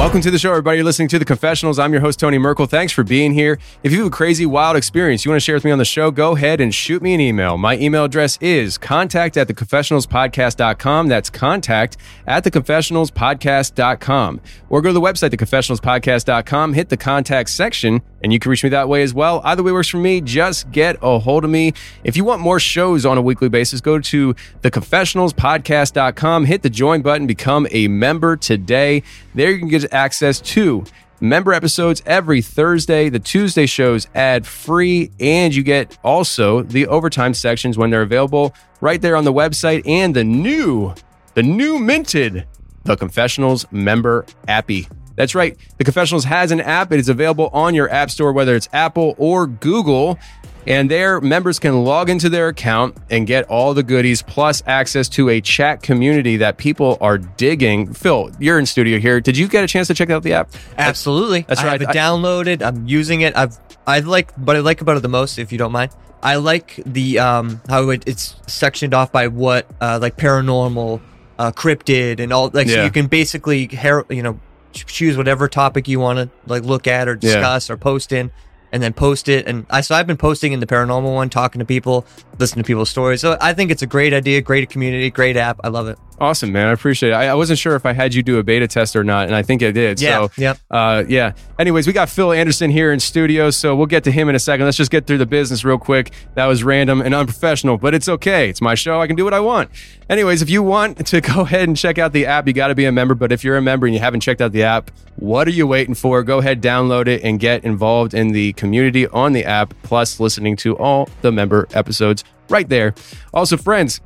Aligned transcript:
Welcome 0.00 0.22
to 0.22 0.30
the 0.30 0.38
show, 0.38 0.48
everybody. 0.48 0.78
You're 0.78 0.86
listening 0.86 1.08
to 1.08 1.18
The 1.18 1.26
Confessionals. 1.26 1.78
I'm 1.78 1.92
your 1.92 2.00
host, 2.00 2.18
Tony 2.18 2.38
Merkel. 2.38 2.64
Thanks 2.64 2.90
for 2.90 3.04
being 3.04 3.34
here. 3.34 3.58
If 3.82 3.92
you 3.92 3.98
have 3.98 4.06
a 4.06 4.10
crazy, 4.10 4.46
wild 4.46 4.78
experience 4.78 5.26
you 5.26 5.30
want 5.30 5.42
to 5.42 5.44
share 5.44 5.56
with 5.56 5.64
me 5.66 5.70
on 5.72 5.78
the 5.78 5.84
show, 5.84 6.10
go 6.10 6.34
ahead 6.34 6.58
and 6.58 6.74
shoot 6.74 7.02
me 7.02 7.12
an 7.12 7.20
email. 7.20 7.58
My 7.58 7.76
email 7.76 8.04
address 8.04 8.38
is 8.40 8.78
contact 8.78 9.36
at 9.36 9.46
theconfessionalspodcast.com. 9.48 11.08
That's 11.08 11.28
contact 11.28 11.98
at 12.26 12.44
theconfessionalspodcast.com. 12.44 14.40
Or 14.70 14.80
go 14.80 14.88
to 14.88 14.94
the 14.94 15.02
website, 15.02 15.30
theconfessionalspodcast.com, 15.32 16.72
hit 16.72 16.88
the 16.88 16.96
contact 16.96 17.50
section, 17.50 18.00
and 18.22 18.32
you 18.32 18.38
can 18.38 18.50
reach 18.50 18.64
me 18.64 18.70
that 18.70 18.88
way 18.88 19.02
as 19.02 19.12
well. 19.12 19.42
Either 19.44 19.62
way 19.62 19.70
works 19.70 19.88
for 19.88 19.98
me. 19.98 20.22
Just 20.22 20.70
get 20.70 20.96
a 21.02 21.18
hold 21.18 21.44
of 21.44 21.50
me. 21.50 21.74
If 22.04 22.16
you 22.16 22.24
want 22.24 22.40
more 22.40 22.58
shows 22.58 23.04
on 23.04 23.18
a 23.18 23.22
weekly 23.22 23.50
basis, 23.50 23.82
go 23.82 23.98
to 23.98 24.34
theconfessionalspodcast.com, 24.62 26.46
hit 26.46 26.62
the 26.62 26.70
join 26.70 27.02
button, 27.02 27.26
become 27.26 27.66
a 27.70 27.86
member 27.88 28.38
today. 28.38 29.02
There 29.34 29.50
you 29.50 29.58
can 29.58 29.68
get 29.68 29.89
access 29.92 30.40
to 30.40 30.84
member 31.20 31.52
episodes 31.52 32.02
every 32.06 32.42
Thursday. 32.42 33.08
The 33.08 33.18
Tuesday 33.18 33.66
shows 33.66 34.06
ad 34.14 34.46
free, 34.46 35.10
and 35.20 35.54
you 35.54 35.62
get 35.62 35.98
also 36.02 36.62
the 36.62 36.86
overtime 36.86 37.34
sections 37.34 37.76
when 37.76 37.90
they're 37.90 38.02
available 38.02 38.54
right 38.80 39.00
there 39.00 39.16
on 39.16 39.24
the 39.24 39.32
website 39.32 39.86
and 39.86 40.14
the 40.14 40.24
new, 40.24 40.94
the 41.34 41.42
new 41.42 41.78
minted 41.78 42.46
The 42.84 42.96
Confessionals 42.96 43.66
member 43.70 44.24
appy. 44.48 44.88
That's 45.16 45.34
right. 45.34 45.58
The 45.76 45.84
Confessionals 45.84 46.24
has 46.24 46.50
an 46.50 46.60
app. 46.60 46.92
It 46.92 47.00
is 47.00 47.10
available 47.10 47.50
on 47.52 47.74
your 47.74 47.90
app 47.90 48.10
store, 48.10 48.32
whether 48.32 48.54
it's 48.54 48.68
Apple 48.72 49.14
or 49.18 49.46
Google. 49.46 50.18
And 50.66 50.90
there, 50.90 51.20
members 51.20 51.58
can 51.58 51.84
log 51.84 52.10
into 52.10 52.28
their 52.28 52.48
account 52.48 52.96
and 53.10 53.26
get 53.26 53.44
all 53.48 53.72
the 53.74 53.82
goodies, 53.82 54.22
plus 54.22 54.62
access 54.66 55.08
to 55.10 55.28
a 55.30 55.40
chat 55.40 55.82
community 55.82 56.36
that 56.38 56.58
people 56.58 56.98
are 57.00 57.18
digging. 57.18 57.92
Phil, 57.94 58.30
you're 58.38 58.58
in 58.58 58.66
studio 58.66 58.98
here. 58.98 59.20
Did 59.20 59.36
you 59.38 59.48
get 59.48 59.64
a 59.64 59.66
chance 59.66 59.88
to 59.88 59.94
check 59.94 60.10
out 60.10 60.22
the 60.22 60.34
app? 60.34 60.50
Absolutely. 60.76 61.42
That's 61.48 61.62
right. 61.62 61.68
I 61.68 61.72
have 61.72 61.82
it 61.82 61.88
I- 61.88 61.94
downloaded. 61.94 62.62
I'm 62.62 62.86
using 62.86 63.22
it. 63.22 63.36
I've 63.36 63.58
I 63.86 64.00
like 64.00 64.32
what 64.34 64.54
I 64.56 64.60
like 64.60 64.80
about 64.82 64.96
it 64.96 65.00
the 65.00 65.08
most, 65.08 65.38
if 65.38 65.50
you 65.52 65.58
don't 65.58 65.72
mind. 65.72 65.92
I 66.22 66.36
like 66.36 66.78
the 66.84 67.18
um 67.18 67.60
how 67.68 67.88
it, 67.88 68.04
it's 68.06 68.36
sectioned 68.46 68.92
off 68.92 69.10
by 69.10 69.28
what 69.28 69.66
uh 69.80 69.98
like 70.00 70.16
paranormal, 70.18 71.00
uh 71.38 71.52
cryptid 71.52 72.20
and 72.20 72.32
all 72.32 72.50
like 72.52 72.68
so 72.68 72.84
you 72.84 72.90
can 72.90 73.06
basically 73.06 73.68
you 74.10 74.22
know 74.22 74.38
choose 74.72 75.16
whatever 75.16 75.48
topic 75.48 75.88
you 75.88 75.98
want 75.98 76.18
to 76.18 76.28
like 76.46 76.62
look 76.62 76.86
at 76.86 77.08
or 77.08 77.12
Yeah. 77.12 77.18
discuss 77.20 77.70
or 77.70 77.76
post 77.78 78.12
in 78.12 78.30
and 78.72 78.82
then 78.82 78.92
post 78.92 79.28
it 79.28 79.46
and 79.46 79.66
I 79.70 79.80
so 79.80 79.94
I've 79.94 80.06
been 80.06 80.16
posting 80.16 80.52
in 80.52 80.60
the 80.60 80.66
paranormal 80.66 81.14
one 81.14 81.30
talking 81.30 81.58
to 81.58 81.64
people, 81.64 82.06
listening 82.38 82.62
to 82.62 82.66
people's 82.66 82.90
stories. 82.90 83.20
So 83.20 83.36
I 83.40 83.52
think 83.52 83.70
it's 83.70 83.82
a 83.82 83.86
great 83.86 84.12
idea, 84.12 84.40
great 84.40 84.68
community, 84.70 85.10
great 85.10 85.36
app. 85.36 85.60
I 85.62 85.68
love 85.68 85.88
it. 85.88 85.98
Awesome, 86.20 86.52
man. 86.52 86.68
I 86.68 86.72
appreciate 86.72 87.10
it. 87.10 87.14
I, 87.14 87.28
I 87.28 87.34
wasn't 87.34 87.58
sure 87.58 87.74
if 87.76 87.86
I 87.86 87.94
had 87.94 88.12
you 88.12 88.22
do 88.22 88.38
a 88.38 88.42
beta 88.42 88.68
test 88.68 88.94
or 88.94 89.02
not, 89.02 89.26
and 89.28 89.34
I 89.34 89.42
think 89.42 89.62
I 89.62 89.70
did. 89.70 89.98
Yeah, 90.02 90.26
So, 90.26 90.30
yep. 90.36 90.58
Uh, 90.70 91.02
yeah. 91.08 91.32
Anyways, 91.58 91.86
we 91.86 91.94
got 91.94 92.10
Phil 92.10 92.30
Anderson 92.30 92.70
here 92.70 92.92
in 92.92 93.00
studio, 93.00 93.48
so 93.48 93.74
we'll 93.74 93.86
get 93.86 94.04
to 94.04 94.10
him 94.10 94.28
in 94.28 94.34
a 94.34 94.38
second. 94.38 94.66
Let's 94.66 94.76
just 94.76 94.90
get 94.90 95.06
through 95.06 95.16
the 95.16 95.24
business 95.24 95.64
real 95.64 95.78
quick. 95.78 96.12
That 96.34 96.44
was 96.44 96.62
random 96.62 97.00
and 97.00 97.14
unprofessional, 97.14 97.78
but 97.78 97.94
it's 97.94 98.06
okay. 98.06 98.50
It's 98.50 98.60
my 98.60 98.74
show. 98.74 99.00
I 99.00 99.06
can 99.06 99.16
do 99.16 99.24
what 99.24 99.32
I 99.32 99.40
want. 99.40 99.70
Anyways, 100.10 100.42
if 100.42 100.50
you 100.50 100.62
want 100.62 101.06
to 101.06 101.20
go 101.22 101.40
ahead 101.40 101.68
and 101.68 101.74
check 101.76 101.96
out 101.96 102.12
the 102.12 102.26
app, 102.26 102.46
you 102.46 102.52
got 102.52 102.68
to 102.68 102.74
be 102.74 102.84
a 102.84 102.92
member. 102.92 103.14
But 103.14 103.32
if 103.32 103.42
you're 103.42 103.56
a 103.56 103.62
member 103.62 103.86
and 103.86 103.94
you 103.94 104.00
haven't 104.00 104.20
checked 104.20 104.42
out 104.42 104.52
the 104.52 104.64
app, 104.64 104.90
what 105.16 105.48
are 105.48 105.52
you 105.52 105.66
waiting 105.66 105.94
for? 105.94 106.22
Go 106.22 106.38
ahead, 106.38 106.60
download 106.62 107.06
it, 107.06 107.22
and 107.24 107.40
get 107.40 107.64
involved 107.64 108.12
in 108.12 108.32
the 108.32 108.52
community 108.54 109.06
on 109.06 109.32
the 109.32 109.46
app, 109.46 109.72
plus 109.84 110.20
listening 110.20 110.54
to 110.56 110.76
all 110.76 111.08
the 111.22 111.32
member 111.32 111.66
episodes 111.72 112.24
right 112.50 112.68
there. 112.68 112.94
Also, 113.32 113.56
friends, 113.56 114.02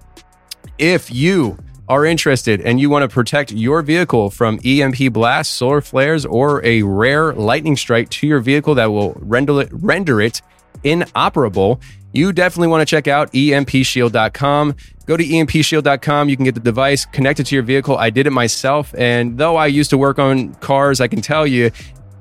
if 0.78 1.12
you 1.12 1.58
are 1.88 2.04
interested 2.04 2.60
and 2.60 2.80
you 2.80 2.88
want 2.88 3.02
to 3.02 3.08
protect 3.08 3.52
your 3.52 3.82
vehicle 3.82 4.30
from 4.30 4.58
EMP 4.64 5.12
blasts, 5.12 5.54
solar 5.54 5.80
flares, 5.80 6.24
or 6.24 6.64
a 6.64 6.82
rare 6.82 7.32
lightning 7.34 7.76
strike 7.76 8.08
to 8.10 8.26
your 8.26 8.40
vehicle 8.40 8.74
that 8.74 8.86
will 8.86 9.12
render 9.20 9.60
it, 9.60 9.68
render 9.72 10.20
it 10.20 10.40
inoperable, 10.82 11.80
you 12.14 12.32
definitely 12.32 12.68
want 12.68 12.80
to 12.80 12.86
check 12.86 13.08
out 13.08 13.32
empshield.com. 13.32 14.76
Go 15.06 15.16
to 15.16 15.24
empshield.com. 15.24 16.28
You 16.28 16.36
can 16.36 16.44
get 16.44 16.54
the 16.54 16.60
device 16.60 17.04
connected 17.06 17.46
to 17.46 17.56
your 17.56 17.64
vehicle. 17.64 17.96
I 17.98 18.10
did 18.10 18.28
it 18.28 18.30
myself. 18.30 18.94
And 18.96 19.36
though 19.36 19.56
I 19.56 19.66
used 19.66 19.90
to 19.90 19.98
work 19.98 20.20
on 20.20 20.54
cars, 20.56 21.00
I 21.00 21.08
can 21.08 21.20
tell 21.20 21.44
you 21.44 21.72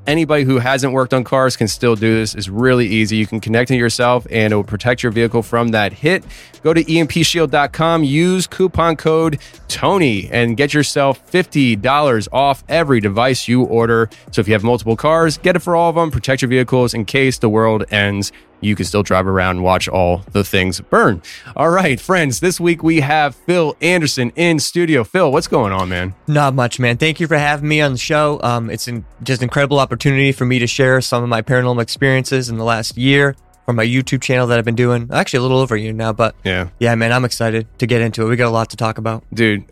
anybody 0.08 0.44
who 0.44 0.60
hasn't 0.60 0.94
worked 0.94 1.14
on 1.14 1.24
cars 1.24 1.56
can 1.56 1.68
still 1.68 1.96
do 1.96 2.16
this. 2.16 2.36
It's 2.36 2.50
really 2.50 2.88
easy. 2.88 3.18
You 3.18 3.28
can 3.28 3.40
connect 3.40 3.72
it 3.72 3.78
yourself 3.78 4.26
and 4.30 4.54
it 4.54 4.56
will 4.56 4.64
protect 4.64 5.04
your 5.04 5.12
vehicle 5.12 5.44
from 5.44 5.70
that 5.70 5.94
hit. 5.94 6.24
Go 6.64 6.74
to 6.74 6.84
empshield.com, 6.84 8.04
use 8.04 8.48
coupon 8.48 8.96
code 8.96 9.40
Tony 9.68 10.30
and 10.32 10.56
get 10.56 10.74
yourself 10.74 11.30
$50 11.32 12.28
off 12.32 12.64
every 12.70 13.00
device 13.00 13.48
you 13.48 13.64
order. 13.64 14.10
So 14.32 14.42
if 14.42 14.48
you 14.48 14.54
have 14.54 14.64
multiple 14.64 14.96
cars, 14.96 15.38
get 15.38 15.56
it 15.56 15.60
for 15.60 15.76
all 15.76 15.90
of 15.90 15.96
them. 15.96 16.12
Protect 16.12 16.42
your 16.42 16.50
vehicles 16.50 16.94
in 16.94 17.06
case 17.06 17.38
the 17.38 17.50
world 17.50 17.86
ends. 17.92 18.32
You 18.64 18.76
can 18.76 18.86
still 18.86 19.04
drive 19.04 19.28
around 19.28 19.58
and 19.58 19.64
watch 19.64 19.88
all 19.88 20.24
the 20.32 20.44
things 20.44 20.80
burn. 20.80 21.22
All 21.56 21.70
right, 21.70 22.00
friends, 22.00 22.40
this 22.40 22.60
week 22.60 22.82
we 22.82 23.02
have 23.02 23.36
Phil 23.36 23.76
Anderson 23.82 24.32
in 24.36 24.60
studio. 24.60 25.04
Phil, 25.04 25.32
what's 25.32 25.48
going 25.48 25.74
on, 25.74 25.90
man? 25.90 26.16
Not 26.28 26.54
much, 26.56 26.80
man. 26.80 26.98
Thank 26.98 27.20
you 27.20 27.28
for 27.28 27.38
having 27.38 27.68
me 27.68 27.82
on 27.82 27.92
the 27.92 27.98
show. 27.98 28.40
Um, 28.42 28.70
it's 28.70 28.88
an, 28.88 29.06
just 29.22 29.42
an 29.42 29.46
incredible 29.46 29.80
opportunity 29.80 30.32
for 30.32 30.46
me 30.46 30.60
to 30.60 30.68
share 30.68 31.02
some 31.02 31.24
of 31.24 31.30
my 31.30 31.42
paranormal 31.42 31.82
experiences 31.82 32.50
in 32.50 32.58
the 32.58 32.64
last 32.64 32.98
year 32.98 33.36
from 33.66 33.76
my 33.76 33.86
YouTube 33.86 34.22
channel 34.22 34.48
that 34.48 34.58
I've 34.60 34.66
been 34.66 34.76
doing. 34.76 35.10
Actually, 35.12 35.40
a 35.40 35.42
little 35.44 35.60
over 35.60 35.76
a 35.76 35.80
year 35.80 35.94
now, 35.94 36.14
but 36.14 36.36
Yeah. 36.44 36.70
yeah, 36.80 36.96
man, 36.96 37.12
I'm 37.12 37.26
excited 37.26 37.68
to 37.80 37.86
get 37.88 38.02
into 38.02 38.26
it. 38.26 38.30
We 38.30 38.36
got 38.36 38.48
a 38.48 38.52
lot 38.52 38.70
to 38.72 38.78
talk 38.78 38.98
about. 38.98 39.24
dude, 39.34 39.66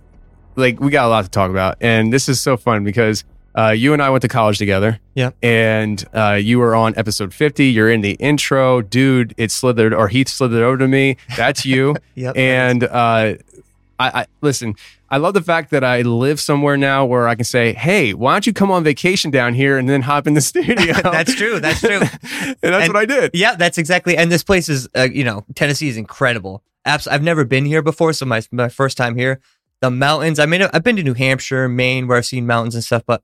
like 0.58 0.80
we 0.82 0.92
got 0.92 1.06
a 1.06 1.10
lot 1.10 1.24
to 1.24 1.30
talk 1.30 1.50
about, 1.50 1.78
and 1.82 2.12
this 2.12 2.28
is 2.28 2.42
so 2.42 2.58
fun 2.58 2.84
because 2.84 3.24
uh, 3.58 3.70
you 3.70 3.94
and 3.94 4.02
I 4.02 4.10
went 4.10 4.22
to 4.22 4.28
college 4.28 4.58
together. 4.58 5.00
Yeah. 5.16 5.32
And 5.42 6.04
uh, 6.14 6.40
you 6.42 6.60
were 6.60 6.74
on 6.76 6.94
episode 6.98 7.34
50. 7.34 7.66
You're 7.66 7.90
in 7.90 8.02
the 8.02 8.14
intro. 8.14 8.82
Dude, 8.82 9.34
it 9.38 9.52
slithered, 9.52 9.94
or 9.94 10.08
he 10.08 10.24
slithered 10.26 10.64
over 10.64 10.78
to 10.78 10.88
me. 10.88 11.18
That's 11.36 11.66
you. 11.66 11.96
Yep. 12.16 12.38
And 12.38 12.84
uh, 12.84 13.36
I, 14.00 14.22
I 14.22 14.26
listen, 14.42 14.76
I 15.10 15.18
love 15.18 15.34
the 15.34 15.42
fact 15.42 15.72
that 15.72 15.84
I 15.84 16.02
live 16.02 16.40
somewhere 16.40 16.78
now 16.78 17.06
where 17.06 17.28
I 17.28 17.36
can 17.36 17.44
say, 17.46 17.74
"Hey, 17.74 18.14
why 18.14 18.34
don't 18.34 18.46
you 18.48 18.54
come 18.54 18.70
on 18.72 18.84
vacation 18.84 19.32
down 19.32 19.54
here 19.54 19.78
and 19.78 19.88
then 19.90 20.02
hop 20.04 20.28
in 20.28 20.34
the 20.34 20.42
studio?" 20.54 20.94
That's 21.04 21.34
true. 21.36 21.60
That's 21.60 21.80
true. 21.82 22.00
and 22.00 22.10
that's 22.62 22.86
And- 22.86 22.94
what 22.94 22.96
I 22.98 23.06
did. 23.06 23.32
Yeah, 23.34 23.56
that's 23.56 23.78
exactly. 23.78 24.16
And 24.18 24.32
this 24.32 24.44
place 24.44 24.70
is, 24.70 24.88
uh, 24.96 25.08
you 25.12 25.24
know, 25.24 25.46
Tennessee 25.56 25.88
is 25.90 25.98
incredible. 25.98 26.64
Abs- 26.86 27.08
I've 27.08 27.24
never 27.24 27.44
been 27.46 27.66
here 27.66 27.82
before, 27.82 28.14
so 28.14 28.26
my 28.26 28.42
my 28.52 28.70
first 28.70 28.98
time 28.98 29.16
here. 29.16 29.40
The 29.82 29.90
mountains. 29.92 30.38
I 30.40 30.46
mean, 30.46 30.62
I've 30.74 30.84
been 30.84 30.96
to 30.98 31.04
New 31.04 31.16
Hampshire, 31.16 31.68
Maine, 31.68 32.08
where 32.08 32.18
I've 32.18 32.26
seen 32.26 32.46
mountains 32.46 32.76
and 32.76 32.84
stuff, 32.84 33.04
but 33.08 33.24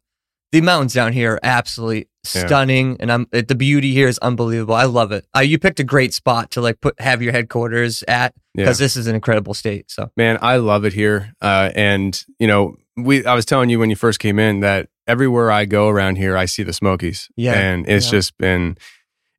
the 0.51 0.61
mountains 0.61 0.94
down 0.94 1.13
here 1.13 1.33
are 1.33 1.39
absolutely 1.44 2.07
Yeah. 2.33 2.45
stunning, 2.45 2.97
and 2.99 3.11
I'm 3.11 3.27
the 3.31 3.55
beauty 3.55 3.94
here 3.94 4.07
is 4.07 4.17
unbelievable. 4.19 4.75
I 4.75 4.83
love 4.85 5.11
it. 5.11 5.25
Uh, 5.35 5.39
you 5.41 5.57
picked 5.57 5.79
a 5.79 5.83
great 5.83 6.13
spot 6.13 6.51
to 6.51 6.61
like 6.61 6.81
put 6.81 6.99
have 6.99 7.21
your 7.21 7.31
headquarters 7.31 8.03
at 8.07 8.33
Yeah. 8.53 8.63
because 8.65 8.77
this 8.79 8.95
is 8.97 9.07
an 9.07 9.15
incredible 9.15 9.53
state. 9.53 9.89
So 9.91 10.11
Man, 10.17 10.38
I 10.41 10.57
love 10.57 10.83
it 10.85 10.94
here. 10.94 11.33
Uh, 11.41 11.71
and 11.75 12.21
you 12.39 12.47
know, 12.47 12.75
we 12.97 13.25
I 13.25 13.33
was 13.33 13.45
telling 13.45 13.69
you 13.69 13.79
when 13.79 13.89
you 13.89 13.95
first 13.95 14.19
came 14.19 14.39
in 14.39 14.59
that 14.61 14.89
everywhere 15.07 15.51
I 15.51 15.65
go 15.65 15.88
around 15.88 16.17
here, 16.17 16.35
I 16.35 16.45
see 16.45 16.63
the 16.63 16.73
Smokies. 16.73 17.29
Yeah, 17.38 17.53
and 17.53 17.88
it's 17.88 18.07
yeah. 18.07 18.11
just 18.11 18.38
been. 18.38 18.77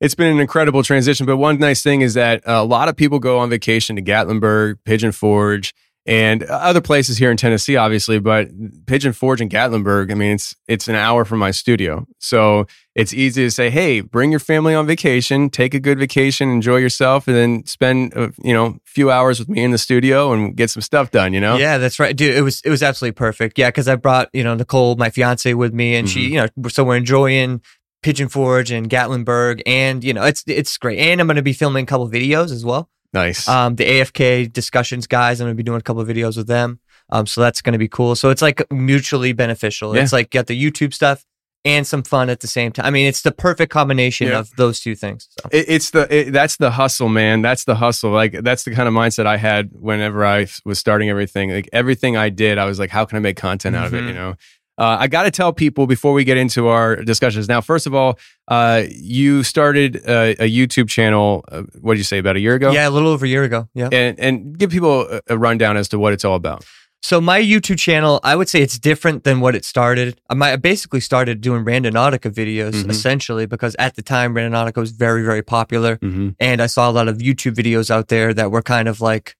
It's 0.00 0.14
been 0.14 0.28
an 0.32 0.38
incredible 0.38 0.84
transition, 0.84 1.26
but 1.26 1.38
one 1.38 1.58
nice 1.58 1.82
thing 1.82 2.02
is 2.02 2.14
that 2.14 2.40
a 2.46 2.62
lot 2.64 2.88
of 2.88 2.94
people 2.96 3.18
go 3.18 3.38
on 3.40 3.50
vacation 3.50 3.96
to 3.96 4.02
Gatlinburg, 4.02 4.76
Pigeon 4.84 5.10
Forge, 5.10 5.74
and 6.08 6.42
other 6.44 6.80
places 6.80 7.18
here 7.18 7.30
in 7.30 7.36
Tennessee, 7.36 7.76
obviously. 7.76 8.18
But 8.18 8.48
Pigeon 8.86 9.12
Forge 9.12 9.40
and 9.42 9.50
Gatlinburg, 9.50 10.10
I 10.10 10.14
mean, 10.14 10.32
it's 10.32 10.56
it's 10.66 10.88
an 10.88 10.94
hour 10.94 11.24
from 11.24 11.38
my 11.38 11.50
studio, 11.50 12.06
so 12.18 12.66
it's 12.94 13.12
easy 13.12 13.44
to 13.44 13.50
say, 13.50 13.68
"Hey, 13.70 14.00
bring 14.00 14.30
your 14.30 14.40
family 14.40 14.74
on 14.74 14.86
vacation, 14.86 15.50
take 15.50 15.74
a 15.74 15.78
good 15.80 15.98
vacation, 15.98 16.48
enjoy 16.48 16.78
yourself, 16.78 17.28
and 17.28 17.36
then 17.36 17.66
spend 17.66 18.14
a, 18.14 18.32
you 18.42 18.54
know 18.54 18.66
a 18.66 18.74
few 18.86 19.10
hours 19.10 19.38
with 19.38 19.48
me 19.50 19.62
in 19.62 19.70
the 19.70 19.78
studio 19.78 20.32
and 20.32 20.56
get 20.56 20.70
some 20.70 20.80
stuff 20.82 21.10
done." 21.10 21.34
You 21.34 21.40
know, 21.40 21.56
Yeah, 21.58 21.76
that's 21.78 22.00
right, 22.00 22.16
dude. 22.16 22.34
It 22.36 22.42
was 22.42 22.62
it 22.62 22.70
was 22.70 22.82
absolutely 22.82 23.14
perfect. 23.16 23.58
Yeah, 23.58 23.68
because 23.68 23.86
I 23.86 23.96
brought 23.96 24.30
you 24.32 24.42
know 24.42 24.54
Nicole, 24.54 24.96
my 24.96 25.10
fiance, 25.10 25.52
with 25.52 25.74
me, 25.74 25.94
and 25.94 26.08
she, 26.08 26.28
Mhm. 26.28 26.30
you 26.30 26.36
know, 26.62 26.68
so 26.68 26.84
we're 26.84 26.96
enjoying 26.96 27.60
Pigeon 28.02 28.28
Forge 28.28 28.70
and 28.70 28.88
Gatlinburg, 28.88 29.60
and 29.66 30.02
you 30.02 30.14
know, 30.14 30.24
it's 30.24 30.42
it's 30.46 30.76
great. 30.78 30.98
And 30.98 31.20
I'm 31.20 31.26
going 31.26 31.36
to 31.36 31.42
be 31.42 31.52
filming 31.52 31.82
a 31.82 31.86
couple 31.86 32.08
videos 32.08 32.50
as 32.50 32.64
well. 32.64 32.88
Nice. 33.12 33.48
Um, 33.48 33.76
the 33.76 33.84
AFK 33.84 34.52
discussions 34.52 35.06
guys, 35.06 35.40
I'm 35.40 35.46
going 35.46 35.54
to 35.54 35.56
be 35.56 35.62
doing 35.62 35.78
a 35.78 35.82
couple 35.82 36.02
of 36.02 36.08
videos 36.08 36.36
with 36.36 36.46
them. 36.46 36.80
Um, 37.10 37.26
so 37.26 37.40
that's 37.40 37.62
going 37.62 37.72
to 37.72 37.78
be 37.78 37.88
cool. 37.88 38.14
So 38.16 38.30
it's 38.30 38.42
like 38.42 38.62
mutually 38.70 39.32
beneficial. 39.32 39.94
Yeah. 39.96 40.02
It's 40.02 40.12
like 40.12 40.30
got 40.30 40.46
the 40.46 40.60
YouTube 40.70 40.92
stuff 40.92 41.24
and 41.64 41.86
some 41.86 42.02
fun 42.02 42.28
at 42.30 42.40
the 42.40 42.46
same 42.46 42.70
time. 42.70 42.84
I 42.86 42.90
mean, 42.90 43.06
it's 43.06 43.22
the 43.22 43.32
perfect 43.32 43.72
combination 43.72 44.28
Yeah. 44.28 44.40
of 44.40 44.50
those 44.56 44.78
two 44.80 44.94
things. 44.94 45.28
So. 45.40 45.48
It, 45.50 45.64
it's 45.68 45.90
the 45.90 46.06
it, 46.14 46.32
that's 46.32 46.56
the 46.58 46.70
hustle, 46.70 47.08
man. 47.08 47.40
That's 47.42 47.64
the 47.64 47.74
hustle. 47.76 48.10
Like 48.10 48.32
that's 48.42 48.64
the 48.64 48.74
kind 48.74 48.86
of 48.86 48.94
mindset 48.94 49.26
I 49.26 49.38
had 49.38 49.70
whenever 49.72 50.24
I 50.24 50.46
was 50.66 50.78
starting 50.78 51.08
everything. 51.08 51.50
Like 51.50 51.68
everything 51.72 52.16
I 52.16 52.28
did, 52.28 52.58
I 52.58 52.66
was 52.66 52.78
like, 52.78 52.90
how 52.90 53.04
can 53.06 53.16
I 53.16 53.20
make 53.20 53.36
content 53.38 53.74
out 53.74 53.86
of 53.86 53.94
it? 53.94 54.04
Mhm. 54.04 54.08
You 54.08 54.14
know. 54.14 54.34
Uh, 54.78 54.96
I 55.00 55.08
got 55.08 55.24
to 55.24 55.30
tell 55.32 55.52
people 55.52 55.86
before 55.88 56.12
we 56.12 56.22
get 56.24 56.36
into 56.36 56.68
our 56.68 56.96
discussions. 56.96 57.48
Now, 57.48 57.60
first 57.60 57.86
of 57.86 57.94
all, 57.94 58.18
uh, 58.46 58.84
you 58.88 59.42
started 59.42 59.96
a, 60.06 60.36
a 60.44 60.48
YouTube 60.48 60.88
channel. 60.88 61.44
Uh, 61.50 61.62
what 61.80 61.94
did 61.94 61.98
you 61.98 62.04
say 62.04 62.18
about 62.18 62.36
a 62.36 62.40
year 62.40 62.54
ago? 62.54 62.70
Yeah, 62.70 62.88
a 62.88 62.90
little 62.90 63.08
over 63.08 63.26
a 63.26 63.28
year 63.28 63.42
ago. 63.42 63.68
Yeah. 63.74 63.88
And 63.92 64.18
and 64.20 64.56
give 64.58 64.70
people 64.70 65.02
a, 65.10 65.20
a 65.28 65.36
rundown 65.36 65.76
as 65.76 65.88
to 65.88 65.98
what 65.98 66.12
it's 66.12 66.24
all 66.24 66.36
about. 66.36 66.64
So 67.00 67.20
my 67.20 67.40
YouTube 67.40 67.78
channel, 67.78 68.18
I 68.24 68.34
would 68.34 68.48
say 68.48 68.60
it's 68.60 68.76
different 68.78 69.22
than 69.22 69.38
what 69.40 69.54
it 69.54 69.64
started. 69.64 70.20
I 70.30 70.56
basically 70.56 70.98
started 71.00 71.40
doing 71.40 71.64
Randonautica 71.64 72.30
videos 72.32 72.72
Mhm. 72.82 72.90
essentially 72.90 73.46
because 73.46 73.76
at 73.78 73.94
the 73.94 74.02
time 74.02 74.34
Randonautica 74.34 74.76
was 74.78 74.90
very 74.90 75.22
very 75.24 75.42
popular, 75.42 75.96
Mm-hmm. 75.98 76.30
and 76.40 76.60
I 76.60 76.66
saw 76.66 76.90
a 76.90 76.94
lot 76.98 77.06
of 77.08 77.18
YouTube 77.18 77.54
videos 77.54 77.88
out 77.90 78.08
there 78.08 78.34
that 78.34 78.50
were 78.50 78.62
kind 78.62 78.88
of 78.88 79.00
like 79.00 79.36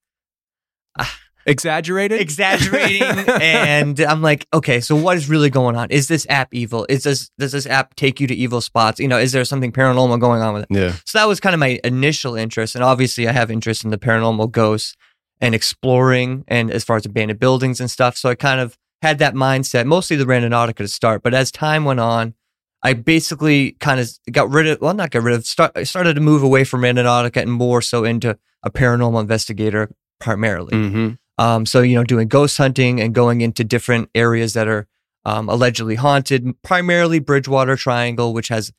Exaggerated. 1.46 2.20
exaggerating, 2.20 3.02
and 3.40 3.99
I'm 4.00 4.20
like, 4.20 4.46
okay, 4.52 4.81
so 4.81 4.94
what 4.94 5.17
is 5.17 5.29
really 5.29 5.49
going 5.49 5.76
on? 5.76 5.90
Is 5.90 6.08
this 6.08 6.26
app 6.29 6.52
evil? 6.52 6.85
Is 6.88 7.05
this 7.05 7.31
does 7.38 7.52
this 7.52 7.67
app 7.67 7.94
take 7.94 8.20
you 8.20 8.26
to 8.26 8.35
evil 8.35 8.61
spots? 8.61 9.00
You 9.00 9.08
know, 9.08 9.19
is 9.19 9.32
there 9.32 9.44
something 9.44 9.73
paranormal 9.73 10.20
going 10.20 10.43
on 10.43 10.55
with 10.55 10.62
it? 10.64 10.69
yeah. 10.70 10.93
So 11.06 11.19
that 11.19 11.26
was 11.26 11.40
kind 11.40 11.55
of 11.55 11.61
my 11.61 11.81
initial 11.85 12.35
interest. 12.35 12.75
And 12.75 12.85
obviously, 12.85 13.29
I 13.29 13.32
have 13.32 13.50
interest 13.50 13.85
in 13.85 13.90
the 13.90 13.99
paranormal 13.99 14.50
ghosts 14.50 14.94
and 15.40 15.55
exploring 15.55 16.44
and 16.49 16.70
as 16.70 16.85
far 16.85 16.96
as 16.96 17.06
abandoned 17.06 17.40
buildings 17.40 17.81
and 17.81 17.90
stuff. 17.90 18.17
So 18.17 18.29
I 18.29 18.35
kind 18.35 18.61
of 18.61 18.76
had 19.02 19.19
that 19.19 19.35
mindset, 19.35 19.87
mostly 19.87 20.17
the 20.17 20.25
Randonautica 20.25 20.76
to 20.76 20.88
start. 20.88 21.23
But 21.23 21.35
as 21.35 21.50
time 21.50 21.85
went 21.85 22.00
on, 22.00 22.35
I 22.82 22.93
basically 22.93 23.73
kind 23.73 24.00
of 24.00 24.11
got 24.31 24.50
rid 24.50 24.67
of, 24.67 24.81
well, 24.81 24.94
not 24.94 25.11
got 25.11 25.23
rid 25.23 25.35
of, 25.35 25.46
start, 25.46 25.87
started 25.87 26.14
to 26.14 26.20
move 26.20 26.43
away 26.43 26.64
from 26.64 26.82
Randonautica 26.82 27.43
and 27.43 27.52
more 27.52 27.82
so 27.82 28.05
into 28.05 28.38
a 28.62 28.70
paranormal 28.70 29.20
investigator 29.20 29.90
primarily. 30.20 30.73
Mm-hmm. 30.73 31.14
Um, 31.38 31.64
so, 31.67 31.82
you 31.82 31.94
know, 31.94 32.05
doing 32.05 32.29
ghost 32.29 32.58
hunting 32.58 33.00
and 33.00 33.14
going 33.14 33.40
into 33.40 33.64
different 33.64 34.11
areas 34.14 34.55
that 34.55 34.67
are 34.69 34.87
um, 35.25 35.49
allegedly 35.49 35.94
haunted, 35.94 36.61
primarily 36.62 37.19
Bridgewater 37.20 37.76
Triangle, 37.76 38.32
which 38.35 38.49
has 38.49 38.73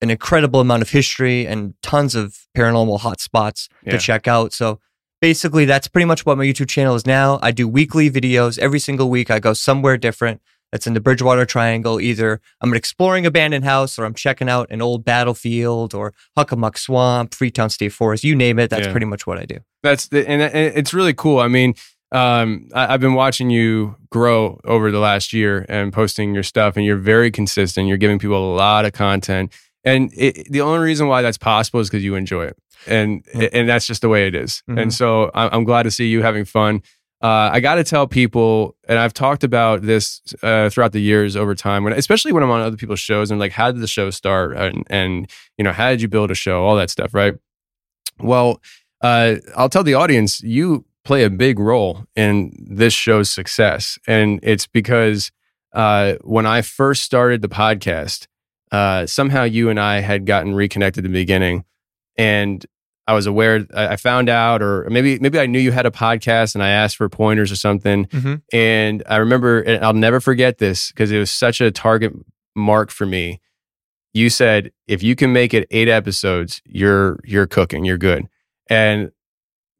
an 0.00 0.10
incredible 0.10 0.60
amount 0.60 0.82
of 0.82 0.90
history 0.90 1.46
and 1.46 1.74
tons 1.82 2.14
of 2.14 2.38
paranormal 2.56 3.00
hotspots 3.00 3.68
Yeah. 3.84 3.92
to 3.92 3.98
check 3.98 4.28
out. 4.28 4.52
So, 4.52 4.80
basically, 5.20 5.64
that's 5.64 5.88
pretty 5.88 6.04
much 6.06 6.26
what 6.26 6.36
my 6.36 6.44
YouTube 6.44 6.68
channel 6.68 6.94
is 6.96 7.06
now. 7.06 7.38
I 7.42 7.50
do 7.52 7.66
weekly 7.68 8.10
videos 8.10 8.58
every 8.58 8.80
single 8.80 9.08
week. 9.08 9.30
I 9.30 9.38
go 9.38 9.52
somewhere 9.52 9.96
different. 9.96 10.42
That's 10.72 10.86
in 10.86 10.94
the 10.94 11.00
Bridgewater 11.00 11.44
Triangle. 11.44 12.00
Either 12.00 12.40
I'm 12.62 12.72
exploring 12.74 13.26
abandoned 13.26 13.64
house 13.64 13.98
or 13.98 14.04
I'm 14.06 14.14
checking 14.14 14.48
out 14.48 14.68
an 14.70 14.80
old 14.82 15.04
battlefield 15.04 15.92
or 15.94 16.14
Hockomock 16.36 16.78
Swamp, 16.78 17.34
Freetown 17.34 17.68
State 17.70 17.92
Forest, 17.92 18.24
you 18.24 18.34
name 18.34 18.58
it. 18.58 18.70
That's 18.70 18.86
Yeah. 18.86 18.90
pretty 18.92 19.04
much 19.06 19.26
what 19.26 19.38
I 19.38 19.44
do. 19.44 19.58
That's 19.82 20.08
the, 20.08 20.26
and, 20.28 20.40
and 20.42 20.74
it's 20.76 20.94
really 20.94 21.12
cool. 21.14 21.40
I 21.40 21.48
mean, 21.48 21.74
um, 22.12 22.68
I, 22.74 22.94
I've 22.94 23.00
been 23.00 23.14
watching 23.14 23.50
you 23.50 23.96
grow 24.10 24.60
over 24.64 24.90
the 24.90 24.98
last 24.98 25.32
year 25.32 25.66
and 25.68 25.92
posting 25.92 26.34
your 26.34 26.42
stuff, 26.42 26.76
and 26.76 26.84
you're 26.84 26.96
very 26.98 27.30
consistent. 27.30 27.88
You're 27.88 27.96
giving 27.96 28.18
people 28.18 28.52
a 28.52 28.54
lot 28.54 28.84
of 28.84 28.92
content, 28.92 29.52
and 29.84 30.12
it, 30.14 30.50
the 30.50 30.60
only 30.60 30.84
reason 30.84 31.08
why 31.08 31.22
that's 31.22 31.38
possible 31.38 31.80
is 31.80 31.88
because 31.88 32.04
you 32.04 32.14
enjoy 32.14 32.44
it, 32.44 32.56
and 32.86 33.24
and 33.52 33.68
that's 33.68 33.86
just 33.86 34.02
the 34.02 34.08
way 34.08 34.26
it 34.26 34.34
is. 34.34 34.62
Mhm. 34.68 34.82
And 34.82 34.94
so 34.94 35.30
I'm 35.34 35.64
glad 35.64 35.84
to 35.84 35.90
see 35.90 36.08
you 36.08 36.22
having 36.22 36.44
fun. 36.44 36.82
Uh, 37.22 37.50
I 37.52 37.60
got 37.60 37.76
to 37.76 37.84
tell 37.84 38.08
people, 38.08 38.76
and 38.88 38.98
I've 38.98 39.14
talked 39.14 39.44
about 39.44 39.82
this 39.82 40.20
uh, 40.42 40.68
throughout 40.70 40.90
the 40.90 41.00
years 41.00 41.36
over 41.36 41.54
time, 41.54 41.84
when, 41.84 41.92
especially 41.92 42.32
when 42.32 42.42
I'm 42.42 42.50
on 42.50 42.60
other 42.60 42.76
people's 42.76 42.98
shows, 42.98 43.30
and 43.30 43.38
like, 43.38 43.52
how 43.52 43.70
did 43.70 43.80
the 43.80 43.86
show 43.86 44.10
start, 44.10 44.56
and, 44.56 44.84
and 44.90 45.30
you 45.56 45.62
know, 45.62 45.70
how 45.70 45.90
did 45.90 46.02
you 46.02 46.08
build 46.08 46.32
a 46.32 46.34
show, 46.34 46.64
all 46.64 46.74
that 46.76 46.90
stuff, 46.90 47.14
right? 47.14 47.34
Well, 48.18 48.60
uh, 49.02 49.36
I'll 49.56 49.68
tell 49.68 49.84
the 49.84 49.94
audience 49.94 50.42
you 50.42 50.84
play 51.04 51.24
a 51.24 51.30
big 51.30 51.58
role 51.58 52.04
in 52.14 52.52
this 52.58 52.92
show's 52.92 53.30
success. 53.30 53.98
And 54.06 54.38
it's 54.42 54.66
because 54.66 55.32
uh, 55.72 56.14
when 56.22 56.46
I 56.46 56.62
first 56.62 57.02
started 57.02 57.42
the 57.42 57.48
podcast, 57.48 58.26
uh, 58.70 59.06
somehow 59.06 59.42
you 59.44 59.68
and 59.68 59.80
I 59.80 60.00
had 60.00 60.26
gotten 60.26 60.54
reconnected 60.54 61.04
in 61.04 61.12
the 61.12 61.20
beginning. 61.20 61.64
And 62.16 62.64
I 63.06 63.14
was 63.14 63.26
aware, 63.26 63.66
I 63.74 63.96
found 63.96 64.28
out, 64.28 64.62
or 64.62 64.86
maybe 64.88 65.18
maybe 65.18 65.40
I 65.40 65.46
knew 65.46 65.58
you 65.58 65.72
had 65.72 65.86
a 65.86 65.90
podcast 65.90 66.54
and 66.54 66.62
I 66.62 66.68
asked 66.68 66.96
for 66.96 67.08
pointers 67.08 67.50
or 67.50 67.56
something. 67.56 68.06
Mhm. 68.06 68.42
And 68.52 69.02
I 69.08 69.16
remember, 69.16 69.60
and 69.60 69.84
I'll 69.84 69.92
never 69.92 70.20
forget 70.20 70.58
this 70.58 70.92
because 70.92 71.10
it 71.10 71.18
was 71.18 71.30
such 71.30 71.60
a 71.60 71.72
target 71.72 72.12
mark 72.54 72.90
for 72.92 73.04
me. 73.04 73.40
You 74.14 74.30
said, 74.30 74.70
if 74.86 75.02
you 75.02 75.16
can 75.16 75.32
make 75.32 75.52
it 75.52 75.66
eight 75.72 75.88
episodes, 75.88 76.62
you're 76.64 77.18
you're 77.24 77.46
cooking, 77.48 77.84
you're 77.84 77.98
good. 77.98 78.28
And 78.70 79.10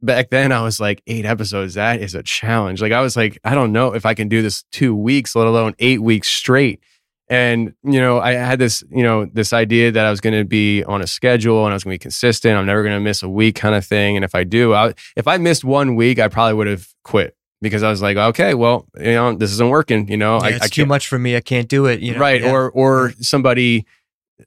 back 0.02 0.30
then 0.30 0.52
I 0.52 0.62
was 0.62 0.80
like, 0.80 1.02
eight 1.06 1.24
episodes, 1.24 1.74
that 1.74 2.00
is 2.00 2.14
a 2.14 2.22
challenge. 2.22 2.82
Like 2.82 2.92
I 2.92 3.00
was 3.00 3.16
like, 3.16 3.38
I 3.44 3.54
don't 3.54 3.72
know 3.72 3.94
if 3.94 4.04
I 4.04 4.14
can 4.14 4.28
do 4.28 4.42
this 4.42 4.64
two 4.72 4.94
weeks, 4.94 5.34
let 5.36 5.46
alone 5.46 5.74
eight 5.78 6.02
weeks 6.02 6.28
straight. 6.28 6.80
And, 7.28 7.72
you 7.82 7.98
know, 8.00 8.20
I 8.20 8.32
had 8.32 8.58
this, 8.58 8.82
you 8.90 9.02
know, 9.02 9.24
this 9.24 9.52
idea 9.54 9.90
that 9.92 10.04
I 10.04 10.10
was 10.10 10.20
going 10.20 10.34
to 10.38 10.44
be 10.44 10.84
on 10.84 11.00
a 11.00 11.06
schedule 11.06 11.64
and 11.64 11.72
I 11.72 11.74
was 11.76 11.84
going 11.84 11.94
to 11.94 11.98
be 11.98 12.02
consistent. 12.02 12.58
I'm 12.58 12.66
never 12.66 12.82
going 12.82 12.94
to 12.94 13.00
miss 13.00 13.22
a 13.22 13.28
week 13.28 13.54
kind 13.54 13.74
of 13.74 13.86
thing. 13.86 14.16
And 14.16 14.24
if 14.24 14.34
I 14.34 14.44
do, 14.44 14.74
I, 14.74 14.92
if 15.16 15.26
I 15.26 15.38
missed 15.38 15.64
one 15.64 15.94
week, 15.94 16.18
I 16.18 16.28
probably 16.28 16.54
would 16.54 16.66
have 16.66 16.86
quit 17.04 17.34
because 17.62 17.82
I 17.82 17.88
was 17.88 18.02
like, 18.02 18.18
okay, 18.18 18.52
well, 18.52 18.86
you 18.98 19.12
know, 19.12 19.34
this 19.34 19.50
isn't 19.52 19.70
working. 19.70 20.08
You 20.08 20.18
know, 20.18 20.36
Yeah, 20.38 20.44
I, 20.44 20.48
it's 20.50 20.64
I 20.66 20.68
too 20.68 20.84
much 20.84 21.08
for 21.08 21.18
me. 21.18 21.34
I 21.36 21.40
can't 21.40 21.68
do 21.68 21.86
it. 21.86 22.00
You 22.00 22.12
know? 22.14 22.18
right. 22.20 22.42
Yeah. 22.42 22.52
Or, 22.52 22.70
or 22.72 23.12
somebody 23.20 23.86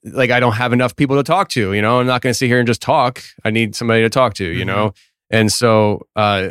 like 0.03 0.29
I 0.29 0.39
don't 0.39 0.53
have 0.53 0.73
enough 0.73 0.95
people 0.95 1.15
to 1.15 1.23
talk 1.23 1.47
to, 1.49 1.73
you 1.73 1.81
know, 1.81 1.99
I'm 2.01 2.05
not 2.07 2.21
going 2.21 2.31
to 2.31 2.37
sit 2.37 2.47
here 2.47 2.59
and 2.59 2.67
just 2.67 2.81
talk. 2.81 3.23
I 3.43 3.49
need 3.49 3.75
somebody 3.75 4.01
to 4.03 4.09
talk 4.09 4.33
to, 4.35 4.45
you 4.45 4.63
Mhm. 4.63 4.67
know? 4.67 4.93
And 5.29 5.51
so, 5.51 6.05
uh, 6.15 6.49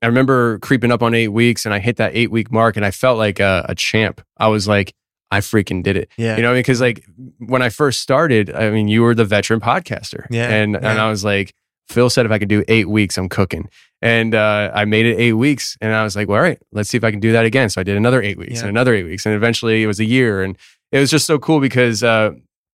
I 0.00 0.06
remember 0.06 0.58
creeping 0.60 0.92
up 0.92 1.02
on 1.02 1.12
eight 1.14 1.28
weeks 1.28 1.64
and 1.64 1.74
I 1.74 1.80
hit 1.80 1.96
that 1.96 2.14
eight 2.14 2.30
week 2.30 2.52
mark 2.52 2.76
and 2.76 2.84
I 2.84 2.92
felt 2.92 3.18
like 3.18 3.40
a, 3.40 3.66
a 3.68 3.74
champ. 3.74 4.20
I 4.36 4.46
was 4.46 4.68
like, 4.68 4.94
I 5.30 5.40
freaking 5.40 5.82
did 5.82 5.96
it. 5.96 6.08
yeah. 6.16 6.36
You 6.36 6.42
know, 6.42 6.54
because 6.54 6.80
like 6.80 7.04
when 7.38 7.62
I 7.62 7.68
first 7.68 8.00
started, 8.00 8.54
I 8.54 8.70
mean, 8.70 8.86
you 8.88 9.02
were 9.02 9.14
the 9.14 9.24
veteran 9.24 9.60
podcaster. 9.60 10.26
Yeah, 10.30 10.48
And 10.48 10.76
and. 10.76 10.86
I 10.86 11.10
was 11.10 11.24
like, 11.24 11.52
Phil 11.88 12.08
said 12.10 12.26
if 12.26 12.32
I 12.32 12.38
could 12.38 12.48
do 12.48 12.62
eight 12.68 12.88
weeks, 12.88 13.18
I'm 13.18 13.28
cooking. 13.28 13.68
And 14.00 14.34
uh, 14.36 14.70
I 14.72 14.84
made 14.84 15.04
it 15.06 15.16
eight 15.18 15.32
weeks. 15.32 15.76
And 15.80 15.92
I 15.92 16.04
was 16.04 16.14
like, 16.14 16.28
well, 16.28 16.36
all 16.36 16.42
right, 16.42 16.60
let's 16.70 16.88
see 16.90 16.96
if 16.96 17.02
I 17.04 17.10
can 17.10 17.18
do 17.20 17.32
that 17.32 17.44
again. 17.44 17.68
So 17.68 17.80
I 17.80 17.84
did 17.84 17.96
another 17.96 18.22
eight 18.22 18.38
weeks 18.38 18.54
Yeah. 18.56 18.60
and 18.60 18.68
another 18.68 18.94
eight 18.94 19.04
weeks. 19.04 19.26
And 19.26 19.34
eventually 19.34 19.82
it 19.82 19.86
was 19.86 19.98
a 19.98 20.04
year. 20.04 20.42
And 20.42 20.56
it 20.92 21.00
was 21.00 21.10
just 21.10 21.26
so 21.26 21.38
cool 21.38 21.58
because 21.60 22.02
uh, 22.04 22.30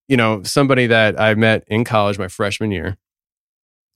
you 0.08 0.16
know, 0.18 0.42
somebody 0.42 0.86
that 0.88 1.18
I 1.18 1.34
met 1.34 1.64
in 1.68 1.84
college 1.84 2.18
my 2.18 2.28
freshman 2.28 2.70
year 2.70 2.96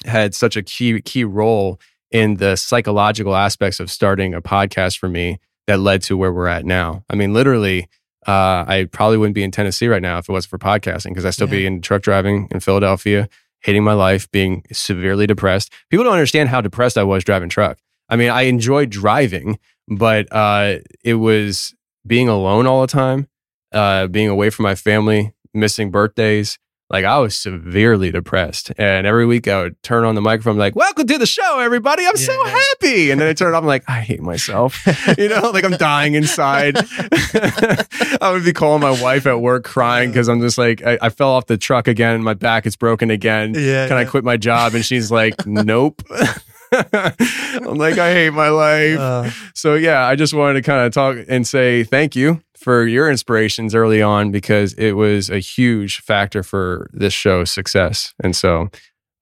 had 0.04 0.34
such 0.34 0.56
a 0.56 0.62
key 0.62 1.00
key 1.02 1.24
role 1.24 1.80
in 2.10 2.36
the 2.36 2.56
psychological 2.56 3.36
aspects 3.36 3.80
of 3.80 3.90
starting 3.90 4.34
a 4.34 4.40
podcast 4.40 4.98
for 4.98 5.08
me 5.08 5.38
that 5.66 5.80
led 5.80 6.02
to 6.02 6.16
where 6.16 6.32
we're 6.32 6.46
at 6.46 6.64
now. 6.64 7.04
I 7.10 7.14
mean, 7.14 7.34
literally, 7.34 7.88
uh, 8.26 8.64
I 8.66 8.88
probably 8.90 9.18
wouldn't 9.18 9.34
be 9.34 9.42
in 9.42 9.50
Tennessee 9.50 9.88
right 9.88 10.02
now 10.02 10.18
if 10.18 10.28
it 10.28 10.32
wasn't 10.32 10.50
for 10.50 10.58
podcasting 10.58 11.10
because 11.10 11.24
I'd 11.24 11.34
still 11.34 11.46
be 11.46 11.66
in 11.66 11.80
truck 11.80 12.02
driving 12.02 12.48
in 12.50 12.60
Philadelphia, 12.60 13.28
hating 13.60 13.84
my 13.84 13.92
life, 13.92 14.30
being 14.30 14.64
severely 14.72 15.26
depressed. 15.26 15.72
People 15.90 16.04
don't 16.04 16.14
understand 16.14 16.48
how 16.48 16.60
depressed 16.60 16.98
I 16.98 17.04
was 17.04 17.24
driving 17.24 17.48
truck. 17.48 17.78
I 18.08 18.16
mean, 18.16 18.30
I 18.30 18.42
enjoyed 18.42 18.90
driving, 18.90 19.58
but 19.86 20.30
uh, 20.32 20.76
it 21.04 21.14
was 21.14 21.74
being 22.06 22.28
alone 22.28 22.66
all 22.66 22.80
the 22.80 22.86
time, 22.86 23.28
uh, 23.72 24.06
being 24.06 24.28
away 24.28 24.50
from 24.50 24.62
my 24.62 24.74
family, 24.74 25.34
missing 25.52 25.90
birthdays. 25.90 26.58
Like 26.90 27.04
I 27.04 27.18
was 27.18 27.36
severely 27.36 28.10
depressed, 28.10 28.72
and 28.78 29.06
every 29.06 29.26
week 29.26 29.46
I 29.46 29.60
would 29.60 29.82
turn 29.82 30.04
on 30.04 30.14
the 30.14 30.22
microphone, 30.22 30.56
like 30.56 30.74
"Welcome 30.74 31.06
to 31.06 31.18
the 31.18 31.26
show, 31.26 31.58
everybody! 31.58 32.06
I'm 32.06 32.16
so 32.16 32.32
Yeah. 32.46 32.50
happy," 32.50 33.10
and 33.10 33.20
then 33.20 33.28
I 33.28 33.34
turn 33.34 33.52
it 33.52 33.56
off. 33.56 33.62
I'm 33.62 33.66
like, 33.66 33.84
I 33.88 34.00
hate 34.00 34.22
myself, 34.22 34.86
you 35.18 35.28
know, 35.28 35.50
like 35.50 35.64
I'm 35.64 35.72
dying 35.76 36.14
inside. 36.14 36.78
I 38.22 38.30
would 38.32 38.42
be 38.44 38.54
calling 38.54 38.80
my 38.80 38.90
wife 39.02 39.26
at 39.26 39.38
work 39.40 39.64
crying 39.64 40.08
because 40.10 40.28
I'm 40.28 40.40
just 40.40 40.56
like, 40.56 40.82
I, 40.82 40.96
I 41.02 41.08
fell 41.10 41.28
off 41.30 41.44
the 41.46 41.58
truck 41.58 41.88
again. 41.88 42.22
My 42.22 42.32
back 42.34 42.64
is 42.66 42.74
broken 42.74 43.10
again. 43.10 43.52
Yeah, 43.54 43.86
Can 43.86 43.98
I 43.98 44.06
quit 44.06 44.24
my 44.24 44.38
job? 44.38 44.74
And 44.74 44.82
she's 44.84 45.10
like, 45.10 45.34
Nope. 45.46 46.02
I'm 46.72 47.76
like, 47.76 47.98
I 47.98 48.12
hate 48.12 48.30
my 48.30 48.48
life. 48.48 48.98
Uh, 48.98 49.30
So 49.54 49.74
yeah, 49.74 50.06
I 50.06 50.14
just 50.16 50.34
wanted 50.34 50.54
to 50.54 50.62
kind 50.62 50.86
of 50.86 50.92
talk 50.92 51.16
and 51.28 51.46
say 51.46 51.84
thank 51.84 52.14
you 52.14 52.40
for 52.56 52.86
your 52.86 53.10
inspirations 53.10 53.74
early 53.74 54.02
on 54.02 54.30
because 54.30 54.72
it 54.74 54.92
was 54.92 55.30
a 55.30 55.38
huge 55.38 56.00
factor 56.00 56.42
for 56.42 56.90
this 56.92 57.12
show's 57.12 57.50
success. 57.50 58.14
And 58.22 58.34
so, 58.36 58.68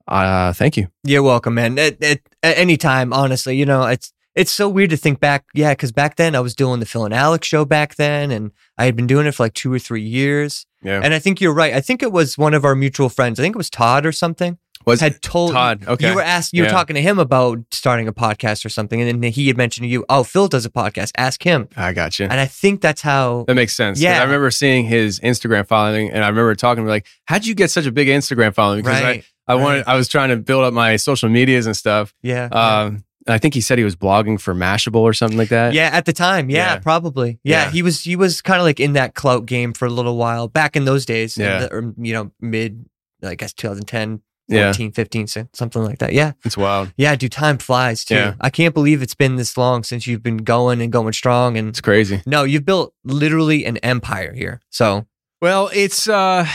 uh, 0.08 0.52
thank 0.52 0.76
you. 0.76 0.88
You're 1.04 1.22
welcome, 1.22 1.54
man. 1.54 1.78
At, 1.78 2.02
at, 2.02 2.20
at 2.42 2.58
any 2.58 2.76
time, 2.76 3.12
honestly, 3.12 3.56
you 3.56 3.66
know, 3.66 3.84
it's 3.84 4.12
it's 4.34 4.52
so 4.52 4.68
weird 4.68 4.90
to 4.90 4.96
think 4.96 5.18
back. 5.18 5.46
Yeah, 5.54 5.72
because 5.72 5.92
back 5.92 6.16
then 6.16 6.34
I 6.34 6.40
was 6.40 6.54
doing 6.54 6.78
the 6.80 6.86
Phil 6.86 7.04
and 7.06 7.14
Alex 7.14 7.48
show 7.48 7.64
back 7.64 7.96
then, 7.96 8.30
and 8.30 8.52
I 8.76 8.84
had 8.84 8.94
been 8.94 9.06
doing 9.06 9.26
it 9.26 9.32
for 9.32 9.44
like 9.44 9.54
two 9.54 9.72
or 9.72 9.78
three 9.78 10.02
years. 10.02 10.66
Yeah. 10.82 11.00
And 11.02 11.14
I 11.14 11.18
think 11.18 11.40
you're 11.40 11.54
right. 11.54 11.72
I 11.74 11.80
think 11.80 12.02
it 12.02 12.12
was 12.12 12.36
one 12.36 12.54
of 12.54 12.64
our 12.64 12.74
mutual 12.74 13.08
friends. 13.08 13.40
I 13.40 13.42
think 13.42 13.56
it 13.56 13.58
was 13.58 13.70
Todd 13.70 14.04
or 14.06 14.12
something. 14.12 14.58
Was 14.86 15.00
had 15.00 15.20
told 15.20 15.52
Todd? 15.52 15.84
Okay. 15.86 16.08
You 16.10 16.14
were 16.14 16.22
asked. 16.22 16.52
You 16.54 16.62
were 16.62 16.68
talking 16.68 16.94
to 16.94 17.02
him 17.02 17.18
about 17.18 17.58
starting 17.72 18.06
a 18.06 18.12
podcast 18.12 18.64
or 18.64 18.68
something, 18.68 19.00
and 19.02 19.22
then 19.22 19.32
he 19.32 19.48
had 19.48 19.56
mentioned 19.56 19.84
to 19.84 19.88
you, 19.88 20.04
"Oh, 20.08 20.22
Phil 20.22 20.46
does 20.48 20.64
a 20.64 20.70
podcast. 20.70 21.10
Ask 21.16 21.42
him." 21.42 21.68
I 21.76 21.92
got 21.92 22.18
you. 22.20 22.26
And 22.26 22.38
I 22.38 22.46
think 22.46 22.80
that's 22.82 23.02
how. 23.02 23.44
That 23.48 23.54
makes 23.56 23.74
sense. 23.74 24.00
Yeah. 24.00 24.20
I 24.20 24.24
remember 24.24 24.50
seeing 24.52 24.84
his 24.84 25.18
Instagram 25.20 25.66
following, 25.66 26.10
and 26.10 26.22
I 26.24 26.28
remember 26.28 26.54
talking 26.54 26.76
to 26.76 26.82
him 26.82 26.88
like, 26.88 27.06
"How'd 27.26 27.44
you 27.46 27.54
get 27.54 27.70
such 27.70 27.86
a 27.86 27.90
big 27.92 28.06
Instagram 28.08 28.54
following?" 28.54 28.82
Because 28.84 29.02
Right. 29.02 29.24
I, 29.48 29.52
I 29.52 29.56
right. 29.56 29.62
wanted, 29.62 29.84
I 29.88 29.96
was 29.96 30.06
trying 30.08 30.28
to 30.30 30.36
build 30.36 30.62
up 30.64 30.72
my 30.72 30.96
social 30.96 31.28
medias 31.28 31.66
and 31.66 31.76
stuff. 31.76 32.14
Yeah. 32.22 32.48
yeah. 32.52 32.80
Um, 32.84 33.04
and 33.26 33.34
I 33.34 33.38
think 33.38 33.54
he 33.54 33.60
said 33.60 33.78
he 33.78 33.82
was 33.84 33.96
blogging 33.96 34.40
for 34.40 34.54
Mashable 34.54 35.00
or 35.00 35.12
something 35.12 35.36
like 35.36 35.48
that. 35.48 35.74
Yeah, 35.74 35.90
at 35.92 36.04
the 36.04 36.12
time, 36.12 36.48
yeah, 36.48 36.74
Yeah. 36.74 36.78
probably. 36.78 37.40
Yeah, 37.42 37.64
Yeah. 37.64 37.70
he 37.72 37.82
was 37.82 38.02
he 38.04 38.14
was 38.14 38.40
kind 38.40 38.60
of 38.60 38.64
like 38.64 38.78
in 38.78 38.92
that 38.92 39.14
clout 39.16 39.46
game 39.46 39.72
for 39.72 39.84
a 39.86 39.90
little 39.90 40.16
while 40.16 40.46
back 40.46 40.76
in 40.76 40.84
those 40.84 41.04
days. 41.04 41.36
in 41.36 41.44
Yeah. 41.44 41.58
the- 41.62 41.72
or, 41.74 41.92
you 41.98 42.12
know, 42.12 42.30
mid, 42.40 42.84
I 43.24 43.34
guess 43.34 43.52
2010, 43.52 44.20
Yeah. 44.48 44.66
14, 44.72 44.92
15, 44.92 45.26
something 45.52 45.82
like 45.82 45.98
that. 45.98 46.12
Yeah, 46.12 46.32
It's 46.44 46.56
wild. 46.56 46.92
yeah, 46.96 47.16
dude, 47.16 47.32
time 47.32 47.58
flies 47.58 48.04
too. 48.04 48.14
Yeah. 48.14 48.34
I 48.40 48.48
can't 48.50 48.74
believe 48.74 49.02
it's 49.02 49.14
been 49.14 49.36
this 49.36 49.56
long 49.56 49.82
since 49.82 50.06
you've 50.06 50.22
been 50.22 50.38
going 50.38 50.80
and 50.80 50.92
going 50.92 51.12
strong. 51.14 51.56
And 51.58 51.68
It's 51.70 51.80
crazy. 51.80 52.22
no, 52.26 52.44
you've 52.44 52.64
built 52.64 52.94
literally 53.04 53.64
an 53.64 53.76
empire 53.78 54.32
here. 54.32 54.60
So 54.70 55.06
Well, 55.42 55.68
it's 55.74 56.08
uh, 56.08 56.46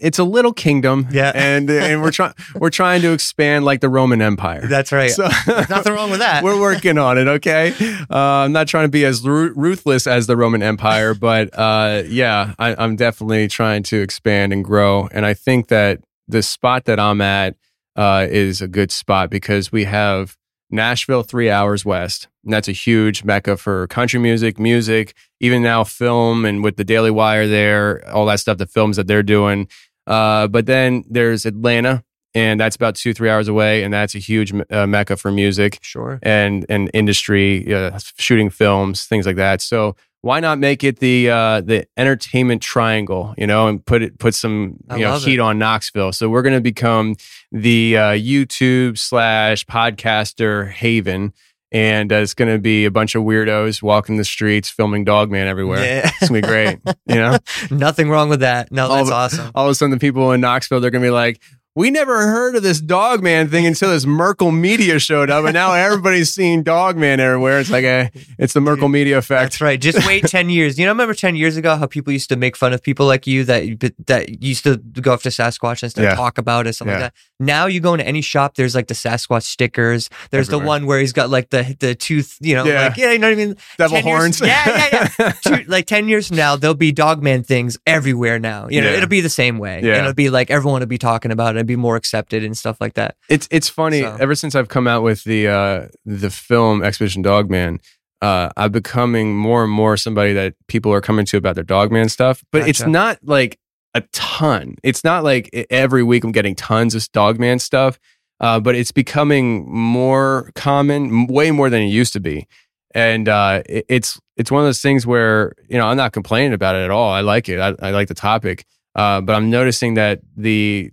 it's 0.00 0.18
a 0.18 0.24
little 0.24 0.52
kingdom. 0.52 1.08
Yeah. 1.10 1.32
and 1.34 1.68
and 1.70 2.02
we're 2.02 2.10
trying 2.12 2.34
we're 2.54 2.70
trying 2.70 3.00
to 3.02 3.12
expand 3.12 3.64
like 3.64 3.80
the 3.80 3.88
Roman 3.88 4.20
Empire. 4.22 4.66
that's 4.68 4.92
right. 4.92 5.10
So 5.10 5.24
Nothing 5.70 5.94
wrong 5.94 6.10
with 6.10 6.20
that. 6.20 6.44
We're 6.44 6.60
working 6.60 6.98
on 6.98 7.16
it, 7.18 7.26
okay? 7.28 7.72
Uh, 8.10 8.44
I'm 8.44 8.52
not 8.52 8.68
trying 8.68 8.84
to 8.84 8.90
be 8.90 9.04
as 9.06 9.26
ru- 9.26 9.54
ruthless 9.56 10.06
as 10.06 10.26
the 10.26 10.36
Roman 10.36 10.62
Empire, 10.62 11.14
but 11.14 11.48
uh, 11.58 12.02
yeah, 12.06 12.52
I, 12.58 12.76
I'm 12.78 12.94
definitely 12.96 13.48
trying 13.48 13.82
to 13.84 14.00
expand 14.02 14.52
and 14.52 14.62
grow. 14.64 15.08
And 15.10 15.24
I 15.26 15.32
think 15.34 15.68
that 15.68 16.00
the 16.28 16.42
spot 16.42 16.84
that 16.84 17.00
I'm 17.00 17.20
at 17.20 17.56
uh, 17.96 18.26
is 18.30 18.62
a 18.62 18.68
good 18.68 18.92
spot 18.92 19.30
because 19.30 19.72
we 19.72 19.84
have 19.84 20.36
Nashville 20.70 21.22
three 21.22 21.50
hours 21.50 21.84
west. 21.84 22.28
And 22.44 22.52
that's 22.52 22.68
a 22.68 22.72
huge 22.72 23.24
mecca 23.24 23.56
for 23.56 23.86
country 23.88 24.20
music, 24.20 24.58
music, 24.58 25.14
even 25.40 25.62
now 25.62 25.84
film, 25.84 26.44
and 26.44 26.62
with 26.62 26.76
the 26.76 26.84
Daily 26.84 27.10
Wire 27.10 27.46
there, 27.46 28.06
all 28.08 28.26
that 28.26 28.40
stuff, 28.40 28.58
the 28.58 28.66
films 28.66 28.96
that 28.96 29.06
they're 29.06 29.22
doing. 29.22 29.68
Uh, 30.06 30.46
but 30.48 30.66
then 30.66 31.04
there's 31.08 31.44
Atlanta, 31.44 32.04
and 32.34 32.58
that's 32.60 32.76
about 32.76 32.94
two, 32.94 33.12
three 33.12 33.28
hours 33.28 33.48
away, 33.48 33.82
and 33.82 33.92
that's 33.92 34.14
a 34.14 34.18
huge 34.18 34.52
uh, 34.70 34.86
mecca 34.86 35.16
for 35.16 35.30
music 35.30 35.78
sure. 35.82 36.18
and 36.22 36.64
and 36.68 36.90
industry, 36.94 37.74
uh, 37.74 37.98
shooting 38.16 38.48
films, 38.48 39.04
things 39.04 39.26
like 39.26 39.36
that. 39.36 39.60
So 39.60 39.96
why 40.22 40.40
not 40.40 40.58
make 40.58 40.82
it 40.84 40.98
the 40.98 41.30
uh, 41.30 41.60
the 41.60 41.86
entertainment 41.96 42.60
triangle, 42.62 43.34
you 43.38 43.46
know, 43.46 43.68
and 43.68 43.84
put 43.84 44.02
it 44.02 44.18
put 44.18 44.34
some 44.34 44.76
I 44.90 44.96
you 44.96 45.04
know 45.04 45.18
heat 45.18 45.34
it. 45.34 45.40
on 45.40 45.58
Knoxville. 45.58 46.12
So 46.12 46.28
we're 46.28 46.42
going 46.42 46.56
to 46.56 46.60
become 46.60 47.16
the 47.52 47.96
uh, 47.96 48.02
YouTube 48.12 48.98
slash 48.98 49.64
podcaster 49.66 50.70
haven. 50.70 51.32
And 51.70 52.10
uh, 52.10 52.16
it's 52.16 52.32
going 52.32 52.50
to 52.50 52.58
be 52.58 52.86
a 52.86 52.90
bunch 52.90 53.14
of 53.14 53.24
weirdos 53.24 53.82
walking 53.82 54.16
the 54.16 54.24
streets, 54.24 54.70
filming 54.70 55.04
Dogman 55.04 55.46
everywhere. 55.46 55.84
Yeah. 55.84 56.10
It's 56.18 56.30
going 56.30 56.40
to 56.40 56.48
be 56.48 56.50
great. 56.50 56.78
You 57.04 57.16
know, 57.16 57.36
Nothing 57.70 58.08
wrong 58.08 58.30
with 58.30 58.40
that. 58.40 58.72
No, 58.72 58.86
All 58.88 58.96
that's 58.96 59.08
the- 59.10 59.14
awesome. 59.14 59.50
all 59.54 59.66
of 59.66 59.70
a 59.72 59.74
sudden 59.74 59.90
the 59.90 59.98
people 59.98 60.32
in 60.32 60.40
Knoxville 60.40 60.80
they're 60.80 60.90
gonna 60.90 61.04
be 61.04 61.10
like, 61.10 61.42
we 61.78 61.90
never 61.92 62.18
heard 62.26 62.56
of 62.56 62.64
this 62.64 62.80
Dogman 62.80 63.50
thing 63.50 63.64
until 63.64 63.90
this 63.90 64.04
Merkel 64.04 64.50
Media 64.50 64.98
showed 64.98 65.30
up, 65.30 65.44
and 65.44 65.54
now 65.54 65.72
everybody's 65.74 66.34
seeing 66.34 66.64
Dogman 66.64 67.20
everywhere. 67.20 67.60
It's 67.60 67.70
like 67.70 67.84
a, 67.84 68.10
it's 68.36 68.52
the 68.52 68.60
Merkel 68.60 68.88
Media 68.88 69.18
effect. 69.18 69.42
That's 69.42 69.60
right. 69.60 69.80
Just 69.80 70.04
wait 70.06 70.24
ten 70.26 70.50
years. 70.50 70.76
You 70.76 70.86
know, 70.86 70.90
remember 70.90 71.14
ten 71.14 71.36
years 71.36 71.56
ago 71.56 71.76
how 71.76 71.86
people 71.86 72.12
used 72.12 72.28
to 72.30 72.36
make 72.36 72.56
fun 72.56 72.72
of 72.72 72.82
people 72.82 73.06
like 73.06 73.28
you 73.28 73.44
that 73.44 73.94
that 74.08 74.42
used 74.42 74.64
to 74.64 74.78
go 74.78 75.12
after 75.12 75.30
Sasquatch 75.30 75.82
and 75.84 75.90
stuff, 75.92 76.02
Yeah. 76.02 76.14
talk 76.16 76.36
about 76.38 76.66
it, 76.66 76.72
something 76.72 76.96
Yeah. 76.96 77.02
like 77.04 77.12
that. 77.14 77.20
Now 77.40 77.66
you 77.66 77.78
go 77.78 77.94
into 77.94 78.04
any 78.04 78.22
shop, 78.22 78.56
there's 78.56 78.74
like 78.74 78.88
the 78.88 78.94
Sasquatch 78.94 79.44
stickers. 79.44 80.10
There's 80.30 80.48
the 80.48 80.58
one 80.58 80.84
where 80.86 80.98
he's 80.98 81.12
got 81.12 81.30
like 81.30 81.50
the 81.50 81.76
the 81.78 81.94
tooth, 81.94 82.36
you 82.40 82.56
know, 82.56 82.64
Yeah. 82.64 82.86
like 82.88 82.96
yeah, 82.96 83.12
you 83.12 83.18
know 83.20 83.28
what 83.28 83.34
I 83.38 83.44
mean. 83.44 83.56
Devil 83.78 83.96
10 83.98 84.06
years- 84.06 84.18
horns. 84.18 84.40
yeah, 84.40 84.88
yeah, 84.92 85.08
yeah. 85.18 85.32
Two, 85.44 85.64
like 85.68 85.86
ten 85.86 86.08
years 86.08 86.26
from 86.26 86.38
now, 86.38 86.56
there'll 86.56 86.74
be 86.74 86.90
Dogman 86.90 87.44
things 87.44 87.78
everywhere. 87.86 88.40
Now, 88.40 88.66
you 88.68 88.80
know, 88.80 88.88
it'll 88.88 89.08
be 89.08 89.20
the 89.20 89.28
same 89.28 89.58
way. 89.58 89.80
Yeah. 89.84 89.92
And 89.92 90.00
it'll 90.00 90.14
be 90.14 90.28
like 90.30 90.50
everyone 90.50 90.80
will 90.80 90.86
be 90.88 90.98
talking 90.98 91.30
about 91.30 91.56
it 91.56 91.60
be 91.68 91.76
more 91.76 91.94
accepted 91.94 92.42
and 92.42 92.56
stuff 92.58 92.80
like 92.80 92.94
that. 92.94 93.14
It's 93.28 93.46
it's 93.50 93.68
funny. 93.68 94.00
So- 94.00 94.16
Ever 94.18 94.34
since 94.34 94.54
I've 94.56 94.68
come 94.68 94.88
out 94.88 95.02
with 95.04 95.22
the 95.24 95.46
uh, 95.48 95.88
the 96.04 96.30
film 96.30 96.82
Expedition 96.82 97.22
Dogman, 97.22 97.80
uh, 98.20 98.48
I'm 98.56 98.72
becoming 98.72 99.36
more 99.36 99.62
and 99.62 99.72
more 99.72 99.96
somebody 99.96 100.32
that 100.32 100.54
people 100.66 100.92
are 100.92 101.00
coming 101.00 101.24
to 101.26 101.36
about 101.36 101.54
their 101.54 101.64
Dogman 101.64 102.08
stuff. 102.08 102.42
But 102.50 102.62
it's 102.70 102.80
not 102.90 103.18
like 103.22 103.58
a 103.94 104.00
ton. 104.12 104.74
It's 104.82 105.04
not 105.04 105.22
like 105.24 105.48
every 105.70 106.02
week 106.02 106.24
I'm 106.24 106.32
getting 106.32 106.54
tons 106.56 106.94
of 106.96 107.10
Dogman 107.12 107.60
stuff. 107.60 107.98
Uh, 108.40 108.60
but 108.60 108.76
it's 108.76 108.92
becoming 108.92 109.68
more 109.68 110.52
common, 110.54 111.26
way 111.26 111.50
more 111.50 111.68
than 111.70 111.82
it 111.82 111.86
used 111.88 112.12
to 112.12 112.20
be. 112.20 112.46
And 112.94 113.28
uh, 113.28 113.62
it- 113.68 113.84
it's 113.88 114.20
it's 114.36 114.50
one 114.50 114.62
of 114.62 114.66
those 114.68 114.80
things 114.82 115.04
where 115.06 115.52
you 115.68 115.76
know 115.78 115.86
I'm 115.86 115.96
not 115.96 116.12
complaining 116.12 116.52
about 116.52 116.76
it 116.76 116.82
at 116.84 116.90
all. 116.90 117.10
I 117.12 117.20
like 117.22 117.48
it. 117.48 117.58
I, 117.60 117.74
I 117.80 117.90
like 117.90 118.08
the 118.08 118.14
topic. 118.14 118.64
Uh, 118.94 119.20
but 119.20 119.34
I'm 119.34 119.48
noticing 119.50 119.94
that 119.94 120.20
the 120.36 120.90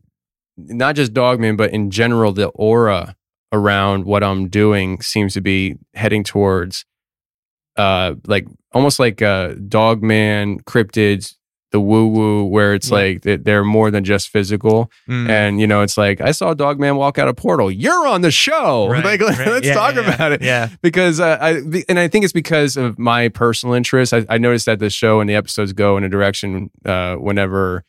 not 0.57 0.95
just 0.95 1.13
Dogman, 1.13 1.55
but 1.55 1.71
in 1.71 1.91
general, 1.91 2.31
the 2.33 2.47
aura 2.49 3.15
around 3.51 4.05
what 4.05 4.23
I'm 4.23 4.47
doing 4.49 5.01
seems 5.01 5.33
to 5.35 5.41
be 5.41 5.75
heading 5.93 6.23
towards 6.23 6.85
uh 7.77 8.15
like 8.25 8.47
almost 8.73 8.99
like 8.99 9.21
uh 9.21 9.53
Dogman 9.67 10.61
cryptids, 10.61 11.35
the 11.71 11.79
woo 11.79 12.07
woo, 12.07 12.45
where 12.45 12.73
it's 12.73 12.89
Yeah. 12.89 12.95
like 12.95 13.21
they- 13.23 13.35
they're 13.37 13.63
more 13.65 13.91
than 13.91 14.03
just 14.05 14.29
physical. 14.29 14.89
Mm. 15.09 15.29
And 15.29 15.59
you 15.61 15.67
know, 15.67 15.81
it's 15.81 15.97
like 15.97 16.21
I 16.21 16.31
saw 16.31 16.53
Dogman 16.53 16.95
walk 16.95 17.17
out 17.17 17.27
a 17.27 17.33
portal. 17.33 17.69
You're 17.69 18.07
on 18.07 18.21
the 18.21 18.31
show. 18.31 18.87
Right, 18.89 19.03
like, 19.03 19.19
right. 19.21 19.47
let's 19.47 19.67
Yeah, 19.67 19.73
talk 19.73 19.95
yeah. 19.95 20.13
about 20.13 20.31
it 20.31 20.41
Yeah. 20.41 20.69
because 20.81 21.19
uh, 21.19 21.37
I 21.41 21.61
and 21.89 21.99
I 21.99 22.07
think 22.07 22.23
it's 22.23 22.33
because 22.33 22.77
of 22.77 22.97
my 22.97 23.27
personal 23.29 23.75
interest. 23.75 24.13
I, 24.13 24.25
I 24.29 24.37
noticed 24.37 24.65
that 24.67 24.79
the 24.79 24.89
show 24.89 25.19
and 25.19 25.29
the 25.29 25.35
episodes 25.35 25.73
go 25.73 25.97
in 25.97 26.03
a 26.05 26.09
direction 26.09 26.71
uh, 26.85 27.15
whenever 27.15 27.83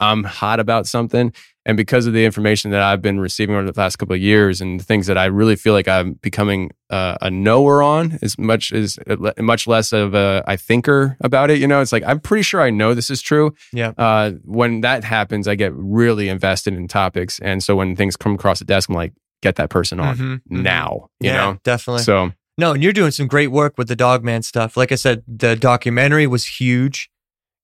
I'm 0.00 0.24
hot 0.24 0.60
about 0.60 0.86
something, 0.86 1.32
and 1.66 1.76
because 1.76 2.06
of 2.06 2.12
the 2.14 2.24
information 2.24 2.70
that 2.70 2.80
I've 2.80 3.02
been 3.02 3.20
receiving 3.20 3.54
over 3.56 3.66
the 3.66 3.72
past 3.74 3.98
couple 3.98 4.14
of 4.14 4.20
years 4.22 4.60
and 4.62 4.80
the 4.80 4.84
things 4.84 5.06
that 5.08 5.18
I 5.18 5.26
really 5.26 5.56
feel 5.56 5.72
like 5.74 5.88
I'm 5.88 6.14
becoming 6.22 6.70
uh, 6.88 7.16
a 7.20 7.28
knower 7.30 7.82
on, 7.82 8.18
as 8.22 8.38
much 8.38 8.72
as 8.72 8.98
much 9.38 9.66
less 9.66 9.92
of 9.92 10.14
a 10.14 10.42
I 10.46 10.56
thinker 10.56 11.16
about 11.20 11.50
it. 11.50 11.58
You 11.58 11.66
know, 11.66 11.80
it's 11.82 11.92
like 11.92 12.04
I'm 12.06 12.20
pretty 12.20 12.42
sure 12.42 12.62
I 12.62 12.70
know 12.70 12.94
this 12.94 13.10
is 13.10 13.20
true. 13.20 13.54
Yeah. 13.72 13.92
Uh, 13.98 14.32
when 14.44 14.80
that 14.80 15.04
happens, 15.04 15.46
I 15.48 15.56
get 15.56 15.72
really 15.74 16.28
invested 16.30 16.72
in 16.74 16.88
topics, 16.88 17.38
and 17.40 17.62
so 17.62 17.76
when 17.76 17.96
things 17.96 18.16
come 18.16 18.34
across 18.36 18.60
the 18.60 18.64
desk, 18.64 18.88
I'm 18.88 18.94
like, 18.94 19.12
get 19.42 19.56
that 19.56 19.68
person 19.68 20.00
on 20.00 20.16
Mhm, 20.16 20.34
mhm. 20.50 20.62
now. 20.62 21.08
You 21.20 21.30
yeah, 21.30 21.36
know. 21.36 21.58
definitely. 21.64 22.04
So 22.04 22.32
No, 22.58 22.72
and 22.72 22.82
you're 22.82 22.94
doing 22.94 23.10
some 23.10 23.26
great 23.26 23.48
work 23.50 23.76
with 23.76 23.88
the 23.88 23.96
Dogman 23.96 24.42
stuff. 24.42 24.76
Like 24.78 24.90
I 24.90 24.94
said, 24.94 25.22
the 25.28 25.56
documentary 25.56 26.26
was 26.26 26.46
huge. 26.60 27.10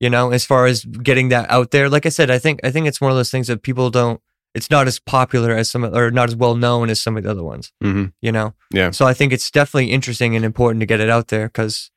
You 0.02 0.10
know, 0.10 0.32
as 0.32 0.44
far 0.44 0.66
as 0.66 0.84
getting 0.84 1.28
that 1.30 1.48
out 1.50 1.70
there. 1.70 1.88
Like 1.88 2.06
I 2.06 2.10
said, 2.10 2.28
I 2.30 2.38
think 2.38 2.60
I 2.64 2.70
think 2.72 2.86
it's 2.88 3.00
one 3.00 3.10
of 3.12 3.16
those 3.16 3.30
things 3.30 3.46
that 3.46 3.62
people 3.62 3.88
don't. 3.90 4.20
It's 4.54 4.68
not 4.70 4.86
as 4.86 4.98
popular 4.98 5.52
as 5.56 5.70
some, 5.70 5.84
or 5.84 6.10
not 6.10 6.28
as 6.28 6.36
well 6.36 6.56
known 6.56 6.90
as 6.90 7.00
some 7.00 7.16
of 7.16 7.22
the 7.22 7.30
other 7.30 7.44
ones. 7.44 7.72
mhm. 7.82 8.12
You 8.20 8.32
know. 8.32 8.52
Yeah. 8.70 8.90
So 8.90 9.06
I 9.06 9.14
think 9.14 9.32
it's 9.32 9.50
definitely 9.50 9.90
interesting 9.92 10.36
and 10.36 10.44
important 10.44 10.80
to 10.80 10.86
get 10.86 11.00
it 11.00 11.08
out 11.08 11.28
there 11.28 11.46
because 11.46 11.90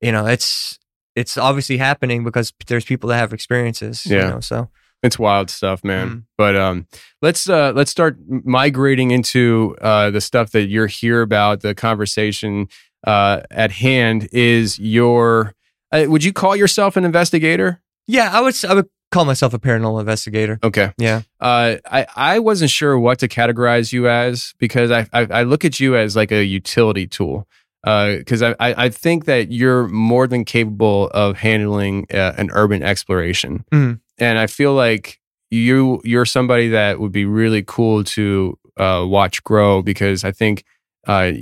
you 0.00 0.12
know, 0.12 0.26
it's 0.26 0.78
it's 1.16 1.36
obviously 1.36 1.78
happening 1.78 2.22
because 2.24 2.52
there's 2.68 2.84
people 2.84 3.08
that 3.10 3.18
have 3.18 3.32
experiences. 3.34 4.06
you 4.06 4.16
Yeah. 4.16 4.30
know, 4.30 4.40
so 4.40 4.68
It's 5.02 5.18
wild 5.18 5.50
stuff, 5.50 5.82
man. 5.84 6.08
Mhm. 6.08 6.22
But 6.38 6.54
um, 6.56 6.86
let's 7.22 7.48
uh, 7.48 7.72
let's 7.74 7.90
start 7.90 8.16
migrating 8.44 9.10
into 9.10 9.76
uh, 9.82 10.10
the 10.10 10.20
stuff 10.20 10.50
that 10.52 10.68
you're 10.68 10.86
here 11.00 11.22
about. 11.22 11.60
The 11.62 11.74
conversation 11.74 12.68
uh, 13.06 13.40
at 13.50 13.72
hand 13.72 14.28
is 14.32 14.78
your. 14.78 15.54
Uh, 15.92 16.04
would 16.08 16.22
you 16.24 16.32
call 16.32 16.54
yourself 16.56 16.96
an 16.96 17.04
investigator? 17.04 17.80
yeah, 18.06 18.30
I 18.32 18.40
would 18.40 18.54
I 18.64 18.74
would 18.74 18.88
call 19.10 19.24
myself 19.24 19.54
a 19.54 19.58
paranormal 19.58 20.00
investigator. 20.00 20.58
Okay. 20.62 20.92
Yeah. 20.98 21.22
Uh, 21.40 21.76
I 21.90 22.06
I 22.16 22.38
wasn't 22.40 22.70
sure 22.70 22.98
what 22.98 23.18
to 23.20 23.28
categorize 23.28 23.92
you 23.92 24.08
as 24.08 24.54
because 24.58 24.90
I 24.90 25.06
I, 25.12 25.26
I 25.30 25.42
look 25.44 25.64
at 25.64 25.80
you 25.80 25.96
as 25.96 26.14
like 26.16 26.32
a 26.32 26.44
utility 26.44 27.06
tool. 27.06 27.46
Because 27.84 28.42
I, 28.42 28.50
I 28.60 28.84
I 28.86 28.88
think 28.90 29.24
that 29.26 29.50
you're 29.52 29.86
more 29.88 30.26
than 30.26 30.44
capable 30.44 31.08
of 31.14 31.38
handling 31.38 32.06
uh, 32.12 32.34
an 32.36 32.50
urban 32.52 32.82
exploration, 32.82 33.64
Mhm. 33.72 34.00
and 34.18 34.38
I 34.38 34.46
feel 34.46 34.74
like 34.74 35.20
you 35.50 36.00
you're 36.04 36.26
somebody 36.26 36.68
that 36.70 36.98
would 37.00 37.12
be 37.12 37.24
really 37.24 37.62
cool 37.62 38.04
to 38.04 38.58
uh, 38.78 39.04
watch 39.08 39.42
grow 39.44 39.80
because 39.80 40.22
I 40.24 40.32
think 40.32 40.64
uh, 41.06 41.32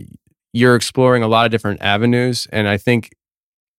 you're 0.53 0.77
exploring 0.77 1.23
a 1.25 1.29
lot 1.29 1.47
of 1.47 1.51
different 1.51 1.81
avenues, 1.83 2.47
and 2.53 2.69
I 2.69 2.77
think 2.77 3.11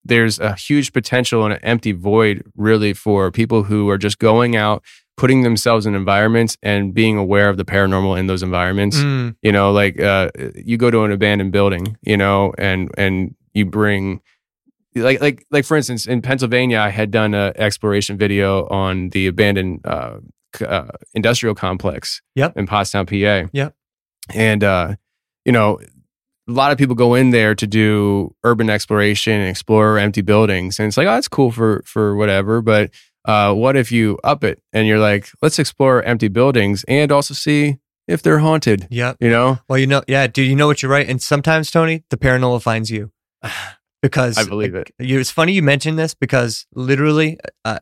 there's 0.08 0.38
a 0.40 0.54
huge 0.54 0.92
potential 0.92 1.44
and 1.44 1.52
an 1.54 1.60
empty 1.62 1.92
void 1.92 2.42
really 2.56 2.92
for 2.92 3.30
people 3.30 3.62
who 3.64 3.88
are 3.90 3.98
just 3.98 4.18
going 4.18 4.56
out 4.56 4.82
putting 5.16 5.42
themselves 5.42 5.84
in 5.86 5.94
environments 5.94 6.56
and 6.62 6.94
being 6.94 7.16
aware 7.18 7.48
of 7.48 7.56
the 7.56 7.64
paranormal 7.64 8.18
in 8.18 8.26
those 8.26 8.42
environments 8.42 8.96
Mm, 8.98 9.36
you 9.42 9.52
know 9.52 9.72
like 9.72 10.00
uh, 10.00 10.30
you 10.54 10.76
go 10.76 10.90
to 10.90 11.02
an 11.04 11.12
abandoned 11.12 11.52
building 11.52 11.96
you 12.02 12.16
know 12.16 12.52
and 12.58 12.90
and 12.98 13.34
you 13.54 13.64
bring 13.66 14.20
like 14.94 15.20
like 15.20 15.44
like 15.50 15.64
for 15.64 15.76
instance 15.76 16.06
in 16.06 16.22
pennsylvania 16.22 16.78
i 16.78 16.88
had 16.88 17.10
done 17.10 17.34
an 17.34 17.52
exploration 17.56 18.16
video 18.16 18.66
on 18.68 19.10
the 19.10 19.26
abandoned 19.26 19.80
uh, 19.84 20.18
uh, 20.66 20.88
industrial 21.14 21.54
complex 21.54 22.22
Yep. 22.34 22.56
in 22.56 22.66
pottstown 22.66 23.06
pa 23.06 23.48
Yep. 23.52 23.74
and 24.34 24.64
uh 24.64 24.94
you 25.44 25.52
know 25.52 25.78
a 26.48 26.52
lot 26.52 26.72
of 26.72 26.78
people 26.78 26.94
go 26.94 27.14
in 27.14 27.30
there 27.30 27.54
to 27.54 27.66
do 27.66 28.34
urban 28.42 28.70
exploration 28.70 29.34
and 29.34 29.48
explore 29.50 29.98
empty 29.98 30.22
buildings 30.22 30.78
and 30.78 30.88
it's 30.88 30.96
like 30.96 31.06
oh 31.06 31.10
that's 31.10 31.28
cool 31.28 31.50
for 31.50 31.82
for 31.84 32.16
whatever 32.16 32.62
but 32.62 32.90
uh 33.26 33.52
what 33.52 33.76
if 33.76 33.92
you 33.92 34.18
up 34.24 34.42
it 34.44 34.62
and 34.72 34.86
you're 34.88 34.98
like 34.98 35.28
let's 35.42 35.58
explore 35.58 36.02
empty 36.02 36.28
buildings 36.28 36.84
and 36.88 37.12
also 37.12 37.34
see 37.34 37.78
if 38.06 38.22
they're 38.22 38.38
haunted 38.38 38.86
Yep. 38.90 39.18
you 39.20 39.28
know 39.30 39.58
Well, 39.68 39.78
you 39.78 39.86
know, 39.86 40.02
yeah, 40.08 40.26
dude, 40.26 40.48
you 40.48 40.56
know 40.56 40.66
what 40.66 40.82
you're 40.82 40.90
right. 40.90 41.06
And 41.06 41.20
sometimes, 41.20 41.70
Tony, 41.70 42.04
the 42.08 42.16
paranormal 42.16 42.62
finds 42.62 42.90
you 42.90 43.12
because 44.02 44.38
I 44.38 44.44
believe 44.44 44.74
it. 44.74 44.90
You, 44.98 45.20
it's 45.20 45.30
funny 45.30 45.52
you 45.52 45.62
mentioned 45.62 45.98
this 45.98 46.14
because 46.14 46.66
literally, 46.74 47.38
uh, 47.66 47.80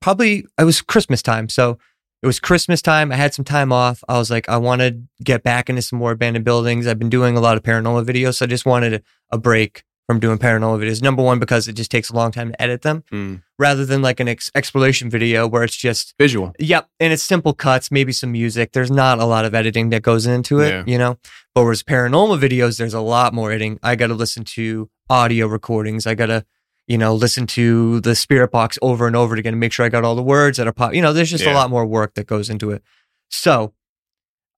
probably 0.00 0.44
it 0.58 0.64
was 0.64 0.82
Christmas 0.82 1.22
time. 1.22 1.48
So 1.48 1.78
it 2.22 2.26
was 2.26 2.40
Christmas 2.40 2.82
time. 2.82 3.12
I 3.12 3.16
had 3.16 3.34
some 3.34 3.44
time 3.44 3.72
off. 3.72 4.02
I 4.08 4.18
was 4.18 4.30
like, 4.30 4.48
I 4.48 4.56
want 4.56 4.80
to 4.82 5.00
get 5.22 5.42
back 5.42 5.68
into 5.70 5.82
some 5.82 5.98
more 5.98 6.12
abandoned 6.12 6.44
buildings. 6.44 6.86
I've 6.86 6.98
been 6.98 7.08
doing 7.10 7.36
a 7.36 7.40
lot 7.40 7.56
of 7.56 7.62
paranormal 7.62 8.04
videos, 8.06 8.36
so 8.36 8.44
I 8.44 8.48
just 8.48 8.66
wanted 8.66 9.02
a, 9.30 9.38
break 9.38 9.84
from 10.06 10.18
doing 10.20 10.38
paranormal 10.38 10.82
videos. 10.82 11.02
Number 11.02 11.22
one, 11.22 11.38
because 11.38 11.68
it 11.68 11.74
just 11.74 11.90
takes 11.90 12.08
a 12.08 12.14
long 12.14 12.32
time 12.32 12.50
to 12.52 12.62
edit 12.62 12.80
them, 12.80 13.04
Mm. 13.12 13.42
rather 13.58 13.84
than 13.84 14.00
like 14.00 14.20
an 14.20 14.28
ex- 14.28 14.50
exploration 14.54 15.10
video 15.10 15.46
where 15.46 15.62
it's 15.62 15.76
just 15.76 16.14
visual 16.18 16.54
Yep, 16.58 16.88
and 16.98 17.12
it's 17.12 17.22
simple 17.22 17.52
cuts, 17.52 17.90
maybe 17.90 18.12
some 18.12 18.32
music. 18.32 18.72
There's 18.72 18.90
not 18.90 19.18
a 19.18 19.26
lot 19.26 19.44
of 19.44 19.54
editing 19.54 19.90
that 19.90 20.00
goes 20.02 20.26
into 20.26 20.60
it, 20.60 20.70
Yeah. 20.70 20.84
you 20.86 20.96
know. 20.96 21.18
But 21.54 21.64
whereas 21.64 21.82
paranormal 21.82 22.40
videos, 22.40 22.78
there's 22.78 22.94
a 22.94 23.00
lot 23.02 23.34
more 23.34 23.50
editing. 23.50 23.78
I 23.82 23.96
got 23.96 24.06
to 24.06 24.14
listen 24.14 24.44
to 24.56 24.88
audio 25.10 25.46
recordings. 25.46 26.06
I 26.06 26.14
got 26.14 26.26
to, 26.26 26.44
you 26.88 26.98
know, 26.98 27.14
listen 27.14 27.46
to 27.48 28.00
the 28.00 28.14
spirit 28.14 28.50
box 28.50 28.78
over 28.82 29.06
and 29.06 29.14
over 29.14 29.34
again 29.36 29.52
to 29.52 29.58
make 29.58 29.72
sure 29.72 29.86
I 29.86 29.88
got 29.90 30.04
all 30.04 30.16
the 30.16 30.22
words 30.22 30.56
that 30.56 30.66
are 30.66 30.72
pop. 30.72 30.94
You 30.94 31.02
know, 31.02 31.12
there's 31.12 31.30
just 31.30 31.44
a 31.52 31.54
lot 31.54 31.70
more 31.70 31.86
work 31.86 32.14
that 32.14 32.26
goes 32.26 32.48
into 32.50 32.70
it. 32.70 32.82
So 33.30 33.74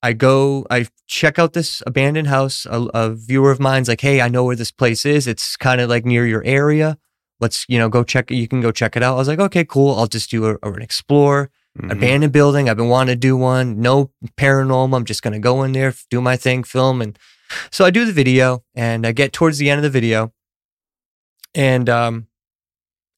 I 0.02 0.12
go, 0.14 0.66
I 0.70 0.86
check 1.06 1.38
out 1.38 1.52
this 1.52 1.82
abandoned 1.86 2.28
house. 2.28 2.66
A, 2.70 2.80
a 2.94 3.10
viewer 3.14 3.50
of 3.50 3.60
mine's 3.60 3.88
like, 3.88 4.00
"Hey, 4.00 4.20
I 4.20 4.28
know 4.28 4.44
where 4.44 4.56
this 4.56 4.70
place 4.70 5.04
is. 5.04 5.26
It's 5.26 5.56
kind 5.56 5.80
of 5.80 5.90
like 5.90 6.06
near 6.06 6.26
your 6.26 6.42
area. 6.44 6.96
Let's, 7.40 7.66
you 7.68 7.78
know, 7.78 7.88
go 7.88 8.02
check 8.04 8.30
it. 8.30 8.36
You 8.36 8.48
can 8.48 8.60
go 8.62 8.70
check 8.70 8.96
it 8.96 9.02
out." 9.02 9.14
I 9.14 9.18
was 9.18 9.28
like, 9.28 9.40
"Okay, 9.40 9.64
cool. 9.64 9.96
I'll 9.96 10.06
just 10.06 10.30
do 10.30 10.46
a, 10.46 10.56
an 10.62 10.80
explore." 10.82 11.50
Mhm. 11.78 11.92
abandoned 11.92 12.32
building. 12.32 12.68
I've 12.68 12.76
been 12.76 12.88
wanting 12.88 13.12
to 13.12 13.16
do 13.16 13.36
one. 13.36 13.80
No 13.80 14.10
paranormal. 14.36 14.96
I'm 14.96 15.04
just 15.04 15.22
going 15.22 15.34
to 15.34 15.38
go 15.38 15.62
in 15.62 15.70
there, 15.70 15.94
do 16.10 16.20
my 16.20 16.36
thing, 16.36 16.64
film. 16.64 17.00
And 17.00 17.16
so 17.70 17.84
I 17.84 17.90
do 17.90 18.04
the 18.04 18.12
video 18.12 18.64
and 18.74 19.06
I 19.06 19.12
get 19.12 19.32
towards 19.32 19.58
the 19.58 19.70
end 19.70 19.78
of 19.78 19.84
the 19.84 19.90
video. 20.00 20.32
And 21.54 21.88
um, 21.88 22.28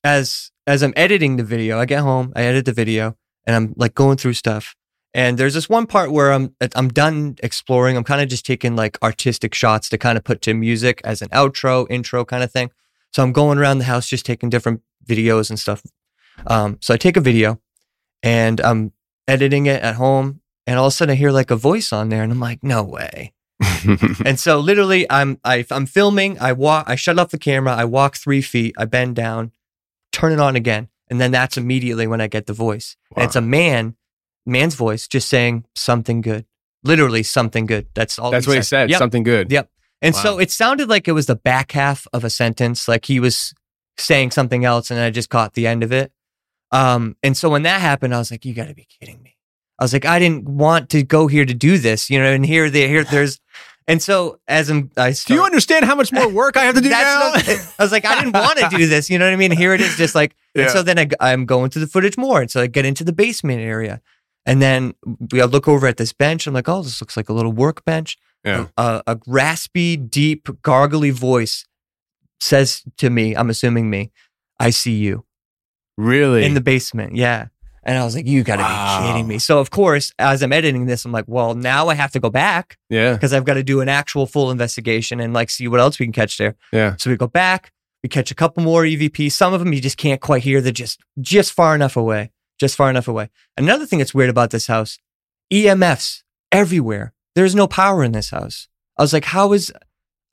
as, 0.05 0.51
as 0.67 0.83
I'm 0.83 0.95
editing 0.97 1.37
the 1.37 1.45
video, 1.45 1.79
I 1.79 1.85
get 1.85 2.01
home, 2.01 2.33
I 2.35 2.43
edit 2.43 2.65
the 2.65 2.73
video 2.73 3.17
and 3.47 3.57
I'm 3.57 3.75
like 3.77 3.95
going 3.95 4.17
through 4.17 4.35
stuff. 4.35 4.75
And 5.15 5.37
there's 5.37 5.55
this 5.55 5.69
one 5.69 5.87
part 5.87 6.11
where 6.11 6.33
I'm, 6.33 6.55
I'm 6.75 6.89
done 6.89 7.37
exploring. 7.43 7.97
I'm 7.97 8.05
kind 8.05 8.23
of 8.23 8.29
just 8.29 8.47
taking 8.47 8.77
like 8.77 8.97
artistic 9.03 9.55
shots 9.55 9.91
to 9.91 9.99
kind 9.99 10.17
of 10.17 10.25
put 10.25 10.41
to 10.43 10.55
music 10.55 11.03
as 11.05 11.21
an 11.21 11.29
outro, 11.29 11.87
intro 11.91 12.25
kind 12.25 12.43
of 12.43 12.51
thing. 12.51 12.71
So 13.13 13.23
I'm 13.23 13.33
going 13.33 13.59
around 13.59 13.79
the 13.79 13.85
house, 13.85 14.09
just 14.09 14.25
taking 14.25 14.49
different 14.49 14.81
videos 15.07 15.51
and 15.51 15.59
stuff. 15.59 15.83
Um, 16.47 16.79
so 16.81 16.95
I 16.95 16.97
take 16.97 17.19
a 17.19 17.21
video 17.21 17.61
and 18.23 18.59
I'm 18.61 18.93
editing 19.29 19.67
it 19.67 19.83
at 19.83 19.97
home, 19.97 20.41
and 20.67 20.79
all 20.79 20.87
of 20.87 20.93
a 20.93 20.95
sudden 20.95 21.13
I 21.13 21.17
hear 21.17 21.31
like 21.31 21.51
a 21.51 21.57
voice 21.57 21.93
on 21.93 22.09
there, 22.09 22.23
and 22.23 22.33
I'm 22.33 22.41
like, 22.41 22.63
no 22.63 22.83
way. 22.83 23.35
and 24.25 24.39
so 24.39 24.59
literally, 24.59 25.11
I'm 25.11 25.39
I, 25.45 25.65
I'm 25.71 25.87
filming. 25.87 26.39
I 26.39 26.53
walk. 26.53 26.85
I 26.89 26.95
shut 26.95 27.19
off 27.19 27.31
the 27.31 27.39
camera. 27.39 27.75
I 27.75 27.85
walk 27.85 28.17
three 28.17 28.43
feet. 28.43 28.75
I 28.79 28.85
bend 28.85 29.17
down, 29.17 29.53
turn 30.13 30.33
it 30.33 30.41
on 30.41 30.57
again, 30.57 30.89
and 31.09 31.21
then 31.21 31.31
that's 31.31 31.57
immediately 31.57 32.07
when 32.07 32.21
I 32.21 32.27
get 32.27 32.47
the 32.47 32.53
voice. 32.53 32.97
And 33.17 33.25
it's 33.25 33.37
a 33.37 33.41
man, 33.41 33.97
man's 34.47 34.75
voice, 34.75 35.07
just 35.07 35.29
saying 35.29 35.65
something 35.75 36.21
good. 36.21 36.47
Literally 36.85 37.23
something 37.23 37.67
good. 37.67 37.87
That's 37.95 38.19
all. 38.19 38.31
That's 38.31 38.47
what 38.47 38.57
he 38.57 38.63
said. 38.63 38.91
Yep. 38.91 38.99
Something 38.99 39.23
good. 39.23 39.53
Yep. 39.53 39.71
And 40.01 40.17
so 40.17 40.41
it 40.41 40.51
sounded 40.51 40.89
like 40.89 41.07
it 41.07 41.13
was 41.13 41.27
the 41.27 41.37
back 41.37 41.73
half 41.73 42.09
of 42.13 42.25
a 42.25 42.31
sentence, 42.31 42.89
like 42.89 43.05
he 43.05 43.21
was 43.21 43.55
saying 43.97 44.33
something 44.33 44.65
else, 44.65 44.91
and 44.91 44.99
I 44.99 45.11
just 45.11 45.31
caught 45.31 45.55
the 45.55 45.69
end 45.69 45.85
of 45.85 45.93
it. 45.93 46.13
Um, 46.73 47.17
and 47.23 47.37
so 47.37 47.49
when 47.49 47.63
that 47.63 47.81
happened, 47.81 48.13
I 48.13 48.19
was 48.19 48.33
like, 48.33 48.45
"You 48.45 48.53
got 48.53 48.67
to 48.67 48.75
be 48.75 48.89
kidding 48.99 49.23
me!" 49.23 49.32
I 49.79 49.85
was 49.85 49.93
like, 49.93 50.05
"I 50.05 50.19
didn't 50.19 50.49
want 50.49 50.91
to 50.91 51.03
go 51.03 51.27
here 51.27 51.45
to 51.45 51.55
do 51.55 51.79
this, 51.79 52.11
you 52.11 52.19
know." 52.19 52.33
And 52.33 52.45
here, 52.45 52.71
there, 52.71 52.89
here, 52.89 53.05
there's, 53.11 53.41
and 53.89 54.03
so 54.03 54.39
as 54.49 54.71
I'm, 54.71 54.91
I 54.97 55.13
Do 55.27 55.35
you 55.35 55.45
understand 55.45 55.85
how 55.85 55.95
much 55.95 56.13
more 56.13 56.29
work 56.33 56.57
I 56.57 56.65
have 56.65 56.75
to 56.75 56.81
do 56.81 56.89
now? 56.89 57.33
I 57.35 57.65
was 57.79 57.93
like, 57.93 58.05
I 58.05 58.19
didn't 58.19 58.35
want 58.35 58.59
to 58.59 58.69
do 58.69 58.87
this. 58.87 59.11
You 59.11 59.19
know 59.19 59.27
what 59.27 59.33
I 59.33 59.37
mean? 59.37 59.51
Here 59.51 59.75
it 59.75 59.81
is, 59.81 59.97
just 59.97 60.15
like. 60.15 60.37
And 60.55 60.71
so 60.71 60.83
then 60.83 61.15
I, 61.21 61.33
am 61.33 61.47
going 61.47 61.71
to 61.71 61.79
the 61.79 61.87
footage 61.87 62.17
more, 62.17 62.41
and 62.41 62.51
so 62.51 62.61
I 62.61 62.67
get 62.67 62.85
into 62.85 63.05
the 63.05 63.13
basement 63.13 63.61
area, 63.61 64.01
and 64.47 64.61
then 64.61 64.95
we 65.31 65.41
I 65.41 65.47
look 65.47 65.69
over 65.69 65.87
at 65.87 65.97
this 65.97 66.13
bench. 66.13 66.47
I'm 66.47 66.55
like, 66.55 66.69
oh, 66.69 66.83
this 66.83 67.01
looks 67.01 67.17
like 67.17 67.29
a 67.29 67.33
little 67.33 67.53
workbench. 67.53 68.19
Yeah. 68.45 68.67
A, 68.77 69.03
a 69.07 69.19
raspy, 69.27 69.97
deep, 69.97 70.45
gargly 70.63 71.13
voice 71.13 71.65
says 72.41 72.83
to 72.99 73.09
me, 73.09 73.37
I'm 73.37 73.51
assuming 73.51 73.89
me, 73.89 74.11
I 74.59 74.71
see 74.71 74.97
you 74.97 75.25
really? 75.97 76.45
in 76.45 76.55
the 76.55 76.61
basement. 76.61 77.15
Yeah. 77.15 77.47
And 77.85 77.99
I 77.99 78.05
was 78.05 78.15
like, 78.15 78.27
you 78.27 78.45
got 78.45 78.57
to 78.57 78.63
Wow. 78.63 79.01
be 79.01 79.07
kidding 79.09 79.27
me. 79.27 79.39
So, 79.39 79.59
of 79.59 79.71
course, 79.71 80.13
as 80.19 80.43
I'm 80.43 80.53
editing 80.53 80.87
this, 80.87 81.05
I'm 81.05 81.11
like, 81.13 81.25
well, 81.27 81.55
now 81.55 81.89
I 81.89 81.95
have 81.95 82.13
to 82.13 82.21
go 82.21 82.31
back 82.31 82.79
yeah. 82.89 83.13
because 83.15 83.33
I've 83.33 83.45
got 83.45 83.55
to 83.55 83.65
do 83.65 83.81
an 83.81 83.89
actual 83.89 84.27
full 84.27 84.51
investigation 84.53 85.19
and 85.19 85.35
like 85.35 85.51
see 85.51 85.67
what 85.67 85.81
else 85.81 85.99
we 85.99 86.07
can 86.07 86.13
catch 86.13 86.39
there. 86.39 86.55
Yeah. 86.73 86.95
So 86.97 87.11
we 87.11 87.17
go 87.17 87.27
back, 87.27 87.73
we 88.03 88.09
catch 88.09 88.31
a 88.31 88.35
couple 88.37 88.63
more 88.63 88.83
EVPs. 88.85 89.33
Some 89.33 89.53
of 89.53 89.61
them 89.61 89.73
you 89.73 89.81
just 89.81 89.97
can't 89.97 90.21
quite 90.21 90.43
hear. 90.45 90.61
They're 90.61 90.73
just 90.73 91.01
just 91.21 91.53
far 91.53 91.75
enough 91.75 91.97
away, 91.97 92.31
just 92.59 92.77
far 92.77 92.89
enough 92.89 93.09
away. 93.09 93.31
Another 93.57 93.85
thing 93.87 93.99
that's 93.99 94.15
weird 94.15 94.31
about 94.31 94.51
this 94.51 94.69
house, 94.69 94.99
EMFs 95.53 96.23
everywhere. 96.51 97.13
There's 97.35 97.55
no 97.55 97.67
power 97.67 98.05
in 98.05 98.13
this 98.13 98.31
house. 98.31 98.69
I 98.99 99.03
was 99.03 99.13
like, 99.13 99.25
how 99.25 99.53
is? 99.53 99.73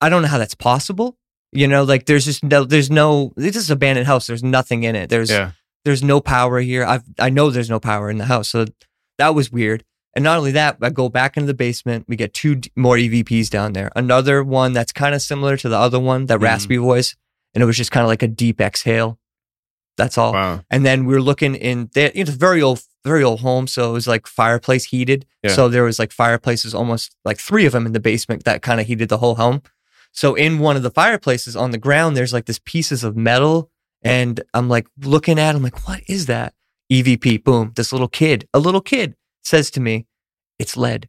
I 0.02 0.10
don't 0.10 0.22
know 0.22 0.28
how 0.28 0.38
that's 0.38 0.56
possible. 0.56 1.18
You 1.52 1.68
know, 1.68 1.84
like 1.84 2.06
there's 2.06 2.26
just 2.26 2.44
no, 2.44 2.64
there's 2.64 2.92
no. 2.92 3.34
This 3.36 3.56
is 3.56 3.72
abandoned 3.72 4.06
house. 4.08 4.28
There's 4.28 4.44
nothing 4.44 4.84
in 4.84 4.96
it. 4.96 5.10
There's 5.10 5.30
Yeah. 5.32 5.52
There's 5.86 6.04
no 6.04 6.20
power 6.22 6.60
here. 6.60 6.84
I've 6.86 7.04
I 7.20 7.30
know 7.30 7.50
there's 7.50 7.70
no 7.70 7.80
power 7.80 8.10
in 8.10 8.18
the 8.18 8.26
house, 8.26 8.50
so 8.50 8.66
that 9.18 9.36
was 9.36 9.52
weird. 9.52 9.84
And 10.16 10.24
not 10.24 10.38
only 10.38 10.52
that, 10.52 10.78
I 10.82 10.90
go 10.90 11.08
back 11.08 11.38
into 11.38 11.48
the 11.48 11.54
basement. 11.54 12.06
We 12.08 12.16
get 12.16 12.34
two 12.34 12.62
more 12.76 12.96
EVPs 12.98 13.50
down 13.50 13.74
there. 13.74 13.92
Another 13.96 14.44
one 14.44 14.74
that's 14.74 14.92
kind 14.92 15.14
of 15.14 15.22
similar 15.22 15.56
to 15.58 15.70
the 15.70 15.78
other 15.78 16.00
one, 16.00 16.26
that 16.26 16.40
Mhm. 16.40 16.44
raspy 16.44 16.78
voice, 16.78 17.16
and 17.54 17.62
it 17.62 17.66
was 17.66 17.78
just 17.78 17.92
kind 17.92 18.04
of 18.04 18.08
like 18.10 18.24
a 18.24 18.28
deep 18.28 18.60
exhale. 18.60 19.20
That's 19.98 20.18
all. 20.18 20.34
Wow. 20.34 20.62
And 20.70 20.86
then 20.86 21.06
we 21.06 21.14
were 21.14 21.22
looking 21.22 21.56
in. 21.56 21.90
They, 21.94 22.06
it's 22.14 22.30
a 22.30 22.34
very 22.34 22.62
old, 22.62 22.82
very 23.06 23.24
old 23.24 23.42
home, 23.42 23.68
so 23.68 23.90
it 23.90 23.94
was 23.94 24.08
like 24.08 24.28
fireplace 24.28 24.86
heated. 24.86 25.26
Yeah. 25.44 25.52
So 25.52 25.70
there 25.70 25.84
was 25.84 26.00
like 26.00 26.12
fireplaces, 26.12 26.74
almost 26.74 27.16
like 27.26 27.38
three 27.38 27.66
of 27.66 27.74
them 27.74 27.86
in 27.86 27.92
the 27.94 28.00
basement 28.00 28.46
that 28.46 28.62
kind 28.62 28.80
of 28.80 28.88
heated 28.88 29.10
the 29.10 29.18
whole 29.18 29.36
home. 29.36 29.62
So 30.12 30.36
in 30.36 30.60
one 30.60 30.76
of 30.76 30.84
the 30.84 30.90
fireplaces 30.92 31.56
on 31.56 31.72
the 31.72 31.78
ground, 31.78 32.16
there's 32.18 32.34
like 32.34 32.46
this 32.46 32.60
pieces 32.64 33.04
of 33.04 33.16
metal, 33.16 33.70
and 34.04 34.42
I'm 34.54 34.70
like 34.70 34.88
looking 35.02 35.40
at, 35.40 35.56
I'm 35.56 35.64
like, 35.64 35.88
what 35.88 36.02
is 36.08 36.26
that? 36.28 36.54
EVP, 36.92 37.44
boom. 37.44 37.74
This 37.76 37.92
little 37.92 38.08
kid, 38.08 38.48
a 38.54 38.60
little 38.60 38.82
kid, 38.82 39.16
says 39.44 39.70
to 39.72 39.80
me, 39.80 40.08
"It's 40.58 40.76
lead." 40.78 41.08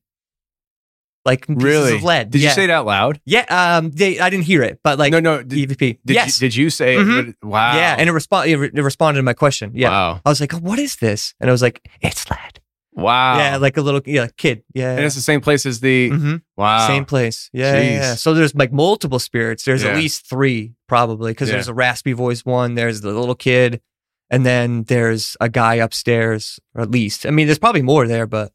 like 1.27 1.45
Really? 1.49 1.99
lead. 2.01 2.31
Did 2.31 2.41
yeah. 2.41 2.49
you 2.49 2.55
say 2.55 2.65
it 2.65 2.71
out 2.71 2.87
loud? 2.87 3.21
Yeah, 3.27 3.45
um, 3.51 3.91
they 3.91 4.19
I 4.19 4.31
didn't 4.31 4.45
hear 4.47 4.63
it, 4.63 4.81
but 4.83 4.99
like 4.99 5.13
no, 5.13 5.21
no. 5.21 5.43
Did, 5.43 5.69
EVP. 5.71 5.99
did 6.05 6.15
yes, 6.15 6.41
you, 6.41 6.47
did 6.49 6.57
you 6.57 6.71
say 6.71 6.97
Mhm. 6.97 7.29
it? 7.29 7.37
Wow. 7.43 7.75
yeah, 7.77 7.95
and 7.99 8.09
it 8.09 8.13
respond 8.13 8.49
it, 8.51 8.57
re- 8.57 8.71
it 8.73 8.83
responded 8.83 9.19
to 9.19 9.23
my 9.23 9.35
question. 9.35 9.73
Yeah, 9.75 9.91
Wow. 9.91 10.21
I 10.25 10.29
was 10.31 10.41
like, 10.41 10.55
oh, 10.55 10.59
what 10.59 10.79
is 10.79 10.97
this? 10.97 11.35
And 11.41 11.51
I 11.51 11.53
was 11.53 11.61
like, 11.63 11.83
it's 12.01 12.29
lead. 12.31 12.60
Wow. 13.01 13.39
Yeah, 13.39 13.57
like 13.57 13.77
a 13.77 13.83
little 13.83 14.01
yeah 14.07 14.29
kid. 14.37 14.63
Yeah, 14.75 14.93
and 14.97 15.05
it's 15.05 15.15
the 15.15 15.21
same 15.21 15.41
place 15.41 15.67
as 15.67 15.81
the. 15.81 16.11
hmm 16.11 16.37
Wow. 16.57 16.87
same 16.87 17.05
place. 17.05 17.49
Yeah, 17.53 17.75
yeah, 17.81 17.91
yeah. 17.91 18.15
So 18.15 18.35
there's 18.35 18.55
like 18.55 18.73
multiple 18.73 19.19
spirits. 19.19 19.65
There's 19.65 19.83
Yeah. 19.83 19.91
at 19.91 19.97
least 19.97 20.29
three 20.29 20.75
probably 20.89 21.33
because 21.33 21.49
Yeah. 21.49 21.55
there's 21.57 21.69
a 21.69 21.75
raspy 21.75 22.13
voice 22.13 22.45
one. 22.45 22.75
There's 22.75 23.01
the 23.01 23.13
little 23.13 23.35
kid, 23.35 23.81
and 24.31 24.45
then 24.45 24.85
there's 24.85 25.37
a 25.41 25.49
guy 25.49 25.75
upstairs, 25.77 26.61
or 26.75 26.83
at 26.83 26.91
least. 26.91 27.27
I 27.27 27.31
mean, 27.31 27.47
there's 27.47 27.59
probably 27.59 27.83
more 27.83 28.07
there, 28.07 28.27
but 28.27 28.53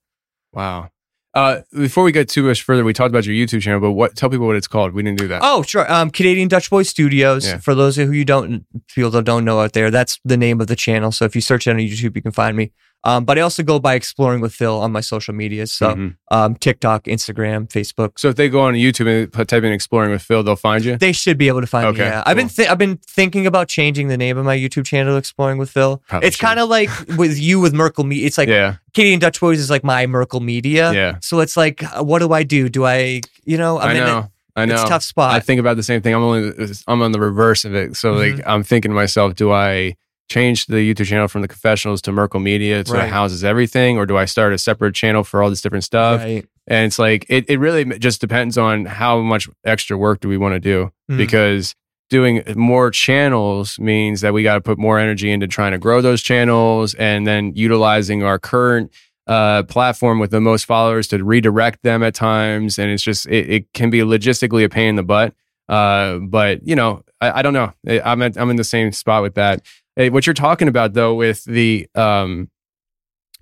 Wow. 0.54 0.90
Uh, 1.34 1.60
before 1.74 2.06
we 2.06 2.14
get 2.14 2.30
too 2.30 2.44
much 2.44 2.62
further, 2.64 2.86
we 2.86 2.94
talked 2.94 3.10
about 3.10 3.26
your 3.26 3.36
YouTube 3.36 3.62
channel, 3.62 3.82
but 3.82 3.92
what? 3.92 4.16
Tell 4.16 4.30
people 4.30 4.48
what 4.48 4.56
it's 4.56 4.70
called. 4.70 4.94
We 4.94 5.04
didn't 5.04 5.18
do 5.20 5.28
that. 5.28 5.42
Oh, 5.44 5.64
sure. 5.64 5.92
Um, 5.92 6.10
Canadian 6.10 6.48
Dutch 6.48 6.70
Boy 6.70 6.84
Studios. 6.84 7.46
Yeah. 7.46 7.58
For 7.58 7.76
those 7.76 7.98
who 7.98 8.10
you 8.14 8.24
don't 8.24 8.66
people 8.88 9.10
that 9.12 9.26
don't 9.26 9.44
know 9.44 9.60
out 9.60 9.74
there, 9.74 9.92
that's 9.92 10.18
the 10.24 10.38
name 10.38 10.62
of 10.62 10.68
the 10.68 10.78
channel. 10.78 11.12
So 11.12 11.26
if 11.26 11.36
you 11.36 11.42
search 11.42 11.68
it 11.68 11.72
on 11.72 11.76
YouTube, 11.78 12.16
you 12.16 12.22
can 12.22 12.32
find 12.32 12.56
me. 12.56 12.72
Um, 13.06 13.24
but 13.24 13.38
I 13.38 13.42
also 13.42 13.62
go 13.64 13.80
by 13.80 13.94
exploring 13.94 14.42
with 14.42 14.52
Phil 14.54 14.80
on 14.82 14.92
my 14.92 15.00
social 15.02 15.34
medias. 15.34 15.72
So 15.72 15.94
Mhm. 15.96 16.16
um, 16.32 16.56
TikTok, 16.56 17.04
Instagram, 17.04 17.70
Facebook. 17.70 18.14
So 18.18 18.30
if 18.30 18.36
they 18.36 18.50
go 18.50 18.62
on 18.62 18.74
YouTube 18.74 19.08
and 19.08 19.48
type 19.48 19.64
in 19.64 19.72
"exploring 19.72 20.10
with 20.12 20.24
Phil," 20.24 20.42
they'll 20.44 20.56
find 20.56 20.84
you. 20.84 20.98
They 20.98 21.12
should 21.12 21.38
be 21.38 21.48
able 21.48 21.62
to 21.62 21.68
find 21.68 21.86
Okay, 21.88 22.00
me. 22.02 22.06
Yeah. 22.08 22.24
I've 22.26 22.36
been 22.36 22.50
th- 22.50 22.68
I've 22.68 22.78
been 22.80 22.98
thinking 23.08 23.46
about 23.46 23.68
changing 23.68 24.08
the 24.08 24.18
name 24.18 24.38
of 24.38 24.46
my 24.46 24.58
YouTube 24.58 24.86
channel, 24.86 25.18
Exploring 25.18 25.58
with 25.60 25.70
Phil. 25.70 26.02
Probably 26.08 26.28
it's 26.28 26.38
kind 26.38 26.60
of 26.60 26.68
like 26.68 26.90
with 27.18 27.38
you 27.40 27.60
with 27.60 27.74
Merkel 27.74 28.04
Media. 28.06 28.26
It's 28.26 28.38
like 28.40 28.50
yeah. 28.50 28.76
Canadian 28.94 29.20
Dutch 29.20 29.40
Boys 29.40 29.60
is 29.60 29.70
like 29.70 29.84
my 29.84 30.08
Merkel 30.08 30.40
Media. 30.40 30.92
Yeah. 30.94 31.18
So 31.22 31.40
it's 31.42 31.56
like, 31.56 31.84
uh, 31.84 32.04
what 32.04 32.20
do 32.20 32.34
I 32.34 32.44
do? 32.44 32.70
Do 32.70 32.86
I, 32.86 33.22
you 33.46 33.58
know, 33.58 33.78
I 33.78 33.90
I'm 33.92 33.96
in 33.98 34.04
a- 34.04 34.06
know. 34.08 34.32
I 34.58 34.64
know. 34.66 34.76
It's 34.76 34.84
a 34.84 34.88
tough 34.88 35.04
spot. 35.04 35.34
I 35.34 35.42
think 35.42 35.60
about 35.60 35.76
the 35.76 35.84
same 35.84 36.02
thing. 36.02 36.16
I'm 36.16 36.24
only 36.24 36.54
I'm 36.88 37.02
on 37.02 37.12
the 37.12 37.20
reverse 37.20 37.66
of 37.66 37.76
it. 37.76 37.98
So 37.98 38.14
like 38.14 38.36
Mm-hmm. 38.36 38.50
I'm 38.50 38.64
thinking 38.64 38.90
to 38.92 38.96
myself, 38.96 39.36
do 39.36 39.52
I 39.52 39.96
change 40.30 40.66
the 40.66 40.78
YouTube 40.78 41.06
channel 41.06 41.28
from 41.28 41.42
the 41.44 41.48
confessionals 41.48 42.02
to 42.04 42.12
Merkel 42.12 42.40
Media 42.40 42.84
so 42.86 42.94
Right. 42.96 43.10
houses 43.10 43.44
everything, 43.44 43.98
or 43.98 44.06
do 44.06 44.18
I 44.18 44.26
start 44.26 44.54
a 44.54 44.58
separate 44.58 44.96
channel 44.96 45.24
for 45.24 45.42
all 45.44 45.50
this 45.50 45.62
different 45.62 45.84
stuff? 45.84 46.22
Right. 46.22 46.46
And 46.68 46.88
it's 46.88 46.98
like 46.98 47.26
it, 47.30 47.48
it 47.50 47.60
really 47.60 47.86
just 48.00 48.22
depends 48.22 48.58
on 48.58 48.86
how 48.86 49.20
much 49.22 49.48
extra 49.66 49.98
work 49.98 50.20
do 50.22 50.28
we 50.28 50.38
want 50.38 50.54
to 50.56 50.60
do 50.60 50.92
Mm. 51.12 51.18
because 51.18 51.76
doing 52.10 52.42
more 52.56 52.90
channels 52.92 53.78
means 53.80 54.22
that 54.22 54.34
we 54.34 54.42
got 54.44 54.56
to 54.56 54.62
put 54.62 54.78
more 54.80 54.98
energy 54.98 55.32
into 55.32 55.48
trying 55.48 55.72
to 55.72 55.78
grow 55.78 56.02
those 56.02 56.22
channels 56.24 56.96
and 56.96 57.28
then 57.28 57.52
utilizing 57.56 58.24
our 58.24 58.40
current 58.40 58.92
uh, 59.28 59.62
platform 59.64 60.20
with 60.20 60.32
the 60.32 60.42
most 60.42 60.66
followers 60.66 61.08
to 61.08 61.24
redirect 61.24 61.82
them 61.84 62.02
at 62.04 62.14
times. 62.16 62.78
And 62.80 62.90
it's 62.92 63.02
just, 63.04 63.26
it, 63.28 63.50
it 63.50 63.74
can 63.74 63.90
be 63.92 64.00
logistically 64.00 64.64
a 64.64 64.70
pain 64.70 64.90
in 64.90 64.96
the 64.96 65.04
butt. 65.04 65.34
Uh, 65.70 66.18
but 66.20 66.66
you 66.68 66.76
know, 66.76 67.04
I, 67.22 67.40
I 67.40 67.42
don't 67.42 67.54
know. 67.54 67.74
I'm 67.88 68.22
at, 68.22 68.38
I'm 68.38 68.50
in 68.52 68.56
the 68.56 68.64
same 68.64 68.92
spot 68.92 69.22
with 69.24 69.34
that. 69.36 69.64
Eh, 69.98 70.10
what 70.10 70.28
you're 70.28 70.34
talking 70.34 70.68
about 70.68 70.94
though, 70.94 71.14
with 71.16 71.44
the, 71.46 71.88
um, 71.96 72.50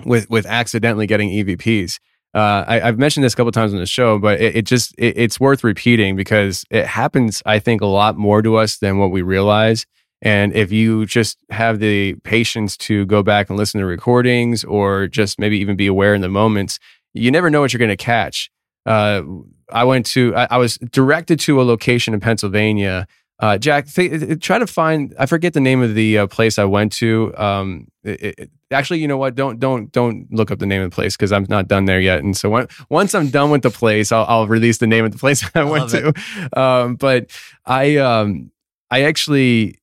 with, 0.06 0.30
with 0.30 0.46
accidentally 0.46 1.08
getting 1.08 1.30
EVPs, 1.30 2.00
uh, 2.34 2.66
I, 2.68 2.82
I've 2.82 2.98
mentioned 2.98 3.24
this 3.24 3.34
a 3.34 3.36
couple 3.36 3.52
times 3.52 3.74
on 3.74 3.80
the 3.80 3.86
show, 3.86 4.18
but 4.18 4.42
it, 4.42 4.56
it 4.58 4.66
just 4.66 4.96
it, 4.98 5.18
it's 5.18 5.40
worth 5.40 5.64
repeating 5.64 6.16
because 6.16 6.66
it 6.72 6.86
happens. 6.86 7.44
I 7.46 7.60
think 7.60 7.82
a 7.82 7.86
lot 7.86 8.18
more 8.18 8.42
to 8.42 8.56
us 8.56 8.78
than 8.78 8.98
what 8.98 9.12
we 9.12 9.22
realize. 9.22 9.86
And 10.22 10.54
if 10.56 10.72
you 10.72 11.06
just 11.06 11.38
have 11.50 11.80
the 11.80 12.16
patience 12.24 12.78
to 12.78 13.06
go 13.06 13.22
back 13.22 13.50
and 13.50 13.60
listen 13.60 13.80
to 13.82 13.86
recordings, 13.86 14.64
or 14.64 15.08
just 15.08 15.38
maybe 15.38 15.60
even 15.60 15.76
be 15.76 15.86
aware 15.86 16.16
in 16.16 16.22
the 16.22 16.30
moments, 16.30 16.80
you 17.14 17.30
never 17.30 17.50
know 17.50 17.62
what 17.62 17.74
you're 17.74 17.80
going 17.80 17.90
to 17.90 17.98
catch. 17.98 18.50
Uh, 18.86 19.22
I 19.72 19.84
went 19.84 20.06
to 20.08 20.36
I, 20.36 20.48
I 20.52 20.58
was 20.58 20.78
directed 20.78 21.40
to 21.42 21.62
a 21.62 21.64
location 21.64 22.14
in 22.14 22.20
Pennsylvania. 22.20 23.08
Uh, 23.40 23.58
Jack, 23.58 23.88
th- 23.88 24.40
try 24.40 24.60
to 24.60 24.68
find. 24.68 25.14
I 25.20 25.26
forget 25.26 25.54
the 25.54 25.60
name 25.60 25.82
of 25.82 25.96
the 25.96 26.20
uh, 26.20 26.28
place 26.28 26.58
I 26.60 26.66
went 26.66 26.92
to. 26.94 27.34
Um, 27.38 27.88
it, 28.04 28.36
it- 28.38 28.50
actually, 28.72 29.00
you 29.00 29.08
know 29.08 29.18
what? 29.18 29.36
Don't 29.36 29.60
don't 29.60 29.92
don't 29.92 30.28
look 30.32 30.50
up 30.52 30.60
the 30.60 30.66
name 30.66 30.82
of 30.82 30.90
the 30.90 30.96
place 30.96 31.16
because 31.16 31.32
I'm 31.32 31.46
not 31.50 31.68
done 31.68 31.86
there 31.86 32.00
yet. 32.00 32.20
And 32.24 32.36
so 32.38 32.50
when, 32.50 32.68
once 32.90 33.14
I'm 33.14 33.30
done 33.30 33.52
with 33.52 33.62
the 33.64 33.70
place, 33.70 34.12
I'll, 34.12 34.26
I'll 34.28 34.48
release 34.48 34.78
the 34.80 34.88
name 34.88 35.06
of 35.06 35.12
the 35.12 35.18
place 35.18 35.44
I 35.56 35.64
went 35.64 35.90
to. 35.92 36.14
Um, 36.60 36.96
but 36.96 37.30
I 37.66 37.98
um, 37.98 38.52
I 38.90 39.04
actually 39.04 39.80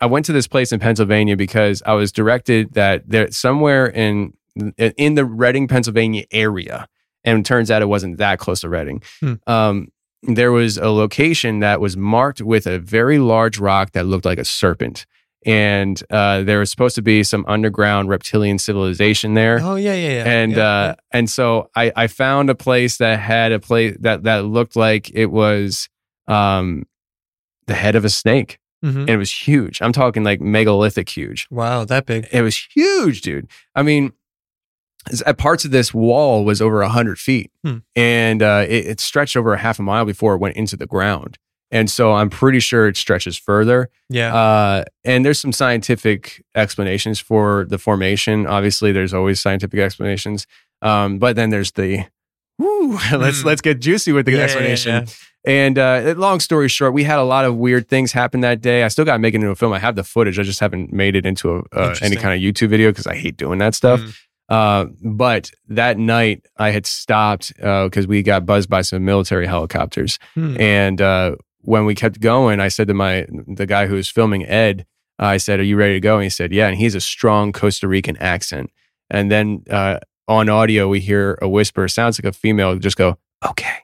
I 0.00 0.06
went 0.06 0.26
to 0.26 0.32
this 0.32 0.46
place 0.46 0.72
in 0.72 0.80
Pennsylvania 0.80 1.36
because 1.36 1.82
I 1.84 1.92
was 1.94 2.12
directed 2.12 2.74
that 2.74 3.08
there 3.08 3.30
somewhere 3.30 3.86
in 3.86 4.32
in 4.76 5.14
the 5.14 5.24
Reading, 5.24 5.68
Pennsylvania 5.68 6.24
area, 6.30 6.86
and 7.24 7.40
it 7.40 7.44
turns 7.46 7.70
out 7.70 7.82
it 7.82 7.86
wasn't 7.86 8.18
that 8.18 8.38
close 8.38 8.60
to 8.60 8.68
Reading. 8.68 9.02
Hmm. 9.20 9.34
Um, 9.46 9.88
there 10.22 10.52
was 10.52 10.76
a 10.78 10.90
location 10.90 11.60
that 11.60 11.80
was 11.80 11.96
marked 11.96 12.40
with 12.42 12.66
a 12.66 12.78
very 12.78 13.18
large 13.18 13.58
rock 13.58 13.92
that 13.92 14.06
looked 14.06 14.24
like 14.24 14.38
a 14.38 14.44
serpent. 14.44 15.06
And 15.46 16.02
uh, 16.10 16.42
there 16.42 16.58
was 16.58 16.70
supposed 16.70 16.94
to 16.96 17.02
be 17.02 17.22
some 17.22 17.46
underground 17.48 18.10
reptilian 18.10 18.58
civilization 18.58 19.32
there 19.32 19.58
Oh 19.62 19.76
yeah, 19.76 19.94
yeah, 19.94 20.08
yeah. 20.10 20.24
and 20.30 20.52
yeah, 20.52 20.62
uh 20.62 20.94
and 21.12 21.30
so 21.30 21.70
I 21.74 21.90
I 21.96 22.06
found 22.08 22.50
a 22.50 22.54
place 22.54 22.98
that 22.98 23.18
had 23.18 23.50
a 23.50 23.58
place 23.58 23.96
that 24.00 24.24
that 24.24 24.44
looked 24.44 24.76
like 24.76 25.10
it 25.14 25.30
was 25.30 25.88
um 26.28 26.84
the 27.66 27.74
head 27.74 27.94
of 27.94 28.04
a 28.04 28.10
snake 28.10 28.58
yeah. 28.82 28.90
Mhm. 28.90 29.00
and 29.00 29.10
it 29.10 29.16
was 29.16 29.32
huge. 29.32 29.80
I'm 29.80 29.92
talking 29.92 30.24
like 30.24 30.40
megalithic 30.42 31.08
huge. 31.08 31.46
Wow, 31.50 31.84
that 31.86 32.04
big. 32.04 32.26
It 32.32 32.42
was 32.42 32.56
huge, 32.74 33.22
dude. 33.22 33.48
I 33.74 33.82
mean, 33.82 34.12
at 35.26 35.38
parts 35.38 35.64
of 35.64 35.70
this 35.70 35.92
wall 35.94 36.44
was 36.44 36.60
over 36.60 36.82
hundred 36.84 37.18
feet, 37.18 37.50
Hmm. 37.64 37.78
and 37.96 38.42
uh, 38.42 38.66
it, 38.68 38.86
it 38.86 39.00
stretched 39.00 39.36
over 39.36 39.52
a 39.54 39.58
half 39.58 39.78
a 39.78 39.82
mile 39.82 40.04
before 40.04 40.34
it 40.34 40.38
went 40.38 40.56
into 40.56 40.76
the 40.76 40.86
ground. 40.86 41.38
And 41.72 41.88
so 41.88 42.12
I'm 42.14 42.30
pretty 42.30 42.58
sure 42.58 42.88
it 42.88 42.96
stretches 42.96 43.38
further. 43.38 43.90
Yeah. 44.08 44.34
Uh, 44.34 44.84
and 45.04 45.24
there's 45.24 45.38
some 45.38 45.52
scientific 45.52 46.44
explanations 46.56 47.20
for 47.20 47.64
the 47.70 47.78
formation. 47.78 48.44
Obviously, 48.46 48.90
there's 48.90 49.14
always 49.14 49.40
scientific 49.40 49.78
explanations. 49.78 50.48
Um, 50.82 51.18
but 51.20 51.36
then 51.36 51.50
there's 51.50 51.70
the 51.72 52.06
woo, 52.58 52.92
let's 53.12 53.42
Mm. 53.42 53.44
let's 53.44 53.60
get 53.60 53.80
juicy 53.80 54.10
with 54.12 54.26
the 54.26 54.32
Yeah, 54.32 54.38
yeah, 54.38 54.44
explanation. 54.44 54.92
yeah. 55.06 55.12
And 55.46 55.78
uh, 55.78 56.14
long 56.18 56.40
story 56.40 56.68
short, 56.68 56.92
we 56.92 57.04
had 57.04 57.18
a 57.18 57.24
lot 57.24 57.44
of 57.46 57.56
weird 57.56 57.88
things 57.88 58.12
happen 58.12 58.40
that 58.40 58.60
day. 58.60 58.82
I 58.82 58.88
still 58.88 59.04
got 59.06 59.12
to 59.14 59.18
make 59.20 59.32
it 59.34 59.36
into 59.36 59.48
a 59.50 59.54
film. 59.56 59.72
I 59.72 59.78
have 59.78 59.94
the 59.96 60.04
footage. 60.04 60.38
I 60.38 60.42
just 60.42 60.60
haven't 60.60 60.92
made 60.92 61.14
it 61.16 61.24
into 61.24 61.50
a, 61.72 61.78
uh, 61.78 61.94
any 62.02 62.16
kind 62.16 62.34
of 62.34 62.40
YouTube 62.54 62.68
video 62.68 62.90
because 62.90 63.06
I 63.06 63.14
hate 63.14 63.36
doing 63.38 63.58
that 63.60 63.74
stuff. 63.74 64.00
Mm. 64.00 64.16
Uh, 64.50 64.86
but 65.02 65.52
that 65.68 65.96
night 65.96 66.44
I 66.56 66.70
had 66.70 66.84
stopped 66.84 67.52
because 67.56 68.06
we 68.06 68.22
got 68.22 68.44
buzzed 68.44 68.68
by 68.68 68.82
some 68.82 69.04
military 69.04 69.46
helicopters. 69.46 70.18
Hmm. 70.34 70.60
And 70.60 71.00
uh, 71.00 71.36
when 71.60 71.86
we 71.86 71.94
kept 71.94 72.20
going, 72.20 72.58
I 72.58 72.68
said 72.68 72.88
to 72.88 72.94
my 72.94 73.26
the 73.46 73.66
guy 73.66 73.86
who 73.86 73.94
was 73.94 74.10
filming 74.10 74.44
Ed, 74.44 74.86
I 75.20 75.36
said, 75.36 75.60
"Are 75.60 75.64
you 75.64 75.76
ready 75.76 75.94
to 75.94 76.00
go?" 76.00 76.16
And 76.16 76.24
he 76.24 76.30
said, 76.30 76.52
"Yeah." 76.52 76.66
And 76.66 76.76
he 76.76 76.84
has 76.84 76.96
a 76.96 77.00
strong 77.00 77.52
Costa 77.52 77.86
Rican 77.86 78.16
accent. 78.16 78.70
And 79.08 79.30
then 79.30 79.62
uh, 79.70 80.00
on 80.26 80.48
audio, 80.48 80.88
we 80.88 81.00
hear 81.00 81.38
a 81.40 81.48
whisper. 81.48 81.86
Sounds 81.86 82.18
like 82.18 82.28
a 82.28 82.36
female. 82.36 82.76
Just 82.76 82.96
go, 82.96 83.18
"Okay." 83.46 83.76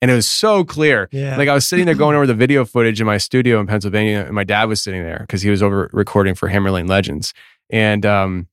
And 0.00 0.10
it 0.10 0.14
was 0.14 0.28
so 0.28 0.64
clear. 0.64 1.08
Yeah. 1.10 1.36
Like 1.36 1.48
I 1.48 1.54
was 1.54 1.66
sitting 1.66 1.84
there 1.84 1.94
going 1.94 2.14
over 2.16 2.26
the 2.26 2.34
video 2.34 2.64
footage 2.64 3.00
in 3.00 3.06
my 3.06 3.18
studio 3.18 3.60
in 3.60 3.66
Pennsylvania, 3.66 4.24
and 4.26 4.34
my 4.34 4.44
dad 4.44 4.64
was 4.64 4.82
sitting 4.82 5.02
there 5.02 5.18
because 5.20 5.42
he 5.42 5.50
was 5.50 5.62
over 5.62 5.90
recording 5.92 6.34
for 6.34 6.48
Hammerlane 6.48 6.88
Legends. 6.88 7.34
And 7.70 8.06
um, 8.06 8.48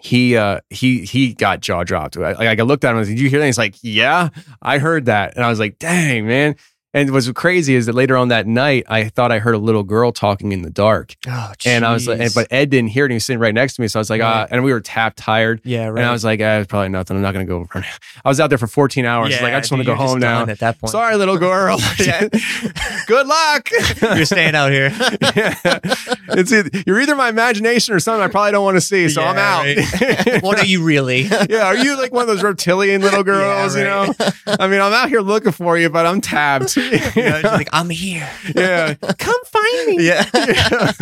he 0.00 0.36
uh, 0.36 0.60
he 0.70 1.04
he 1.04 1.34
got 1.34 1.60
jaw 1.60 1.84
dropped. 1.84 2.16
Like 2.16 2.38
I 2.38 2.62
looked 2.62 2.84
at 2.84 2.88
him, 2.88 2.96
and 2.96 2.98
I 2.98 3.00
was 3.00 3.08
like, 3.08 3.16
"Did 3.16 3.22
you 3.22 3.30
hear 3.30 3.40
that?" 3.40 3.46
He's 3.46 3.58
like, 3.58 3.76
"Yeah, 3.82 4.30
I 4.62 4.78
heard 4.78 5.06
that." 5.06 5.36
And 5.36 5.44
I 5.44 5.48
was 5.48 5.60
like, 5.60 5.78
"Dang, 5.78 6.26
man." 6.26 6.56
And 6.92 7.12
what's 7.12 7.30
crazy 7.32 7.76
is 7.76 7.86
that 7.86 7.94
later 7.94 8.16
on 8.16 8.28
that 8.28 8.48
night, 8.48 8.84
I 8.88 9.04
thought 9.10 9.30
I 9.30 9.38
heard 9.38 9.54
a 9.54 9.58
little 9.58 9.84
girl 9.84 10.10
talking 10.10 10.50
in 10.50 10.62
the 10.62 10.70
dark, 10.70 11.14
oh, 11.28 11.52
and 11.64 11.84
I 11.86 11.92
was 11.92 12.08
like, 12.08 12.18
jeez. 12.18 12.34
but 12.34 12.48
Ed 12.50 12.68
didn't 12.70 12.90
hear 12.90 13.04
it. 13.04 13.06
And 13.06 13.12
he 13.12 13.16
was 13.16 13.24
sitting 13.26 13.38
right 13.38 13.54
next 13.54 13.76
to 13.76 13.80
me, 13.82 13.86
so 13.86 13.98
I 13.98 14.00
was 14.00 14.10
like, 14.10 14.20
ah, 14.22 14.48
and 14.50 14.64
we 14.64 14.72
were 14.72 14.80
tap 14.80 15.14
tired. 15.16 15.60
yeah, 15.62 15.86
right. 15.86 15.98
And 16.00 16.04
I 16.06 16.10
was 16.10 16.24
like, 16.24 16.40
eh, 16.40 16.58
it's 16.58 16.66
probably 16.66 16.88
nothing. 16.88 17.16
I'm 17.16 17.22
not 17.22 17.32
going 17.32 17.46
to 17.46 17.48
go. 17.50 17.68
run. 17.72 17.84
I 18.24 18.28
was 18.28 18.40
out 18.40 18.48
there 18.48 18.58
for 18.58 18.66
14 18.66 19.04
hours. 19.06 19.30
Yeah, 19.30 19.42
like, 19.42 19.54
I 19.54 19.60
just 19.60 19.70
want 19.70 19.82
to 19.82 19.86
go 19.86 19.94
home 19.94 20.18
now. 20.18 20.44
At 20.46 20.58
that 20.58 20.80
point, 20.80 20.90
Sorry, 20.90 21.14
little 21.16 21.38
girl. 21.38 21.78
Yeah. 22.00 22.28
Good 23.06 23.26
luck. 23.26 23.68
you're 24.00 24.24
staying 24.24 24.54
out 24.54 24.70
here. 24.72 24.90
yeah. 25.36 25.54
It's 26.30 26.52
either, 26.52 26.70
you're 26.86 27.00
either 27.00 27.14
my 27.14 27.28
imagination 27.28 27.94
or 27.94 28.00
something 28.00 28.22
I 28.22 28.28
probably 28.28 28.52
don't 28.52 28.64
want 28.64 28.76
to 28.76 28.80
see. 28.80 29.08
So 29.10 29.22
I'm 29.22 29.36
out. 29.36 29.64
right. 29.64 30.42
what 30.42 30.58
are 30.58 30.64
you 30.64 30.82
really? 30.82 31.22
yeah. 31.22 31.66
Are 31.66 31.76
you 31.76 31.96
like 31.98 32.12
one 32.12 32.22
of 32.22 32.28
those 32.28 32.42
reptilian 32.42 33.02
little 33.02 33.22
girls? 33.22 33.76
Yeah, 33.76 34.04
You 34.04 34.08
know. 34.08 34.14
I 34.58 34.66
mean, 34.68 34.80
I'm 34.80 34.92
out 34.92 35.08
here 35.08 35.20
looking 35.20 35.52
for 35.52 35.76
you, 35.76 35.90
but 35.90 36.06
I'm 36.06 36.20
tabbed. 36.20 36.78
You 37.16 37.22
know, 37.28 37.40
like 37.44 37.68
I'm 37.72 37.90
here. 37.90 38.28
yeah. 38.54 38.94
Come 39.18 39.40
find 39.46 39.86
me. 39.86 40.06
Yeah. 40.06 40.24
Yeah. 40.34 40.92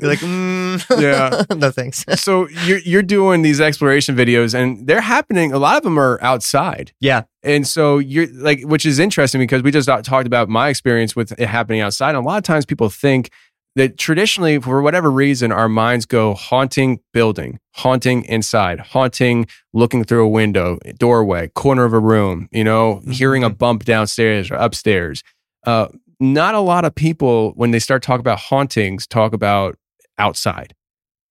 You're 0.00 0.10
like, 0.10 0.20
mm. 0.20 1.00
Yeah. 1.00 1.44
no 1.56 1.70
thanks. 1.70 2.04
so 2.14 2.48
you're 2.66 2.78
you're 2.78 3.02
doing 3.02 3.42
these 3.42 3.60
exploration 3.60 4.16
videos, 4.16 4.54
and 4.54 4.86
they're 4.86 5.00
happening. 5.00 5.52
A 5.52 5.58
lot 5.58 5.76
of 5.76 5.82
them 5.82 5.98
are 5.98 6.18
outside. 6.22 6.92
Yeah. 7.00 7.22
And 7.42 7.66
so 7.66 7.98
you're 7.98 8.26
like, 8.32 8.62
which 8.62 8.84
is 8.84 8.98
interesting 8.98 9.40
because 9.40 9.62
we 9.62 9.70
just 9.70 9.88
talked 10.04 10.26
about 10.26 10.48
my 10.48 10.68
experience 10.68 11.14
with 11.14 11.32
it 11.38 11.46
happening 11.46 11.80
outside. 11.80 12.10
And 12.16 12.18
a 12.18 12.28
lot 12.28 12.38
of 12.38 12.42
times 12.42 12.66
people 12.66 12.88
think 12.90 13.30
that 13.76 13.98
traditionally, 13.98 14.58
for 14.58 14.82
whatever 14.82 15.10
reason, 15.10 15.52
our 15.52 15.68
minds 15.68 16.06
go 16.06 16.34
haunting 16.34 16.98
building, 17.12 17.60
haunting 17.72 18.24
inside, 18.24 18.80
haunting 18.80 19.46
looking 19.74 20.02
through 20.02 20.24
a 20.24 20.28
window, 20.28 20.78
doorway, 20.98 21.48
corner 21.48 21.84
of 21.84 21.92
a 21.92 22.00
room, 22.00 22.48
you 22.50 22.64
know, 22.64 23.02
hearing 23.10 23.44
a 23.44 23.50
bump 23.50 23.84
downstairs 23.84 24.50
or 24.50 24.54
upstairs. 24.54 25.22
Uh, 25.64 25.88
not 26.18 26.54
a 26.54 26.60
lot 26.60 26.86
of 26.86 26.94
people, 26.94 27.52
when 27.56 27.70
they 27.70 27.78
start 27.78 28.02
talking 28.02 28.20
about 28.20 28.38
hauntings, 28.38 29.06
talk 29.06 29.34
about 29.34 29.76
outside. 30.18 30.74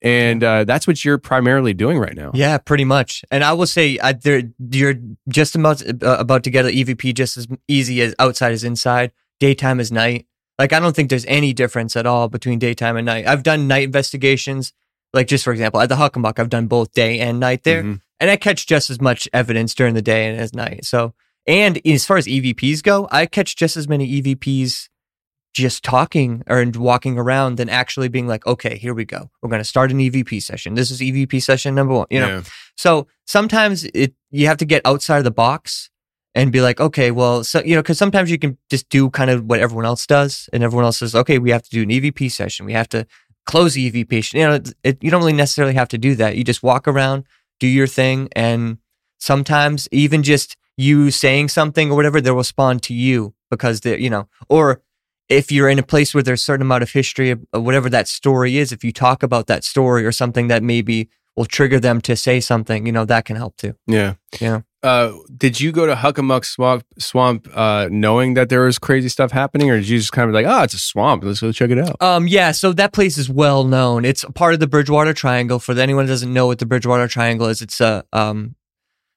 And 0.04 0.44
uh, 0.44 0.66
that's 0.66 0.86
what 0.86 1.04
you're 1.04 1.18
primarily 1.18 1.74
doing 1.74 1.98
right 1.98 2.16
now. 2.16 2.30
Yeah, 2.36 2.60
pretty 2.60 2.86
much. 2.86 3.26
And 3.32 3.44
I 3.44 3.54
will 3.54 3.66
say, 3.66 3.98
I, 3.98 4.14
there, 4.14 4.44
you're 4.60 4.94
just 5.30 5.56
about 5.56 5.82
uh, 5.82 6.18
about 6.20 6.44
to 6.44 6.52
get 6.52 6.66
an 6.66 6.72
EVP 6.74 7.16
just 7.16 7.38
as 7.38 7.48
easy 7.68 8.02
as 8.02 8.14
outside 8.20 8.52
as 8.52 8.64
inside. 8.64 9.12
Daytime 9.40 9.80
is 9.80 9.92
night. 9.92 10.28
Like 10.58 10.72
I 10.74 10.80
don't 10.80 10.96
think 10.96 11.10
there's 11.10 11.26
any 11.26 11.54
difference 11.54 11.96
at 11.96 12.06
all 12.06 12.28
between 12.30 12.60
daytime 12.60 12.96
and 12.98 13.06
night. 13.06 13.28
I've 13.28 13.44
done 13.44 13.68
night 13.68 13.84
investigations. 13.84 14.74
Like 15.14 15.28
just 15.28 15.44
for 15.44 15.52
example, 15.52 15.82
at 15.82 15.90
the 15.90 15.96
Hockomock, 15.96 16.40
I've 16.40 16.50
done 16.50 16.68
both 16.68 16.92
day 16.94 17.20
and 17.20 17.40
night 17.40 17.64
there, 17.64 17.84
Mhm. 17.84 18.02
and 18.20 18.30
I 18.32 18.36
catch 18.38 18.66
just 18.68 18.90
as 18.90 19.00
much 19.02 19.28
evidence 19.34 19.74
during 19.74 19.94
the 19.94 20.02
day 20.02 20.28
and 20.28 20.40
as 20.40 20.54
night. 20.54 20.86
So, 20.86 21.14
and 21.48 21.80
as 21.86 22.06
far 22.06 22.18
as 22.18 22.28
EVPs 22.28 22.82
go, 22.84 23.08
I 23.12 23.26
catch 23.26 23.56
just 23.56 23.78
as 23.78 23.88
many 23.88 24.06
EVPs 24.08 24.90
just 25.54 25.84
talking 25.84 26.44
or 26.48 26.66
walking 26.76 27.18
around 27.18 27.56
than 27.56 27.70
actually 27.70 28.10
being 28.10 28.28
like, 28.28 28.46
okay, 28.46 28.78
here 28.78 28.94
we 28.94 29.06
go. 29.06 29.30
We're 29.42 29.50
going 29.50 29.62
to 29.62 29.64
start 29.64 29.90
an 29.90 30.00
EVP 30.02 30.42
session. 30.42 30.74
This 30.74 30.92
is 30.92 31.02
EVP 31.02 31.40
session 31.42 31.76
number 31.76 31.94
one. 31.94 32.08
You 32.10 32.20
know, 32.20 32.28
Yeah. 32.28 32.42
so 32.76 33.08
sometimes 33.26 33.86
it 33.94 34.14
you 34.32 34.48
have 34.48 34.58
to 34.58 34.66
get 34.66 34.82
outside 34.84 35.20
of 35.20 35.24
the 35.24 35.32
box 35.32 35.90
and 36.36 36.52
be 36.52 36.62
like, 36.62 36.82
okay, 36.82 37.12
well, 37.12 37.44
so 37.44 37.64
you 37.64 37.76
know, 37.76 37.82
because 37.82 37.98
sometimes 37.98 38.30
you 38.30 38.38
can 38.38 38.58
just 38.70 38.90
do 38.90 39.10
kind 39.10 39.32
of 39.32 39.46
what 39.46 39.62
everyone 39.62 39.86
else 39.86 40.06
does, 40.06 40.50
and 40.54 40.64
everyone 40.64 40.84
else 40.84 41.00
says, 41.00 41.16
okay, 41.16 41.40
we 41.40 41.50
have 41.50 41.64
to 41.64 41.70
do 41.70 41.82
an 41.84 41.90
EVP 41.90 42.30
session. 42.30 42.66
We 42.66 42.74
have 42.74 42.90
to 42.90 43.08
close 43.46 43.74
the 43.74 43.90
EVP. 43.92 44.14
session. 44.14 44.40
You 44.40 44.48
know, 44.48 44.54
it, 44.56 44.74
it, 44.84 45.04
you 45.04 45.10
don't 45.10 45.22
really 45.22 45.34
necessarily 45.34 45.74
have 45.74 45.88
to 45.90 45.98
do 45.98 46.14
that. 46.16 46.36
You 46.36 46.44
just 46.44 46.62
walk 46.62 46.88
around, 46.88 47.24
do 47.60 47.68
your 47.68 47.88
thing, 47.88 48.30
and 48.36 48.78
sometimes 49.18 49.88
even 49.92 50.22
just 50.22 50.58
you 50.78 51.10
saying 51.10 51.48
something 51.48 51.90
or 51.90 51.96
whatever, 51.96 52.20
they'll 52.20 52.36
respond 52.36 52.84
to 52.84 52.94
you 52.94 53.34
because 53.50 53.82
they, 53.82 53.98
you 53.98 54.10
know, 54.10 54.28
or 54.50 54.82
if 55.30 55.52
you're 55.52 55.70
in 55.70 55.80
a 55.80 55.84
place 55.84 56.14
where 56.14 56.22
there's 56.22 56.42
a 56.42 56.44
certain 56.44 56.62
amount 56.62 56.84
of 56.84 56.92
history 56.92 57.32
of 57.32 57.44
of 57.54 57.64
whatever 57.64 57.90
that 57.90 58.10
story 58.10 58.58
is, 58.58 58.74
if 58.74 58.84
you 58.84 58.92
talk 58.92 59.24
about 59.24 59.48
that 59.48 59.64
story 59.64 60.06
or 60.06 60.12
something 60.12 60.50
that 60.50 60.62
maybe 60.62 61.10
will 61.36 61.46
trigger 61.46 61.80
them 61.80 62.02
to 62.02 62.16
say 62.16 62.40
something, 62.40 62.86
you 62.86 62.92
know, 62.92 63.06
that 63.06 63.26
can 63.26 63.36
help 63.36 63.56
too. 63.58 63.76
Yeah. 63.88 64.16
Yeah. 64.40 64.62
Uh, 64.86 65.18
did 65.36 65.60
you 65.60 65.72
go 65.72 65.88
to 65.88 65.96
Hockomock 65.96 66.46
Swamp, 66.46 66.86
swamp 67.00 67.48
uh, 67.56 67.90
knowing 67.90 68.36
that 68.36 68.50
there 68.50 68.62
was 68.62 68.78
crazy 68.78 69.10
stuff 69.10 69.32
happening, 69.32 69.72
or 69.72 69.78
did 69.78 69.90
you 69.90 69.98
just 69.98 70.12
kind 70.12 70.30
of 70.30 70.36
like, 70.36 70.46
oh, 70.46 70.62
it's 70.62 70.76
a 70.76 70.78
swamp, 70.78 71.24
let's 71.24 71.40
go 71.40 71.52
check 71.52 71.72
it 71.72 71.80
out? 71.80 72.00
Um, 72.04 72.28
yeah, 72.28 72.52
so 72.52 72.72
that 72.74 72.94
place 72.94 73.18
is 73.18 73.28
well 73.28 73.64
known. 73.64 74.06
It's 74.06 74.24
part 74.36 74.54
of 74.54 74.60
the 74.60 74.68
Bridgewater 74.68 75.16
Triangle. 75.16 75.58
For 75.58 75.74
anyone 75.74 76.06
who 76.06 76.10
doesn't 76.10 76.32
know 76.32 76.46
what 76.46 76.60
the 76.60 76.68
Bridgewater 76.68 77.08
Triangle 77.08 77.48
is, 77.48 77.64
it's 77.64 77.82
a 77.82 78.06
um, 78.14 78.56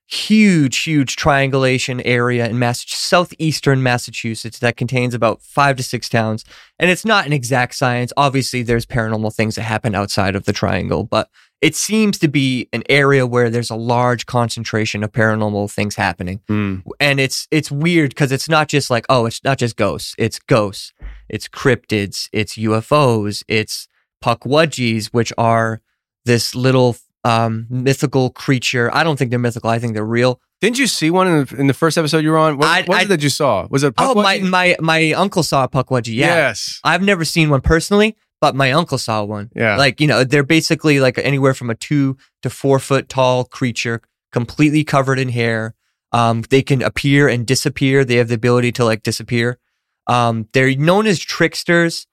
huge, 0.07 0.85
huge 0.85 1.17
triangulation 1.17 2.01
area 2.01 2.49
in 2.49 2.59
southeastern 2.75 3.83
Massachusetts 3.83 4.61
that 4.61 4.79
contains 4.79 5.13
about 5.13 5.43
five 5.43 5.77
to 5.77 5.83
six 5.83 6.09
towns. 6.09 6.47
And 6.79 6.91
it's 6.91 7.05
not 7.05 7.27
an 7.27 7.35
exact 7.35 7.75
science. 7.75 8.11
Obviously, 8.17 8.63
there's 8.63 8.87
paranormal 8.87 9.35
things 9.35 9.57
that 9.57 9.65
happen 9.65 9.95
outside 9.95 10.35
of 10.35 10.47
the 10.47 10.55
triangle, 10.55 11.05
but 11.05 11.29
it 11.61 11.75
seems 11.75 12.19
to 12.21 12.29
be 12.29 12.69
an 12.73 12.83
area 12.89 13.27
where 13.27 13.51
there's 13.51 13.71
a 13.71 13.75
large 13.75 14.27
concentration 14.27 15.03
of 15.03 15.11
paranormal 15.13 15.71
things 15.73 15.97
happening 15.97 16.41
Mm. 16.49 16.83
and 17.01 17.19
it's 17.21 17.49
it's 17.51 17.71
weird 17.71 18.11
because 18.11 18.31
it's 18.33 18.49
not 18.49 18.69
just 18.69 18.91
like 18.91 19.05
oh 19.09 19.27
it's 19.27 19.43
not 19.45 19.59
just 19.59 19.77
ghosts 19.77 20.15
it's 20.19 20.39
ghosts 20.39 20.93
it's 21.29 21.49
cryptids 21.49 22.29
it's 22.33 22.55
ufos 22.57 23.43
it's 23.49 23.89
puckwudgies 24.25 25.07
which 25.09 25.33
are 25.39 25.81
this 26.25 26.55
little 26.55 26.97
um 27.25 27.67
mythical 27.71 28.31
creature 28.31 28.95
i 28.95 29.03
don't 29.03 29.17
think 29.19 29.31
they're 29.31 29.39
mythical 29.39 29.71
i 29.71 29.79
think 29.79 29.95
they're 29.95 30.05
real 30.05 30.41
Didn't 30.61 30.79
you 30.79 30.87
see 30.89 31.11
one 31.11 31.27
in 31.29 31.45
the, 31.45 31.57
in 31.57 31.67
the 31.69 31.75
first 31.75 31.97
episode 31.99 32.25
you 32.25 32.31
were 32.31 32.39
on? 32.39 32.59
What, 32.59 32.67
I- 32.67 32.81
what 32.81 32.89
was 32.89 32.99
I- 32.99 33.03
it 33.03 33.09
that 33.09 33.23
you 33.23 33.29
saw? 33.31 33.67
Was 33.71 33.83
it? 33.85 33.95
oh 33.99 34.15
my 34.15 34.39
my 34.41 34.77
my 34.81 35.13
uncle 35.13 35.43
saw 35.43 35.65
a 35.65 35.69
puckwudgie 35.69 36.15
yeah 36.15 36.27
Yes. 36.49 36.81
i've 36.85 37.03
never 37.03 37.25
seen 37.25 37.49
one 37.51 37.61
personally 37.61 38.17
but 38.41 38.55
my 38.55 38.73
uncle 38.73 38.99
saw 38.99 39.25
one. 39.25 39.51
Yeah. 39.55 39.77
like 39.77 40.01
you 40.01 40.07
know 40.07 40.25
they're 40.25 40.43
basically 40.43 41.01
like 41.01 41.19
anywhere 41.19 41.55
from 41.55 41.71
a 41.71 41.75
two 41.75 42.17
to 42.43 42.51
four 42.51 42.79
foot 42.79 43.09
tall 43.09 43.45
creature 43.45 44.03
completely 44.33 44.85
covered 44.85 45.19
in 45.19 45.31
hair. 45.31 45.75
Um, 46.13 46.43
they 46.49 46.63
can 46.63 46.83
appear 46.83 47.29
and 47.29 47.47
disappear. 47.47 48.05
They 48.05 48.17
have 48.17 48.29
the 48.29 48.35
ability 48.35 48.73
to 48.73 48.85
like 48.85 49.03
disappear. 49.03 49.59
Um, 50.07 50.49
they're 50.53 50.75
known 50.77 51.07
as 51.07 51.19
tricksters. 51.19 52.07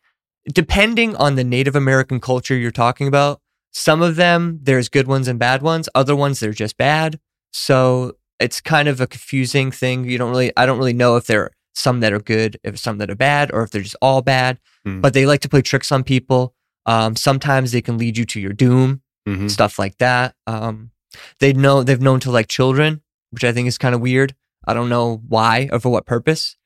Depending 0.48 1.16
on 1.16 1.34
the 1.36 1.44
native 1.44 1.76
american 1.76 2.20
culture 2.20 2.56
you're 2.56 2.70
talking 2.70 3.08
about 3.08 3.42
some 3.72 4.04
of 4.04 4.16
them 4.16 4.60
there's 4.62 4.90
good 4.90 5.08
ones 5.08 5.28
and 5.28 5.40
bad 5.40 5.62
ones. 5.62 5.90
Other 5.96 6.16
ones 6.16 6.40
they're 6.40 6.52
just 6.52 6.78
bad. 6.78 7.20
So 7.52 8.14
it's 8.40 8.62
kind 8.62 8.88
of 8.88 9.02
a 9.02 9.08
confusing 9.08 9.72
thing. 9.72 10.06
You 10.06 10.18
don't 10.18 10.30
really 10.30 10.52
i 10.56 10.66
don't 10.66 10.78
really 10.78 10.94
know 10.94 11.16
if 11.16 11.26
there 11.26 11.44
are 11.44 11.52
some 11.76 12.00
that 12.00 12.14
are 12.14 12.20
good 12.20 12.58
if 12.64 12.78
some 12.80 12.98
that 12.98 13.10
are 13.10 13.16
bad 13.16 13.52
or 13.54 13.64
if 13.64 13.70
they're 13.72 13.82
just 13.82 13.96
all 14.02 14.22
bad 14.22 14.58
Hmm. 14.86 15.02
but 15.02 15.14
they 15.14 15.26
like 15.26 15.42
to 15.42 15.50
play 15.50 15.62
tricks 15.62 15.92
on 15.92 16.04
people 16.04 16.54
um, 16.86 17.16
sometimes 17.16 17.72
they 17.72 17.82
can 17.82 17.98
lead 17.98 18.18
you 18.18 18.26
to 18.26 18.40
your 18.40 18.54
doom 18.54 19.02
Mhm. 19.28 19.50
stuff 19.50 19.80
like 19.80 19.98
that. 19.98 20.36
Um, 20.46 20.92
they 21.40 21.52
know 21.52 21.82
they've 21.82 22.00
known 22.00 22.20
to 22.20 22.30
like 22.32 22.48
children, 22.48 23.02
which 23.32 23.44
I 23.44 23.52
think 23.52 23.68
is 23.68 23.80
kind 23.80 23.96
of 23.96 24.02
weird. 24.02 24.36
I 24.68 24.76
don't 24.76 24.88
know 24.90 25.24
why 25.28 25.68
or 25.72 25.80
for 25.80 25.90
what 25.90 26.06
purpose. 26.06 26.58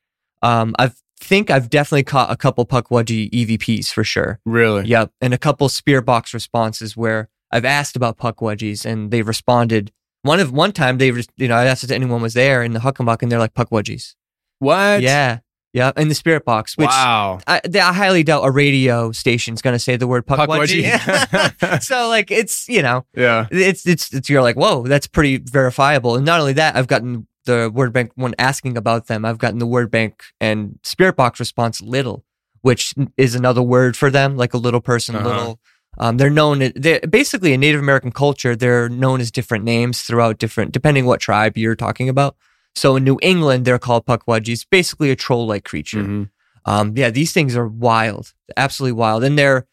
Um, 0.42 0.74
I 0.78 0.90
think 1.18 1.50
I've 1.50 1.70
definitely 1.70 2.02
caught 2.02 2.30
a 2.30 2.36
couple 2.36 2.66
Puckwudgie 2.66 3.30
EVPs 3.32 3.90
for 3.90 4.04
sure. 4.04 4.40
Really? 4.44 4.86
Yep, 4.86 5.10
and 5.22 5.32
a 5.32 5.38
couple 5.38 5.70
Spirit 5.70 6.02
Box 6.02 6.34
responses 6.34 6.94
where 6.98 7.30
I've 7.50 7.64
asked 7.64 7.96
about 7.96 8.18
Puckwudgies 8.18 8.84
and 8.84 9.10
they've 9.10 9.26
responded. 9.26 9.90
One 10.22 10.38
of 10.38 10.52
one 10.52 10.72
time 10.72 10.98
they, 10.98 11.06
you 11.38 11.48
know, 11.48 11.56
I 11.56 11.64
asked 11.64 11.84
if 11.84 11.90
anyone 11.90 12.20
was 12.20 12.34
there 12.34 12.62
in 12.62 12.74
the 12.74 12.80
Hockomock 12.80 13.22
and 13.22 13.32
they're 13.32 13.38
like 13.38 13.54
Puckwudgies. 13.54 14.16
What? 14.60 15.02
Yeah, 15.02 15.40
yeah, 15.72 15.92
in 15.96 16.08
the 16.08 16.14
Spirit 16.14 16.44
Box, 16.44 16.76
which 16.76 16.88
wow. 16.88 17.38
I, 17.46 17.60
I 17.74 17.92
highly 17.92 18.22
doubt 18.24 18.42
a 18.44 18.50
radio 18.50 19.12
station's 19.12 19.62
going 19.62 19.74
to 19.74 19.78
say 19.78 19.96
the 19.96 20.06
word 20.06 20.26
Puckwudgie. 20.26 20.84
Puckwudgie. 20.84 21.82
so 21.82 22.08
like 22.08 22.30
it's 22.30 22.68
you 22.68 22.82
know 22.82 23.04
yeah. 23.14 23.46
it's 23.50 23.86
it's 23.86 24.12
it's 24.12 24.28
you're 24.28 24.42
like 24.42 24.56
whoa 24.56 24.82
that's 24.86 25.06
pretty 25.06 25.36
verifiable 25.38 26.16
and 26.16 26.24
not 26.26 26.40
only 26.40 26.52
that 26.54 26.74
i've 26.76 26.86
gotten 26.88 27.26
the 27.44 27.70
word 27.72 27.92
bank 27.92 28.10
when 28.16 28.34
asking 28.38 28.76
about 28.76 29.06
them 29.06 29.24
i've 29.24 29.38
gotten 29.38 29.58
the 29.58 29.66
word 29.66 29.90
bank 29.90 30.24
and 30.40 30.78
spirit 30.82 31.14
box 31.16 31.38
response 31.38 31.80
little 31.80 32.24
which 32.62 32.92
is 33.16 33.34
another 33.34 33.62
word 33.62 33.96
for 33.96 34.10
them 34.10 34.36
like 34.36 34.52
a 34.54 34.58
little 34.58 34.80
person 34.80 35.14
Uh-huh. 35.14 35.28
little 35.28 35.60
um, 35.98 36.16
they're 36.16 36.30
known 36.30 36.72
they're 36.76 37.00
basically 37.00 37.52
in 37.52 37.60
native 37.60 37.80
american 37.80 38.10
culture 38.10 38.56
they're 38.56 38.88
known 38.88 39.20
as 39.20 39.30
different 39.30 39.64
names 39.64 40.02
throughout 40.02 40.38
different 40.38 40.72
depending 40.72 41.06
what 41.06 41.20
tribe 41.20 41.56
you're 41.56 41.76
talking 41.76 42.08
about 42.08 42.36
so 42.74 42.96
in 42.96 43.04
new 43.04 43.18
england 43.22 43.64
they're 43.64 43.78
called 43.78 44.04
puckwudgies 44.06 44.64
basically 44.70 45.10
a 45.10 45.16
troll 45.16 45.46
like 45.46 45.64
creature 45.64 46.02
Mhm. 46.02 46.30
um, 46.66 46.92
yeah, 46.96 47.08
these 47.10 47.32
things 47.32 47.56
are 47.56 47.66
wild, 47.66 48.32
absolutely 48.56 48.92
wild, 48.92 49.24
and 49.24 49.38
they're 49.38 49.66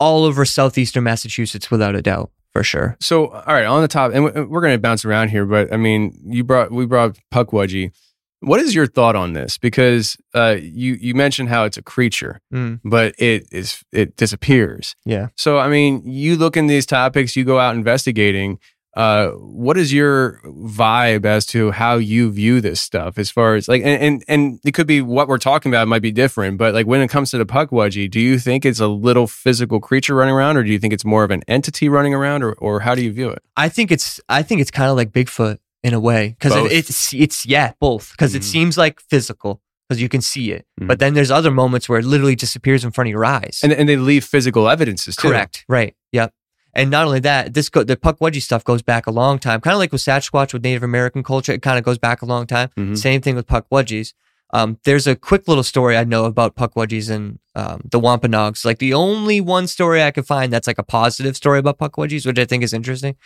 all 0.00 0.24
over 0.24 0.44
southeastern 0.44 1.04
Massachusetts 1.04 1.70
without 1.70 1.94
a 1.94 2.02
doubt, 2.02 2.32
for 2.52 2.64
sure. 2.64 2.96
So, 3.00 3.28
all 3.28 3.54
right, 3.54 3.64
on 3.64 3.80
the 3.80 3.86
top, 3.88 4.10
and 4.12 4.24
we- 4.24 4.32
we're 4.50 4.60
going 4.60 4.74
to 4.74 4.80
bounce 4.80 5.04
around 5.04 5.28
here, 5.28 5.46
but 5.46 5.72
I 5.72 5.76
mean, 5.76 6.12
you 6.26 6.42
brought 6.42 6.72
we 6.72 6.84
brought 6.84 7.16
Puckwudgie. 7.32 7.92
What 8.40 8.58
is 8.60 8.74
your 8.74 8.88
thought 8.88 9.14
on 9.14 9.34
this? 9.34 9.56
Because 9.56 10.16
uh, 10.34 10.56
you 10.60 10.94
you 11.00 11.14
mentioned 11.14 11.48
how 11.48 11.62
it's 11.64 11.76
a 11.76 11.82
creature, 11.82 12.40
Mm. 12.52 12.80
but 12.84 13.14
it 13.18 13.46
is 13.52 13.84
it 13.92 14.16
disappears. 14.16 14.96
Yeah. 15.04 15.28
So, 15.36 15.58
I 15.60 15.68
mean, 15.68 16.02
you 16.04 16.34
look 16.36 16.56
in 16.56 16.66
these 16.66 16.86
topics, 16.86 17.36
you 17.36 17.44
go 17.44 17.60
out 17.60 17.76
investigating. 17.76 18.58
Uh, 18.94 19.28
what 19.30 19.78
is 19.78 19.90
your 19.92 20.38
vibe 20.44 21.24
as 21.24 21.46
to 21.46 21.70
how 21.70 21.96
you 21.96 22.30
view 22.30 22.60
this 22.60 22.80
stuff? 22.80 23.18
As 23.18 23.30
far 23.30 23.54
as 23.54 23.66
like, 23.68 23.82
and 23.82 24.02
and, 24.02 24.24
and 24.28 24.60
it 24.64 24.72
could 24.72 24.86
be 24.86 25.00
what 25.00 25.28
we're 25.28 25.38
talking 25.38 25.72
about 25.72 25.88
might 25.88 26.02
be 26.02 26.12
different, 26.12 26.58
but 26.58 26.74
like 26.74 26.86
when 26.86 27.00
it 27.00 27.08
comes 27.08 27.30
to 27.30 27.38
the 27.38 27.46
Puckwudgie, 27.46 28.10
do 28.10 28.20
you 28.20 28.38
think 28.38 28.66
it's 28.66 28.80
a 28.80 28.88
little 28.88 29.26
physical 29.26 29.80
creature 29.80 30.14
running 30.14 30.34
around, 30.34 30.56
or 30.58 30.62
do 30.62 30.70
you 30.70 30.78
think 30.78 30.92
it's 30.92 31.04
more 31.06 31.24
of 31.24 31.30
an 31.30 31.42
entity 31.48 31.88
running 31.88 32.12
around, 32.12 32.42
or 32.42 32.52
or 32.54 32.80
how 32.80 32.94
do 32.94 33.02
you 33.02 33.12
view 33.12 33.30
it? 33.30 33.42
I 33.56 33.68
think 33.70 33.90
it's 33.90 34.20
I 34.28 34.42
think 34.42 34.60
it's 34.60 34.70
kind 34.70 34.90
of 34.90 34.96
like 34.96 35.10
Bigfoot 35.10 35.58
in 35.82 35.94
a 35.94 36.00
way 36.00 36.36
because 36.38 36.52
Both. 36.52 36.70
it's 36.70 37.14
it's 37.14 37.46
yeah 37.46 37.72
both 37.80 38.12
because 38.12 38.34
it 38.34 38.42
Mhm. 38.42 38.52
seems 38.52 38.78
like 38.78 39.00
physical 39.00 39.62
because 39.88 40.00
you 40.02 40.08
can 40.10 40.20
see 40.20 40.52
it, 40.52 40.66
Mhm. 40.80 40.86
but 40.86 40.98
then 40.98 41.14
there's 41.14 41.30
other 41.30 41.50
moments 41.50 41.88
where 41.88 41.98
it 41.98 42.04
literally 42.04 42.36
disappears 42.36 42.84
in 42.84 42.90
front 42.92 43.08
of 43.08 43.12
your 43.12 43.24
eyes. 43.24 43.60
And 43.62 43.72
and 43.72 43.88
they 43.88 43.96
leave 43.96 44.24
physical 44.24 44.68
evidences 44.68 45.16
too. 45.16 45.28
Correct. 45.28 45.64
Right. 45.66 45.94
Yep. 46.12 46.32
And 46.74 46.90
not 46.90 47.04
only 47.06 47.20
that, 47.20 47.54
this 47.54 47.68
go, 47.68 47.84
the 47.84 47.96
Puckwudgie 47.96 48.40
stuff 48.42 48.64
goes 48.64 48.82
back 48.82 49.06
a 49.06 49.10
long 49.10 49.38
time. 49.38 49.60
Kind 49.60 49.74
of 49.74 49.78
like 49.78 49.92
with 49.92 50.00
Sasquatch 50.00 50.52
with 50.52 50.64
Native 50.64 50.82
American 50.82 51.22
culture, 51.22 51.52
it 51.52 51.62
kind 51.62 51.78
of 51.78 51.84
goes 51.84 51.98
back 51.98 52.22
a 52.22 52.26
long 52.26 52.46
time. 52.46 52.70
Mhm. 52.78 52.96
Same 52.96 53.20
thing 53.20 53.34
with 53.36 53.46
Puckwudgies. 53.46 54.14
Um, 54.54 54.78
there's 54.84 55.06
a 55.06 55.16
quick 55.16 55.48
little 55.48 55.62
story 55.62 55.96
I 55.96 56.04
know 56.04 56.24
about 56.26 56.56
Puckwudgies 56.56 57.10
and 57.10 57.38
um, 57.54 57.82
the 57.90 57.98
Wampanoags. 57.98 58.64
Like 58.64 58.78
the 58.78 58.94
only 58.94 59.40
one 59.40 59.66
story 59.66 60.02
I 60.02 60.10
could 60.10 60.26
find 60.26 60.52
that's 60.52 60.66
like 60.66 60.78
a 60.78 60.82
positive 60.82 61.36
story 61.36 61.58
about 61.58 61.78
Puckwudgies, 61.78 62.26
which 62.26 62.38
I 62.38 62.44
think 62.44 62.62
is 62.62 62.72
interesting. 62.74 63.16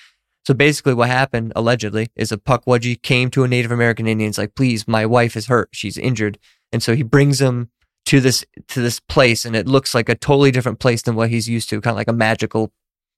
So 0.47 0.55
basically, 0.55 0.95
what 0.95 1.09
happened 1.09 1.53
allegedly 1.57 2.09
is 2.15 2.31
a 2.31 2.37
Puckwudgie 2.37 3.03
came 3.03 3.31
to 3.31 3.43
a 3.43 3.49
Native 3.49 3.73
American 3.73 4.07
Indian. 4.07 4.29
It's 4.29 4.39
like, 4.39 4.55
please, 4.55 4.87
my 4.87 5.05
wife 5.05 5.37
is 5.37 5.47
hurt. 5.47 5.69
She's 5.73 5.99
injured. 5.99 6.39
And 6.73 6.83
so 6.83 6.95
he 6.95 7.03
brings 7.03 7.41
him 7.41 7.71
to 8.07 8.21
this 8.21 8.45
to 8.69 8.81
this 8.81 9.01
place, 9.01 9.45
and 9.45 9.57
it 9.57 9.67
looks 9.67 9.93
like 9.93 10.09
a 10.09 10.15
totally 10.15 10.53
different 10.53 10.79
place 10.79 11.03
than 11.03 11.17
what 11.17 11.31
he's 11.31 11.49
used 11.49 11.69
to, 11.71 11.81
kind 11.81 11.95
of 11.95 11.97
like 11.97 12.07
a 12.09 12.13
magical 12.13 12.73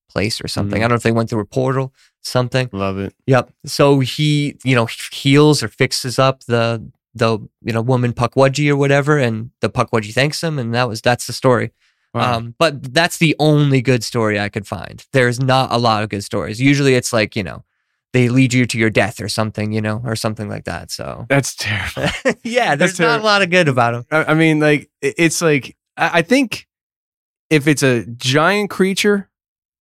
place 0.08 0.40
or 0.42 0.48
something. 0.48 0.80
Mhm. 0.80 0.84
I 0.84 0.88
don't 0.88 0.90
know 0.90 0.96
if 0.96 1.02
they 1.02 1.12
went 1.12 1.30
through 1.30 1.40
a 1.40 1.44
portal, 1.46 1.92
something. 2.22 2.68
Love 2.72 2.98
it. 2.98 3.14
Yep. 3.26 3.50
So 3.66 4.00
he, 4.00 4.56
you 4.64 4.74
know, 4.74 4.86
heals 5.12 5.62
or 5.62 5.68
fixes 5.68 6.18
up 6.18 6.44
the 6.44 6.90
the 7.14 7.38
you 7.62 7.72
know 7.72 7.80
woman 7.82 8.12
Pukwudgie 8.12 8.70
or 8.70 8.76
whatever, 8.76 9.18
and 9.18 9.50
the 9.60 9.68
Pukwudgie 9.70 10.12
thanks 10.14 10.42
him, 10.42 10.58
and 10.58 10.74
that 10.74 10.88
was 10.88 11.00
that's 11.00 11.26
the 11.26 11.32
story. 11.32 11.72
Wow. 12.14 12.36
Um, 12.38 12.54
but 12.58 12.94
that's 12.94 13.18
the 13.18 13.36
only 13.38 13.82
good 13.82 14.02
story 14.02 14.38
I 14.40 14.48
could 14.48 14.66
find. 14.66 15.04
There's 15.12 15.40
not 15.40 15.70
a 15.72 15.78
lot 15.78 16.02
of 16.02 16.08
good 16.08 16.24
stories. 16.24 16.60
Usually, 16.60 16.94
it's 16.94 17.12
like 17.12 17.34
you 17.36 17.42
know, 17.42 17.64
they 18.12 18.28
lead 18.28 18.54
you 18.54 18.66
to 18.66 18.78
your 18.78 18.90
death 18.90 19.20
or 19.20 19.28
something, 19.28 19.72
you 19.72 19.80
know, 19.80 20.00
or 20.04 20.16
something 20.16 20.48
like 20.48 20.64
that. 20.64 20.90
So 20.90 21.26
That's 21.28 21.54
terrible. 21.54 22.10
yeah, 22.44 22.76
there's 22.76 22.92
That's 22.92 23.00
not 23.00 23.06
terrible. 23.08 23.24
a 23.24 23.26
lot 23.26 23.42
of 23.42 23.50
good 23.50 23.68
about 23.68 23.92
them. 23.92 24.06
I, 24.10 24.32
I 24.32 24.34
mean, 24.34 24.60
like 24.60 24.90
it's 25.02 25.42
like 25.42 25.76
I, 25.96 26.18
I 26.18 26.22
think 26.22 26.66
if 27.50 27.66
it's 27.66 27.82
a 27.82 28.04
giant 28.06 28.70
creature, 28.70 29.27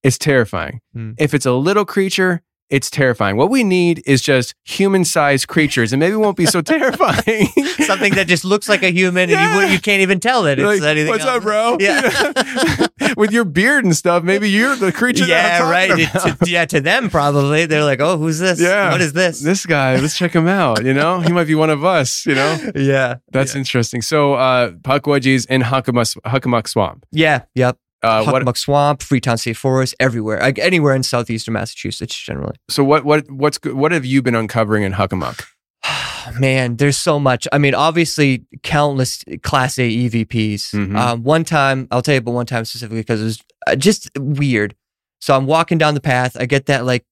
it's 0.07 0.17
terrifying. 0.17 0.79
Hmm. 0.93 1.11
If 1.17 1.33
it's 1.33 1.45
a 1.45 1.53
little 1.53 1.85
creature, 1.85 2.41
it's 2.69 2.89
terrifying. 2.89 3.37
What 3.37 3.49
we 3.49 3.63
need 3.63 4.03
is 4.05 4.21
just 4.21 4.53
human-sized 4.65 5.47
creatures, 5.47 5.93
and 5.93 5.99
maybe 6.01 6.15
it 6.15 6.17
won't 6.25 6.35
be 6.35 6.45
so 6.45 6.61
terrifying. 6.73 7.47
Something 7.91 8.13
that 8.15 8.27
just 8.27 8.43
looks 8.43 8.67
like 8.67 8.83
a 8.83 8.91
human, 8.91 9.29
and 9.29 9.31
you 9.31 9.37
Yeah. 9.37 9.71
you 9.73 9.79
can't 9.79 10.01
even 10.01 10.19
tell 10.19 10.43
that 10.43 10.59
it's 10.59 10.81
Like, 10.81 10.89
anything. 10.89 11.07
What's 11.11 11.23
else. 11.23 11.37
up, 11.37 11.43
bro? 11.43 11.77
Yeah. 11.79 12.87
With 13.15 13.31
your 13.31 13.45
beard 13.45 13.85
and 13.85 13.95
stuff, 13.95 14.23
maybe 14.23 14.49
you're 14.49 14.75
the 14.75 14.91
creature. 14.91 15.25
yeah, 15.25 15.69
right. 15.69 15.89
It- 15.91 16.09
to, 16.11 16.37
yeah, 16.51 16.65
to 16.65 16.81
them 16.81 17.09
probably 17.09 17.65
they're 17.67 17.85
like, 17.85 18.01
"Oh, 18.01 18.17
who's 18.17 18.39
this? 18.39 18.59
Yeah. 18.59 18.91
what 18.91 18.99
is 19.01 19.13
this?" 19.13 19.39
This 19.39 19.65
guy, 19.65 19.95
let's 19.95 20.17
check 20.17 20.33
him 20.33 20.47
out. 20.47 20.83
You 20.83 20.93
know, 20.93 21.21
he 21.21 21.31
might 21.31 21.47
be 21.47 21.55
one 21.55 21.69
of 21.69 21.85
us. 21.85 22.25
You 22.25 22.35
know, 22.35 22.51
yeah, 22.75 23.15
that's 23.31 23.55
interesting. 23.55 24.01
So, 24.01 24.33
uh, 24.33 24.71
Pukwudgies 24.71 25.47
in 25.49 25.61
Hockomock 25.61 26.67
Swamp. 26.67 27.05
yeah, 27.11 27.43
yep. 27.55 27.77
Uh, 28.03 28.23
what? 28.23 28.43
Hockomock 28.43 28.57
Swamp, 28.57 29.01
Freetown 29.01 29.37
State 29.37 29.57
Forest, 29.57 29.95
everywhere, 29.99 30.39
like 30.39 30.59
anywhere 30.59 30.93
in 30.93 31.03
southeastern 31.03 31.53
Massachusetts, 31.53 32.15
generally. 32.15 32.55
So, 32.69 32.83
what? 32.83 33.05
What? 33.05 33.29
What's? 33.31 33.59
What 33.63 33.91
have 33.91 34.05
you 34.05 34.21
been 34.21 34.35
uncovering 34.35 34.83
in 34.83 34.93
Hockomock? 34.93 35.45
Man, 36.39 36.77
there's 36.77 36.97
so 36.97 37.19
much. 37.19 37.47
I 37.51 37.57
mean, 37.57 37.73
obviously, 37.73 38.45
countless 38.63 39.23
Class 39.41 39.79
A 39.79 39.89
EVPs. 39.89 40.73
Mhm. 40.73 40.95
Um, 40.95 41.23
one 41.23 41.43
time, 41.43 41.87
I'll 41.89 42.01
tell 42.01 42.13
you 42.13 42.19
about 42.19 42.33
one 42.33 42.45
time 42.45 42.65
specifically 42.65 43.01
because 43.01 43.21
it 43.21 43.25
was 43.25 43.39
uh, 43.67 43.75
just 43.75 44.09
weird. 44.17 44.75
So 45.19 45.35
I'm 45.35 45.47
walking 45.47 45.77
down 45.77 45.93
the 45.95 46.01
path. 46.01 46.37
I 46.39 46.45
get 46.45 46.67
that 46.67 46.85
like 46.85 47.03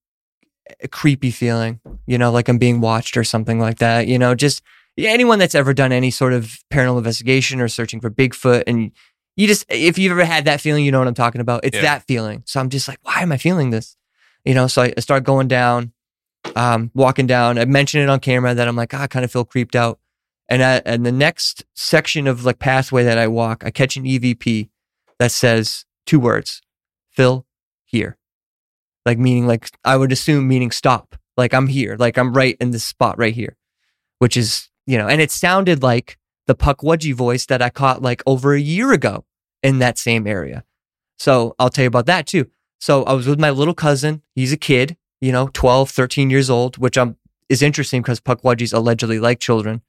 creepy 0.92 1.32
feeling, 1.32 1.80
you 2.08 2.18
know, 2.18 2.32
like 2.32 2.48
I'm 2.50 2.58
being 2.58 2.82
watched 2.82 3.18
or 3.18 3.24
something 3.24 3.60
like 3.60 3.80
that. 3.80 4.08
You 4.08 4.20
know, 4.20 4.36
just 4.36 4.62
yeah, 4.98 5.10
anyone 5.10 5.40
that's 5.40 5.56
ever 5.56 5.74
done 5.74 5.92
any 5.92 6.12
sort 6.12 6.34
of 6.34 6.58
paranormal 6.72 7.00
investigation 7.00 7.60
or 7.60 7.68
searching 7.68 8.00
for 8.00 8.10
Bigfoot, 8.10 8.64
and 8.68 8.92
you 9.36 9.48
just, 9.48 9.66
if 9.70 9.98
you've 9.98 10.12
ever 10.12 10.26
had 10.26 10.46
that 10.46 10.62
feeling, 10.62 10.86
you 10.86 10.92
know 10.92 11.00
what 11.00 11.08
I'm 11.08 11.14
talking 11.14 11.42
about. 11.42 11.66
It's 11.66 11.76
Yeah. 11.76 11.82
that 11.84 12.08
feeling. 12.08 12.44
So 12.46 12.60
I'm 12.60 12.70
just 12.70 12.88
like, 12.88 13.00
why 13.04 13.22
am 13.22 13.32
I 13.32 13.38
feeling 13.38 13.70
this? 13.70 13.98
You 14.44 14.54
know, 14.54 14.68
so 14.68 14.84
I 14.84 14.94
I 14.96 15.00
start 15.02 15.24
going 15.24 15.48
down, 15.48 15.92
um, 16.56 16.92
walking 16.94 17.28
down. 17.28 17.58
I 17.58 17.66
mentioned 17.66 18.04
it 18.04 18.10
on 18.10 18.20
camera 18.20 18.54
that 18.54 18.68
I'm 18.68 18.76
like, 18.76 18.94
ah, 18.94 19.02
I 19.04 19.08
kind 19.08 19.26
of 19.26 19.32
feel 19.32 19.46
creeped 19.46 19.76
out. 19.76 20.00
And 20.48 20.62
at, 20.62 20.84
and 20.86 21.06
the 21.06 21.12
next 21.12 21.66
section 21.76 22.28
of 22.28 22.46
like 22.46 22.60
pathway 22.60 23.04
that 23.04 23.18
I 23.18 23.28
walk, 23.28 23.64
I 23.66 23.72
catch 23.72 23.98
an 23.98 24.04
EVP 24.04 24.70
that 25.18 25.32
says 25.32 25.86
two 26.06 26.20
words, 26.20 26.62
Phil, 27.10 27.46
here. 27.84 28.18
Like 29.06 29.18
meaning 29.18 29.48
like 29.48 29.70
I 29.84 29.98
would 29.98 30.12
assume 30.12 30.48
meaning 30.48 30.72
stop. 30.72 31.16
Like 31.36 31.54
I'm 31.54 31.68
here. 31.68 31.96
Like 31.98 32.18
I'm 32.18 32.34
right 32.34 32.56
in 32.60 32.72
this 32.72 32.84
spot 32.84 33.18
right 33.18 33.34
here. 33.34 33.58
Which 34.20 34.38
is, 34.38 34.70
you 34.86 34.98
know, 34.98 35.08
and 35.08 35.20
it 35.22 35.32
sounded 35.32 35.82
like 35.84 36.18
the 36.48 36.56
Pukwudgie 36.56 37.14
voice 37.14 37.46
that 37.48 37.62
I 37.62 37.70
caught 37.70 38.02
like 38.02 38.22
over 38.26 38.54
a 38.54 38.60
year 38.60 38.92
ago 38.92 39.26
in 39.64 39.80
that 39.80 39.98
same 39.98 40.28
area. 40.28 40.64
So 41.18 41.56
I'll 41.58 41.70
tell 41.70 41.84
you 41.84 41.88
about 41.88 42.06
that 42.08 42.28
too. 42.28 42.50
So 42.80 43.04
I 43.04 43.14
was 43.14 43.28
with 43.28 43.40
my 43.40 43.50
little 43.50 43.74
cousin. 43.74 44.22
He's 44.36 44.54
a 44.54 44.58
kid, 44.58 44.98
you 45.22 45.32
know, 45.32 45.50
12, 45.54 45.90
13 45.90 46.30
years 46.30 46.50
old, 46.50 46.78
which 46.78 46.98
um, 46.98 47.18
is 47.50 47.62
interesting 47.62 48.02
because 48.02 48.20
Pukwudgies 48.20 48.74
allegedly 48.74 49.20
like 49.20 49.40
children. 49.40 49.82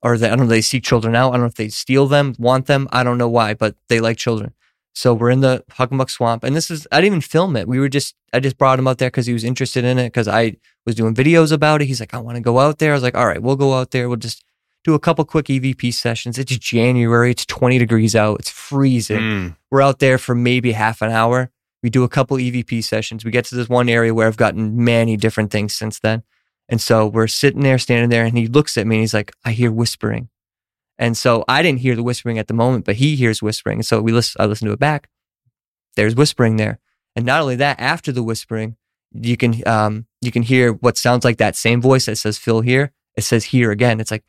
Or 0.00 0.16
they, 0.16 0.28
I 0.28 0.36
don't 0.36 0.46
know, 0.46 0.46
they 0.46 0.60
seek 0.60 0.84
children 0.84 1.16
out. 1.16 1.30
I 1.30 1.32
don't 1.32 1.40
know 1.40 1.46
if 1.46 1.56
they 1.56 1.68
steal 1.68 2.06
them, 2.06 2.34
want 2.38 2.66
them. 2.66 2.88
I 2.92 3.02
don't 3.02 3.18
know 3.18 3.28
why, 3.28 3.54
but 3.54 3.74
they 3.88 4.00
like 4.00 4.16
children. 4.16 4.54
So 4.94 5.12
we're 5.12 5.30
in 5.30 5.40
the 5.40 5.64
Hockomock 5.72 6.10
Swamp. 6.10 6.44
And 6.44 6.54
this 6.54 6.70
is, 6.70 6.86
I 6.90 7.00
didn't 7.00 7.06
even 7.06 7.20
film 7.20 7.56
it. 7.56 7.68
We 7.68 7.80
were 7.80 7.88
just, 7.88 8.14
I 8.32 8.40
just 8.40 8.58
brought 8.58 8.78
him 8.78 8.86
out 8.86 8.98
there 8.98 9.10
because 9.10 9.26
he 9.26 9.32
was 9.32 9.44
interested 9.44 9.84
in 9.84 9.98
it 9.98 10.06
because 10.06 10.28
I 10.28 10.56
was 10.86 10.94
doing 10.94 11.14
videos 11.14 11.52
about 11.52 11.82
it. 11.82 11.86
He's 11.86 12.00
like, 12.00 12.14
I 12.14 12.18
want 12.18 12.36
to 12.36 12.40
go 12.40 12.58
out 12.58 12.78
there. 12.78 12.92
I 12.92 12.94
was 12.94 13.02
like, 13.02 13.16
all 13.16 13.26
right, 13.26 13.42
we'll 13.42 13.56
go 13.56 13.74
out 13.74 13.90
there. 13.90 14.08
We'll 14.08 14.16
just 14.18 14.44
do 14.84 14.94
a 14.94 14.98
couple 14.98 15.24
quick 15.24 15.46
EVP 15.46 15.92
sessions. 15.92 16.38
It's 16.38 16.56
January. 16.56 17.30
It's 17.30 17.44
20 17.46 17.78
degrees 17.78 18.14
out. 18.14 18.40
It's 18.40 18.50
freezing. 18.50 19.18
Mm. 19.18 19.56
We're 19.70 19.82
out 19.82 19.98
there 19.98 20.18
for 20.18 20.34
maybe 20.34 20.72
half 20.72 21.02
an 21.02 21.10
hour. 21.10 21.50
We 21.82 21.90
do 21.90 22.04
a 22.04 22.08
couple 22.08 22.36
EVP 22.36 22.82
sessions. 22.84 23.24
We 23.24 23.30
get 23.30 23.44
to 23.46 23.54
this 23.54 23.68
one 23.68 23.88
area 23.88 24.14
where 24.14 24.26
I've 24.26 24.36
gotten 24.36 24.84
many 24.84 25.16
different 25.16 25.50
things 25.50 25.74
since 25.74 25.98
then. 25.98 26.22
And 26.68 26.80
so 26.80 27.06
we're 27.06 27.28
sitting 27.28 27.62
there, 27.62 27.78
standing 27.78 28.10
there, 28.10 28.24
and 28.24 28.36
he 28.36 28.46
looks 28.46 28.76
at 28.76 28.86
me 28.86 28.96
and 28.96 29.00
he's 29.02 29.14
like, 29.14 29.32
I 29.44 29.52
hear 29.52 29.72
whispering. 29.72 30.28
And 30.98 31.16
so 31.16 31.44
I 31.48 31.62
didn't 31.62 31.80
hear 31.80 31.94
the 31.94 32.02
whispering 32.02 32.38
at 32.38 32.48
the 32.48 32.54
moment, 32.54 32.84
but 32.84 32.96
he 32.96 33.14
hears 33.14 33.40
whispering. 33.40 33.78
And 33.78 33.86
so 33.86 34.00
we 34.00 34.12
listen, 34.12 34.40
I 34.40 34.46
listen 34.46 34.66
to 34.66 34.74
it 34.74 34.80
back. 34.80 35.08
There's 35.96 36.16
whispering 36.16 36.56
there. 36.56 36.80
And 37.14 37.24
not 37.24 37.40
only 37.40 37.56
that, 37.56 37.80
after 37.80 38.10
the 38.12 38.22
whispering, 38.22 38.76
you 39.12 39.36
can 39.36 39.66
um, 39.66 40.06
you 40.20 40.30
can 40.30 40.42
hear 40.42 40.72
what 40.72 40.98
sounds 40.98 41.24
like 41.24 41.38
that 41.38 41.56
same 41.56 41.80
voice 41.80 42.06
that 42.06 42.16
says 42.16 42.36
Phil 42.36 42.60
here. 42.60 42.92
It 43.16 43.22
says 43.22 43.44
here 43.44 43.70
again. 43.70 44.00
It's 44.00 44.10
like. 44.10 44.24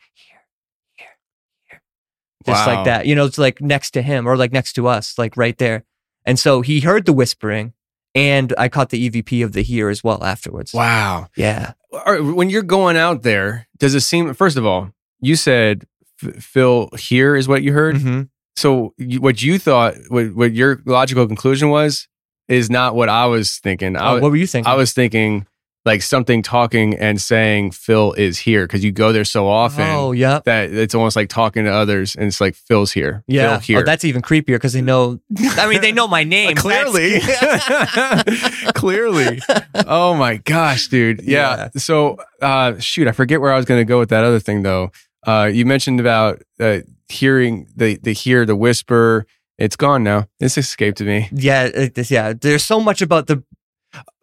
Just 2.49 2.67
Wow. 2.67 2.75
like 2.75 2.85
that. 2.85 3.05
You 3.05 3.15
know, 3.15 3.25
it's 3.25 3.37
like 3.37 3.61
next 3.61 3.91
to 3.91 4.01
him 4.01 4.27
or 4.27 4.35
like 4.37 4.51
next 4.51 4.73
to 4.73 4.87
us, 4.87 5.17
like 5.17 5.37
right 5.37 5.57
there. 5.57 5.83
And 6.25 6.37
so 6.37 6.61
he 6.61 6.81
heard 6.81 7.05
the 7.05 7.13
whispering 7.13 7.73
and 8.15 8.53
I 8.57 8.69
caught 8.69 8.89
the 8.89 9.09
EVP 9.09 9.43
of 9.43 9.53
the 9.53 9.61
here 9.61 9.89
as 9.89 10.03
well 10.03 10.23
afterwards. 10.23 10.73
Wow. 10.73 11.27
Yeah. 11.35 11.73
All 11.91 12.01
right, 12.13 12.21
when 12.23 12.49
you're 12.49 12.61
going 12.63 12.97
out 12.97 13.23
there, 13.23 13.67
does 13.77 13.95
it 13.95 14.01
seem? 14.01 14.33
First 14.33 14.57
of 14.57 14.65
all, 14.65 14.91
you 15.21 15.35
said 15.35 15.85
Phil 16.17 16.89
here 16.97 17.35
is 17.35 17.47
what 17.47 17.63
you 17.63 17.73
heard. 17.73 17.97
hmm 17.97 18.21
So 18.55 18.93
what 19.19 19.41
you 19.41 19.57
thought, 19.59 19.95
what, 20.09 20.35
what 20.35 20.53
your 20.53 20.81
logical 20.85 21.25
conclusion 21.27 21.69
was, 21.69 22.07
is 22.47 22.69
not 22.69 22.95
what 22.95 23.09
I 23.09 23.25
was 23.27 23.57
thinking. 23.57 23.95
I, 23.95 24.11
Oh, 24.11 24.19
what 24.19 24.31
were 24.31 24.35
you 24.37 24.47
thinking? 24.47 24.69
I 24.71 24.75
was 24.75 24.91
thinking 24.93 25.45
like 25.85 26.01
something 26.01 26.41
talking 26.43 26.93
and 26.95 27.21
saying 27.21 27.71
Phil 27.71 28.13
is 28.13 28.37
here 28.39 28.65
because 28.65 28.83
you 28.83 28.91
go 28.91 29.11
there 29.13 29.23
so 29.23 29.47
often 29.47 29.85
Oh, 29.87 30.11
yeah. 30.11 30.41
that 30.45 30.71
it's 30.71 30.93
almost 30.93 31.15
like 31.15 31.29
talking 31.29 31.63
to 31.63 31.71
others 31.71 32.15
and 32.15 32.25
it's 32.25 32.41
like 32.41 32.53
Phil's 32.55 32.91
here. 32.91 33.23
Yeah. 33.27 33.57
Phil 33.57 33.59
here. 33.59 33.79
Oh, 33.79 33.83
that's 33.83 34.03
even 34.03 34.21
creepier 34.21 34.55
because 34.55 34.73
they 34.73 34.81
know, 34.81 35.19
I 35.39 35.67
mean, 35.69 35.81
they 35.81 35.91
know 35.93 36.07
my 36.07 36.23
name. 36.35 36.55
clearly 36.57 37.19
clearly 38.75 39.39
oh 39.87 40.15
my 40.15 40.37
gosh 40.37 40.87
dude 40.87 41.21
yeah, 41.23 41.55
Yeah. 41.57 41.69
so 41.77 42.17
uh 42.41 42.77
shoot 42.79 43.07
i 43.07 43.11
forget 43.11 43.41
where 43.41 43.53
i 43.53 43.57
was 43.57 43.65
going 43.65 43.79
to 43.79 43.85
go 43.85 43.99
with 43.99 44.09
that 44.09 44.23
other 44.23 44.39
thing 44.39 44.63
though 44.63 44.91
uh 45.27 45.49
you 45.51 45.65
mentioned 45.65 45.99
about 45.99 46.41
uh 46.59 46.79
hearing 47.09 47.67
the 47.75 47.97
the 48.03 48.13
hear 48.13 48.45
the 48.45 48.55
whisper 48.55 49.25
it's 49.57 49.75
gone 49.75 50.03
now 50.03 50.25
this 50.39 50.57
escaped 50.57 50.97
to 50.99 51.03
me 51.05 51.27
yeah. 51.31 51.63
it- 51.65 52.09
yeah. 52.11 52.33
There's 52.39 52.63
so 52.63 52.79
much 52.79 53.01
about 53.01 53.27
the. 53.27 53.43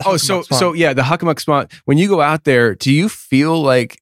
Oh 0.04 0.16
so 0.16 0.42
so 0.42 0.72
yeah 0.72 0.92
the 0.92 1.02
Hockomock 1.02 1.40
spot 1.40 1.72
when 1.86 1.98
you 1.98 2.08
go 2.08 2.20
out 2.20 2.44
there 2.44 2.74
do 2.74 2.92
you 2.92 3.08
feel 3.08 3.60
like 3.60 4.00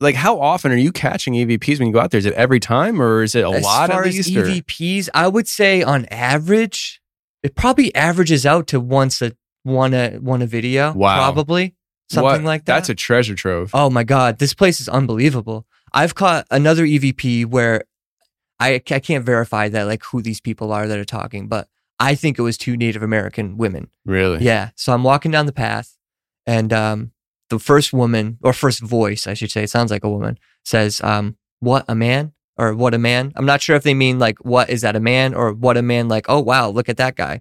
like 0.00 0.14
how 0.14 0.40
often 0.40 0.72
are 0.72 0.76
you 0.76 0.92
catching 0.92 1.34
evps 1.34 1.78
when 1.78 1.88
you 1.88 1.92
go 1.94 2.00
out 2.00 2.10
there 2.10 2.18
is 2.18 2.26
it 2.26 2.34
every 2.34 2.60
time 2.60 3.00
or 3.00 3.22
is 3.22 3.34
it 3.34 3.44
a 3.44 3.48
as 3.50 3.62
lot 3.64 3.90
far 3.90 4.02
at 4.02 4.08
as 4.08 4.16
least 4.16 4.36
or- 4.36 4.44
EVPs, 4.44 5.08
I 5.14 5.28
would 5.28 5.46
say 5.48 5.82
on 5.82 6.04
average, 6.06 7.00
it 7.42 7.54
probably 7.54 7.94
averages 7.94 8.44
out 8.46 8.66
to 8.68 8.80
once 8.80 9.22
a 9.22 9.32
one 9.64 9.94
a 9.94 10.16
one 10.18 10.40
a 10.42 10.46
video. 10.46 10.92
Wow. 10.92 11.16
Probably 11.16 11.74
something 12.10 12.24
What? 12.24 12.42
like 12.42 12.64
that. 12.64 12.74
that's 12.76 12.88
a 12.88 12.94
treasure 12.94 13.34
trove 13.34 13.70
Oh 13.74 13.90
my 13.90 14.02
God, 14.04 14.38
this 14.38 14.54
place 14.54 14.80
is 14.80 14.88
unbelievable. 14.88 15.66
I've 15.92 16.14
caught 16.14 16.46
another 16.50 16.84
EVP 16.86 17.46
where 17.46 17.84
I, 18.60 18.74
I 18.74 18.98
can't 19.00 19.24
verify 19.24 19.68
that, 19.68 19.84
like 19.84 20.02
who 20.04 20.22
these 20.22 20.40
people 20.40 20.72
are 20.72 20.86
that 20.88 20.98
are 20.98 21.04
talking, 21.04 21.46
but 21.48 21.68
I 22.00 22.14
think 22.14 22.38
it 22.38 22.42
was 22.42 22.56
two 22.56 22.76
Native 22.76 23.02
American 23.02 23.56
women. 23.56 23.88
really 24.04 24.44
Yeah. 24.44 24.70
So 24.76 24.92
I'm 24.92 25.02
walking 25.02 25.30
down 25.30 25.46
the 25.46 25.52
path 25.52 25.96
and 26.46 26.72
um, 26.72 27.12
the 27.50 27.58
first 27.58 27.92
woman, 27.92 28.38
or 28.42 28.52
first 28.52 28.80
voice, 28.82 29.26
I 29.26 29.34
should 29.34 29.50
say, 29.50 29.64
it 29.64 29.70
sounds 29.70 29.90
like 29.90 30.04
a 30.04 30.08
woman, 30.10 30.38
says, 30.64 31.00
um, 31.02 31.36
What 31.60 31.84
a 31.88 31.94
man? 31.94 32.32
Or 32.56 32.74
what 32.74 32.92
a 32.94 32.98
man? 32.98 33.32
I'm 33.36 33.46
not 33.46 33.62
sure 33.62 33.76
if 33.76 33.82
they 33.82 33.94
mean 33.94 34.18
like, 34.18 34.38
What 34.44 34.70
is 34.70 34.82
that 34.82 34.96
a 34.96 35.00
man? 35.00 35.34
Or 35.34 35.52
what 35.52 35.76
a 35.76 35.82
man, 35.82 36.08
like, 36.08 36.26
Oh, 36.28 36.40
wow, 36.40 36.68
look 36.70 36.88
at 36.88 36.98
that 36.98 37.16
guy. 37.16 37.40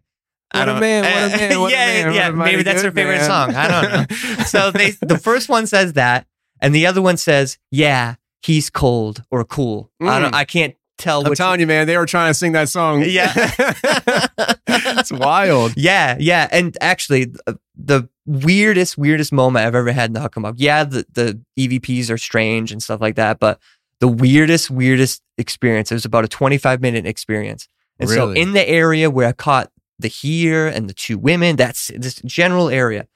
I 0.52 0.60
What 0.60 0.70
a 0.70 0.72
don't- 0.72 0.80
man, 0.80 1.04
what 1.04 1.34
a 1.34 1.38
man, 1.38 1.60
what 1.60 1.68
a 1.68 1.72
yeah, 1.76 1.86
man, 1.86 2.06
what 2.08 2.16
yeah. 2.16 2.28
a 2.28 2.32
mighty 2.32 2.52
Maybe 2.52 2.64
that's 2.64 2.82
her 2.82 2.92
favorite 2.92 3.18
man. 3.18 3.26
song. 3.26 3.54
I 3.56 3.68
don't 3.68 3.92
know. 4.10 4.16
so 4.46 4.72
they 4.72 4.92
the 5.02 5.18
first 5.18 5.50
one 5.50 5.68
says 5.68 5.94
that, 5.94 6.26
and 6.62 6.74
the 6.74 6.86
other 6.88 7.02
one 7.02 7.18
says, 7.18 7.58
"Yeah, 7.70 8.16
he's 8.42 8.70
cold 8.70 9.24
or 9.30 9.44
cool." 9.44 9.92
I 10.02 10.20
don't. 10.20 10.32
Mm. 10.32 10.36
I 10.36 10.46
can't 10.46 10.76
tell 10.98 11.26
I'm 11.26 11.36
telling 11.36 11.60
you, 11.60 11.68
man, 11.68 11.88
they 11.88 11.98
were 11.98 12.06
trying 12.06 12.30
to 12.30 12.34
sing 12.34 12.54
that 12.54 12.70
song. 12.70 13.04
Yeah. 13.06 13.32
it's 14.68 15.12
wild. 15.12 15.74
yeah, 15.78 16.18
yeah, 16.20 16.48
and 16.52 16.78
actually, 16.82 17.34
uh, 17.46 17.54
the 17.76 18.10
weirdest, 18.26 18.98
weirdest 18.98 19.32
moment 19.32 19.66
I've 19.66 19.76
ever 19.76 19.92
had 19.92 20.10
in 20.10 20.14
the 20.14 20.20
Hockomock. 20.20 20.56
Yeah, 20.58 20.84
the 20.84 21.06
the 21.14 21.40
EVPs 21.58 22.12
are 22.12 22.18
strange 22.18 22.72
and 22.72 22.82
stuff 22.82 23.02
like 23.02 23.16
that, 23.16 23.40
but 23.40 23.60
the 24.00 24.08
weirdest, 24.08 24.70
weirdest 24.70 25.22
experience. 25.38 25.92
It 25.92 25.96
was 25.96 26.06
about 26.06 26.24
a 26.24 26.28
25 26.28 26.82
minute 26.82 27.06
experience. 27.06 27.68
And 28.00 28.10
so 28.10 28.32
in 28.32 28.54
the 28.54 28.68
area 28.68 29.10
where 29.10 29.28
I 29.28 29.32
caught 29.32 29.72
the 29.98 30.08
here 30.08 30.68
and 30.68 30.88
the 30.88 30.94
two 30.94 31.18
women, 31.18 31.56
that's 31.56 31.92
this 31.96 32.22
general 32.26 32.70
area. 32.70 33.08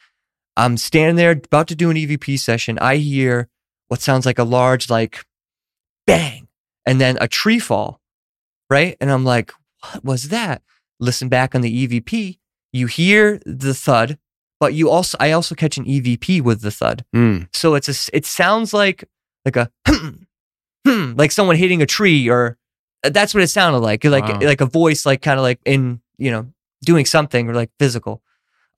I'm 0.58 0.78
standing 0.78 1.16
there 1.16 1.32
about 1.32 1.68
to 1.68 1.76
do 1.76 1.90
an 1.90 1.98
EVP 1.98 2.40
session. 2.40 2.80
I 2.80 2.98
hear 2.98 3.48
what 3.88 4.02
sounds 4.02 4.26
like 4.26 4.40
a 4.40 4.44
large, 4.44 4.90
like 4.90 5.24
bang, 6.08 6.48
and 6.86 7.00
then 7.00 7.18
a 7.22 7.28
tree 7.28 7.60
fall, 7.60 8.02
right? 8.70 8.98
And 9.00 9.12
I'm 9.12 9.24
like, 9.26 9.52
what 9.82 10.04
was 10.04 10.30
that? 10.30 10.62
Listen 11.00 11.30
back 11.30 11.56
on 11.56 11.62
the 11.62 11.88
EVP. 11.88 12.38
You 12.74 12.88
hear 12.88 13.40
the 13.46 13.74
thud, 13.74 14.18
but 14.60 14.74
you 14.74 14.90
also, 14.90 15.18
I 15.20 15.32
also 15.32 15.56
catch 15.56 15.78
an 15.78 15.86
EVP 15.86 16.42
with 16.42 16.62
the 16.62 16.72
thud. 16.72 17.04
Mm. 17.16 17.48
So 17.54 17.76
it's 17.76 17.90
a, 17.90 18.16
it 18.16 18.26
sounds 18.26 18.74
like 18.74 19.04
like 19.46 19.56
a 19.56 19.72
hmm, 19.88 20.10
hmm, 20.88 21.14
like 21.18 21.32
someone 21.32 21.56
hitting 21.56 21.82
a 21.82 21.86
tree, 21.88 22.30
or 22.30 22.58
uh, 23.04 23.10
that's 23.10 23.34
what 23.34 23.44
it 23.44 23.48
sounded 23.50 23.80
like, 23.80 24.04
like 24.04 24.24
Wow. 24.28 24.40
like 24.42 24.62
a 24.62 24.66
voice, 24.68 25.06
like 25.06 25.22
kind 25.22 25.40
of 25.40 25.44
like 25.44 25.60
in 25.66 26.02
you 26.18 26.32
know 26.32 26.48
doing 26.86 27.06
something 27.06 27.50
or 27.50 27.54
like 27.54 27.72
physical. 27.80 28.22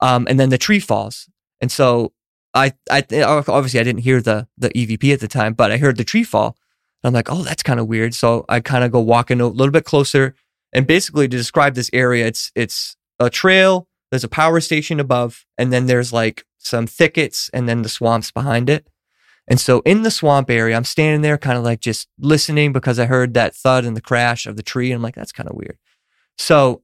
Um, 0.00 0.26
and 0.28 0.40
then 0.40 0.48
the 0.48 0.58
tree 0.58 0.80
falls, 0.80 1.28
and 1.60 1.70
so 1.70 2.12
I 2.54 2.72
I 2.90 3.04
obviously 3.22 3.78
I 3.80 3.84
didn't 3.84 4.02
hear 4.02 4.20
the 4.20 4.48
the 4.58 4.70
EVP 4.70 5.12
at 5.12 5.20
the 5.20 5.28
time, 5.28 5.52
but 5.54 5.70
I 5.70 5.76
heard 5.76 5.98
the 5.98 6.04
tree 6.04 6.24
fall. 6.24 6.56
I'm 7.04 7.12
like, 7.12 7.30
oh, 7.30 7.42
that's 7.42 7.62
kind 7.62 7.78
of 7.78 7.86
weird. 7.86 8.14
So 8.14 8.44
I 8.48 8.60
kind 8.60 8.84
of 8.84 8.90
go 8.90 9.00
walking 9.00 9.40
a 9.40 9.46
little 9.46 9.72
bit 9.72 9.84
closer, 9.84 10.34
and 10.72 10.86
basically 10.86 11.28
to 11.28 11.36
describe 11.36 11.74
this 11.74 11.90
area, 11.92 12.26
it's 12.26 12.50
it's 12.54 12.96
a 13.20 13.30
trail. 13.30 13.88
There's 14.10 14.24
a 14.24 14.28
power 14.28 14.60
station 14.60 15.00
above, 15.00 15.44
and 15.58 15.72
then 15.72 15.86
there's 15.86 16.12
like 16.12 16.44
some 16.58 16.86
thickets, 16.86 17.50
and 17.52 17.68
then 17.68 17.82
the 17.82 17.88
swamps 17.88 18.30
behind 18.30 18.70
it. 18.70 18.86
And 19.46 19.60
so 19.60 19.80
in 19.80 20.02
the 20.02 20.10
swamp 20.10 20.50
area, 20.50 20.76
I'm 20.76 20.84
standing 20.84 21.20
there 21.20 21.36
kind 21.36 21.58
of 21.58 21.64
like 21.64 21.80
just 21.80 22.08
listening 22.18 22.72
because 22.72 22.98
I 22.98 23.06
heard 23.06 23.34
that 23.34 23.54
thud 23.54 23.84
and 23.84 23.96
the 23.96 24.00
crash 24.00 24.46
of 24.46 24.56
the 24.56 24.62
tree. 24.62 24.90
And 24.90 24.96
I'm 24.96 25.02
like, 25.02 25.14
that's 25.14 25.32
kind 25.32 25.48
of 25.48 25.56
weird. 25.56 25.76
So 26.38 26.82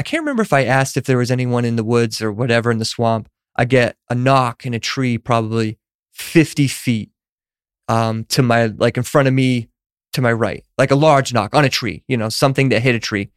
I 0.00 0.02
can't 0.02 0.22
remember 0.22 0.42
if 0.42 0.52
I 0.52 0.64
asked 0.64 0.96
if 0.96 1.04
there 1.04 1.18
was 1.18 1.30
anyone 1.30 1.64
in 1.64 1.76
the 1.76 1.84
woods 1.84 2.20
or 2.20 2.32
whatever 2.32 2.70
in 2.70 2.78
the 2.78 2.84
swamp. 2.84 3.28
I 3.56 3.64
get 3.64 3.96
a 4.08 4.14
knock 4.14 4.66
in 4.66 4.74
a 4.74 4.80
tree, 4.80 5.18
probably 5.18 5.78
50 6.12 6.68
feet 6.68 7.10
um, 7.88 8.24
to 8.26 8.42
my, 8.42 8.66
like 8.66 8.96
in 8.96 9.02
front 9.02 9.28
of 9.28 9.34
me 9.34 9.68
to 10.12 10.20
my 10.20 10.32
right, 10.32 10.64
like 10.76 10.90
a 10.90 10.96
large 10.96 11.32
knock 11.32 11.54
on 11.54 11.64
a 11.64 11.68
tree, 11.68 12.04
you 12.08 12.16
know, 12.16 12.28
something 12.28 12.68
that 12.70 12.80
hit 12.82 12.94
a 12.94 13.00
tree. 13.00 13.30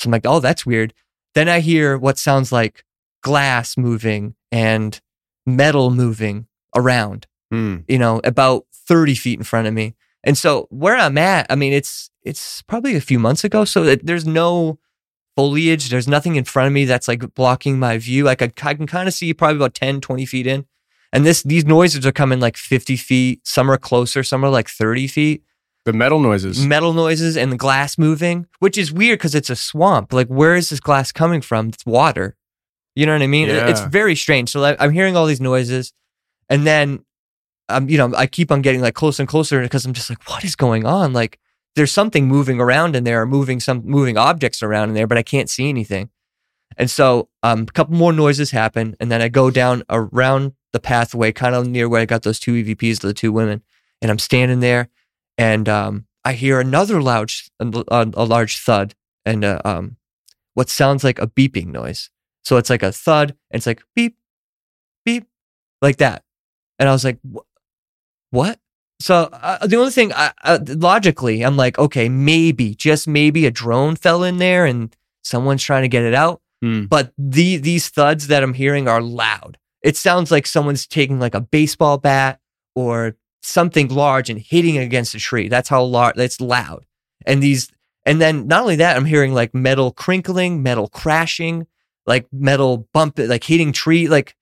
So 0.00 0.08
I'm 0.08 0.12
like, 0.12 0.26
oh, 0.26 0.40
that's 0.40 0.64
weird. 0.66 0.94
Then 1.34 1.48
I 1.48 1.60
hear 1.60 1.96
what 1.98 2.18
sounds 2.18 2.52
like 2.52 2.84
glass 3.22 3.76
moving 3.76 4.34
and 4.52 5.00
metal 5.46 5.90
moving 5.90 6.46
around 6.74 7.26
Mm. 7.52 7.84
you 7.88 7.98
know, 7.98 8.20
about 8.24 8.66
30 8.74 9.14
feet 9.14 9.38
in 9.38 9.44
front 9.44 9.66
of 9.66 9.72
me. 9.72 9.94
And 10.22 10.36
so 10.36 10.66
where 10.68 10.96
I'm 10.96 11.16
at, 11.16 11.46
I 11.48 11.54
mean, 11.54 11.72
it's 11.72 12.10
it's 12.22 12.60
probably 12.60 12.94
a 12.94 13.00
few 13.00 13.18
months 13.18 13.42
ago, 13.42 13.64
so 13.64 13.84
that 13.84 14.04
there's 14.04 14.26
no 14.26 14.78
foliage, 15.34 15.88
there's 15.88 16.06
nothing 16.08 16.36
in 16.36 16.44
front 16.44 16.66
of 16.66 16.74
me 16.74 16.84
that's 16.84 17.08
like 17.08 17.32
blocking 17.34 17.78
my 17.78 17.96
view. 17.96 18.24
Like 18.24 18.42
I, 18.42 18.52
I 18.62 18.74
can 18.74 18.86
kind 18.86 19.08
of 19.08 19.14
see 19.14 19.32
probably 19.32 19.56
about 19.56 19.72
10, 19.74 20.02
20 20.02 20.26
feet 20.26 20.46
in. 20.46 20.66
And 21.12 21.24
this 21.24 21.42
these 21.42 21.64
noises 21.64 22.04
are 22.06 22.12
coming 22.12 22.38
like 22.40 22.56
50 22.56 22.96
feet. 22.96 23.40
Some 23.44 23.70
are 23.70 23.78
closer, 23.78 24.22
some 24.22 24.44
are 24.44 24.50
like 24.50 24.68
30 24.68 25.06
feet. 25.06 25.42
The 25.84 25.92
metal 25.94 26.20
noises. 26.20 26.64
Metal 26.66 26.92
noises 26.92 27.36
and 27.36 27.50
the 27.50 27.56
glass 27.56 27.96
moving, 27.96 28.46
which 28.58 28.76
is 28.76 28.92
weird 28.92 29.18
because 29.18 29.34
it's 29.34 29.48
a 29.48 29.56
swamp. 29.56 30.12
Like, 30.12 30.26
where 30.28 30.54
is 30.54 30.68
this 30.68 30.80
glass 30.80 31.12
coming 31.12 31.40
from? 31.40 31.68
It's 31.68 31.86
water. 31.86 32.36
You 32.94 33.06
know 33.06 33.12
what 33.14 33.22
I 33.22 33.26
mean? 33.26 33.48
It- 33.48 33.68
It's 33.70 33.80
very 33.80 34.14
strange. 34.14 34.50
So 34.50 34.60
like, 34.60 34.76
I'm 34.80 34.90
hearing 34.92 35.16
all 35.16 35.24
these 35.26 35.40
noises, 35.40 35.92
and 36.50 36.66
then, 36.66 37.04
um, 37.70 37.88
you 37.88 37.96
know, 37.96 38.12
I 38.14 38.26
keep 38.26 38.50
on 38.52 38.60
getting 38.60 38.82
like 38.82 38.94
closer 38.94 39.22
and 39.22 39.28
closer 39.28 39.62
because 39.62 39.86
I'm 39.86 39.94
just 39.94 40.10
like, 40.10 40.28
what 40.28 40.44
is 40.44 40.56
going 40.56 40.84
on? 40.84 41.12
Like, 41.14 41.38
there's 41.74 41.92
something 41.92 42.26
moving 42.28 42.60
around 42.60 42.96
in 42.96 43.04
there, 43.04 43.22
or 43.22 43.26
moving 43.26 43.60
some 43.60 43.82
moving 43.86 44.18
objects 44.18 44.62
around 44.62 44.88
in 44.90 44.94
there, 44.94 45.06
but 45.06 45.16
I 45.16 45.22
can't 45.22 45.48
see 45.48 45.68
anything. 45.70 46.10
And 46.76 46.90
so, 46.90 47.28
um, 47.42 47.62
a 47.62 47.72
couple 47.72 47.94
more 47.96 48.12
noises 48.12 48.50
happen, 48.50 48.94
and 49.00 49.10
then 49.10 49.22
I 49.22 49.28
go 49.28 49.50
down 49.50 49.84
around 49.88 50.52
the 50.72 50.80
pathway, 50.80 51.32
kind 51.32 51.54
of 51.54 51.66
near 51.66 51.88
where 51.88 52.00
I 52.00 52.06
got 52.06 52.22
those 52.22 52.38
two 52.38 52.52
EVPs 52.52 53.00
to 53.00 53.06
the 53.06 53.14
two 53.14 53.32
women, 53.32 53.62
and 54.02 54.10
I'm 54.10 54.18
standing 54.18 54.60
there, 54.60 54.88
and 55.36 55.68
um, 55.68 56.06
I 56.24 56.32
hear 56.32 56.60
another 56.60 57.00
loud, 57.00 57.30
a, 57.60 57.64
large 58.24 58.58
thud, 58.58 58.94
and 59.24 59.44
uh, 59.44 59.60
um, 59.64 59.96
what 60.54 60.68
sounds 60.68 61.04
like 61.04 61.18
a 61.18 61.26
beeping 61.26 61.68
noise. 61.68 62.10
So 62.44 62.56
it's 62.56 62.70
like 62.70 62.82
a 62.82 62.92
thud, 62.92 63.30
and 63.50 63.58
it's 63.58 63.66
like 63.66 63.82
beep, 63.94 64.16
beep, 65.04 65.26
like 65.80 65.96
that. 65.98 66.22
And 66.78 66.88
I 66.88 66.92
was 66.92 67.04
like, 67.04 67.18
what? 68.30 68.58
So 69.00 69.28
uh, 69.32 69.66
the 69.66 69.76
only 69.76 69.92
thing, 69.92 70.12
I, 70.12 70.32
uh, 70.42 70.58
logically, 70.66 71.42
I'm 71.42 71.56
like, 71.56 71.78
okay, 71.78 72.08
maybe, 72.08 72.74
just 72.74 73.06
maybe, 73.06 73.46
a 73.46 73.50
drone 73.50 73.96
fell 73.96 74.24
in 74.24 74.38
there 74.38 74.66
and 74.66 74.94
someone's 75.22 75.62
trying 75.62 75.82
to 75.82 75.88
get 75.88 76.02
it 76.02 76.14
out. 76.14 76.40
Hmm. 76.62 76.86
But 76.86 77.12
the 77.16 77.58
these 77.58 77.88
thuds 77.88 78.26
that 78.26 78.42
I'm 78.42 78.54
hearing 78.54 78.88
are 78.88 79.00
loud. 79.00 79.58
It 79.82 79.96
sounds 79.96 80.30
like 80.30 80.46
someone's 80.46 80.86
taking 80.86 81.20
like 81.20 81.34
a 81.34 81.40
baseball 81.40 81.98
bat 81.98 82.40
or 82.74 83.16
something 83.42 83.88
large 83.88 84.28
and 84.30 84.40
hitting 84.40 84.74
it 84.74 84.82
against 84.82 85.14
a 85.14 85.18
tree. 85.18 85.48
That's 85.48 85.68
how 85.68 85.82
large. 85.82 86.16
That's 86.16 86.40
loud. 86.40 86.84
And 87.26 87.42
these, 87.42 87.70
and 88.04 88.20
then 88.20 88.46
not 88.46 88.62
only 88.62 88.76
that, 88.76 88.96
I'm 88.96 89.04
hearing 89.04 89.34
like 89.34 89.54
metal 89.54 89.92
crinkling, 89.92 90.62
metal 90.62 90.88
crashing, 90.88 91.66
like 92.06 92.26
metal 92.32 92.88
bump, 92.92 93.18
like 93.18 93.44
hitting 93.44 93.72
tree, 93.72 94.08
like. 94.08 94.34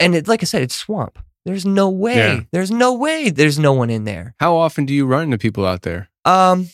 And 0.00 0.14
it, 0.14 0.28
like 0.28 0.42
I 0.42 0.46
said, 0.46 0.62
it's 0.62 0.76
swamp. 0.76 1.18
There's 1.44 1.64
no 1.66 1.88
way. 1.88 2.16
Yeah. 2.16 2.40
There's 2.52 2.70
no 2.70 2.94
way. 2.94 3.30
There's 3.30 3.58
no 3.58 3.72
one 3.72 3.90
in 3.90 4.04
there. 4.04 4.34
How 4.38 4.54
often 4.56 4.86
do 4.86 4.94
you 4.94 5.06
run 5.06 5.24
into 5.24 5.38
people 5.38 5.66
out 5.66 5.82
there? 5.82 6.08
Um, 6.24 6.68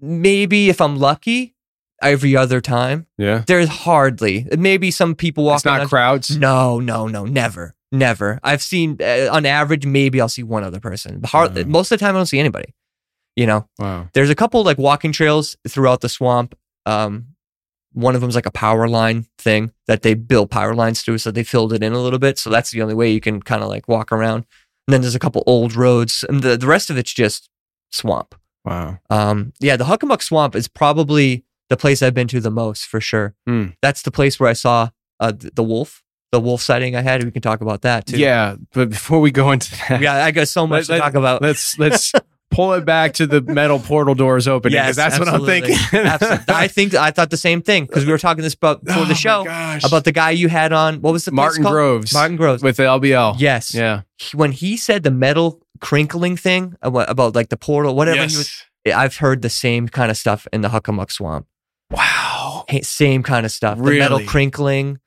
maybe 0.00 0.68
if 0.68 0.80
I'm 0.80 0.96
lucky, 0.96 1.54
every 2.02 2.36
other 2.36 2.60
time. 2.60 3.06
Yeah. 3.18 3.44
There's 3.46 3.68
hardly. 3.68 4.46
Maybe 4.56 4.90
some 4.90 5.14
people 5.14 5.44
walk. 5.44 5.56
It's 5.56 5.64
not 5.64 5.88
crowds. 5.88 6.36
No, 6.36 6.80
no, 6.80 7.06
no, 7.06 7.24
never, 7.24 7.74
never. 7.92 8.40
I've 8.42 8.62
seen 8.62 8.96
uh, 9.00 9.28
on 9.30 9.46
average, 9.46 9.86
maybe 9.86 10.20
I'll 10.20 10.28
see 10.28 10.42
one 10.42 10.64
other 10.64 10.80
person. 10.80 11.22
Hard, 11.24 11.54
Wow. 11.56 11.62
Most 11.66 11.92
of 11.92 11.98
the 11.98 12.04
time, 12.04 12.14
I 12.14 12.18
don't 12.18 12.26
see 12.26 12.38
anybody. 12.40 12.74
You 13.36 13.46
know, 13.46 13.68
Wow. 13.78 14.08
there's 14.12 14.30
a 14.30 14.34
couple 14.34 14.62
like 14.64 14.78
walking 14.78 15.12
trails 15.12 15.56
throughout 15.68 16.00
the 16.00 16.08
swamp. 16.08 16.54
Um, 16.86 17.26
one 17.92 18.14
of 18.14 18.20
them's 18.20 18.34
like 18.36 18.46
a 18.46 18.50
power 18.52 18.88
line 18.88 19.26
thing 19.38 19.72
that 19.86 20.02
they 20.02 20.14
built 20.14 20.50
power 20.50 20.74
lines 20.74 21.02
through, 21.02 21.18
so 21.18 21.30
they 21.30 21.42
filled 21.42 21.72
it 21.72 21.82
in 21.82 21.92
a 21.92 21.98
little 21.98 22.18
bit. 22.18 22.38
So 22.38 22.50
that's 22.50 22.70
the 22.70 22.82
only 22.82 22.94
way 22.94 23.10
you 23.10 23.20
can 23.20 23.40
kind 23.42 23.62
of 23.62 23.68
like 23.68 23.88
walk 23.88 24.12
around. 24.12 24.46
And 24.86 24.94
then 24.94 25.00
there's 25.02 25.14
a 25.14 25.20
couple 25.20 25.42
old 25.46 25.74
roads, 25.76 26.24
and 26.28 26.42
the, 26.42 26.56
the 26.56 26.66
rest 26.66 26.90
of 26.90 26.96
it's 26.98 27.12
just 27.12 27.48
swamp. 27.90 28.34
Wow. 28.64 28.98
Um, 29.10 29.52
yeah, 29.60 29.76
the 29.76 29.84
Hockomock 29.84 30.22
Swamp 30.22 30.54
is 30.54 30.68
probably 30.68 31.44
the 31.70 31.76
place 31.78 32.02
I've 32.02 32.12
been 32.14 32.28
to 32.28 32.40
the 32.40 32.50
most 32.50 32.84
for 32.86 33.00
sure. 33.00 33.34
Hmm. 33.46 33.68
That's 33.80 34.02
the 34.02 34.10
place 34.10 34.38
where 34.38 34.50
I 34.50 34.54
saw 34.54 34.90
uh, 35.20 35.32
the 35.54 35.62
wolf, 35.62 36.02
the 36.32 36.40
wolf 36.40 36.60
sighting 36.60 36.94
I 36.96 37.00
had. 37.00 37.24
We 37.24 37.30
can 37.30 37.40
talk 37.42 37.60
about 37.62 37.80
that 37.82 38.06
too. 38.06 38.18
Yeah, 38.18 38.56
but 38.74 38.90
before 38.90 39.20
we 39.20 39.30
go 39.30 39.50
into 39.52 39.70
that, 39.88 40.00
yeah, 40.02 40.24
I 40.24 40.30
got 40.30 40.48
so 40.48 40.66
much 40.66 40.88
Let- 40.88 40.96
to 40.96 41.00
talk 41.02 41.14
about. 41.14 41.40
let's 41.40 41.78
let's 41.78 42.12
pull 42.50 42.72
it 42.72 42.84
back 42.84 43.12
to 43.14 43.28
the 43.28 43.40
metal 43.40 43.78
portal 43.78 44.12
doors 44.16 44.48
opening 44.48 44.76
because 44.76 44.96
that's 44.96 45.18
what 45.20 45.28
I'm 45.28 45.46
thinking. 45.46 45.76
Absolutely. 45.92 46.44
I 46.52 46.66
think 46.66 46.94
I 46.94 47.12
thought 47.12 47.30
the 47.30 47.36
same 47.36 47.62
thing 47.62 47.86
because 47.86 48.04
we 48.04 48.10
were 48.10 48.18
talking 48.18 48.42
this 48.42 48.54
about 48.54 48.84
before 48.84 49.02
Oh 49.04 49.06
the 49.06 49.14
show 49.14 49.42
about 49.84 50.02
the 50.04 50.10
guy 50.12 50.30
you 50.32 50.48
had 50.48 50.72
on. 50.72 51.00
What 51.00 51.12
was 51.12 51.24
the 51.24 51.30
Martin? 51.30 51.62
Groves. 51.62 52.12
Martin 52.12 52.36
Groves. 52.36 52.60
with 52.62 52.76
the 52.76 52.82
LBL. 52.84 53.36
yes. 53.38 53.72
Yeah. 53.72 54.02
When 54.34 54.50
he 54.50 54.76
said 54.76 55.04
the 55.04 55.12
metal 55.12 55.60
crinkling 55.80 56.36
thing 56.36 56.74
about, 56.82 57.08
about 57.08 57.34
like 57.36 57.50
the 57.50 57.56
portal, 57.56 57.94
whatever 57.94 58.16
he 58.18 58.22
was, 58.36 58.64
I've 58.92 59.16
heard 59.18 59.42
the 59.42 59.48
same 59.50 59.88
kind 59.88 60.10
of 60.10 60.16
stuff 60.16 60.48
in 60.52 60.60
the 60.62 60.68
Hockomock 60.70 61.12
Swamp. 61.12 61.46
Wow. 61.90 62.64
Same 62.82 63.22
kind 63.22 63.44
of 63.44 63.52
stuff. 63.52 63.78
The 63.78 63.98
metal 63.98 64.20
crinkling. 64.24 64.98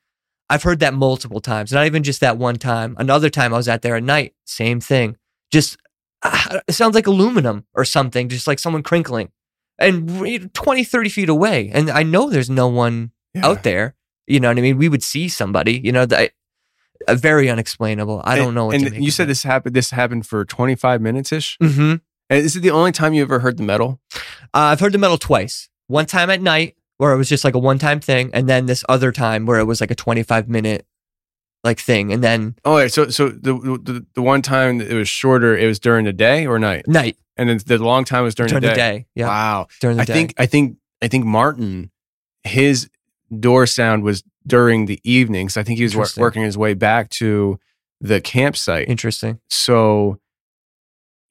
I've 0.49 0.63
heard 0.63 0.79
that 0.81 0.93
multiple 0.93 1.39
times, 1.39 1.71
not 1.71 1.85
even 1.85 2.03
just 2.03 2.19
that 2.19 2.37
one 2.37 2.55
time. 2.57 2.95
Another 2.99 3.29
time 3.29 3.53
I 3.53 3.57
was 3.57 3.69
out 3.69 3.81
there 3.81 3.95
at 3.95 4.03
night, 4.03 4.33
same 4.45 4.79
thing. 4.81 5.15
Just 5.51 5.77
ah, 6.23 6.59
it 6.67 6.73
sounds 6.73 6.93
like 6.95 7.07
aluminum 7.07 7.65
or 7.73 7.85
something, 7.85 8.27
just 8.29 8.45
like 8.47 8.59
someone 8.59 8.83
crinkling. 8.83 9.31
And 9.79 10.11
re- 10.21 10.39
20, 10.39 10.83
30 10.83 11.09
feet 11.09 11.29
away. 11.29 11.71
And 11.73 11.89
I 11.89 12.03
know 12.03 12.29
there's 12.29 12.49
no 12.49 12.67
one 12.67 13.11
Yeah. 13.33 13.47
out 13.47 13.63
there. 13.63 13.95
You 14.27 14.39
know 14.39 14.49
what 14.49 14.57
I 14.57 14.61
mean? 14.61 14.77
We 14.77 14.89
would 14.89 15.03
see 15.03 15.27
somebody, 15.29 15.79
you 15.83 15.91
know, 15.91 16.05
that 16.05 16.31
uh, 17.07 17.15
very 17.15 17.49
unexplainable. 17.49 18.21
I 18.23 18.35
don't 18.35 18.53
know 18.53 18.65
what 18.65 18.75
And 18.75 18.85
to 18.85 18.91
make 18.91 19.01
you 19.01 19.09
said 19.11 19.23
it. 19.23 19.27
this 19.27 19.43
happened. 19.43 19.75
This 19.75 19.89
happened 19.91 20.27
for 20.27 20.45
25 20.45 21.01
minutes 21.01 21.31
ish. 21.31 21.57
Mhm. 21.61 22.01
Is 22.29 22.55
it 22.55 22.59
the 22.61 22.71
only 22.71 22.91
time 22.91 23.13
you 23.13 23.23
ever 23.23 23.39
heard 23.39 23.57
the 23.57 23.63
metal? 23.63 23.99
Uh, 24.53 24.69
I've 24.71 24.79
heard 24.79 24.91
the 24.93 24.97
metal 24.99 25.17
twice. 25.17 25.69
One 25.93 26.07
time 26.07 26.31
at 26.31 26.41
night 26.41 26.75
where 26.97 27.13
it 27.13 27.17
was 27.17 27.29
just 27.29 27.43
like 27.43 27.53
a 27.53 27.59
one 27.59 27.77
time 27.77 27.99
thing, 27.99 28.31
and 28.33 28.49
then 28.49 28.65
this 28.65 28.83
other 28.89 29.11
time 29.11 29.45
where 29.45 29.59
it 29.59 29.65
was 29.65 29.79
like 29.79 29.91
a 29.91 29.95
25 29.95 30.49
minute 30.49 30.87
like 31.63 31.79
thing. 31.79 32.11
And 32.11 32.23
then 32.23 32.55
Oh, 32.65 32.75
wait, 32.77 32.91
so 32.91 33.09
so 33.09 33.29
the, 33.29 33.53
the 33.53 34.05
the 34.15 34.21
one 34.23 34.41
time 34.41 34.81
it 34.81 34.93
was 34.93 35.07
shorter, 35.07 35.55
it 35.55 35.67
was 35.67 35.79
during 35.79 36.05
the 36.05 36.13
day 36.13 36.47
or 36.47 36.57
night, 36.57 36.87
night 36.87 37.17
and 37.37 37.47
then 37.47 37.59
the 37.65 37.77
long 37.77 38.05
time 38.05 38.23
was 38.23 38.33
during, 38.33 38.49
during 38.49 38.63
the 38.63 38.69
the 38.69 38.73
day. 38.73 38.97
day. 38.97 39.05
Yeah. 39.13 39.27
Wow. 39.27 39.67
During 39.81 39.97
the 39.97 40.05
day. 40.05 40.11
I 40.11 40.15
day. 40.15 40.19
think 40.19 40.33
I 40.39 40.45
think 40.47 40.77
I 41.03 41.07
think 41.07 41.25
Martin, 41.25 41.91
his 42.43 42.89
door 43.39 43.67
sound 43.67 44.03
was 44.03 44.23
during 44.47 44.87
the 44.87 44.99
evenings. 45.03 45.57
I 45.57 45.63
think 45.63 45.77
he 45.77 45.83
was 45.83 45.95
wor- 45.95 46.07
working 46.17 46.41
his 46.41 46.57
way 46.57 46.73
back 46.73 47.09
to 47.11 47.59
the 48.01 48.19
campsite. 48.19 48.89
Interesting. 48.89 49.39
So 49.49 50.19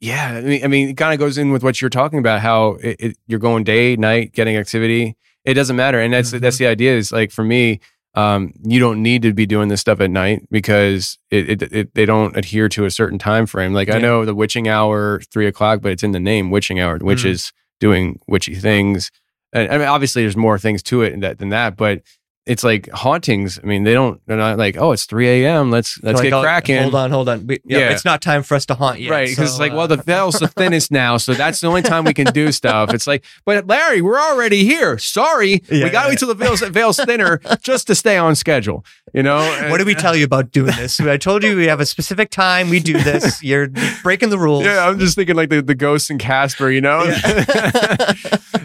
yeah, 0.03 0.33
I 0.35 0.41
mean, 0.41 0.65
I 0.65 0.67
mean, 0.67 0.89
it 0.89 0.97
kind 0.97 1.15
of 1.15 1.21
goes 1.21 1.39
in 1.39 1.53
with 1.53 1.63
what 1.63 1.81
you're 1.81 1.89
talking 1.89 2.19
about. 2.19 2.41
How 2.41 2.73
it, 2.83 2.97
it, 2.99 3.17
you're 3.29 3.39
going 3.39 3.63
day, 3.63 3.95
night, 3.95 4.33
getting 4.33 4.57
activity. 4.57 5.17
It 5.45 5.55
doesn't 5.55 5.77
matter, 5.77 6.01
and 6.01 6.13
that's 6.13 6.33
that's 6.33 6.59
the 6.59 6.67
idea. 6.67 6.97
Is 6.97 7.13
like 7.13 7.31
for 7.31 7.45
me, 7.45 7.79
um, 8.15 8.53
you 8.65 8.81
don't 8.81 9.01
need 9.01 9.23
to 9.23 9.33
be 9.33 9.47
doing 9.47 9.69
this 9.69 9.81
stuff 9.81 10.01
at 10.01 10.11
night 10.11 10.49
because 10.51 11.19
it, 11.31 11.63
it, 11.63 11.73
it 11.73 11.95
they 11.95 12.05
don't 12.05 12.37
adhere 12.37 12.69
to 12.71 12.85
a 12.85 12.91
certain 12.91 13.17
time 13.17 13.47
frame. 13.47 13.75
Like 13.75 13.91
I 13.91 13.99
know 13.99 14.25
the 14.25 14.35
witching 14.35 14.67
hour, 14.67 15.21
three 15.31 15.47
o'clock, 15.47 15.81
but 15.83 15.93
it's 15.93 16.03
in 16.03 16.11
the 16.11 16.21
name, 16.21 16.51
witching 16.51 16.81
hour. 16.81 16.99
Mm. 16.99 17.05
Witches 17.05 17.53
doing 17.79 18.19
witchy 18.27 18.57
things. 18.57 19.13
And 19.53 19.71
I 19.71 19.79
mean, 19.79 19.87
obviously, 19.87 20.23
there's 20.23 20.37
more 20.37 20.59
things 20.59 20.83
to 20.85 21.03
it 21.03 21.11
than 21.11 21.21
that, 21.21 21.39
than 21.39 21.51
that 21.51 21.77
but. 21.77 22.03
It's 22.45 22.65
like 22.65 22.91
hauntings. 22.91 23.61
I 23.63 23.67
mean, 23.67 23.85
they 23.85 23.93
don't. 23.93 24.21
They're 24.27 24.37
not 24.37 24.59
like, 24.59 24.77
oh, 24.77 24.91
it's 24.91 25.05
three 25.05 25.45
a.m. 25.45 25.71
Let's 25.71 26.01
let's 26.03 26.17
Like, 26.17 26.25
get 26.25 26.33
oh, 26.33 26.43
cracking. 26.43 26.83
Hold 26.83 26.97
on, 26.97 27.11
hold 27.13 27.29
on. 27.29 27.47
We, 27.47 27.61
yeah, 27.65 27.79
Yeah. 27.79 27.91
it's 27.91 28.05
not 28.05 28.21
time 28.21 28.43
for 28.43 28.57
us 28.57 28.67
to 28.67 28.75
haunt 28.75 28.99
yet. 28.99 29.11
Right, 29.13 29.29
because 29.29 29.45
it's 29.45 29.57
so, 29.59 29.63
like, 29.63 29.71
uh, 29.73 29.77
well, 29.77 29.87
the 29.87 29.99
veil's 29.99 30.41
the 30.41 30.49
thinnest 30.57 30.91
now, 30.91 31.19
so 31.19 31.35
that's 31.35 31.61
the 31.61 31.69
only 31.69 31.83
time 31.83 32.03
we 32.03 32.13
can 32.15 32.27
do 32.33 32.51
stuff. 32.51 32.93
It's 32.93 33.07
like, 33.07 33.25
but 33.45 33.69
Larry, 33.69 34.03
we're 34.03 34.19
already 34.19 34.65
here. 34.65 34.99
Sorry, 34.99 35.63
Yeah, 35.71 35.85
we 35.85 35.91
got 35.91 36.03
to 36.05 36.09
wait 36.09 36.19
till 36.19 36.27
the 36.27 36.35
veil's, 36.35 36.63
veil's 36.63 36.97
thinner 36.97 37.41
just 37.63 37.87
to 37.87 37.95
stay 37.95 38.17
on 38.17 38.35
schedule. 38.35 38.85
You 39.15 39.23
know, 39.23 39.39
what 39.71 39.79
did 39.79 39.87
we 39.87 39.95
tell 39.95 40.17
you 40.17 40.25
about 40.25 40.51
doing 40.51 40.75
this? 40.75 40.99
I 40.99 41.19
told 41.19 41.45
you 41.45 41.55
we 41.55 41.67
have 41.67 41.81
a 41.81 41.87
specific 41.87 42.31
time. 42.31 42.71
We 42.71 42.81
do 42.81 42.95
this. 42.95 43.41
You're 43.45 43.69
breaking 44.03 44.31
the 44.31 44.39
rules. 44.39 44.65
Yeah, 44.65 44.89
I'm 44.89 44.99
just 44.99 45.15
thinking 45.15 45.37
like 45.37 45.51
the, 45.51 45.63
the 45.63 45.77
ghosts 45.77 46.11
and 46.11 46.19
Casper. 46.19 46.71
You 46.71 46.81
know, 46.81 47.03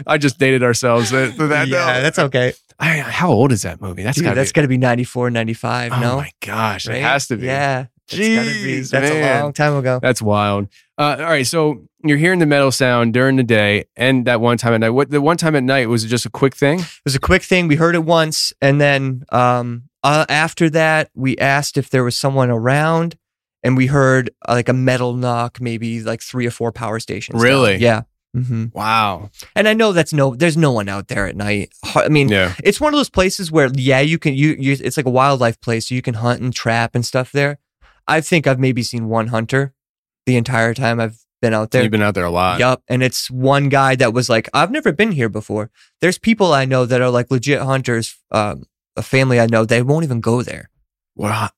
I 0.06 0.18
just 0.18 0.38
dated 0.38 0.62
ourselves. 0.62 1.10
That, 1.10 1.36
that, 1.36 1.68
yeah, 1.68 2.00
that's 2.00 2.18
okay. 2.18 2.54
I, 2.80 2.98
how 3.00 3.30
old 3.30 3.50
is 3.50 3.62
that 3.62 3.67
movie? 3.80 4.02
That's 4.02 4.16
Dude, 4.16 4.24
got 4.24 4.34
that's 4.34 4.52
got 4.52 4.62
to 4.62 4.68
be 4.68 4.78
94, 4.78 5.30
95, 5.30 5.92
Oh 5.92 6.00
no? 6.00 6.16
my 6.16 6.30
gosh, 6.44 6.86
Right? 6.88 6.98
it 6.98 7.02
has 7.02 7.26
to 7.28 7.36
be. 7.36 7.46
Yeah. 7.46 7.82
Be. 8.10 8.16
Jeez, 8.16 8.90
That's 8.90 9.10
man. 9.12 9.40
a 9.40 9.42
long 9.42 9.52
time 9.52 9.76
ago. 9.76 9.98
That's 10.00 10.22
wild. 10.22 10.68
Uh, 10.96 11.16
all 11.18 11.24
right, 11.26 11.46
so 11.46 11.84
you're 12.02 12.16
hearing 12.16 12.38
the 12.38 12.46
metal 12.46 12.72
sound 12.72 13.12
during 13.12 13.36
the 13.36 13.42
day 13.42 13.84
and 13.96 14.24
that 14.26 14.40
one 14.40 14.56
time 14.56 14.72
at 14.72 14.80
night. 14.80 14.90
What 14.90 15.10
the 15.10 15.20
one 15.20 15.36
time 15.36 15.54
at 15.54 15.62
night 15.62 15.88
was 15.90 16.04
it 16.04 16.08
just 16.08 16.24
a 16.24 16.30
quick 16.30 16.56
thing? 16.56 16.78
It 16.80 16.86
was 17.04 17.14
a 17.14 17.20
quick 17.20 17.42
thing. 17.42 17.68
We 17.68 17.76
heard 17.76 17.94
it 17.94 18.04
once, 18.04 18.52
and 18.62 18.80
then 18.80 19.24
um, 19.30 19.82
uh, 20.02 20.24
after 20.30 20.70
that, 20.70 21.10
we 21.14 21.36
asked 21.36 21.76
if 21.76 21.90
there 21.90 22.02
was 22.02 22.16
someone 22.18 22.48
around, 22.50 23.16
and 23.62 23.76
we 23.76 23.86
heard 23.88 24.30
uh, 24.48 24.54
like 24.54 24.70
a 24.70 24.72
metal 24.72 25.12
knock, 25.12 25.60
maybe 25.60 26.00
like 26.02 26.22
three 26.22 26.46
or 26.46 26.50
four 26.50 26.72
power 26.72 26.98
stations. 27.00 27.34
down. 27.34 27.42
Really? 27.42 27.76
Yeah. 27.76 28.02
Hmm 28.44 28.66
Wow. 28.72 29.30
And 29.56 29.68
I 29.68 29.74
know 29.74 29.92
that's 29.92 30.12
no, 30.12 30.34
there's 30.34 30.56
no 30.56 30.72
one 30.72 30.88
out 30.88 31.08
there 31.08 31.26
at 31.26 31.36
night. 31.36 31.70
I 31.94 32.08
mean, 32.08 32.28
Yeah. 32.28 32.54
it's 32.64 32.80
one 32.80 32.92
of 32.92 32.98
those 32.98 33.10
places 33.10 33.50
where 33.52 33.68
yeah, 33.74 34.00
you 34.00 34.18
can 34.18 34.34
you, 34.34 34.56
you 34.58 34.76
it's 34.78 34.96
like 34.96 35.06
a 35.06 35.10
wildlife 35.10 35.60
place, 35.60 35.88
so 35.88 35.94
you 35.94 36.02
can 36.02 36.14
hunt 36.14 36.40
and 36.40 36.52
trap 36.54 36.94
and 36.94 37.04
stuff 37.04 37.32
there. 37.32 37.58
I 38.06 38.20
think 38.20 38.46
I've 38.46 38.58
maybe 38.60 38.82
seen 38.82 39.08
one 39.08 39.28
hunter 39.28 39.74
the 40.26 40.36
entire 40.36 40.74
time 40.74 40.98
I've 41.00 41.18
been 41.40 41.54
out 41.54 41.70
there. 41.70 41.82
You've 41.82 41.92
been 41.92 42.02
out 42.02 42.14
there 42.14 42.24
a 42.24 42.30
lot. 42.30 42.58
Yup. 42.58 42.82
And 42.88 43.02
it's 43.02 43.30
one 43.30 43.68
guy 43.68 43.94
that 43.96 44.12
was 44.12 44.28
like, 44.28 44.48
I've 44.52 44.70
never 44.70 44.92
been 44.92 45.12
here 45.12 45.28
before. 45.28 45.70
There's 46.00 46.18
people 46.18 46.52
I 46.52 46.64
know 46.64 46.84
that 46.86 47.00
are 47.00 47.10
like 47.10 47.30
legit 47.30 47.60
hunters. 47.60 48.16
Um, 48.30 48.64
a 48.96 49.02
family 49.02 49.38
I 49.38 49.46
know, 49.46 49.64
they 49.64 49.80
won't 49.82 50.04
even 50.04 50.20
go 50.20 50.42
there. 50.42 50.70
Wow. 51.14 51.50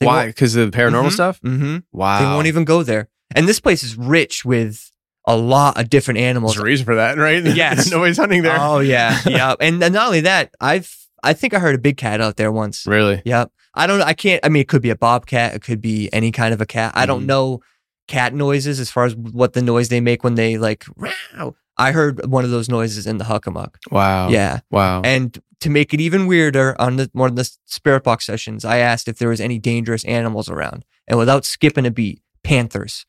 They 0.00 0.06
Why? 0.06 0.26
Because 0.26 0.54
of 0.56 0.70
the 0.70 0.76
paranormal 0.76 1.06
Mhm. 1.08 1.12
stuff? 1.12 1.40
Mm-hmm. 1.40 1.76
Wow. 1.92 2.18
They 2.18 2.24
won't 2.26 2.46
even 2.46 2.64
go 2.64 2.82
there. 2.82 3.08
And 3.34 3.48
this 3.48 3.60
place 3.60 3.82
is 3.82 3.96
rich 3.96 4.44
with 4.44 4.90
a 5.26 5.36
lot 5.36 5.78
of 5.80 5.88
different 5.90 6.18
animals. 6.20 6.54
There's 6.54 6.62
a 6.62 6.66
reason 6.66 6.84
for 6.86 6.94
that, 6.96 7.16
right? 7.18 7.42
Yes. 7.56 7.90
Nobody's 7.90 8.16
hunting 8.18 8.42
there. 8.42 8.56
Oh 8.60 8.80
yeah, 8.80 9.18
yeah. 9.26 9.54
And 9.60 9.78
not 9.80 9.94
only 9.94 10.20
that, 10.22 10.54
I've 10.60 10.94
I 11.22 11.32
think 11.32 11.54
I 11.54 11.58
heard 11.58 11.74
a 11.74 11.78
big 11.78 11.96
cat 11.96 12.20
out 12.20 12.36
there 12.36 12.52
once. 12.52 12.86
Really? 12.86 13.22
Yep. 13.24 13.50
I 13.74 13.86
don't. 13.86 14.02
I 14.02 14.12
can't. 14.12 14.44
I 14.44 14.48
mean, 14.50 14.60
it 14.60 14.68
could 14.68 14.82
be 14.82 14.90
a 14.90 14.96
bobcat. 14.96 15.54
It 15.54 15.62
could 15.62 15.80
be 15.80 16.08
any 16.12 16.30
kind 16.30 16.52
of 16.54 16.60
a 16.60 16.66
cat. 16.66 16.92
I 16.94 17.06
don't 17.06 17.22
Mhm. 17.22 17.26
know 17.26 17.60
cat 18.06 18.34
noises 18.34 18.78
as 18.78 18.90
far 18.90 19.04
as 19.06 19.16
what 19.16 19.54
the 19.54 19.62
noise 19.62 19.88
they 19.88 20.00
make 20.00 20.22
when 20.22 20.34
they 20.34 20.58
like. 20.58 20.84
Row. 20.96 21.56
I 21.76 21.90
heard 21.90 22.24
one 22.30 22.44
of 22.44 22.50
those 22.50 22.68
noises 22.68 23.04
in 23.06 23.16
the 23.18 23.24
Hockomock. 23.24 23.76
Wow. 23.90 24.28
Yeah. 24.28 24.60
Wow. 24.70 25.00
And 25.02 25.36
to 25.60 25.70
make 25.70 25.92
it 25.94 26.00
even 26.00 26.26
weirder, 26.28 26.76
on 26.80 26.96
the 26.96 27.10
one 27.14 27.30
of 27.30 27.36
the 27.36 27.50
spirit 27.64 28.04
box 28.04 28.26
sessions, 28.26 28.64
I 28.64 28.78
asked 28.78 29.08
if 29.08 29.18
there 29.18 29.30
was 29.30 29.40
any 29.40 29.58
dangerous 29.58 30.04
animals 30.04 30.48
around, 30.48 30.84
and 31.08 31.18
without 31.18 31.44
skipping 31.44 31.86
a 31.86 31.90
beat, 31.90 32.20
panthers. 32.44 33.06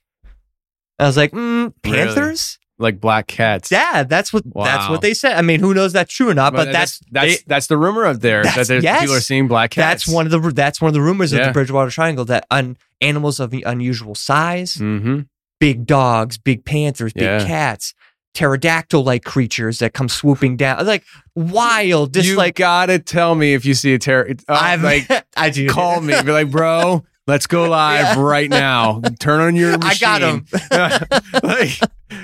I 0.99 1.05
was 1.05 1.17
like, 1.17 1.31
mm, 1.31 1.73
Really? 1.83 1.97
panthers. 2.05 2.57
like 2.77 2.99
black 2.99 3.27
cats. 3.27 3.71
Yeah, 3.71 4.03
that's 4.03 4.31
what 4.33 4.43
that's 4.53 4.89
what 4.89 5.01
they 5.01 5.13
said. 5.13 5.37
I 5.37 5.41
mean, 5.41 5.59
who 5.59 5.73
knows 5.73 5.93
that's 5.93 6.13
true 6.13 6.29
or 6.29 6.33
not? 6.33 6.53
But, 6.53 6.71
that's 6.71 6.99
that's 7.11 7.37
they- 7.37 7.43
that's 7.47 7.67
the 7.67 7.77
rumor 7.77 8.05
out 8.05 8.21
there 8.21 8.43
that 8.43 8.67
there's, 8.67 8.83
yes. 8.83 9.01
people 9.01 9.15
are 9.15 9.21
seeing 9.21 9.47
black 9.47 9.71
cats. 9.71 10.05
that's 10.05 10.13
one 10.13 10.25
of 10.25 10.31
the 10.31 10.39
that's 10.51 10.81
one 10.81 10.89
of 10.89 10.93
the 10.93 11.01
rumors 11.01 11.31
of 11.33 11.45
the 11.45 11.51
Bridgewater 11.51 11.89
Triangle 11.89 12.25
that 12.25 12.45
un, 12.51 12.77
animals 13.01 13.39
of 13.39 13.53
unusual 13.65 14.13
size, 14.15 14.75
Mm-hmm. 14.75 15.21
big 15.59 15.85
dogs, 15.85 16.37
big 16.37 16.65
panthers, 16.65 17.13
big 17.13 17.23
Yeah. 17.23 17.45
cats, 17.45 17.93
pterodactyl 18.33 19.03
like 19.03 19.23
creatures 19.23 19.79
that 19.79 19.93
come 19.93 20.09
swooping 20.09 20.57
down, 20.57 20.85
like 20.85 21.03
wild, 21.35 22.13
just 22.13 22.27
you 22.27 22.35
like 22.35 22.55
gotta 22.55 22.99
tell 22.99 23.35
me 23.35 23.53
if 23.53 23.65
you 23.65 23.73
see 23.73 23.93
a. 23.93 23.97
Uh, 24.07 24.33
I've 24.49 24.83
like 24.83 25.07
I 25.37 25.49
do 25.49 25.67
call 25.69 26.01
me, 26.01 26.13
be 26.23 26.31
like, 26.31 26.51
bro, 26.51 27.05
let's 27.27 27.47
go 27.47 27.69
live 27.69 28.17
right 28.17 28.49
now. 28.49 29.01
Turn 29.19 29.41
on 29.41 29.55
your 29.55 29.75
I 29.81 29.95
got 29.95 30.21
him. 30.21 30.45
like, 31.43 31.79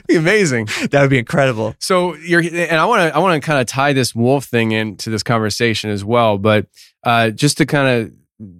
amazing. 0.09 0.67
that 0.91 1.01
would 1.01 1.09
be 1.09 1.19
incredible. 1.19 1.75
So 1.79 2.15
you're, 2.15 2.41
and 2.41 2.77
I 2.77 2.85
want 2.85 3.09
to, 3.09 3.15
I 3.15 3.19
want 3.19 3.41
to 3.41 3.45
kind 3.45 3.59
of 3.59 3.67
tie 3.67 3.93
this 3.93 4.13
wolf 4.13 4.45
thing 4.45 4.71
into 4.71 5.09
this 5.09 5.23
conversation 5.23 5.89
as 5.89 6.05
well, 6.05 6.37
but 6.37 6.67
uh, 7.03 7.29
just 7.31 7.57
to 7.57 7.65
kind 7.65 7.87
of 7.87 8.13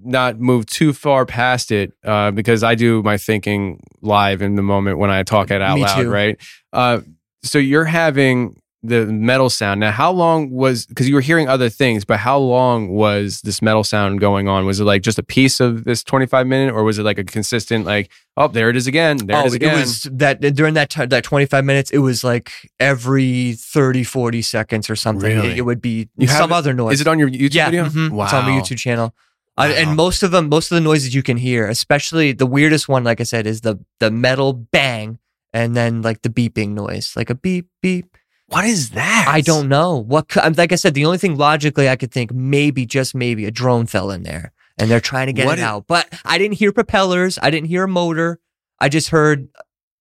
not 0.04 0.40
move 0.40 0.66
too 0.66 0.94
far 0.94 1.26
past 1.26 1.72
it, 1.72 1.94
uh, 2.04 2.32
because 2.32 2.64
I 2.64 2.76
do 2.76 3.02
my 3.04 3.18
thinking 3.18 3.80
live 4.02 4.42
in 4.42 4.56
the 4.56 4.62
moment 4.62 4.98
when 4.98 5.10
I 5.10 5.24
talk 5.24 5.52
it 5.52 5.62
out 5.62 5.76
Me 5.76 5.84
loud, 5.84 6.02
too. 6.02 6.10
right? 6.10 6.38
Uh, 6.72 7.02
so 7.44 7.58
you're 7.58 7.86
having 7.86 8.62
the 8.84 9.06
metal 9.06 9.50
sound. 9.50 9.80
Now, 9.80 9.92
how 9.92 10.12
long 10.12 10.50
was, 10.50 10.88
because 10.88 11.08
you 11.08 11.14
were 11.14 11.22
hearing 11.22 11.48
other 11.48 11.70
things, 11.70 12.04
but 12.04 12.18
how 12.18 12.40
long 12.40 12.90
was 12.90 13.42
this 13.42 13.62
metal 13.62 13.84
sound 13.84 14.20
going 14.20 14.48
on? 14.48 14.66
Was 14.66 14.80
it 14.80 14.86
like 14.86 15.04
just 15.04 15.20
a 15.20 15.24
piece 15.24 15.60
of 15.60 15.84
this 15.84 16.04
25 16.04 16.48
minute 16.48 16.74
or 16.74 16.84
was 16.84 16.98
it 16.98 17.04
like 17.04 17.20
a 17.20 17.24
consistent, 17.24 17.86
like, 17.86 18.10
oh, 18.38 18.48
there 18.48 18.70
it 18.70 18.76
is 18.76 18.88
again. 18.88 19.18
There 19.18 19.38
oh, 19.38 19.42
it 19.42 19.46
is 19.48 19.54
again. 19.54 19.78
It 19.78 19.82
was 19.82 20.04
that 20.14 20.42
during 20.56 20.74
that 20.74 20.90
ti- 20.90 21.06
that 21.06 21.24
25 21.24 21.64
minutes, 21.64 21.92
it 21.92 22.00
was 22.00 22.24
like 22.24 22.52
every 22.80 23.54
30, 23.54 24.04
40 24.04 24.42
seconds 24.42 24.90
or 24.90 24.96
something. 24.96 25.36
Really? 25.38 25.52
It, 25.52 25.58
it 25.60 25.62
would 25.62 25.82
be 25.82 26.10
You 26.18 26.28
some 26.28 26.52
it- 26.52 26.56
other 26.56 26.74
noise. 26.74 26.96
Is 26.96 27.02
it 27.02 27.08
on 27.08 27.20
your 27.20 27.30
YouTube 27.30 27.54
yeah, 27.54 27.66
video? 27.70 27.86
mhm. 27.86 28.24
it's 28.24 28.34
on 28.34 28.46
the 28.46 28.52
Wow. 28.52 28.60
YouTube 28.62 28.78
channel. 28.78 29.14
Uh, 29.58 29.68
Wow. 29.70 29.76
and 29.76 29.96
most 29.96 30.24
of 30.24 30.32
them, 30.32 30.50
most 30.50 30.72
of 30.72 30.76
the 30.76 30.82
noises 30.82 31.14
you 31.14 31.22
can 31.22 31.38
hear, 31.38 31.68
especially 31.68 32.32
the 32.32 32.46
weirdest 32.48 32.88
one, 32.90 33.04
like 33.04 33.20
I 33.22 33.26
said, 33.26 33.46
is 33.46 33.62
the 33.62 33.78
the 34.00 34.10
metal 34.10 34.54
bang 34.54 35.20
and 35.54 35.76
then 35.76 36.02
like 36.02 36.22
the 36.24 36.30
beeping 36.30 36.70
noise, 36.70 37.14
like 37.16 37.30
a 37.30 37.36
beep 37.36 37.68
beep. 37.82 38.18
What 38.52 38.66
is 38.66 38.90
that? 38.92 39.28
I 39.30 39.42
don't 39.42 39.70
know 39.70 39.98
what. 39.98 40.36
Like 40.58 40.72
I 40.72 40.76
said, 40.76 40.94
the 40.94 41.06
only 41.06 41.18
thing 41.18 41.38
logically 41.38 41.88
I 41.88 41.96
could 41.96 42.12
think, 42.12 42.34
maybe 42.34 42.86
just 42.86 43.16
maybe 43.16 43.46
a 43.46 43.52
drone 43.52 43.86
fell 43.86 44.12
in 44.12 44.24
there 44.24 44.52
and 44.78 44.92
they're 44.92 45.00
trying 45.00 45.28
to 45.28 45.34
get 45.34 45.46
What 45.46 45.60
it 45.60 45.62
out. 45.62 45.88
But 45.88 46.14
I 46.26 46.38
didn't 46.38 46.56
hear 46.56 46.72
propellers. 46.74 47.40
I 47.42 47.50
didn't 47.50 47.68
hear 47.68 47.84
a 47.84 47.88
motor. 47.88 48.40
I 48.80 48.90
just 48.90 49.10
heard 49.10 49.48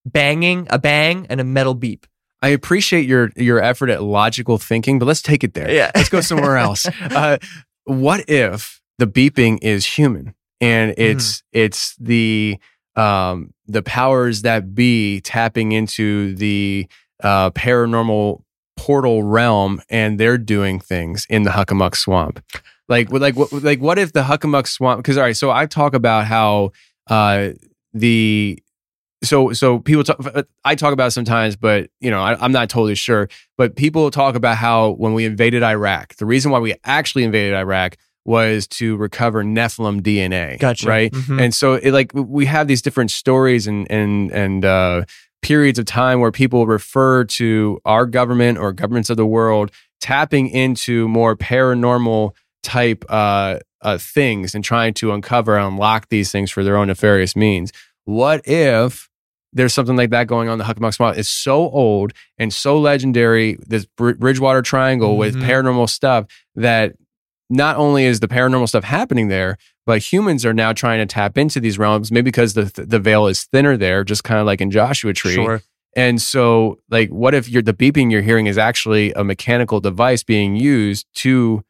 banging, 0.05 0.67
a 0.69 0.79
bang, 0.79 1.27
and 1.29 1.39
a 1.39 1.43
metal 1.43 1.75
beep. 1.75 2.07
I 2.41 2.49
appreciate 2.49 3.05
your 3.05 3.31
your 3.35 3.61
effort 3.61 3.89
at 3.89 4.03
logical 4.03 4.57
thinking, 4.57 4.99
but 4.99 5.05
let's 5.05 5.21
take 5.21 5.43
it 5.43 5.53
there. 5.53 5.71
Yeah. 5.71 5.91
Let's 5.95 6.09
go 6.09 6.21
somewhere 6.21 6.57
else. 6.57 6.87
Uh, 7.01 7.37
what 7.85 8.29
if 8.29 8.81
the 8.97 9.07
beeping 9.07 9.59
is 9.61 9.85
human 9.85 10.33
and 10.59 10.93
it's 10.97 11.43
it's 11.51 11.95
the 11.97 12.57
um 12.95 13.53
the 13.67 13.81
powers 13.81 14.43
that 14.43 14.73
be 14.75 15.21
tapping 15.21 15.71
into 15.71 16.35
the 16.35 16.87
uh 17.23 17.51
paranormal 17.51 18.41
portal 18.77 19.23
realm 19.23 19.81
and 19.89 20.19
they're 20.19 20.37
doing 20.37 20.79
things 20.79 21.25
in 21.29 21.43
the 21.43 21.51
Hockomock 21.51 21.95
swamp. 21.95 22.43
Like 22.89 23.11
like 23.11 23.35
what 23.35 23.51
like 23.53 23.79
what 23.79 23.97
if 23.99 24.13
the 24.13 24.23
Hockomock 24.23 24.67
swamp 24.67 24.99
because 24.99 25.17
all 25.17 25.23
right, 25.23 25.37
so 25.37 25.51
I 25.51 25.65
talk 25.65 25.93
about 25.93 26.25
how 26.25 26.71
uh 27.07 27.49
the 27.93 28.59
so 29.23 29.53
so 29.53 29.77
people 29.79 30.03
talk 30.03 30.19
i 30.65 30.73
talk 30.73 30.93
about 30.93 31.13
sometimes 31.13 31.55
but 31.55 31.89
you 31.99 32.09
know 32.09 32.19
I, 32.21 32.43
i'm 32.43 32.51
not 32.51 32.69
totally 32.69 32.95
sure 32.95 33.29
but 33.57 33.75
people 33.75 34.09
talk 34.09 34.33
about 34.35 34.57
how 34.57 34.91
when 34.91 35.13
we 35.13 35.25
invaded 35.25 35.61
iraq 35.61 36.15
the 36.15 36.25
reason 36.25 36.51
why 36.51 36.57
we 36.59 36.73
actually 36.85 37.23
invaded 37.23 37.53
iraq 37.55 37.97
was 38.25 38.65
to 38.69 38.95
recover 38.97 39.43
nephilim 39.43 40.01
dna 40.01 40.57
Gotcha. 40.59 40.87
right 40.87 41.11
Mhm. 41.11 41.39
and 41.39 41.53
so 41.53 41.73
it 41.75 41.91
like 41.91 42.11
we 42.15 42.47
have 42.47 42.67
these 42.67 42.81
different 42.81 43.11
stories 43.11 43.67
and 43.67 43.85
and 43.91 44.31
and 44.31 44.65
uh 44.65 45.03
periods 45.41 45.79
of 45.79 45.85
time 45.85 46.19
where 46.19 46.31
people 46.31 46.67
refer 46.67 47.23
to 47.23 47.79
our 47.85 48.05
government 48.05 48.57
or 48.57 48.71
governments 48.73 49.09
of 49.09 49.17
the 49.17 49.25
world 49.25 49.71
tapping 49.99 50.47
into 50.49 51.07
more 51.07 51.35
paranormal 51.35 52.31
type 52.63 53.03
uh, 53.09 53.57
uh, 53.81 53.97
things 53.97 54.53
and 54.55 54.63
trying 54.63 54.93
to 54.93 55.11
uncover 55.11 55.57
and 55.57 55.67
unlock 55.67 56.07
these 56.09 56.31
things 56.31 56.51
for 56.51 56.63
their 56.63 56.77
own 56.77 56.87
nefarious 56.87 57.35
means. 57.35 57.71
What 58.05 58.47
if 58.47 59.09
there's 59.53 59.73
something 59.73 59.95
like 59.97 60.11
that 60.11 60.27
going 60.27 60.47
on 60.49 60.57
the 60.59 60.63
Hockomock 60.63 60.93
Swamp? 60.93 61.17
It's 61.17 61.29
so 61.29 61.69
old 61.69 62.13
and 62.37 62.53
so 62.53 62.79
legendary, 62.79 63.57
this 63.67 63.85
Bridgewater 63.97 64.61
Triangle 64.61 65.17
with 65.17 65.35
Mhm. 65.35 65.43
paranormal 65.45 65.89
stuff 65.89 66.25
that 66.55 66.93
not 67.51 67.77
only 67.77 68.05
is 68.05 68.19
the 68.19 68.27
paranormal 68.27 68.67
stuff 68.67 68.83
happening 68.83 69.27
there, 69.27 69.57
but 69.85 69.99
humans 69.99 70.45
are 70.45 70.53
now 70.53 70.73
trying 70.73 70.99
to 70.99 71.05
tap 71.05 71.37
into 71.37 71.59
these 71.59 71.77
realms, 71.77 72.11
maybe 72.11 72.25
because 72.25 72.53
the 72.53 72.71
the 72.75 72.99
veil 72.99 73.27
is 73.27 73.43
thinner 73.45 73.77
there, 73.77 74.03
just 74.03 74.23
kind 74.23 74.39
of 74.39 74.45
like 74.45 74.61
in 74.61 74.71
Joshua 74.71 75.13
Tree. 75.13 75.33
Sure. 75.33 75.61
And 75.95 76.21
so, 76.21 76.79
like, 76.89 77.09
what 77.09 77.33
if 77.33 77.49
you're 77.49 77.61
the 77.61 77.73
beeping 77.73 78.11
you're 78.11 78.21
hearing 78.21 78.45
is 78.45 78.57
actually 78.57 79.11
a 79.13 79.23
mechanical 79.23 79.81
device 79.81 80.23
being 80.23 80.55
used 80.55 81.05
to 81.15 81.63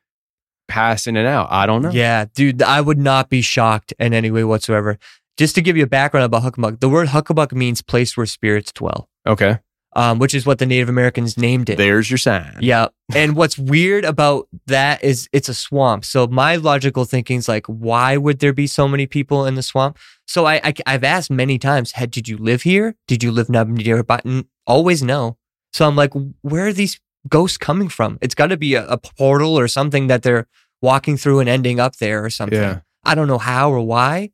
pass 0.68 1.08
in 1.08 1.18
and 1.18 1.28
out? 1.28 1.48
I 1.50 1.66
don't 1.66 1.82
know. 1.82 1.90
Yeah, 1.90 2.26
dude, 2.34 2.62
I 2.62 2.82
would 2.82 3.00
not 3.00 3.30
be 3.30 3.42
shocked 3.42 3.94
in 3.98 4.14
any 4.14 4.30
way 4.30 4.44
whatsoever. 4.44 5.00
Just 5.38 5.56
to 5.56 5.62
give 5.62 5.76
you 5.76 5.84
a 5.84 5.88
background 5.88 6.26
about 6.26 6.44
Hockomock, 6.44 6.82
the 6.82 6.90
word 6.90 7.08
Hockomock 7.08 7.52
means 7.54 7.82
place 7.82 8.16
where 8.16 8.28
spirits 8.28 8.72
dwell, 8.72 9.10
Okay. 9.26 9.58
Um, 9.94 10.20
which 10.20 10.34
is 10.34 10.46
what 10.46 10.60
the 10.60 10.66
Native 10.66 10.90
Americans 10.90 11.38
named 11.38 11.70
it. 11.70 11.78
There's 11.78 12.10
your 12.10 12.18
sign. 12.18 12.58
Yeah. 12.62 12.88
And 13.14 13.36
what's 13.36 13.58
weird 13.58 14.06
about 14.06 14.48
that 14.68 15.04
is 15.04 15.28
it's 15.34 15.50
a 15.50 15.54
swamp. 15.54 16.06
So 16.06 16.28
my 16.28 16.56
logical 16.56 17.06
thinking 17.06 17.38
is 17.38 17.48
like, 17.48 17.66
why 17.68 18.18
would 18.18 18.40
there 18.40 18.54
be 18.54 18.68
so 18.68 18.88
many 18.88 19.06
people 19.06 19.46
in 19.46 19.56
the 19.56 19.64
swamp? 19.64 19.98
So 20.28 20.46
I, 20.46 20.62
I 20.86 20.92
have 20.92 21.04
asked 21.04 21.30
many 21.30 21.58
times, 21.58 21.92
had 21.94 22.12
did 22.12 22.28
you 22.28 22.38
live 22.38 22.62
here? 22.62 22.96
Did 23.08 23.22
you 23.22 23.32
live 23.32 23.50
nearby? 23.50 24.22
And 24.24 24.46
always 24.66 25.04
no. 25.04 25.38
So 25.74 25.88
I'm 25.88 25.96
like, 25.96 26.14
where 26.42 26.68
are 26.68 26.74
these 26.74 27.00
ghosts 27.28 27.58
coming 27.58 27.90
from? 27.90 28.18
It's 28.22 28.36
got 28.36 28.48
to 28.48 28.58
be 28.58 28.76
a, 28.76 28.88
a 28.88 28.98
portal 28.98 29.60
or 29.60 29.68
something 29.68 30.08
that 30.08 30.24
they're 30.24 30.48
walking 30.82 31.18
through 31.18 31.40
and 31.40 31.50
ending 31.50 31.80
up 31.80 31.98
there 31.98 32.24
or 32.24 32.30
something. 32.30 32.60
Yeah. 32.60 32.80
I 33.04 33.16
don't 33.16 33.28
know 33.28 33.38
how 33.38 33.72
or 33.72 33.82
why, 33.82 34.32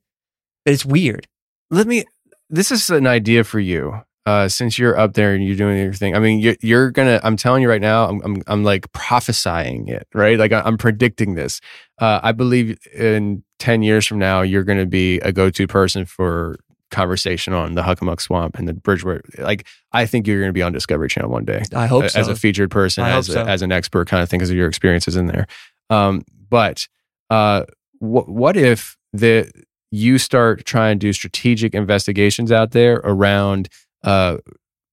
but 0.65 0.73
it's 0.73 0.85
weird. 0.85 1.27
Let 1.71 1.87
me. 1.87 2.05
This 2.49 2.71
is 2.71 2.89
an 2.89 3.07
idea 3.07 3.43
for 3.43 3.59
you. 3.59 4.03
Uh, 4.27 4.49
since 4.49 4.77
you're 4.77 4.99
up 4.99 5.13
there 5.13 5.33
and 5.33 5.45
you're 5.45 5.55
doing 5.55 5.77
your 5.77 5.93
thing, 5.93 6.13
I 6.13 6.19
mean, 6.19 6.39
you're, 6.41 6.57
you're 6.59 6.91
gonna. 6.91 7.21
I'm 7.23 7.37
telling 7.37 7.61
you 7.61 7.69
right 7.69 7.79
now. 7.79 8.09
I'm, 8.09 8.21
I'm, 8.25 8.43
I'm 8.47 8.63
like 8.65 8.91
prophesying 8.91 9.87
it, 9.87 10.05
right? 10.13 10.37
Like 10.37 10.51
I'm 10.51 10.77
predicting 10.77 11.35
this. 11.35 11.61
Uh, 11.97 12.19
I 12.21 12.33
believe 12.33 12.77
in 12.93 13.45
ten 13.57 13.83
years 13.83 14.05
from 14.05 14.19
now, 14.19 14.41
you're 14.41 14.65
gonna 14.65 14.85
be 14.85 15.19
a 15.19 15.31
go-to 15.31 15.65
person 15.65 16.03
for 16.03 16.59
conversation 16.91 17.53
on 17.53 17.75
the 17.75 17.83
Hockomock 17.83 18.19
Swamp 18.19 18.59
and 18.59 18.67
the 18.67 18.73
Bridgewater. 18.73 19.23
Like 19.37 19.65
I 19.93 20.05
think 20.05 20.27
you're 20.27 20.41
gonna 20.41 20.51
be 20.51 20.61
on 20.61 20.73
Discovery 20.73 21.07
Channel 21.07 21.31
one 21.31 21.45
day. 21.45 21.63
I 21.73 21.87
hope 21.87 22.09
so. 22.09 22.19
as 22.19 22.27
a 22.27 22.35
featured 22.35 22.69
person, 22.69 23.05
as, 23.05 23.29
a, 23.29 23.31
so. 23.31 23.43
as 23.45 23.61
an 23.61 23.71
expert 23.71 24.09
kind 24.09 24.21
of 24.21 24.29
thing, 24.29 24.39
because 24.39 24.49
of 24.49 24.57
your 24.57 24.67
experiences 24.67 25.15
in 25.15 25.27
there. 25.27 25.47
Um, 25.89 26.23
but 26.49 26.85
uh, 27.29 27.63
what 27.99 28.27
what 28.27 28.57
if 28.57 28.97
the 29.13 29.49
you 29.89 30.17
start 30.17 30.65
trying 30.65 30.99
to 30.99 31.07
do 31.07 31.13
strategic 31.13 31.73
investigations 31.73 32.51
out 32.51 32.71
there 32.71 32.95
around 33.05 33.69
uh, 34.03 34.37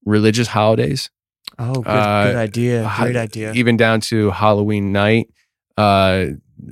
religious 0.04 0.48
holidays, 0.48 1.10
oh, 1.58 1.74
good, 1.74 1.86
uh, 1.86 2.24
good 2.26 2.36
idea. 2.36 2.92
Great 2.98 3.16
idea. 3.16 3.52
even 3.52 3.76
down 3.76 4.00
to 4.02 4.30
Halloween 4.30 4.92
night, 4.92 5.28
uh, 5.76 6.26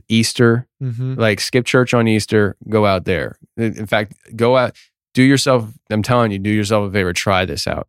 Easter, 0.09 0.69
hmm 0.81 1.15
like 1.15 1.41
skip 1.41 1.65
church 1.67 1.93
on 1.95 2.09
Easter, 2.09 2.57
go 2.69 2.87
out 2.87 3.05
there. 3.05 3.37
In 3.57 3.77
in 3.79 3.87
fact, 3.87 4.15
go 4.37 4.57
out, 4.57 4.75
do 5.15 5.23
yourself, 5.23 5.71
I'm 5.91 6.03
telling 6.03 6.33
you, 6.33 6.39
do 6.39 6.51
yourself 6.51 6.89
a 6.89 6.93
favor, 6.93 7.13
try 7.13 7.45
this 7.45 7.67
out. 7.67 7.87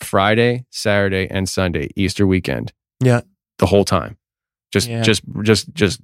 Friday, 0.00 0.64
Saturday, 0.70 1.28
and 1.30 1.48
Sunday, 1.48 1.90
Easter 1.94 2.26
weekend. 2.26 2.72
Yeah. 3.00 3.20
The 3.58 3.66
whole 3.66 3.84
time. 3.84 4.16
Just 4.72 4.88
Yeah. 4.88 5.02
just 5.02 5.22
just 5.42 5.72
just 5.74 6.00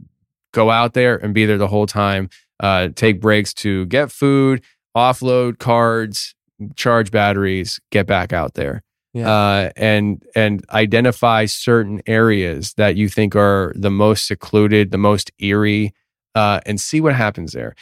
go 0.53 0.71
out 0.71 0.93
there 0.93 1.17
and 1.17 1.33
be 1.35 1.47
there 1.47 1.59
the 1.59 1.69
whole 1.69 1.87
time. 1.87 2.29
Uh, 2.61 2.89
take 2.95 3.21
breaks 3.21 3.53
to 3.55 3.87
get 3.87 4.11
food, 4.13 4.63
offload 4.97 5.59
cards, 5.59 6.35
charge 6.77 7.11
batteries, 7.11 7.81
get 7.91 8.07
back 8.07 8.33
out 8.33 8.55
there. 8.55 8.83
Yeah. 9.13 9.31
Uh, 9.31 9.71
and 9.77 10.23
and 10.35 10.63
identify 10.71 11.47
certain 11.47 12.03
areas 12.07 12.75
that 12.75 12.97
you 12.97 13.09
think 13.09 13.35
are 13.35 13.73
the 13.75 13.91
most 13.91 14.27
secluded, 14.27 14.91
the 14.91 14.99
most 14.99 15.31
eerie, 15.39 15.95
uh, 16.35 16.61
and 16.67 16.79
see 16.81 17.01
what 17.01 17.15
happens 17.15 17.53
there. 17.53 17.75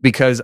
Because 0.00 0.40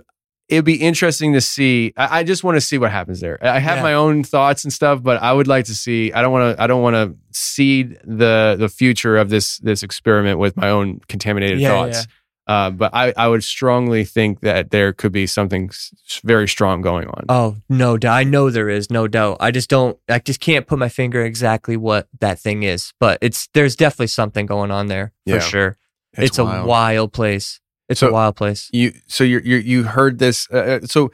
it'd 0.49 0.65
be 0.65 0.75
interesting 0.75 1.31
to 1.33 1.39
see. 1.41 1.93
I, 1.95 2.19
I 2.19 2.23
just 2.23 2.43
want 2.43 2.57
to 2.57 2.61
see 2.61 2.77
what 2.77 2.91
happens 2.91 3.21
there. 3.21 3.37
I 3.41 3.59
have 3.59 3.77
Yeah. 3.77 3.83
my 3.83 3.93
own 3.93 4.23
thoughts 4.25 4.65
and 4.65 4.73
stuff, 4.73 5.01
but 5.01 5.21
I 5.21 5.31
would 5.31 5.47
like 5.47 5.65
to 5.65 5.75
see. 5.75 6.11
I 6.11 6.21
don't 6.21 6.33
want 6.33 6.57
to. 6.57 6.61
I 6.61 6.67
don't 6.67 6.81
want 6.81 6.95
to 6.95 7.15
seed 7.31 7.97
the 8.03 8.57
the 8.59 8.67
future 8.67 9.15
of 9.15 9.29
this 9.29 9.57
this 9.59 9.83
experiment 9.83 10.37
with 10.37 10.57
my 10.57 10.69
own 10.69 10.99
contaminated 11.07 11.59
Yeah, 11.59 11.69
thoughts. 11.69 12.07
Uh, 12.45 12.69
but 12.69 12.93
I, 12.93 13.13
I 13.15 13.27
would 13.29 13.43
strongly 13.43 14.03
think 14.03 14.41
that 14.41 14.69
there 14.71 14.91
could 14.91 15.13
be 15.13 15.25
something 15.27 15.69
s- 15.69 15.93
very 16.25 16.47
strong 16.47 16.81
going 16.81 17.07
on. 17.07 17.23
Oh, 17.29 17.55
no 17.69 17.97
doubt. 17.97 18.15
I 18.17 18.23
know 18.25 18.49
there 18.49 18.67
is, 18.69 18.91
no 18.91 19.07
doubt. 19.07 19.37
I 19.39 19.51
just 19.51 19.69
don't 19.69 19.97
I 20.09 20.19
just 20.19 20.41
can't 20.41 20.67
put 20.67 20.77
my 20.77 20.89
finger 20.89 21.23
exactly 21.23 21.77
what 21.77 22.09
that 22.19 22.39
thing 22.39 22.63
is, 22.63 22.93
but 22.99 23.17
it's 23.21 23.47
there's 23.53 23.77
definitely 23.77 24.07
something 24.07 24.45
going 24.45 24.71
on 24.71 24.87
there 24.87 25.13
for 25.25 25.35
Yeah. 25.35 25.39
sure. 25.39 25.77
It's, 26.17 26.37
a 26.37 26.43
wild 26.43 27.13
place. 27.13 27.61
It's 27.89 28.01
So- 28.01 28.09
a 28.09 28.11
wild 28.11 28.35
place. 28.35 28.69
you 28.73 28.91
so 29.07 29.23
you 29.23 29.39
you 29.43 29.57
you 29.57 29.83
heard 29.83 30.19
this 30.19 30.47
uh, 30.51 30.57
uh, 30.57 30.79
so 30.85 31.11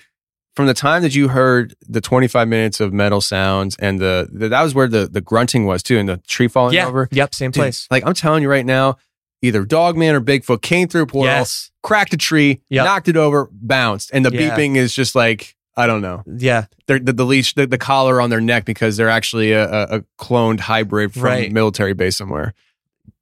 from 0.55 0.65
the 0.65 0.73
time 0.73 1.03
that 1.03 1.15
you 1.15 1.27
heard 1.29 1.73
the 1.87 2.01
25 2.01 2.47
minutes 2.47 2.79
of 2.79 2.91
metal 2.91 3.21
sounds 3.21 3.75
and 3.79 3.99
the, 3.99 4.27
the 4.31 4.49
that 4.49 4.61
was 4.63 4.73
where 4.73 4.87
the 4.87 5.07
the 5.07 5.21
grunting 5.21 5.65
was 5.65 5.81
too 5.83 5.97
and 5.99 6.09
the 6.09 6.17
tree 6.27 6.47
falling 6.47 6.73
Yeah. 6.73 6.87
over 6.87 7.07
Yep, 7.11 7.33
same 7.35 7.51
Dude, 7.51 7.61
place. 7.61 7.87
like 7.91 8.03
i'm 8.05 8.13
telling 8.13 8.41
you 8.43 8.49
right 8.49 8.65
now 8.65 8.97
either 9.41 9.63
dogman 9.65 10.15
or 10.15 10.21
bigfoot 10.21 10.61
came 10.61 10.87
through 10.87 11.03
a 11.03 11.07
portal 11.07 11.33
Yes. 11.33 11.71
cracked 11.83 12.13
a 12.13 12.17
tree 12.17 12.61
Yep. 12.69 12.85
knocked 12.85 13.07
it 13.07 13.17
over 13.17 13.49
bounced 13.51 14.11
and 14.13 14.25
the 14.25 14.31
Yeah. 14.33 14.55
beeping 14.55 14.75
is 14.75 14.93
just 14.93 15.15
like 15.15 15.55
i 15.77 15.87
don't 15.87 16.01
know 16.01 16.23
Yeah. 16.27 16.65
They're, 16.87 16.99
the, 16.99 17.13
the 17.13 17.25
leash 17.25 17.53
the, 17.53 17.67
the 17.67 17.77
collar 17.77 18.19
on 18.19 18.29
their 18.29 18.41
neck 18.41 18.65
because 18.65 18.97
they're 18.97 19.09
actually 19.09 19.51
a, 19.53 19.67
a, 19.69 20.01
cloned 20.17 20.59
hybrid 20.61 21.13
from 21.13 21.23
Right. 21.23 21.49
a 21.49 21.53
military 21.53 21.93
base 21.93 22.17
somewhere 22.17 22.53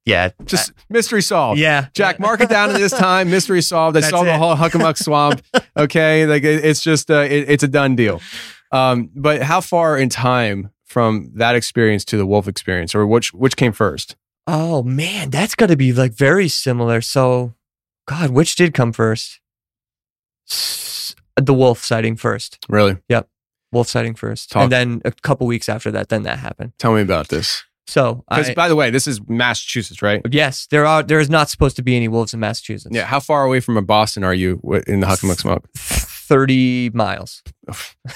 Yeah. 0.05 0.29
just 0.45 0.71
mystery 0.89 1.21
solved 1.21 1.59
yeah. 1.59 1.87
Jack, 1.93 2.19
mark 2.19 2.39
it 2.41 2.49
down 2.49 2.69
to 2.69 2.77
this 2.77 2.93
time. 2.93 3.29
Mystery 3.29 3.61
solved. 3.61 3.97
I 3.97 3.99
That's 3.99 4.09
saw 4.11 4.23
the 4.23 4.33
it. 4.33 4.37
whole 4.37 4.55
Hockomock 4.63 4.97
Swamp. 4.97 5.41
Okay, 5.75 6.25
like 6.25 6.43
it- 6.43 6.63
it's 6.63 6.81
just 6.81 7.11
uh, 7.11 7.21
it, 7.29 7.49
it's 7.49 7.63
a 7.63 7.67
done 7.67 7.95
deal. 7.97 8.21
Um, 8.71 9.09
but 9.15 9.41
how 9.43 9.59
far 9.61 9.97
in 9.97 10.07
time 10.09 10.71
from 10.85 11.31
that 11.35 11.55
experience 11.55 12.05
to 12.05 12.17
the 12.17 12.25
wolf 12.25 12.47
experience, 12.47 12.95
or 12.95 13.05
which 13.05 13.33
which 13.33 13.55
came 13.57 13.73
first? 13.73 14.15
Oh 14.47 14.81
man, 14.83 15.29
that's 15.29 15.55
got 15.55 15.67
to 15.67 15.75
be 15.75 15.91
like 15.93 16.13
very 16.13 16.47
similar. 16.47 17.01
So, 17.01 17.53
God, 18.07 18.29
which 18.29 18.55
did 18.55 18.73
come 18.73 18.93
first? 18.93 19.39
S- 20.49 21.15
The 21.35 21.53
wolf 21.53 21.83
sighting 21.83 22.15
first. 22.15 22.57
Really, 22.69 22.97
Yep. 23.09 23.27
Wolf 23.73 23.89
sighting 23.89 24.15
first, 24.15 24.49
Talk- 24.49 24.63
and 24.63 24.71
then 24.71 25.01
a 25.03 25.11
couple 25.11 25.45
weeks 25.47 25.67
after 25.67 25.91
that, 25.91 26.07
then 26.09 26.23
that 26.23 26.39
happened. 26.39 26.71
tell 26.79 26.93
me 26.93 27.01
about 27.01 27.27
this. 27.27 27.63
So, 27.85 28.23
Because 28.29 28.53
by 28.53 28.67
the 28.69 28.75
way, 28.75 28.89
this 28.89 29.07
is 29.07 29.21
Massachusetts, 29.29 30.01
right? 30.01 30.21
yes, 30.29 30.67
there 30.71 30.85
are. 30.85 31.03
There 31.03 31.19
is 31.21 31.29
not 31.29 31.49
supposed 31.49 31.75
to 31.77 31.81
be 31.83 31.95
any 31.95 32.07
wolves 32.09 32.33
in 32.33 32.39
Massachusetts. 32.39 32.93
Yeah. 32.95 33.05
How 33.05 33.19
far 33.21 33.43
away 33.45 33.59
from 33.61 33.83
Boston 33.85 34.23
are 34.25 34.33
you 34.33 34.59
in 34.87 34.99
the 35.01 35.07
Hockomock 35.07 35.39
Swamp? 35.39 35.67
thirty 35.75 36.89
miles. 36.93 37.43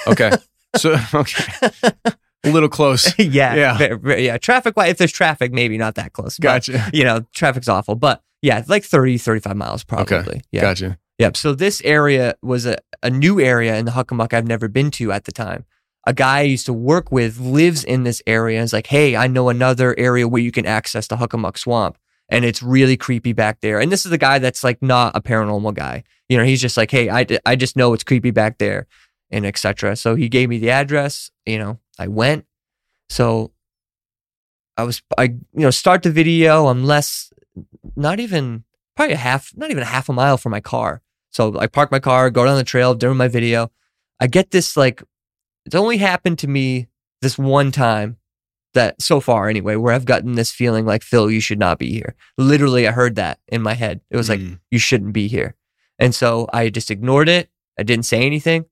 Okay, 0.08 0.32
so 0.78 0.98
okay, 1.14 1.70
a 2.44 2.50
little 2.52 2.70
close. 2.70 3.14
yeah, 3.20 3.56
Yeah. 3.80 3.98
yeah. 4.18 4.38
Traffic. 4.38 4.74
If 4.78 4.98
there's 4.98 5.12
traffic, 5.12 5.52
maybe 5.52 5.78
not 5.78 5.96
that 5.96 6.14
close. 6.14 6.38
but, 6.38 6.44
Gotcha. 6.66 6.90
you 6.94 7.04
know, 7.04 7.26
traffic's 7.34 7.68
awful, 7.70 7.96
but 7.96 8.24
yeah, 8.42 8.64
like 8.68 8.84
30, 8.84 9.18
35 9.18 9.56
miles 9.56 9.84
probably. 9.84 10.42
Yeah. 10.52 10.62
Gotcha. 10.62 10.98
Yep. 11.20 11.38
So 11.38 11.54
this 11.54 11.82
area 11.84 12.36
was 12.42 12.66
a, 12.66 12.78
a 13.04 13.10
new 13.12 13.40
area 13.40 13.78
in 13.78 13.86
the 13.86 13.92
Hockomock 13.92 14.34
I've 14.34 14.48
never 14.48 14.68
been 14.68 14.90
to 14.92 15.12
at 15.12 15.26
the 15.26 15.32
time. 15.32 15.66
A 16.08 16.14
guy 16.14 16.40
I 16.40 16.44
used 16.44 16.66
to 16.66 16.74
work 16.74 17.12
with 17.12 17.40
lives 17.40 17.84
in 17.84 18.04
this 18.04 18.24
area 18.26 18.58
and 18.58 18.64
is 18.66 18.74
like, 18.74 18.88
hey, 18.88 19.16
I 19.16 19.28
know 19.28 19.50
another 19.50 19.94
area 20.00 20.28
where 20.28 20.42
you 20.42 20.52
can 20.52 20.66
access 20.66 21.06
the 21.06 21.18
Hockomock 21.18 21.60
Swamp. 21.60 21.98
And 22.28 22.44
it's 22.46 22.64
really 22.64 22.98
creepy 22.98 23.34
back 23.34 23.60
there. 23.62 23.80
And 23.80 23.92
this 23.92 24.06
is 24.06 24.12
a 24.12 24.18
guy 24.18 24.40
that's 24.40 24.64
like 24.64 24.82
not 24.82 25.16
a 25.16 25.22
paranormal 25.22 25.76
guy. 25.76 26.04
You 26.30 26.38
know, 26.38 26.44
he's 26.46 26.62
just 26.62 26.78
like, 26.78 26.90
hey, 26.90 27.10
I, 27.10 27.28
I 27.46 27.56
just 27.56 27.76
know 27.76 27.94
it's 27.94 28.06
creepy 28.06 28.32
back 28.32 28.58
there 28.58 28.88
and 29.32 29.46
etc. 29.46 29.96
So 29.96 30.16
he 30.16 30.30
gave 30.30 30.50
me 30.50 30.58
the 30.60 30.70
address. 30.70 31.32
You 31.46 31.58
know, 31.60 31.80
I 31.98 32.08
went. 32.08 32.46
So 33.10 33.52
I 34.78 34.84
was, 34.84 35.02
I, 35.18 35.24
you 35.24 35.40
know, 35.54 35.72
start 35.72 36.04
the 36.04 36.12
video. 36.12 36.68
I'm 36.68 36.84
less, 36.84 37.32
not 37.96 38.20
even, 38.20 38.64
probably 38.96 39.14
a 39.14 39.18
half, 39.18 39.52
not 39.56 39.72
even 39.72 39.84
a 39.84 39.88
half 39.88 40.10
a 40.10 40.14
mile 40.14 40.38
from 40.38 40.52
my 40.52 40.62
car. 40.62 41.02
So 41.30 41.58
I 41.60 41.68
park 41.68 41.92
my 41.92 42.00
car, 42.00 42.30
go 42.30 42.46
down 42.46 42.58
the 42.58 42.64
trail, 42.64 42.94
doing 42.94 43.18
my 43.18 43.28
video. 43.28 43.72
I 44.20 44.28
get 44.28 44.52
this 44.52 44.76
like, 44.78 45.04
it's 45.66 45.76
only 45.76 45.98
happened 45.98 46.40
to 46.40 46.48
me 46.48 46.88
this 47.22 47.38
one 47.38 47.72
time 47.72 48.18
that 48.74 49.02
so 49.02 49.20
far 49.20 49.50
anyway, 49.50 49.76
where 49.76 49.94
I've 49.94 50.06
gotten 50.06 50.34
this 50.36 50.52
feeling 50.52 50.86
like, 50.86 51.04
Phil, 51.04 51.30
you 51.30 51.42
should 51.42 51.60
not 51.60 51.78
be 51.78 51.92
here. 51.92 52.16
Literally, 52.38 52.88
I 52.88 52.92
heard 52.92 53.16
that 53.16 53.40
in 53.48 53.62
my 53.62 53.74
head. 53.74 54.02
It 54.10 54.18
was 54.18 54.30
like, 54.30 54.40
Mm. 54.40 54.60
you 54.72 54.80
shouldn't 54.80 55.14
be 55.14 55.28
here. 55.28 55.56
And 56.00 56.16
so 56.16 56.48
I 56.54 56.70
just 56.70 56.90
ignored 56.90 57.30
it. 57.30 57.50
I 57.78 57.84
didn't 57.84 58.06
say 58.06 58.26
anything. 58.26 58.66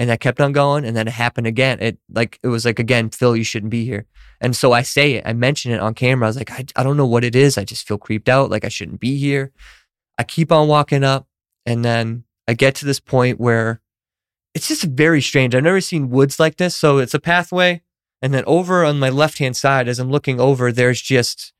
And 0.00 0.10
I 0.10 0.16
kept 0.16 0.40
on 0.40 0.52
going. 0.52 0.86
And 0.86 0.96
then 0.96 1.06
it 1.06 1.12
happened 1.12 1.46
again. 1.46 1.78
It 1.78 1.98
like, 2.10 2.38
it 2.42 2.48
was 2.48 2.64
like, 2.64 2.78
again, 2.78 3.10
Phil, 3.10 3.36
you 3.36 3.44
shouldn't 3.44 3.70
be 3.70 3.84
here. 3.84 4.06
And 4.40 4.56
so 4.56 4.72
I 4.72 4.80
say 4.80 5.12
it, 5.12 5.24
I 5.26 5.34
mention 5.34 5.72
it 5.72 5.80
on 5.80 5.92
camera. 5.92 6.26
I 6.26 6.30
was 6.30 6.38
like, 6.38 6.50
I, 6.50 6.64
I 6.74 6.82
don't 6.82 6.96
know 6.96 7.04
what 7.04 7.22
it 7.22 7.36
is. 7.36 7.58
I 7.58 7.64
just 7.64 7.86
feel 7.86 7.98
creeped 7.98 8.28
out. 8.30 8.48
Like 8.48 8.64
I 8.64 8.68
shouldn't 8.68 8.98
be 9.00 9.18
here. 9.18 9.52
I 10.18 10.24
keep 10.24 10.50
on 10.50 10.68
walking 10.68 11.04
up. 11.04 11.26
And 11.66 11.84
then 11.84 12.24
I 12.48 12.54
get 12.54 12.74
to 12.76 12.86
this 12.86 12.98
point 12.98 13.38
where 13.38 13.82
it's 14.54 14.68
just 14.68 14.84
very 14.84 15.20
strange. 15.20 15.54
I've 15.54 15.64
never 15.64 15.82
seen 15.82 16.08
woods 16.08 16.40
like 16.40 16.56
this. 16.56 16.74
So 16.74 16.96
it's 16.96 17.12
a 17.12 17.20
pathway. 17.20 17.82
And 18.22 18.32
then 18.32 18.44
over 18.46 18.84
on 18.84 18.98
my 18.98 19.10
left 19.10 19.38
hand 19.38 19.56
side, 19.56 19.86
as 19.86 19.98
I'm 19.98 20.10
looking 20.10 20.40
over, 20.40 20.72
there's 20.72 21.02
just 21.02 21.52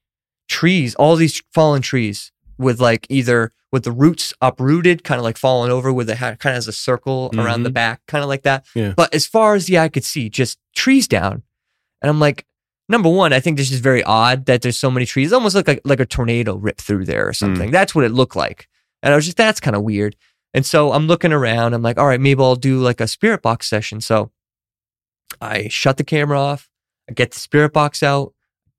trees, 0.48 0.94
all 0.94 1.16
these 1.16 1.42
fallen 1.52 1.82
trees 1.82 2.32
with 2.60 2.80
like 2.80 3.06
either 3.08 3.52
with 3.72 3.84
the 3.84 3.92
roots 3.92 4.32
uprooted, 4.40 5.04
kind 5.04 5.18
of 5.18 5.24
like 5.24 5.36
falling 5.36 5.70
over 5.70 5.92
with 5.92 6.10
it 6.10 6.18
kind 6.18 6.32
of 6.34 6.42
has 6.42 6.68
a 6.68 6.72
circle 6.72 7.30
around 7.34 7.62
the 7.62 7.70
Mhm. 7.70 7.74
back, 7.74 8.00
kind 8.06 8.22
of 8.22 8.28
like 8.28 8.42
that. 8.42 8.66
Yeah. 8.74 8.94
But 8.96 9.14
as 9.14 9.26
far 9.26 9.54
as 9.54 9.66
the 9.66 9.78
eye 9.78 9.88
could 9.88 10.04
see, 10.04 10.28
just 10.28 10.58
trees 10.74 11.06
down. 11.08 11.42
And 12.02 12.10
I'm 12.10 12.18
like, 12.20 12.46
number 12.88 13.08
one, 13.08 13.32
I 13.32 13.38
think 13.40 13.56
this 13.56 13.70
is 13.70 13.78
very 13.80 14.02
odd 14.02 14.46
that 14.46 14.62
there's 14.62 14.78
so 14.78 14.90
many 14.90 15.06
trees. 15.06 15.30
It 15.30 15.34
almost 15.34 15.54
look 15.54 15.68
like 15.68 15.80
like 15.84 16.00
a 16.00 16.06
tornado 16.06 16.56
ripped 16.56 16.80
through 16.80 17.04
there 17.04 17.26
or 17.28 17.32
something. 17.32 17.70
That's 17.70 17.94
what 17.94 18.04
it 18.04 18.10
looked 18.10 18.36
like. 18.36 18.68
And 19.02 19.12
I 19.12 19.16
was 19.16 19.24
just, 19.24 19.36
that's 19.36 19.60
kind 19.60 19.76
of 19.76 19.82
weird. 19.82 20.16
And 20.52 20.66
so 20.66 20.92
I'm 20.92 21.06
looking 21.06 21.32
around. 21.32 21.74
I'm 21.74 21.82
like, 21.82 21.96
all 21.98 22.06
right, 22.08 22.20
maybe 22.20 22.42
I'll 22.42 22.56
do 22.56 22.78
like 22.80 23.00
a 23.00 23.06
spirit 23.06 23.40
box 23.40 23.68
session. 23.68 24.00
So 24.00 24.32
I 25.40 25.68
shut 25.68 25.96
the 25.96 26.04
camera 26.04 26.38
off. 26.40 26.68
I 27.08 27.12
get 27.12 27.30
the 27.32 27.38
spirit 27.40 27.72
box 27.72 28.02
out, 28.02 28.34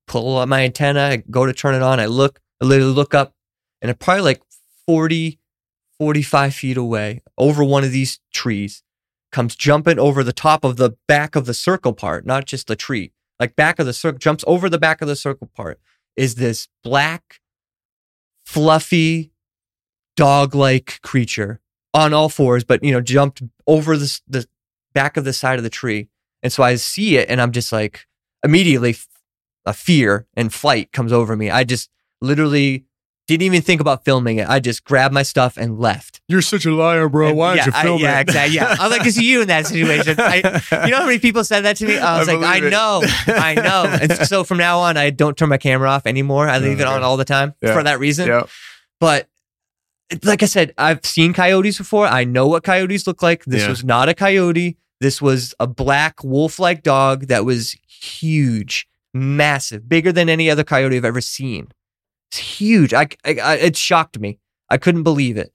pull 0.07 0.37
out 0.39 0.47
my 0.47 0.63
antenna, 0.63 1.01
I 1.01 1.17
go 1.29 1.45
to 1.45 1.53
turn 1.53 1.75
it 1.75 1.81
on. 1.81 1.99
I 1.99 2.05
look, 2.05 2.39
I 2.61 2.65
literally 2.65 2.93
look 2.93 3.13
up, 3.13 3.33
and 3.81 3.97
probably 3.99 4.23
like 4.23 4.41
40, 4.85 5.39
45 5.97 6.55
feet 6.55 6.77
away 6.77 7.21
over 7.37 7.63
one 7.63 7.83
of 7.83 7.91
these 7.91 8.19
trees 8.33 8.83
comes 9.31 9.55
jumping 9.55 9.99
over 9.99 10.23
the 10.23 10.33
top 10.33 10.63
of 10.63 10.77
the 10.77 10.91
back 11.07 11.35
of 11.35 11.45
the 11.45 11.53
circle 11.53 11.93
part, 11.93 12.25
not 12.25 12.45
just 12.45 12.67
the 12.67 12.75
tree, 12.75 13.11
like 13.39 13.55
back 13.55 13.79
of 13.79 13.85
the 13.85 13.93
circle, 13.93 14.19
jumps 14.19 14.43
over 14.45 14.69
the 14.69 14.79
back 14.79 15.01
of 15.01 15.07
the 15.07 15.15
circle 15.15 15.49
part, 15.55 15.79
is 16.15 16.35
this 16.35 16.67
black, 16.83 17.39
fluffy, 18.45 19.31
dog 20.17 20.53
like 20.53 20.99
creature 21.01 21.61
on 21.93 22.13
all 22.13 22.29
fours, 22.29 22.63
but 22.63 22.83
you 22.83 22.91
know, 22.91 23.01
jumped 23.01 23.41
over 23.67 23.97
the, 23.97 24.19
the 24.27 24.45
back 24.93 25.17
of 25.17 25.23
the 25.23 25.33
side 25.33 25.57
of 25.57 25.63
the 25.63 25.69
tree. 25.69 26.09
And 26.43 26.51
so 26.51 26.63
I 26.63 26.75
see 26.75 27.17
it 27.17 27.29
and 27.29 27.41
I'm 27.41 27.51
just 27.51 27.71
like, 27.71 28.07
immediately 28.43 28.95
a 29.65 29.73
fear 29.73 30.27
and 30.35 30.53
flight 30.53 30.91
comes 30.91 31.13
over 31.13 31.35
me. 31.35 31.49
I 31.49 31.63
just 31.63 31.89
literally 32.21 32.85
didn't 33.27 33.43
even 33.43 33.61
think 33.61 33.79
about 33.79 34.03
filming 34.03 34.37
it. 34.39 34.49
I 34.49 34.59
just 34.59 34.83
grabbed 34.83 35.13
my 35.13 35.23
stuff 35.23 35.55
and 35.55 35.79
left. 35.79 36.19
You're 36.27 36.41
such 36.41 36.65
a 36.65 36.71
liar, 36.73 37.07
bro. 37.07 37.29
And 37.29 37.37
yeah, 37.57 37.67
I- 37.73 37.95
yeah, 37.97 38.19
exactly. 38.19 38.55
Yeah, 38.55 38.75
I 38.79 38.87
like 38.87 39.03
to 39.03 39.11
see 39.11 39.29
you 39.29 39.41
in 39.41 39.47
that 39.47 39.67
situation. 39.67 40.15
I, 40.19 40.37
you 40.85 40.91
know 40.91 40.97
how 40.97 41.05
many 41.05 41.19
people 41.19 41.43
said 41.43 41.61
that 41.61 41.77
to 41.77 41.85
me? 41.85 41.97
I 41.97 42.19
was 42.19 42.27
I 42.27 42.33
like, 42.35 42.45
I 42.63 42.67
it. 42.67 42.69
know, 42.71 43.01
I 43.27 43.53
know. 43.55 43.85
And 44.01 44.13
so 44.27 44.43
from 44.43 44.57
now 44.57 44.79
on, 44.79 44.97
I 44.97 45.11
don't 45.11 45.37
turn 45.37 45.49
my 45.49 45.57
camera 45.57 45.89
off 45.89 46.05
anymore. 46.05 46.49
I 46.49 46.57
leave 46.57 46.81
it 46.81 46.87
on 46.87 47.03
all 47.03 47.15
the 47.15 47.23
time 47.25 47.53
Yeah. 47.61 47.73
for 47.73 47.83
that 47.83 47.99
reason. 47.99 48.27
Yeah. 48.27 48.43
But 48.99 49.29
like 50.23 50.43
I 50.43 50.47
said, 50.47 50.73
I've 50.77 51.05
seen 51.05 51.31
coyotes 51.33 51.77
before. 51.77 52.07
I 52.07 52.25
know 52.25 52.47
what 52.47 52.63
coyotes 52.63 53.07
look 53.07 53.21
like. 53.23 53.45
This 53.45 53.65
was 53.67 53.83
not 53.85 54.09
a 54.09 54.13
coyote. 54.13 54.77
This 54.99 55.21
was 55.21 55.55
a 55.59 55.67
black 55.67 56.21
wolf-like 56.23 56.83
dog 56.83 57.27
that 57.27 57.45
was 57.45 57.77
huge, 57.87 58.87
massive, 59.13 59.87
bigger 59.87 60.11
than 60.11 60.27
any 60.29 60.49
other 60.49 60.63
coyote 60.63 60.97
I've 60.97 61.05
ever 61.05 61.21
seen. 61.21 61.69
It's 62.31 62.37
huge. 62.39 62.93
I, 62.93 63.07
I, 63.25 63.35
I 63.43 63.55
it 63.55 63.75
shocked 63.77 64.19
me. 64.19 64.39
I 64.69 64.77
couldn't 64.77 65.03
believe 65.03 65.37
it. 65.37 65.51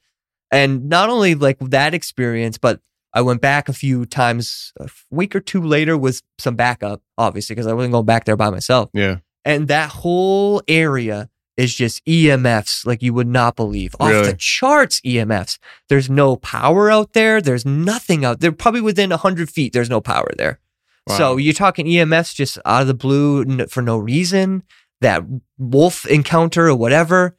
And 0.53 0.89
not 0.89 1.09
only 1.09 1.35
like 1.35 1.59
that 1.61 1.95
experience, 1.95 2.59
but 2.59 2.81
I 3.15 3.23
went 3.23 3.41
back 3.41 3.69
a 3.69 3.73
few 3.73 4.05
times 4.05 4.73
a 4.79 4.89
week 5.11 5.35
or 5.35 5.41
two 5.41 5.63
later 5.63 5.97
with 5.97 6.23
some 6.39 6.55
backup, 6.55 7.03
obviously, 7.17 7.55
because 7.55 7.67
I 7.67 7.73
wasn't 7.73 7.93
going 7.93 8.05
back 8.05 8.27
there 8.27 8.37
by 8.37 8.51
myself. 8.51 8.91
Yeah. 8.93 9.17
And 9.45 9.69
that 9.69 9.89
whole 9.91 10.63
area 10.69 11.31
is 11.57 11.75
just 11.75 12.05
EMFs 12.05 12.85
like 12.85 13.03
you 13.03 13.15
would 13.15 13.27
not 13.27 13.57
believe. 13.57 13.97
Off 13.99 14.11
Really? 14.11 14.33
the 14.33 14.37
charts 14.37 15.01
EMFs. 15.01 15.59
There's 15.89 16.11
no 16.11 16.37
power 16.37 16.91
out 16.91 17.15
there. 17.15 17.41
There's 17.41 17.65
nothing 17.65 18.25
out 18.25 18.41
there. 18.41 18.53
Probably 18.53 18.83
within 18.83 19.09
100 19.11 19.49
feet, 19.49 19.73
there's 19.73 19.89
no 19.89 20.03
power 20.03 20.31
there. 20.37 20.61
So 21.09 21.37
you're 21.37 21.55
talking 21.55 21.87
EMFs 21.87 22.35
just 22.35 22.59
out 22.67 22.81
of 22.83 22.89
the 22.89 22.93
blue 22.95 23.43
n- 23.43 23.69
for 23.69 23.81
no 23.81 23.97
reason. 23.97 24.65
That 25.01 25.23
wolf 25.59 26.07
encounter 26.07 26.69
or 26.69 26.75
whatever. 26.75 27.37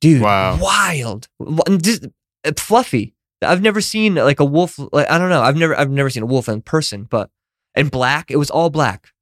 Dude, 0.00 0.22
Wow. 0.22 0.58
wild. 0.60 1.28
Just, 1.82 2.06
uh, 2.44 2.52
fluffy. 2.56 3.14
I've 3.42 3.62
never 3.62 3.80
seen 3.80 4.14
like 4.14 4.40
a 4.40 4.44
wolf. 4.44 4.78
Like, 4.92 5.10
I 5.10 5.18
don't 5.18 5.28
know. 5.30 5.42
I've 5.42 5.56
never, 5.56 5.78
I've 5.78 5.90
never 5.90 6.10
seen 6.10 6.22
a 6.22 6.26
wolf 6.26 6.48
in 6.48 6.62
person, 6.62 7.04
but 7.04 7.30
and 7.74 7.90
black. 7.90 8.30
It 8.30 8.36
was 8.36 8.50
all 8.50 8.70
black, 8.70 9.12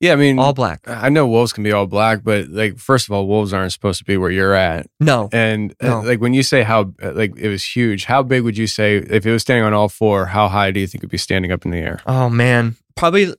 Yeah, 0.00 0.12
I 0.12 0.16
mean, 0.16 0.38
all 0.38 0.52
black. 0.52 0.80
I 0.86 1.08
know 1.08 1.26
wolves 1.26 1.52
can 1.52 1.64
be 1.64 1.72
all 1.72 1.86
black, 1.86 2.22
but 2.24 2.48
like, 2.48 2.76
first 2.78 3.06
of 3.08 3.12
all, 3.12 3.26
wolves 3.26 3.52
aren't 3.52 3.72
supposed 3.72 3.98
to 4.00 4.04
be 4.04 4.16
where 4.16 4.30
you're 4.30 4.52
at. 4.54 4.88
No, 5.00 5.28
And 5.32 5.74
uh, 5.80 5.86
No. 5.86 6.00
like, 6.00 6.20
when 6.20 6.34
you 6.34 6.42
say 6.42 6.62
how, 6.62 6.92
uh, 7.02 7.12
like, 7.12 7.36
it 7.38 7.48
was 7.48 7.64
huge, 7.64 8.04
how 8.06 8.22
big 8.22 8.42
would 8.42 8.58
you 8.58 8.66
say, 8.66 8.96
if 8.96 9.24
it 9.24 9.30
was 9.32 9.42
standing 9.42 9.64
on 9.64 9.72
all 9.72 9.88
four, 9.88 10.26
how 10.26 10.48
high 10.48 10.70
do 10.70 10.80
you 10.80 10.86
think 10.86 11.00
it'd 11.00 11.10
be 11.10 11.16
standing 11.18 11.52
up 11.52 11.64
in 11.64 11.70
the 11.70 11.78
air? 11.78 12.00
Oh 12.06 12.28
man, 12.28 12.76
probably 12.96 13.32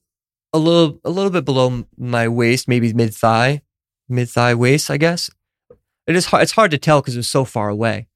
a 0.54 0.58
little 0.58 1.00
a 1.04 1.10
little 1.10 1.32
bit 1.32 1.46
below 1.46 1.86
my 1.98 2.28
waist, 2.28 2.68
maybe 2.68 2.94
mid 2.94 3.14
thigh, 3.14 3.62
mid 4.10 4.30
thigh 4.30 4.54
waist, 4.56 4.89
I 4.91 4.97
guess. 4.97 5.30
It 6.08 6.16
is 6.16 6.26
hard. 6.28 6.43
It's 6.43 6.51
hard 6.51 6.72
to 6.72 6.78
tell 6.78 7.01
because 7.01 7.16
it 7.16 7.20
was 7.20 7.28
so 7.30 7.45
far 7.45 7.70
away. 7.70 8.08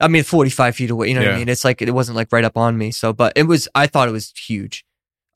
I 0.00 0.08
mean, 0.08 0.24
forty 0.24 0.50
five 0.50 0.76
feet 0.76 0.90
away. 0.90 1.08
You 1.08 1.14
know 1.14 1.20
what 1.22 1.34
I 1.34 1.38
mean? 1.38 1.48
It's 1.48 1.64
like 1.64 1.80
it 1.80 1.90
wasn't 1.92 2.16
like 2.16 2.32
right 2.32 2.44
up 2.44 2.56
on 2.56 2.76
me. 2.76 2.90
So, 2.90 3.12
but 3.12 3.32
it 3.36 3.44
was. 3.44 3.68
I 3.74 3.86
thought 3.86 4.08
it 4.08 4.12
was 4.12 4.32
huge. 4.36 4.84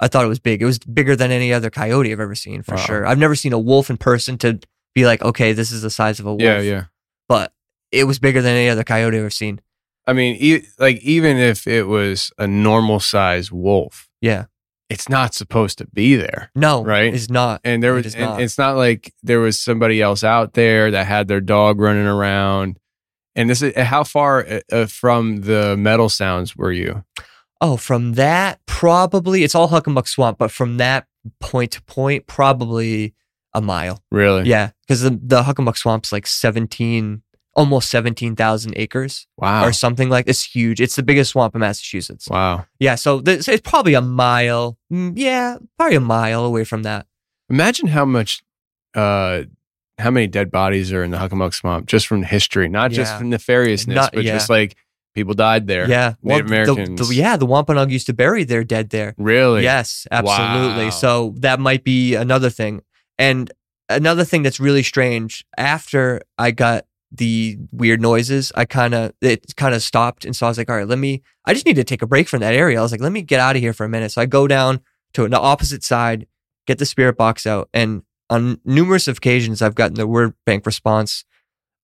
I 0.01 0.09
thought 0.09 0.25
it 0.25 0.29
was 0.29 0.39
big. 0.39 0.63
It 0.63 0.67
was 0.67 0.79
bigger 0.79 1.15
than 1.15 1.31
any 1.31 1.53
other 1.53 1.71
coyote 1.71 2.11
I've 2.13 2.21
ever 2.21 2.35
seen 2.35 2.63
for 2.63 2.75
Wow. 2.75 2.81
sure. 2.81 3.07
I've 3.07 3.19
never 3.19 3.35
seen 3.35 3.53
a 3.53 3.59
wolf 3.59 3.91
in 3.91 3.97
person 3.99 4.39
to 4.39 4.59
be 4.95 5.05
like, 5.05 5.23
okay, 5.23 5.53
this 5.53 5.71
is 5.71 5.83
the 5.83 5.91
size 5.91 6.19
of 6.21 6.27
a 6.27 6.31
wolf. 6.31 6.41
Yeah, 6.43 6.61
yeah. 6.61 6.85
But 7.29 7.53
it 7.93 8.05
was 8.05 8.19
bigger 8.19 8.41
than 8.43 8.55
any 8.57 8.69
other 8.71 8.83
coyote 8.83 9.17
I've 9.17 9.21
ever 9.21 9.31
seen. 9.31 9.61
I 10.07 10.15
mean, 10.15 10.37
e- 10.41 10.63
like, 10.79 10.97
even 11.03 11.37
if 11.37 11.67
it 11.67 11.85
was 11.87 12.33
a 12.39 12.47
normal 12.47 12.99
size 12.99 13.53
wolf, 13.53 14.09
Yeah. 14.23 14.47
It's 14.91 15.09
not 15.09 15.35
supposed 15.35 15.79
to 15.79 15.87
be 15.87 16.17
there. 16.17 16.51
No. 16.55 16.85
Right? 16.85 17.15
It's 17.15 17.31
not. 17.31 17.61
And 17.65 17.83
there 17.83 17.93
It 17.93 18.05
was, 18.05 18.07
is 18.07 18.15
and 18.17 18.25
not. 18.25 18.41
it's 18.43 18.59
not 18.59 18.77
like 18.77 19.15
there 19.23 19.41
was 19.41 19.59
somebody 19.59 20.03
else 20.03 20.25
out 20.25 20.55
there 20.55 20.91
that 20.91 21.07
had 21.07 21.29
their 21.29 21.41
dog 21.41 21.81
running 21.81 22.07
around. 22.07 22.77
And 23.37 23.49
this 23.49 23.63
is 23.63 23.75
how 23.77 24.03
far 24.03 24.45
uh, 24.45 24.61
uh, 24.73 24.87
from 24.87 25.43
the 25.43 25.77
metal 25.77 26.09
sounds 26.09 26.57
were 26.57 26.73
you? 26.73 27.05
Oh, 27.61 27.77
from 27.77 28.15
that, 28.15 28.59
probably 28.67 29.45
it's 29.45 29.55
all 29.55 29.69
Hockomock 29.69 30.09
Swamp, 30.09 30.39
but 30.39 30.51
from 30.51 30.79
that 30.79 31.07
point 31.39 31.71
to 31.73 31.83
point, 31.83 32.27
probably 32.27 33.15
a 33.55 33.61
mile. 33.61 34.03
Really? 34.11 34.49
Yeah, 34.49 34.71
because 34.83 35.03
the 35.03 35.11
the 35.23 35.43
Hockomock 35.43 35.77
Swamp's 35.77 36.11
like 36.11 36.27
seventeen, 36.27 37.23
almost 37.61 37.91
seventeen 37.91 38.35
thousand 38.37 38.73
acres 38.77 39.27
Wow. 39.37 39.65
or 39.67 39.73
something 39.73 40.09
like. 40.09 40.27
It's 40.29 40.45
huge. 40.45 40.81
It's 40.81 40.97
the 40.97 41.03
biggest 41.03 41.31
swamp 41.31 41.55
in 41.55 41.61
Massachusetts. 41.61 42.29
Wow. 42.29 42.67
Yeah, 42.79 42.95
so 42.97 43.21
this, 43.21 43.47
it's 43.49 43.69
probably 43.69 43.95
a 43.95 44.01
mile. 44.03 44.79
Mm, 44.93 45.13
Yeah, 45.17 45.59
probably 45.79 45.97
a 45.97 46.01
mile 46.01 46.45
away 46.45 46.65
from 46.65 46.83
that. 46.85 47.07
Imagine 47.49 47.89
how 47.89 48.05
much, 48.05 48.43
uh, 48.95 49.43
how 49.99 50.11
many 50.11 50.27
dead 50.27 50.51
bodies 50.51 50.93
are 50.93 51.05
in 51.05 51.11
the 51.11 51.19
Hockomock 51.19 51.53
Swamp 51.55 51.87
just 51.87 52.07
from 52.07 52.23
history, 52.23 52.69
not 52.69 52.91
just 52.91 53.17
from 53.19 53.31
nefariousness, 53.31 53.95
Not- 53.95 54.13
but 54.15 54.25
yeah. 54.25 54.33
just 54.33 54.49
like 54.49 54.77
people 55.15 55.35
died 55.35 55.67
there. 55.67 55.89
Yeah, 55.89 56.15
Native 56.23 56.47
the- 56.49 56.55
Americans. 56.55 57.09
The, 57.09 57.15
yeah, 57.15 57.37
the 57.37 57.47
Wampanoag 57.47 57.91
used 57.91 58.07
to 58.07 58.13
bury 58.15 58.45
their 58.45 58.65
dead 58.65 58.91
there. 58.91 59.15
Really? 59.19 59.63
Yes, 59.65 60.07
absolutely. 60.11 60.85
Wow. 60.85 60.91
So 60.91 61.35
that 61.39 61.59
might 61.61 61.85
be 61.85 62.15
another 62.15 62.49
thing. 62.51 62.81
And 63.19 63.53
another 63.89 64.25
thing 64.25 64.43
that's 64.45 64.61
really 64.61 64.83
strange, 64.85 65.45
after 65.59 66.23
I 66.39 66.53
got 66.53 66.87
the 67.13 67.59
weird 67.73 68.01
noises, 68.01 68.53
I 68.55 68.65
kind 68.65 68.95
of, 68.95 69.13
it 69.21 69.57
kind 69.57 69.75
of 69.75 69.83
stopped. 69.83 70.25
And 70.25 70.35
so 70.35 70.47
I 70.47 70.49
was 70.49 70.59
like, 70.59 70.71
all 70.71 70.77
right, 70.77 70.87
let 70.87 70.99
me, 70.99 71.23
I 71.45 71.53
just 71.53 71.67
need 71.67 71.77
to 71.77 71.85
take 71.85 72.03
a 72.03 72.07
break 72.07 72.29
from 72.29 72.41
that 72.41 72.55
area. 72.55 72.79
I 72.79 72.83
was 72.83 72.93
like, 72.93 73.01
let 73.01 73.13
me 73.13 73.23
get 73.23 73.41
out 73.41 73.57
of 73.57 73.63
here 73.63 73.73
for 73.73 73.85
a 73.85 73.89
minute. 73.89 74.13
So 74.13 74.23
I 74.23 74.27
go 74.27 74.47
down 74.47 74.81
to 75.15 75.29
the 75.29 75.41
opposite 75.41 75.83
side, 75.83 76.27
get 76.67 76.79
the 76.79 76.87
spirit 76.87 77.17
box 77.17 77.47
out. 77.47 77.69
And 77.75 78.03
on 78.29 78.61
numerous 78.65 79.09
occasions, 79.09 79.61
I've 79.61 79.75
gotten 79.75 79.95
the 79.95 80.07
word 80.07 80.35
bank 80.47 80.65
response 80.67 81.25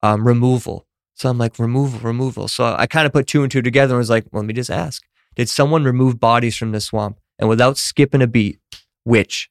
um, 0.03 0.27
removal. 0.27 0.87
So 1.14 1.29
I'm 1.29 1.39
like, 1.39 1.59
removal, 1.59 1.99
removal. 2.01 2.47
So 2.47 2.77
I 2.79 2.87
kind 2.87 3.07
of 3.07 3.12
put 3.12 3.27
two 3.27 3.43
and 3.43 3.51
two 3.51 3.62
together 3.62 3.95
and 3.95 3.99
was 3.99 4.11
like, 4.11 4.27
well, 4.31 4.43
let 4.43 4.47
me 4.47 4.55
just 4.55 4.70
ask 4.70 5.03
Did 5.35 5.49
someone 5.49 5.85
remove 5.85 6.20
bodies 6.20 6.57
from 6.57 6.72
the 6.72 6.81
swamp? 6.81 7.18
And 7.39 7.49
without 7.49 7.79
skipping 7.79 8.22
a 8.22 8.27
beat, 8.27 8.59
which? 9.05 9.51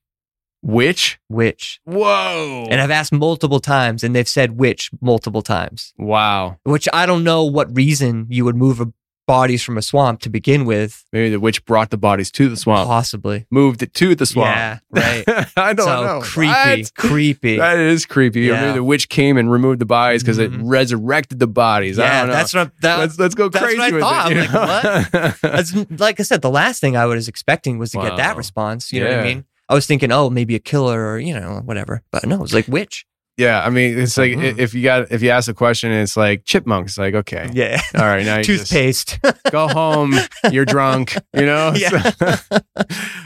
Which? 0.65 1.19
Which? 1.27 1.79
Whoa. 1.85 2.65
And 2.71 2.81
I've 2.81 2.89
asked 2.89 3.13
multiple 3.13 3.59
times 3.59 4.03
and 4.03 4.15
they've 4.15 4.27
said 4.27 4.57
which 4.57 4.89
multiple 4.99 5.43
times, 5.43 5.93
wow. 5.97 6.57
which 6.63 6.87
I 6.91 7.05
don't 7.05 7.23
know 7.23 7.43
what 7.43 7.75
reason 7.75 8.25
you 8.29 8.45
would 8.45 8.55
move 8.55 8.81
a, 8.81 8.87
bodies 9.27 9.63
from 9.63 9.75
a 9.77 9.81
swamp 9.81 10.21
to 10.21 10.29
begin 10.29 10.65
with. 10.65 11.03
Maybe 11.11 11.29
the 11.31 11.39
witch 11.39 11.65
brought 11.65 11.89
the 11.89 11.97
bodies 11.97 12.29
to 12.31 12.47
the 12.49 12.55
swamp, 12.57 12.87
Possibly. 12.87 13.45
moved 13.51 13.81
it 13.83 13.93
to 13.95 14.13
the 14.15 14.25
swamp. 14.25 14.55
Yeah, 14.55 14.79
right. 14.91 15.23
I 15.57 15.73
don't 15.73 15.85
so 15.85 16.03
know. 16.03 16.21
creepy, 16.21 16.51
What? 16.51 16.93
creepy. 16.95 17.57
That 17.65 17.77
is 17.79 18.05
creepy. 18.05 18.41
Yeah. 18.41 18.61
maybe 18.61 18.73
the 18.73 18.83
witch 18.83 19.09
came 19.09 19.37
and 19.37 19.51
removed 19.51 19.79
the 19.81 19.85
bodies 19.87 20.21
because 20.23 20.37
it 20.39 20.51
Mhm. 20.51 20.61
resurrected 20.65 21.39
the 21.39 21.47
bodies. 21.47 21.97
I 21.99 22.03
yeah, 22.05 22.19
don't 22.21 22.27
know. 22.29 22.33
that's 22.35 22.53
what 22.53 22.71
that, 22.81 22.99
let's 22.99 23.17
let's 23.19 23.33
go 23.35 23.49
that's 23.49 23.65
crazy 23.65 23.79
what 23.93 23.93
I 23.93 23.99
thought. 23.99 24.31
it. 24.31 24.51
Like, 24.51 25.13
know? 25.13 25.33
That's, 25.55 25.99
like 25.99 26.19
I 26.19 26.23
said, 26.23 26.41
the 26.43 26.51
last 26.51 26.79
thing 26.81 26.95
I 26.95 27.05
was 27.05 27.27
expecting 27.27 27.77
was 27.79 27.91
to 27.91 28.01
get 28.01 28.17
that 28.17 28.37
response. 28.37 28.91
You 28.93 29.03
know 29.03 29.09
what 29.09 29.19
I 29.19 29.23
mean? 29.23 29.45
I 29.69 29.73
was 29.73 29.87
thinking, 29.87 30.11
oh, 30.11 30.29
maybe 30.29 30.55
a 30.55 30.59
killer 30.59 31.05
or, 31.13 31.17
you 31.19 31.33
know, 31.33 31.61
whatever. 31.65 32.01
But 32.11 32.25
no, 32.25 32.35
it 32.35 32.41
was 32.41 32.53
like 32.53 32.67
witch. 32.67 33.05
Yeah, 33.37 33.61
I 33.65 33.69
mean, 33.69 33.99
it's 33.99 34.17
like 34.17 34.31
Mm. 34.31 34.57
if 34.59 34.73
you 34.73 34.81
got 34.81 35.11
if 35.11 35.21
you 35.21 35.29
ask 35.29 35.49
a 35.49 35.53
question, 35.53 35.91
it's 35.91 36.15
like 36.15 36.45
chipmunks. 36.45 36.97
Like, 36.97 37.15
okay, 37.15 37.49
Yeah. 37.53 37.81
all 37.93 38.05
right, 38.05 38.25
now 38.25 38.37
you 38.39 38.43
just 38.45 38.67
Toothpaste. 38.71 39.19
go 39.51 39.67
home. 39.67 40.13
You're 40.51 40.63
drunk, 40.63 41.17
you 41.33 41.45
know. 41.45 41.73
Yeah. 41.75 42.13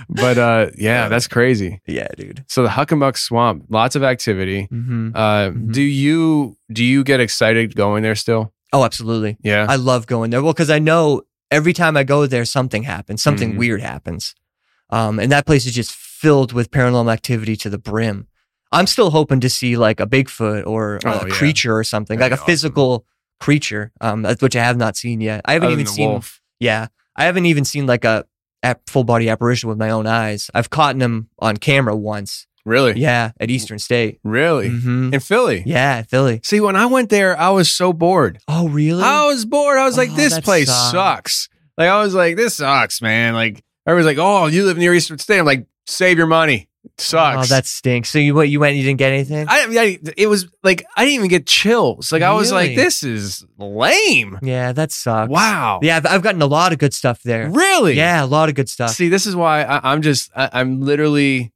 but 0.09 0.37
uh, 0.37 0.67
yeah, 0.77 1.07
that's 1.09 1.27
crazy. 1.27 1.81
yeah, 1.85 2.07
dude. 2.17 2.43
So 2.47 2.63
the 2.63 2.69
Hockomock 2.69 3.17
Swamp, 3.17 3.65
lots 3.69 3.95
of 3.95 4.03
activity. 4.03 4.63
hmm 4.71 5.11
Uh, 5.13 5.49
Mhm. 5.49 5.73
Do 5.73 5.81
you 5.81 6.57
do 6.71 6.83
you 6.83 7.03
get 7.03 7.19
excited 7.19 7.75
going 7.75 8.01
there 8.03 8.15
still? 8.15 8.51
Oh, 8.73 8.83
absolutely. 8.83 9.37
Yeah. 9.43 9.65
I 9.69 9.75
love 9.75 10.07
going 10.07 10.31
there. 10.31 10.41
Well, 10.43 10.53
because 10.53 10.69
I 10.69 10.79
know 10.79 11.21
every 11.51 11.73
time 11.73 11.97
I 11.97 12.03
go 12.03 12.25
there, 12.27 12.45
something 12.45 12.83
happens, 12.83 13.21
something 13.23 13.53
Mhm. 13.53 13.57
weird 13.57 13.81
happens. 13.81 14.35
Um, 14.91 15.19
and 15.19 15.31
that 15.31 15.45
place 15.45 15.65
is 15.65 15.73
just 15.73 15.91
filled 16.19 16.51
with 16.53 16.69
paranormal 16.71 17.11
activity 17.11 17.55
to 17.55 17.69
the 17.69 17.77
brim. 17.77 18.27
I'm 18.71 18.87
still 18.87 19.09
hoping 19.11 19.39
to 19.39 19.49
see 19.49 19.77
like 19.77 19.99
a 19.99 20.05
Bigfoot 20.05 20.65
or 20.67 20.97
a 20.97 20.99
Oh, 21.05 21.25
yeah. 21.25 21.33
creature 21.33 21.75
or 21.77 21.83
something, 21.83 22.19
That'd 22.19 22.31
like 22.33 22.39
a 22.39 22.41
awesome. 22.41 22.51
physical 22.51 23.05
creature, 23.39 23.91
um, 24.01 24.25
which 24.41 24.55
I 24.55 24.63
have 24.63 24.77
not 24.77 24.97
seen 24.97 25.21
yet. 25.21 25.41
I 25.45 25.53
haven't 25.53 25.67
Other 25.67 25.73
even 25.81 25.85
seen, 25.87 26.09
wolf. 26.09 26.41
yeah, 26.59 26.87
I 27.15 27.23
haven't 27.23 27.45
even 27.45 27.63
seen 27.65 27.87
like 27.87 28.03
a, 28.05 28.25
ap- 28.61 28.81
full 28.89 29.05
body 29.05 29.29
apparition 29.29 29.69
with 29.69 29.77
my 29.77 29.89
own 29.91 30.05
eyes. 30.07 30.51
I've 30.53 30.69
caught 30.69 30.99
them 30.99 31.29
on 31.39 31.55
camera 31.57 31.95
once. 31.95 32.45
Really? 32.65 32.99
Yeah, 32.99 33.31
at 33.39 33.49
Eastern 33.49 33.79
State. 33.79 34.19
Really? 34.23 34.67
hmm 34.69 35.13
In 35.13 35.19
Philly? 35.21 35.63
Yeah, 35.65 36.03
Philly. 36.03 36.41
See, 36.43 36.59
when 36.59 36.75
I 36.75 36.85
went 36.87 37.09
there, 37.09 37.39
I 37.39 37.49
was 37.49 37.71
so 37.73 37.93
bored. 37.93 38.39
Oh, 38.47 38.67
really? 38.67 39.01
I 39.01 39.25
was 39.27 39.45
bored. 39.45 39.77
I 39.79 39.85
was 39.85 39.97
like, 39.97 40.09
Oh, 40.11 40.15
this 40.15 40.37
place 40.41 40.67
sucks. 40.67 40.91
sucks. 40.91 41.49
Like, 41.77 41.87
I 41.89 42.01
was 42.01 42.13
like, 42.13 42.35
this 42.35 42.57
sucks, 42.57 43.01
man. 43.01 43.33
Like, 43.33 43.63
everyone's 43.87 44.05
like, 44.05 44.17
oh, 44.19 44.47
you 44.47 44.65
live 44.65 44.77
near 44.77 44.93
Eastern 44.93 45.17
State. 45.17 45.39
I'm 45.39 45.45
like, 45.45 45.65
save 45.89 46.17
your 46.17 46.27
money. 46.27 46.67
It 46.85 46.91
sucks. 47.01 47.51
Oh, 47.51 47.53
that 47.55 47.65
stinks. 47.65 48.09
So 48.09 48.19
you 48.19 48.33
went, 48.33 48.49
you 48.49 48.59
went, 48.59 48.77
you 48.77 48.83
didn't 48.83 48.99
get 48.99 49.11
anything? 49.11 49.45
I, 49.49 49.65
I, 49.69 49.99
it 50.15 50.27
was 50.27 50.47
like, 50.63 50.85
I 50.95 51.03
didn't 51.03 51.15
even 51.15 51.27
get 51.27 51.45
chills. 51.45 52.11
Like, 52.11 52.21
I 52.21 52.31
was 52.31 52.51
like, 52.53 52.75
this 52.75 53.03
is 53.03 53.45
lame. 53.57 54.39
yeah, 54.41 54.71
that 54.71 54.91
sucks. 54.93 55.29
Wow. 55.29 55.79
Yeah, 55.83 55.97
I've, 55.97 56.05
I've 56.05 56.21
gotten 56.21 56.41
a 56.41 56.45
lot 56.47 56.71
of 56.71 56.79
good 56.79 56.93
stuff 56.93 57.21
there. 57.23 57.49
Really? 57.49 57.95
Yeah, 57.95 58.23
a 58.23 58.25
lot 58.25 58.47
of 58.47 58.55
good 58.55 58.69
stuff. 58.69 58.91
See, 58.91 59.09
this 59.09 59.25
is 59.25 59.35
why 59.35 59.63
I, 59.63 59.91
I'm 59.91 60.01
just, 60.01 60.31
I, 60.35 60.49
I'm 60.53 60.79
literally, 60.81 61.51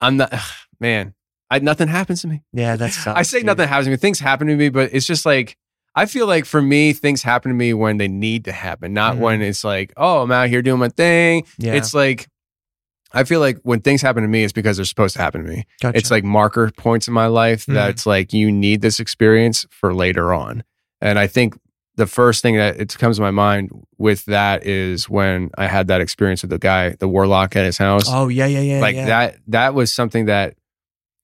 I'm 0.00 0.16
not, 0.18 0.32
man, 0.78 1.14
I, 1.50 1.58
nothing 1.58 1.88
happens 1.88 2.22
to 2.22 2.28
me. 2.28 2.42
yeah, 2.52 2.76
that 2.76 2.92
sucks. 2.92 3.18
I 3.18 3.22
say 3.22 3.38
dude. 3.38 3.46
nothing 3.46 3.66
happens 3.68 3.86
to 3.86 3.90
me. 3.90 3.96
Things 3.96 4.20
happen 4.20 4.46
to 4.46 4.56
me, 4.56 4.68
but 4.68 4.90
it's 4.92 5.06
just 5.06 5.26
like 5.26 5.56
I 5.96 6.06
feel 6.06 6.26
like 6.26 6.44
for 6.44 6.60
me, 6.62 6.92
things 6.92 7.22
happen 7.22 7.50
to 7.50 7.54
me 7.54 7.72
when 7.74 7.98
they 7.98 8.08
need 8.08 8.46
to 8.46 8.52
happen, 8.52 8.92
not 8.94 9.14
Mhm. 9.16 9.18
when 9.20 9.42
it's 9.42 9.62
like, 9.62 9.92
oh, 9.96 10.22
I'm 10.22 10.32
out 10.32 10.48
here 10.48 10.60
doing 10.62 10.80
my 10.80 10.88
thing. 10.88 11.46
Yeah, 11.58 11.74
It's 11.74 11.94
like 11.94 12.26
I 13.14 13.24
feel 13.24 13.40
like 13.40 13.58
when 13.62 13.80
things 13.80 14.02
happen 14.02 14.22
to 14.22 14.28
me, 14.28 14.44
it's 14.44 14.52
because 14.52 14.76
they're 14.76 14.84
supposed 14.84 15.16
to 15.16 15.22
happen 15.22 15.44
to 15.44 15.48
me. 15.48 15.64
gotcha. 15.80 15.96
It's 15.96 16.10
like 16.10 16.24
marker 16.24 16.70
points 16.76 17.08
in 17.08 17.14
my 17.14 17.26
life 17.26 17.64
Mhm. 17.66 17.74
that's 17.74 18.04
like 18.06 18.32
you 18.32 18.50
need 18.52 18.82
this 18.82 19.00
experience 19.00 19.64
for 19.70 19.94
later 19.94 20.34
on. 20.34 20.64
And 21.00 21.18
I 21.18 21.26
think 21.26 21.56
the 21.96 22.06
first 22.08 22.42
thing 22.42 22.56
that 22.56 22.80
it 22.80 22.98
comes 22.98 23.16
to 23.16 23.22
my 23.22 23.30
mind 23.30 23.70
with 23.98 24.24
that 24.24 24.66
is 24.66 25.08
when 25.08 25.50
I 25.56 25.68
had 25.68 25.86
that 25.88 26.00
experience 26.00 26.42
with 26.42 26.50
the 26.50 26.58
guy, 26.58 26.90
the 26.98 27.06
warlock 27.06 27.54
at 27.54 27.64
his 27.64 27.78
house 27.78 28.04
oh 28.08 28.26
yeah, 28.28 28.46
yeah, 28.46 28.60
yeah. 28.60 28.80
like 28.80 28.96
yeah. 28.96 29.06
that 29.06 29.36
that 29.46 29.74
was 29.74 29.94
something 29.94 30.24
that 30.26 30.54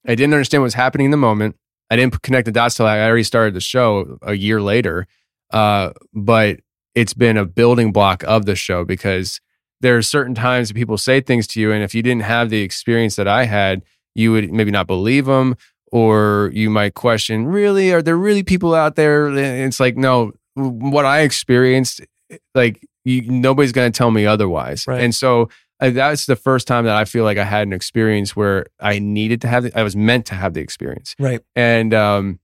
i 0.07 0.15
didn't 0.15 0.33
understand 0.33 0.63
what 0.63 0.67
was 0.67 0.75
happening 0.75 1.07
in 1.07 1.11
the 1.11 1.17
moment 1.17 1.57
i 1.91 1.97
didn't 1.97 2.23
connect 2.23 2.47
the 2.47 2.53
dots 2.53 2.77
till 2.77 2.87
i 2.87 3.01
already 3.01 3.23
started 3.25 3.53
the 3.53 3.61
show 3.61 4.17
a 4.23 4.35
year 4.35 4.63
later 4.63 5.07
uh, 5.53 5.91
but 6.15 6.61
it's 6.95 7.13
been 7.15 7.37
a 7.37 7.45
building 7.45 7.91
block 7.93 8.23
of 8.25 8.47
the 8.47 8.55
show 8.55 8.85
because 8.85 9.41
there 9.81 9.97
are 9.97 10.03
certain 10.03 10.35
times 10.35 10.69
that 10.69 10.75
people 10.75 10.99
say 10.99 11.21
things 11.21 11.47
to 11.47 11.61
you 11.61 11.73
and 11.73 11.83
if 11.83 11.95
you 11.95 12.03
didn't 12.03 12.23
have 12.23 12.51
the 12.51 12.63
experience 12.63 13.17
that 13.17 13.27
i 13.29 13.45
had 13.45 13.83
you 14.15 14.33
would 14.33 14.51
maybe 14.53 14.71
not 14.71 14.87
believe 14.87 15.27
them 15.27 15.57
or 15.93 16.51
you 16.55 16.71
might 16.71 16.95
question 16.95 17.47
really 17.47 17.93
are 17.93 18.03
there 18.03 18.17
really 18.17 18.43
people 18.43 18.75
out 18.75 18.97
there 18.97 19.29
it's 19.37 19.81
like 19.81 19.97
no 19.97 20.33
what 20.55 21.05
i 21.05 21.21
experienced 21.21 22.01
like 22.55 22.81
you, 23.05 23.23
nobody's 23.23 23.73
going 23.73 23.91
to 23.91 23.97
tell 23.97 24.11
me 24.11 24.27
otherwise 24.27 24.87
Right. 24.87 25.03
and 25.03 25.15
so 25.15 25.49
uh, 25.81 25.89
that's 25.89 26.27
the 26.27 26.37
first 26.37 26.67
time 26.67 26.85
that 26.85 26.95
I 26.95 27.07
feel 27.07 27.25
like 27.25 27.39
I 27.39 27.45
had 27.45 27.67
an 27.67 27.73
experience 27.73 28.37
where 28.37 28.67
I 28.81 28.99
needed 28.99 29.41
to 29.41 29.49
have, 29.49 29.63
the, 29.63 29.79
I 29.79 29.83
was 29.83 29.97
meant 29.97 30.27
to 30.27 30.35
have 30.35 30.53
the 30.53 30.61
experience. 30.61 31.17
right. 31.19 31.41
And, 31.57 31.95
um, 31.95 32.39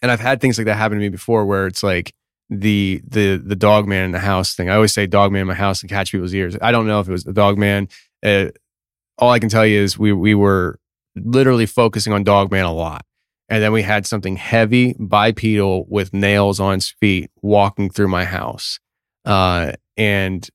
and 0.00 0.10
I've 0.10 0.20
had 0.20 0.40
things 0.40 0.56
like 0.56 0.64
that 0.64 0.76
happen 0.78 0.96
to 0.96 1.02
me 1.02 1.10
before 1.10 1.44
where 1.44 1.66
it's 1.66 1.82
like 1.82 2.14
the, 2.48 3.02
the, 3.06 3.36
the 3.36 3.56
dog 3.56 3.86
man 3.88 4.04
in 4.04 4.12
the 4.12 4.18
house 4.18 4.54
thing. 4.54 4.70
I 4.70 4.74
always 4.74 4.92
say 4.92 5.06
dog 5.06 5.32
man 5.32 5.42
in 5.42 5.48
my 5.48 5.54
house 5.54 5.82
and 5.82 5.90
catch 5.90 6.12
people's 6.12 6.34
ears. 6.34 6.56
I 6.60 6.72
don't 6.72 6.86
know 6.86 7.00
if 7.00 7.08
it 7.08 7.12
was 7.12 7.24
the 7.24 7.32
dog 7.32 7.58
man. 7.58 7.88
Uh, 8.24 8.46
all 9.18 9.30
I 9.30 9.38
can 9.38 9.48
tell 9.48 9.66
you 9.66 9.80
is 9.80 9.98
we, 9.98 10.12
we 10.12 10.34
were 10.34 10.78
literally 11.16 11.66
focusing 11.66 12.12
on 12.12 12.24
dog 12.24 12.50
man 12.50 12.64
a 12.64 12.72
lot. 12.72 13.04
And 13.48 13.62
then 13.62 13.72
we 13.72 13.82
had 13.82 14.06
something 14.06 14.36
heavy, 14.36 14.94
bipedal 14.98 15.86
with 15.88 16.12
nails 16.12 16.58
on 16.58 16.74
its 16.74 16.90
feet 16.90 17.30
walking 17.42 17.90
through 17.90 18.08
my 18.08 18.24
house. 18.24 18.80
Uh, 19.24 19.72
and, 19.96 20.48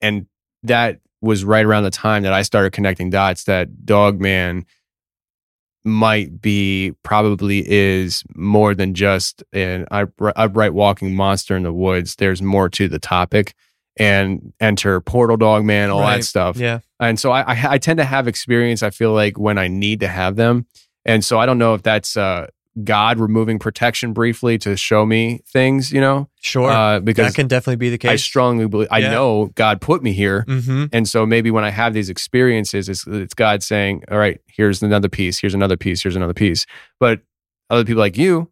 and 0.00 0.26
that 0.64 0.98
was 1.20 1.44
right 1.44 1.64
around 1.64 1.84
the 1.84 1.90
time 1.90 2.22
that 2.24 2.32
I 2.32 2.42
started 2.42 2.72
connecting 2.72 3.10
dots 3.10 3.44
that 3.44 3.86
Dog 3.86 4.20
Man 4.20 4.66
might 5.84 6.40
be 6.40 6.92
probably 7.02 7.62
is 7.70 8.22
more 8.34 8.74
than 8.74 8.94
just 8.94 9.42
an 9.52 9.86
upright, 9.90 10.72
walking 10.74 11.14
monster 11.14 11.56
in 11.56 11.62
the 11.62 11.72
woods. 11.72 12.16
There's 12.16 12.40
more 12.40 12.68
to 12.70 12.88
the 12.88 12.98
topic 12.98 13.54
and 13.96 14.52
enter 14.60 15.00
Portal 15.00 15.36
Dog 15.36 15.64
Man, 15.64 15.90
all 15.90 16.00
Right. 16.00 16.16
that 16.16 16.24
stuff. 16.24 16.56
Yeah. 16.56 16.80
And 16.98 17.20
so 17.20 17.30
I, 17.30 17.42
I, 17.42 17.72
I 17.74 17.78
tend 17.78 17.98
to 17.98 18.04
have 18.04 18.26
experience, 18.26 18.82
I 18.82 18.90
feel 18.90 19.12
like, 19.12 19.38
when 19.38 19.58
I 19.58 19.68
need 19.68 20.00
to 20.00 20.08
have 20.08 20.36
them. 20.36 20.66
And 21.04 21.24
so 21.24 21.38
I 21.38 21.46
don't 21.46 21.58
know 21.58 21.74
if 21.74 21.82
that's 21.82 22.16
uh, 22.16 22.46
God 22.82 23.20
removing 23.20 23.58
protection 23.60 24.12
briefly 24.12 24.58
to 24.58 24.76
show 24.76 25.06
me 25.06 25.40
things, 25.46 25.92
you 25.92 26.00
know, 26.00 26.28
Sure. 26.40 26.68
uh, 26.70 26.98
because 27.00 27.28
that 27.28 27.34
can 27.36 27.46
definitely 27.46 27.76
be 27.76 27.90
the 27.90 27.98
case. 27.98 28.10
I 28.10 28.16
strongly 28.16 28.66
believe, 28.66 28.88
I 28.90 28.98
Yeah. 28.98 29.10
know 29.12 29.46
God 29.54 29.80
put 29.80 30.02
me 30.02 30.12
here. 30.12 30.44
mm-hmm. 30.48 30.86
And 30.92 31.08
so 31.08 31.24
maybe 31.24 31.50
when 31.52 31.62
I 31.64 31.70
have 31.70 31.94
these 31.94 32.10
experiences, 32.10 32.88
it's, 32.88 33.06
it's 33.06 33.34
God 33.34 33.62
saying, 33.62 34.02
all 34.10 34.18
right, 34.18 34.40
here's 34.48 34.82
another 34.82 35.08
piece, 35.08 35.38
here's 35.38 35.54
another 35.54 35.76
piece, 35.76 36.02
here's 36.02 36.16
another 36.16 36.34
piece. 36.34 36.66
But 36.98 37.20
other 37.70 37.84
people 37.84 38.00
like 38.00 38.18
you 38.18 38.50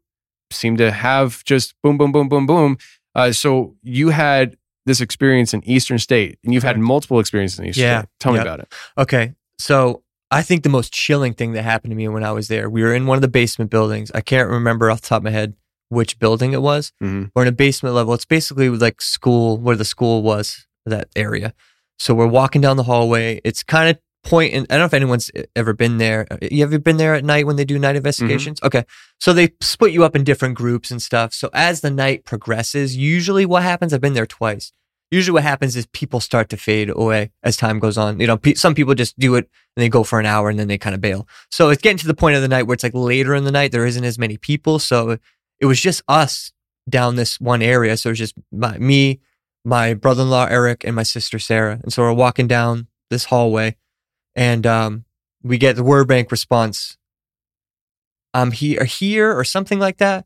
seem 0.52 0.76
to 0.76 0.92
have 0.92 1.42
just 1.44 1.74
boom, 1.82 1.98
boom, 1.98 2.12
boom, 2.12 2.28
boom, 2.28 2.46
boom. 2.46 2.78
Uh, 3.14 3.32
so 3.32 3.74
you 3.82 4.10
had 4.10 4.56
this 4.86 5.00
experience 5.00 5.52
in 5.52 5.62
Eastern 5.68 5.98
State 5.98 6.38
and 6.44 6.54
you've 6.54 6.62
had 6.62 6.78
multiple 6.78 7.18
experiences 7.20 7.58
in 7.58 7.66
Eastern 7.66 7.84
Yeah. 7.84 7.98
State. 8.00 8.08
Tell 8.20 8.32
me 8.32 8.38
about 8.38 8.60
it. 8.60 8.72
Okay. 8.96 9.34
So 9.58 10.02
I 10.32 10.42
think 10.42 10.62
the 10.62 10.68
most 10.68 10.92
chilling 10.92 11.34
thing 11.34 11.52
that 11.52 11.62
happened 11.62 11.90
to 11.90 11.96
me 11.96 12.08
when 12.08 12.24
I 12.24 12.32
was 12.32 12.48
there, 12.48 12.70
we 12.70 12.82
were 12.82 12.94
in 12.94 13.06
one 13.06 13.18
of 13.18 13.22
the 13.22 13.28
basement 13.28 13.70
buildings. 13.70 14.10
I 14.14 14.22
can't 14.22 14.48
remember 14.48 14.90
off 14.90 15.02
the 15.02 15.08
top 15.08 15.18
of 15.18 15.24
my 15.24 15.30
head 15.30 15.54
which 15.90 16.18
building 16.18 16.54
it 16.54 16.62
was. 16.62 16.90
Mhm. 17.02 17.30
We're 17.34 17.42
in 17.42 17.48
a 17.48 17.52
basement 17.52 17.94
level. 17.94 18.14
It's 18.14 18.24
basically 18.24 18.70
like 18.70 19.02
school, 19.02 19.58
where 19.58 19.76
the 19.76 19.84
school 19.84 20.22
was, 20.22 20.66
that 20.86 21.08
area. 21.14 21.52
So 21.98 22.14
we're 22.14 22.26
walking 22.26 22.62
down 22.62 22.78
the 22.78 22.84
hallway. 22.84 23.42
It's 23.44 23.62
kind 23.62 23.90
of 23.90 23.98
pointing. 24.24 24.62
I 24.62 24.64
don't 24.74 24.78
know 24.78 24.84
if 24.86 24.94
anyone's 24.94 25.30
ever 25.54 25.74
been 25.74 25.98
there. 25.98 26.26
You 26.50 26.64
ever 26.64 26.78
been 26.78 26.96
there 26.96 27.14
at 27.14 27.24
night 27.26 27.46
when 27.46 27.56
they 27.56 27.66
do 27.66 27.78
night 27.78 27.96
investigations? 27.96 28.58
Okay. 28.62 28.84
So 29.20 29.34
they 29.34 29.50
split 29.60 29.92
you 29.92 30.02
up 30.02 30.16
in 30.16 30.24
different 30.24 30.54
groups 30.54 30.90
and 30.90 31.02
stuff. 31.02 31.34
So 31.34 31.50
as 31.52 31.82
the 31.82 31.90
night 31.90 32.24
progresses, 32.24 32.96
usually 32.96 33.44
what 33.44 33.62
happens, 33.62 33.92
I've 33.92 34.00
been 34.00 34.14
there 34.14 34.26
twice. 34.26 34.72
Usually 35.12 35.34
what 35.34 35.42
happens 35.42 35.76
is 35.76 35.86
people 35.86 36.20
start 36.20 36.48
to 36.48 36.56
fade 36.56 36.88
away 36.88 37.30
as 37.42 37.56
time 37.56 37.78
goes 37.78 37.98
on. 37.98 38.18
You 38.18 38.26
know, 38.26 38.38
pe- 38.38 38.54
some 38.54 38.74
people 38.74 38.94
just 38.94 39.18
do 39.18 39.34
it 39.34 39.48
and 39.76 39.82
they 39.82 39.90
go 39.90 40.04
for 40.04 40.18
an 40.18 40.24
hour 40.24 40.48
and 40.48 40.58
then 40.58 40.68
they 40.68 40.78
kind 40.78 40.94
of 40.94 41.02
bail. 41.02 41.28
So 41.50 41.68
it's 41.68 41.82
getting 41.82 41.98
to 41.98 42.06
the 42.06 42.14
point 42.14 42.34
of 42.34 42.42
the 42.42 42.48
night 42.48 42.62
where 42.62 42.72
it's 42.72 42.82
like 42.82 42.94
later 42.94 43.34
in 43.34 43.44
the 43.44 43.52
night, 43.52 43.72
there 43.72 43.84
isn't 43.84 44.04
as 44.04 44.18
many 44.18 44.38
people. 44.38 44.78
So 44.78 45.18
it 45.60 45.66
was 45.66 45.78
just 45.78 46.02
us 46.08 46.52
down 46.88 47.16
this 47.16 47.38
one 47.38 47.60
area. 47.60 47.96
So 47.98 48.08
it 48.08 48.12
was 48.12 48.18
just 48.18 48.34
my, 48.50 48.78
me, 48.78 49.20
my 49.66 49.92
brother 49.92 50.22
in 50.22 50.30
law, 50.30 50.46
Eric, 50.46 50.82
and 50.82 50.96
my 50.96 51.02
sister, 51.02 51.38
Sarah. 51.38 51.78
And 51.82 51.92
so 51.92 52.02
we're 52.02 52.14
walking 52.14 52.48
down 52.48 52.86
this 53.10 53.26
hallway 53.26 53.76
and 54.34 54.66
um, 54.66 55.04
we 55.42 55.58
get 55.58 55.76
the 55.76 55.84
word 55.84 56.08
bank 56.08 56.30
response 56.30 56.96
I'm 58.34 58.52
here, 58.52 58.84
here, 58.84 59.36
or 59.36 59.44
something 59.44 59.78
like 59.78 59.98
that. 59.98 60.24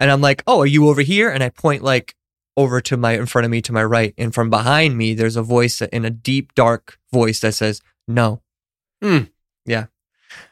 And 0.00 0.10
I'm 0.10 0.20
like, 0.20 0.42
oh, 0.48 0.62
are 0.62 0.66
you 0.66 0.88
over 0.88 1.02
here? 1.02 1.30
And 1.30 1.44
I 1.44 1.48
point 1.48 1.84
like 1.84 2.15
over 2.56 2.80
to 2.80 2.96
my, 2.96 3.12
in 3.12 3.26
front 3.26 3.44
of 3.44 3.50
me 3.50 3.60
to 3.62 3.72
my 3.72 3.84
right. 3.84 4.14
And 4.16 4.34
from 4.34 4.50
behind 4.50 4.96
me, 4.96 5.14
there's 5.14 5.36
a 5.36 5.42
voice 5.42 5.80
in 5.82 6.04
a 6.04 6.10
deep, 6.10 6.54
dark 6.54 6.98
voice 7.12 7.40
that 7.40 7.54
says, 7.54 7.82
no. 8.08 8.42
Hmm. 9.02 9.24
Yeah. 9.64 9.86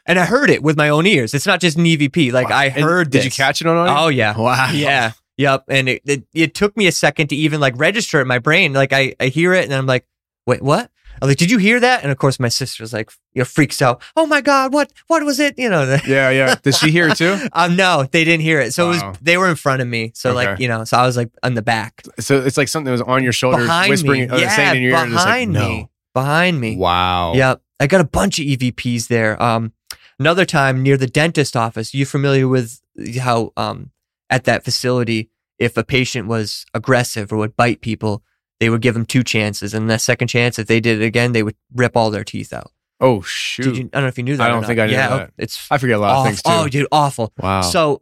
And 0.05 0.19
I 0.19 0.25
heard 0.25 0.49
it 0.49 0.63
with 0.63 0.77
my 0.77 0.89
own 0.89 1.05
ears. 1.05 1.33
It's 1.33 1.45
not 1.45 1.61
just 1.61 1.77
an 1.77 1.85
EVP. 1.85 2.31
Like 2.31 2.51
I 2.51 2.65
And 2.65 2.83
heard 2.83 3.09
Did 3.09 3.25
you 3.25 3.31
catch 3.31 3.61
it 3.61 3.67
on 3.67 3.75
audio? 3.75 4.03
Oh, 4.03 4.07
yeah. 4.09 4.37
wow. 4.37 4.71
Yeah. 4.71 5.11
Yep. 5.37 5.65
And 5.67 5.89
it, 5.89 6.01
it, 6.05 6.23
it 6.33 6.53
took 6.53 6.77
me 6.77 6.87
a 6.87 6.91
second 6.91 7.27
to 7.27 7.35
even 7.35 7.59
like 7.59 7.73
register 7.77 8.19
it 8.19 8.23
in 8.23 8.27
my 8.27 8.39
brain. 8.39 8.73
Like 8.73 8.93
I, 8.93 9.15
I 9.19 9.27
hear 9.27 9.53
it 9.53 9.65
and 9.65 9.73
I'm 9.73 9.85
like, 9.85 10.07
wait, 10.45 10.61
what? 10.61 10.91
I'm 11.21 11.27
like, 11.29 11.37
did 11.37 11.49
you 11.51 11.57
hear 11.57 11.79
that? 11.79 12.03
And 12.03 12.11
of 12.11 12.17
course 12.17 12.39
my 12.39 12.47
sister's 12.49 12.93
like, 12.93 13.11
you 13.33 13.39
know, 13.41 13.45
freaks 13.45 13.81
out. 13.81 14.01
Oh 14.15 14.25
my 14.25 14.41
God, 14.41 14.73
what, 14.73 14.91
what 15.07 15.23
was 15.23 15.39
it? 15.39 15.57
You 15.57 15.69
know, 15.69 15.97
Yeah, 16.07 16.29
yeah. 16.29 16.55
Did 16.63 16.75
she 16.75 16.91
hear 16.91 17.07
it 17.09 17.17
too? 17.17 17.37
um, 17.53 17.75
no, 17.75 18.03
they 18.11 18.23
didn't 18.23 18.43
hear 18.43 18.59
it. 18.59 18.73
So 18.73 18.87
it 18.91 19.03
was, 19.03 19.17
they 19.21 19.37
were 19.37 19.49
in 19.49 19.55
front 19.55 19.81
of 19.81 19.87
me. 19.87 20.11
So 20.15 20.33
like, 20.33 20.59
you 20.59 20.67
know, 20.67 20.83
so 20.83 20.97
I 20.97 21.05
was 21.05 21.17
like 21.17 21.29
on 21.43 21.53
the 21.53 21.61
back 21.61 22.03
So 22.19 22.37
it's 22.41 22.57
like 22.57 22.67
something 22.67 22.85
that 22.85 22.91
was 22.91 23.01
on 23.01 23.23
your 23.23 23.33
shoulder, 23.33 23.57
behind 23.57 23.89
whispering, 23.89 24.21
me. 24.21 24.27
uh, 24.29 24.37
yeah, 24.37 24.55
saying 24.55 24.77
in 24.77 24.81
your 24.83 24.91
ear, 24.91 24.97
like, 24.97 25.09
behind 25.09 25.53
no. 25.53 25.67
me, 25.69 25.89
behind 26.13 26.59
me. 26.61 26.77
Wow. 26.77 27.33
Yep. 27.33 27.61
I 27.79 27.87
got 27.87 28.01
a 28.01 28.05
bunch 28.05 28.39
of 28.39 28.45
EVPs 28.45 29.07
there. 29.07 29.41
Um, 29.41 29.73
Another 30.17 30.45
time 30.45 30.81
near 30.81 30.95
the 30.95 31.07
dentist 31.07 31.57
office. 31.57 31.93
You 31.93 32.05
familiar 32.05 32.47
with 32.47 32.79
how 33.19 33.51
um, 33.57 33.91
at 34.29 34.45
that 34.45 34.63
facility, 34.63 35.29
if 35.59 35.75
a 35.75 35.83
patient 35.83 36.29
was 36.29 36.65
aggressive 36.73 37.33
or 37.33 37.37
would 37.37 37.57
bite 37.57 37.81
people, 37.81 38.23
they 38.59 38.69
would 38.69 38.81
give 38.81 38.93
them 38.93 39.05
two 39.05 39.23
chances, 39.23 39.73
and 39.73 39.89
the 39.89 39.99
second 39.99 40.27
chance, 40.27 40.57
if 40.59 40.67
they 40.67 40.79
did 40.79 41.01
it 41.01 41.05
again, 41.05 41.33
they 41.33 41.43
would 41.43 41.55
rip 41.73 41.97
all 41.97 42.09
their 42.09 42.23
teeth 42.23 42.53
out. 42.53 42.71
Oh 42.99 43.21
shoot! 43.21 43.63
Did 43.63 43.77
you, 43.77 43.83
I 43.93 43.97
don't 43.97 44.03
know 44.03 44.07
if 44.07 44.17
you 44.17 44.23
knew 44.23 44.37
that. 44.37 44.45
I 44.45 44.47
don't 44.49 44.61
not. 44.61 44.67
think 44.67 44.79
I 44.79 44.85
knew 44.87 44.93
yeah, 44.93 45.09
that. 45.09 45.29
Oh, 45.29 45.33
it's 45.37 45.67
I 45.69 45.77
forget 45.77 45.97
a 45.97 45.99
lot 45.99 46.17
of 46.17 46.25
things 46.25 46.41
oh, 46.45 46.49
too. 46.49 46.65
Oh, 46.65 46.67
dude, 46.69 46.87
awful. 46.91 47.33
wow. 47.37 47.61
So 47.61 48.01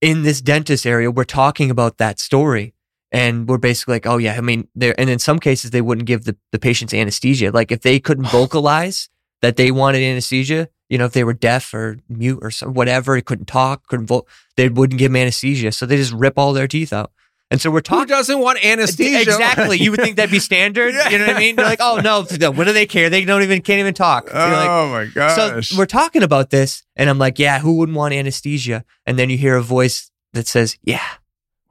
in 0.00 0.22
this 0.22 0.40
dentist 0.40 0.86
area, 0.86 1.10
we're 1.10 1.24
talking 1.24 1.70
about 1.70 1.98
that 1.98 2.18
story. 2.18 2.74
And 3.10 3.48
we're 3.48 3.58
basically 3.58 3.94
like, 3.94 4.06
oh 4.06 4.18
yeah, 4.18 4.34
I 4.36 4.40
mean, 4.40 4.66
there 4.74 4.94
and 4.98 5.08
in 5.08 5.20
some 5.20 5.38
cases 5.38 5.70
they 5.70 5.80
wouldn't 5.80 6.06
give 6.06 6.24
the, 6.24 6.36
the 6.50 6.58
patients 6.58 6.92
anesthesia. 6.92 7.52
Like 7.52 7.70
if 7.70 7.82
they 7.82 8.00
couldn't 8.00 8.26
vocalize 8.30 9.08
that 9.40 9.56
they 9.56 9.70
wanted 9.70 10.02
anesthesia, 10.02 10.68
you 10.88 10.98
know, 10.98 11.04
if 11.04 11.12
they 11.12 11.22
were 11.22 11.32
deaf 11.32 11.72
or 11.72 11.98
mute 12.08 12.40
or 12.42 12.50
some, 12.50 12.74
whatever, 12.74 13.20
couldn't 13.20 13.46
talk, 13.46 13.86
couldn't 13.86 14.06
vote, 14.06 14.26
they 14.56 14.68
wouldn't 14.68 14.98
give 14.98 15.12
them 15.12 15.16
anesthesia. 15.16 15.70
So 15.70 15.86
they 15.86 15.96
just 15.96 16.12
rip 16.12 16.36
all 16.36 16.52
their 16.52 16.66
teeth 16.66 16.92
out. 16.92 17.12
And 17.50 17.60
so 17.60 17.70
we're 17.70 17.80
talking. 17.80 18.00
Who 18.00 18.06
doesn't 18.06 18.38
want 18.38 18.64
anesthesia? 18.64 19.20
Exactly. 19.20 19.78
You 19.78 19.90
would 19.90 20.00
think 20.00 20.16
that'd 20.16 20.30
be 20.30 20.38
standard. 20.38 20.94
You 21.10 21.18
know 21.18 21.26
what 21.26 21.36
I 21.36 21.38
mean? 21.38 21.56
They're 21.56 21.64
like, 21.66 21.80
oh 21.80 22.00
no, 22.02 22.22
what 22.50 22.64
do 22.64 22.72
they 22.72 22.86
care? 22.86 23.10
They 23.10 23.24
don't 23.24 23.42
even 23.42 23.62
can't 23.62 23.80
even 23.80 23.94
talk. 23.94 24.26
You're 24.26 24.34
like, 24.34 24.68
oh 24.68 24.88
my 24.90 25.04
gosh! 25.14 25.68
so 25.68 25.78
we're 25.78 25.86
talking 25.86 26.22
about 26.22 26.50
this, 26.50 26.82
and 26.96 27.08
I'm 27.10 27.18
like, 27.18 27.38
yeah, 27.38 27.58
who 27.60 27.76
wouldn't 27.76 27.96
want 27.96 28.14
anesthesia? 28.14 28.84
And 29.06 29.18
then 29.18 29.30
you 29.30 29.36
hear 29.36 29.56
a 29.56 29.62
voice 29.62 30.10
that 30.32 30.46
says, 30.48 30.76
yeah, 30.82 31.04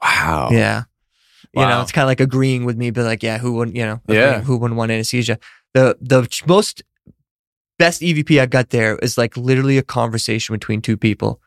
wow. 0.02 0.50
yeah. 0.52 0.84
You 1.56 1.62
know, 1.62 1.82
it's 1.82 1.92
kind 1.92 2.04
of 2.04 2.08
like 2.08 2.20
agreeing 2.20 2.66
with 2.66 2.78
me, 2.78 2.90
but 2.90 3.06
like, 3.06 3.22
yeah, 3.22 3.38
who 3.38 3.54
wouldn't, 3.54 3.76
you 3.78 3.86
know, 3.86 4.02
Yeah. 4.08 4.42
who 4.42 4.58
wouldn't 4.58 4.78
want 4.78 4.92
anesthesia? 4.92 5.38
The 5.74 5.98
the 6.02 6.28
most 6.48 6.84
best 7.78 8.02
EVP 8.02 8.40
I 8.40 8.46
got 8.46 8.70
there 8.70 8.98
is 9.00 9.18
like 9.18 9.36
literally 9.36 9.78
a 9.78 9.84
conversation 9.84 10.54
between 10.54 10.82
two 10.82 10.98
people. 10.98 11.42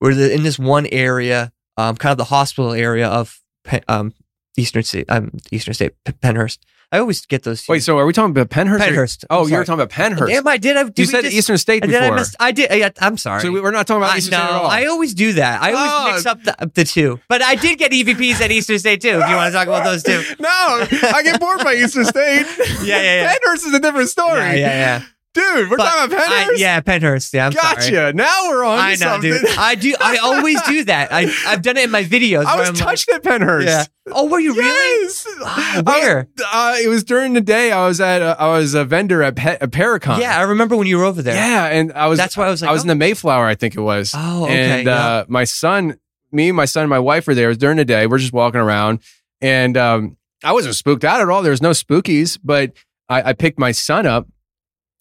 We're 0.00 0.12
in 0.12 0.42
this 0.44 0.58
one 0.58 0.86
area, 0.86 1.52
um, 1.76 1.96
kind 1.96 2.12
of 2.12 2.18
the 2.18 2.24
hospital 2.24 2.72
area 2.72 3.06
of 3.08 3.39
um, 3.88 4.12
Eastern 4.56 4.82
State, 4.82 5.06
um, 5.08 5.30
Eastern 5.50 5.74
State, 5.74 5.92
P- 6.04 6.12
Pennhurst. 6.12 6.58
I 6.92 6.98
always 6.98 7.24
get 7.24 7.44
those. 7.44 7.68
Wait, 7.68 7.84
so 7.84 7.96
are 7.98 8.04
we 8.04 8.12
talking 8.12 8.32
about 8.32 8.50
Pennhurst? 8.50 8.80
Pennhurst. 8.80 9.24
Oh, 9.30 9.46
you 9.46 9.54
were 9.56 9.64
talking 9.64 9.80
about 9.80 9.90
Pennhurst. 9.90 10.26
Damn, 10.26 10.48
I 10.48 10.56
did. 10.56 10.76
I, 10.76 10.82
did 10.82 10.98
you 10.98 11.04
said 11.06 11.22
just- 11.22 11.36
Eastern 11.36 11.56
State 11.56 11.84
Did 11.84 11.94
I, 11.94 12.00
before. 12.00 12.16
miss, 12.16 12.34
I 12.40 12.50
did. 12.50 12.72
I, 12.72 12.90
I'm 13.00 13.16
sorry. 13.16 13.42
so 13.42 13.52
we- 13.52 13.60
we're 13.60 13.70
not 13.70 13.86
talking 13.86 14.02
about 14.02 14.14
I 14.14 14.18
Eastern 14.18 14.32
know. 14.32 14.38
State 14.38 14.54
at 14.56 14.60
all. 14.62 14.66
I 14.66 14.84
always 14.86 15.14
do 15.14 15.32
that. 15.34 15.62
I 15.62 15.72
always 15.72 15.92
Oh. 15.92 16.12
mix 16.12 16.26
up 16.26 16.42
the, 16.42 16.70
the 16.74 16.82
two. 16.84 17.20
But 17.28 17.42
I 17.42 17.54
did 17.54 17.78
get 17.78 17.92
EVPs 17.92 18.40
at 18.40 18.50
Eastern 18.50 18.80
State 18.80 19.02
too. 19.02 19.20
If 19.22 19.28
you 19.28 19.36
want 19.36 19.52
to 19.52 19.56
talk 19.56 19.68
about 19.68 19.84
those 19.84 20.02
two. 20.02 20.20
no, 20.40 20.48
I 20.48 21.20
get 21.22 21.38
bored 21.38 21.60
by 21.62 21.74
Eastern 21.74 22.04
State. 22.06 22.46
Yeah, 22.82 23.00
yeah, 23.00 23.22
yeah. 23.22 23.34
Pennhurst 23.36 23.66
is 23.66 23.74
a 23.74 23.78
different 23.80 24.08
story. 24.08 24.40
Yeah, 24.40 24.54
yeah, 24.54 24.68
yeah. 24.98 25.02
Dude, 25.32 25.70
we're 25.70 25.76
But 25.76 25.84
talking 25.84 26.12
about 26.12 26.28
I- 26.28 26.44
Pennhurst. 26.44 26.58
yeah, 26.58 26.80
Pennhurst. 26.80 27.32
Yeah, 27.32 27.46
I'm 27.46 27.52
gotcha. 27.52 27.82
sorry. 27.82 28.12
Now 28.14 28.48
we're 28.48 28.64
on. 28.64 28.78
I 28.80 28.90
know, 28.90 28.96
something. 28.96 29.30
dude. 29.30 29.46
I 29.56 29.74
do. 29.76 29.94
I 30.00 30.16
always 30.22 30.60
do 30.62 30.82
that. 30.84 31.12
I 31.12 31.32
I've 31.46 31.62
done 31.62 31.76
it 31.76 31.84
in 31.84 31.90
my 31.92 32.02
videos. 32.02 32.46
I 32.46 32.56
was 32.56 32.68
I'm 32.70 32.74
like- 32.74 32.82
touched 32.82 33.08
at 33.10 33.22
Pennhurst. 33.22 33.66
yeah. 33.66 33.84
Oh, 34.12 34.26
were 34.28 34.40
you 34.40 34.54
really? 34.54 35.04
Yes. 35.04 35.26
Wow, 35.40 35.82
where? 35.86 36.28
Uh, 36.52 36.74
it 36.82 36.88
was 36.88 37.04
during 37.04 37.34
the 37.34 37.40
day. 37.40 37.70
I 37.70 37.86
was 37.86 38.00
at. 38.00 38.22
Uh, 38.22 38.34
I 38.40 38.48
was 38.48 38.74
a 38.74 38.84
vendor 38.84 39.22
at 39.22 39.36
Pe- 39.36 39.58
at 39.60 39.70
Paracon. 39.70 40.18
Yeah, 40.18 40.36
I 40.36 40.42
remember 40.42 40.76
when 40.76 40.88
you 40.88 40.98
were 40.98 41.04
over 41.04 41.22
there. 41.22 41.34
Yeah, 41.36 41.66
and 41.66 41.92
I 41.92 42.08
was. 42.08 42.18
That's 42.18 42.36
why 42.36 42.46
I 42.46 42.50
was 42.50 42.60
like, 42.62 42.70
I 42.70 42.72
was 42.72 42.82
oh. 42.82 42.84
in 42.84 42.88
the 42.88 42.94
Mayflower, 42.96 43.46
I 43.46 43.54
think 43.54 43.76
it 43.76 43.80
was. 43.80 44.12
Oh, 44.16 44.44
okay, 44.46 44.80
And 44.80 44.88
uh, 44.88 45.26
my 45.28 45.44
son, 45.44 45.96
me, 46.32 46.50
my 46.50 46.64
son, 46.64 46.82
and 46.82 46.90
my 46.90 46.98
wife 46.98 47.28
were 47.28 47.36
there. 47.36 47.44
It 47.46 47.50
was 47.50 47.58
during 47.58 47.76
the 47.76 47.84
day. 47.84 48.08
We're 48.08 48.18
just 48.18 48.32
walking 48.32 48.60
around, 48.60 48.98
and 49.40 49.76
um, 49.76 50.16
I 50.42 50.52
wasn't 50.54 50.74
spooked 50.74 51.04
out 51.04 51.20
at 51.20 51.28
all. 51.28 51.42
There 51.42 51.52
was 51.52 51.62
no 51.62 51.70
spookies, 51.70 52.36
but 52.42 52.72
I, 53.08 53.30
I 53.30 53.32
picked 53.32 53.60
my 53.60 53.70
son 53.70 54.06
up, 54.06 54.26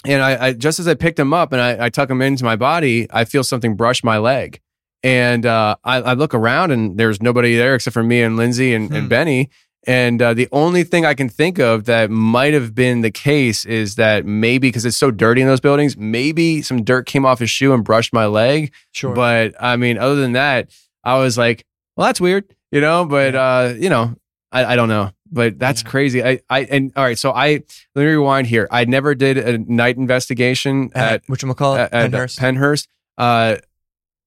and 0.05 0.21
I, 0.21 0.47
I 0.47 0.53
just 0.53 0.79
as 0.79 0.87
I 0.87 0.93
picked 0.93 1.19
him 1.19 1.33
up 1.33 1.51
and 1.53 1.61
I, 1.61 1.85
I 1.85 1.89
tuck 1.89 2.09
him 2.09 2.21
into 2.21 2.43
my 2.43 2.55
body, 2.55 3.07
I 3.11 3.25
feel 3.25 3.43
something 3.43 3.75
brush 3.75 4.03
my 4.03 4.17
leg, 4.17 4.59
and 5.03 5.45
uh, 5.45 5.75
I, 5.83 5.97
I 6.01 6.13
look 6.13 6.33
around 6.33 6.71
and 6.71 6.97
there's 6.97 7.21
nobody 7.21 7.55
there 7.55 7.75
except 7.75 7.93
for 7.93 8.03
me 8.03 8.21
and 8.21 8.37
Lindsay 8.37 8.73
and, 8.73 8.89
Hmm. 8.89 8.95
and 8.95 9.09
Benny. 9.09 9.49
And 9.87 10.21
uh, 10.21 10.33
the 10.33 10.49
only 10.51 10.83
thing 10.83 11.05
I 11.05 11.13
can 11.13 11.29
think 11.29 11.57
of 11.57 11.85
that 11.85 12.11
might 12.11 12.53
have 12.53 12.75
been 12.75 12.99
the 12.99 13.09
case 13.11 13.63
is 13.63 13.95
that 13.95 14.25
maybe 14.25 14.67
because 14.67 14.83
it's 14.85 14.97
so 14.97 15.09
dirty 15.09 15.39
in 15.41 15.47
those 15.47 15.61
buildings, 15.61 15.95
maybe 15.97 16.61
some 16.61 16.83
dirt 16.83 17.05
came 17.05 17.25
off 17.25 17.39
his 17.39 17.49
shoe 17.49 17.73
and 17.73 17.81
brushed 17.83 18.11
my 18.11 18.25
leg. 18.25 18.73
Sure. 18.91 19.15
But 19.15 19.55
I 19.59 19.77
mean, 19.77 19.97
other 19.97 20.15
than 20.17 20.33
that, 20.33 20.69
I 21.05 21.17
was 21.19 21.37
like, 21.37 21.65
well, 21.95 22.07
that's 22.07 22.19
weird, 22.19 22.43
you 22.71 22.81
know. 22.81 23.05
But 23.05 23.35
uh, 23.35 23.73
you 23.77 23.89
know, 23.89 24.15
I, 24.51 24.65
I 24.65 24.75
don't 24.75 24.89
know. 24.89 25.11
But 25.31 25.59
that's 25.59 25.83
Yeah. 25.83 25.89
crazy. 25.89 26.23
I, 26.23 26.39
I 26.49 26.59
and 26.61 26.91
all 26.95 27.03
right. 27.03 27.17
So 27.17 27.31
I 27.31 27.61
let 27.95 28.03
me 28.03 28.05
rewind 28.05 28.47
here. 28.47 28.67
I 28.71 28.85
never 28.85 29.15
did 29.15 29.37
a 29.37 29.57
night 29.57 29.97
investigation 29.97 30.91
at 30.95 31.13
at 31.13 31.23
which 31.27 31.43
call 31.55 31.75
it? 31.75 31.91
Pennhurst. 31.91 32.39
Pennhurst. 32.39 32.87
Uh, 33.17 33.57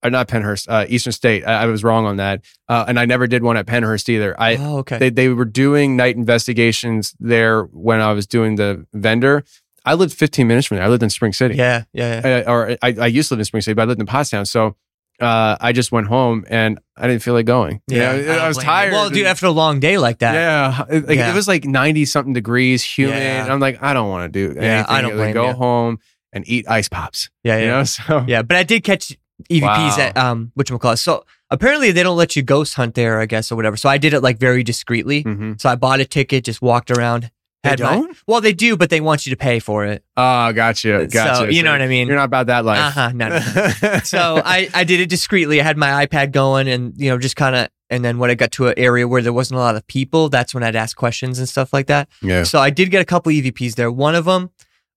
or 0.05 0.11
not 0.11 0.29
Pennhurst, 0.29 0.67
uh, 0.69 0.85
Eastern 0.89 1.13
State. 1.13 1.45
I, 1.45 1.63
I 1.63 1.67
was 1.67 1.85
wrong 1.85 2.07
on 2.07 2.17
that. 2.17 2.45
Uh, 2.69 2.85
and 2.89 2.99
I 2.99 3.05
never 3.05 3.27
did 3.27 3.43
one 3.43 3.57
at 3.57 3.67
Pennhurst 3.67 4.09
either. 4.09 4.39
I 4.41 4.57
oh, 4.57 4.79
okay. 4.79 4.99
they 4.99 5.11
they 5.11 5.29
were 5.29 5.45
doing 5.45 5.97
night 5.97 6.17
investigations 6.17 7.15
there 7.21 7.63
when 7.65 8.01
I 8.01 8.13
was 8.13 8.27
doing 8.27 8.57
the 8.57 8.87
vendor. 8.93 9.45
I 9.85 9.95
lived 9.95 10.13
15 10.15 10.47
minutes 10.47 10.69
from 10.69 10.77
there. 10.77 10.87
I 10.87 10.89
lived 10.89 11.03
in 11.03 11.11
Spring 11.11 11.33
City. 11.33 11.57
yeah, 11.57 11.85
yeah, 11.93 12.21
yeah. 12.25 12.37
Uh, 12.47 12.53
or 12.53 12.71
I, 12.83 12.95
I 13.01 13.07
used 13.07 13.29
to 13.29 13.35
live 13.35 13.41
in 13.41 13.45
Spring 13.47 13.63
City, 13.63 13.75
but 13.75 13.83
I 13.83 13.85
lived 13.87 14.01
in 14.01 14.07
Pottstown. 14.07 14.47
So 14.47 14.77
uh, 15.23 15.57
I 15.61 15.73
just 15.73 15.93
went 15.93 16.09
home 16.09 16.45
and 16.49 16.79
I 16.97 17.07
didn't 17.07 17.23
feel 17.23 17.35
like 17.35 17.47
going. 17.47 17.81
You 17.89 17.99
know, 17.99 18.23
don't 18.23 18.39
I 18.41 18.49
was 18.49 18.57
blame 18.57 18.65
you. 18.67 18.71
tired. 18.73 18.93
Well, 18.93 19.11
dude, 19.11 19.27
after 19.27 19.47
a 19.47 19.51
long 19.51 19.81
day 19.81 19.97
like 19.99 20.19
that, 20.19 20.35
yeah, 20.35 20.85
it, 20.91 21.07
like, 21.09 21.17
Yeah. 21.19 21.31
it 21.31 21.35
was 21.35 21.49
like 21.49 21.65
90 21.65 22.05
something 22.05 22.33
degrees, 22.35 22.83
humid. 22.85 23.17
Yeah. 23.17 23.47
I'm 23.49 23.61
like, 23.61 23.83
I 23.83 23.95
don't 23.95 24.09
want 24.11 24.31
to 24.33 24.39
do 24.39 24.47
anything. 24.51 24.63
Yeah, 24.65 24.85
I 24.89 25.01
don't 25.01 25.13
other 25.13 25.23
than 25.25 25.33
go 25.33 25.49
you. 25.49 25.53
home 25.55 25.99
and 26.33 26.47
eat 26.49 26.67
ice 26.69 26.89
pops. 26.89 27.31
yeah, 27.45 27.57
You 27.59 27.65
yeah. 27.67 27.71
know, 27.79 27.85
so 27.97 28.25
Yeah, 28.27 28.43
but 28.43 28.57
I 28.57 28.63
did 28.65 28.83
catch 28.85 29.17
EVPs 29.51 29.63
Wow. 29.63 29.97
at 29.99 30.17
um 30.17 30.53
whatchamacallit. 30.59 30.99
So 30.99 31.25
apparently 31.51 31.93
they 31.93 32.03
don't 32.03 32.17
let 32.17 32.37
you 32.37 32.43
ghost 32.43 32.75
hunt 32.75 32.95
there, 32.95 33.21
I 33.21 33.27
guess, 33.27 33.51
or 33.51 33.57
whatever. 33.57 33.77
So 33.77 33.89
I 33.89 33.99
did 33.99 34.13
it 34.15 34.21
like 34.23 34.39
very 34.39 34.63
discreetly. 34.63 35.25
Mhm. 35.25 35.61
So 35.61 35.69
I 35.69 35.75
bought 35.77 36.01
a 36.01 36.05
ticket, 36.05 36.45
just 36.45 36.63
walked 36.63 36.91
around. 36.91 37.31
They 37.63 37.77
don't? 37.77 38.17
well, 38.27 38.41
they 38.41 38.53
do, 38.53 38.77
but 38.77 38.91
they 38.91 39.01
want 39.01 39.25
you 39.25 39.31
to 39.31 39.37
pay 39.37 39.61
for 39.61 39.85
it. 39.87 40.05
Oh, 40.17 40.53
gotcha, 40.53 41.07
gotcha. 41.11 41.37
So, 41.37 41.45
you 41.45 41.63
know 41.63 41.71
what 41.71 41.81
I 41.81 41.87
mean? 41.87 42.09
You're 42.09 42.17
not 42.17 42.25
about 42.25 42.47
that 42.49 42.65
life. 42.65 42.79
Uh-huh, 42.97 43.13
no, 43.15 43.29
no, 43.29 43.99
So 44.05 44.43
I, 44.45 44.69
I 44.75 44.83
did 44.85 45.01
it 45.01 45.09
discreetly. 45.09 45.61
I 45.61 45.65
had 45.65 45.77
my 45.77 46.05
iPad 46.05 46.33
going 46.33 46.67
and, 46.69 46.93
you 46.97 47.09
know, 47.09 47.19
just 47.19 47.37
kind 47.37 47.55
of, 47.55 47.69
and 47.89 48.05
then 48.05 48.19
when 48.19 48.31
I 48.31 48.35
got 48.35 48.51
to 48.53 48.69
an 48.69 48.75
area 48.77 49.07
where 49.07 49.23
there 49.23 49.33
wasn't 49.33 49.59
a 49.59 49.61
lot 49.61 49.77
of 49.77 49.87
people, 49.87 50.29
that's 50.29 50.55
when 50.55 50.63
I'd 50.65 50.75
ask 50.75 50.97
questions 50.97 51.39
and 51.39 51.49
stuff 51.49 51.73
like 51.73 51.87
that. 51.87 52.09
yeah. 52.21 52.43
So 52.43 52.59
I 52.59 52.71
did 52.71 52.91
get 52.91 53.01
a 53.01 53.05
couple 53.05 53.31
EVPs 53.31 53.75
there. 53.77 53.93
One 53.93 54.15
of 54.15 54.25
them, 54.25 54.51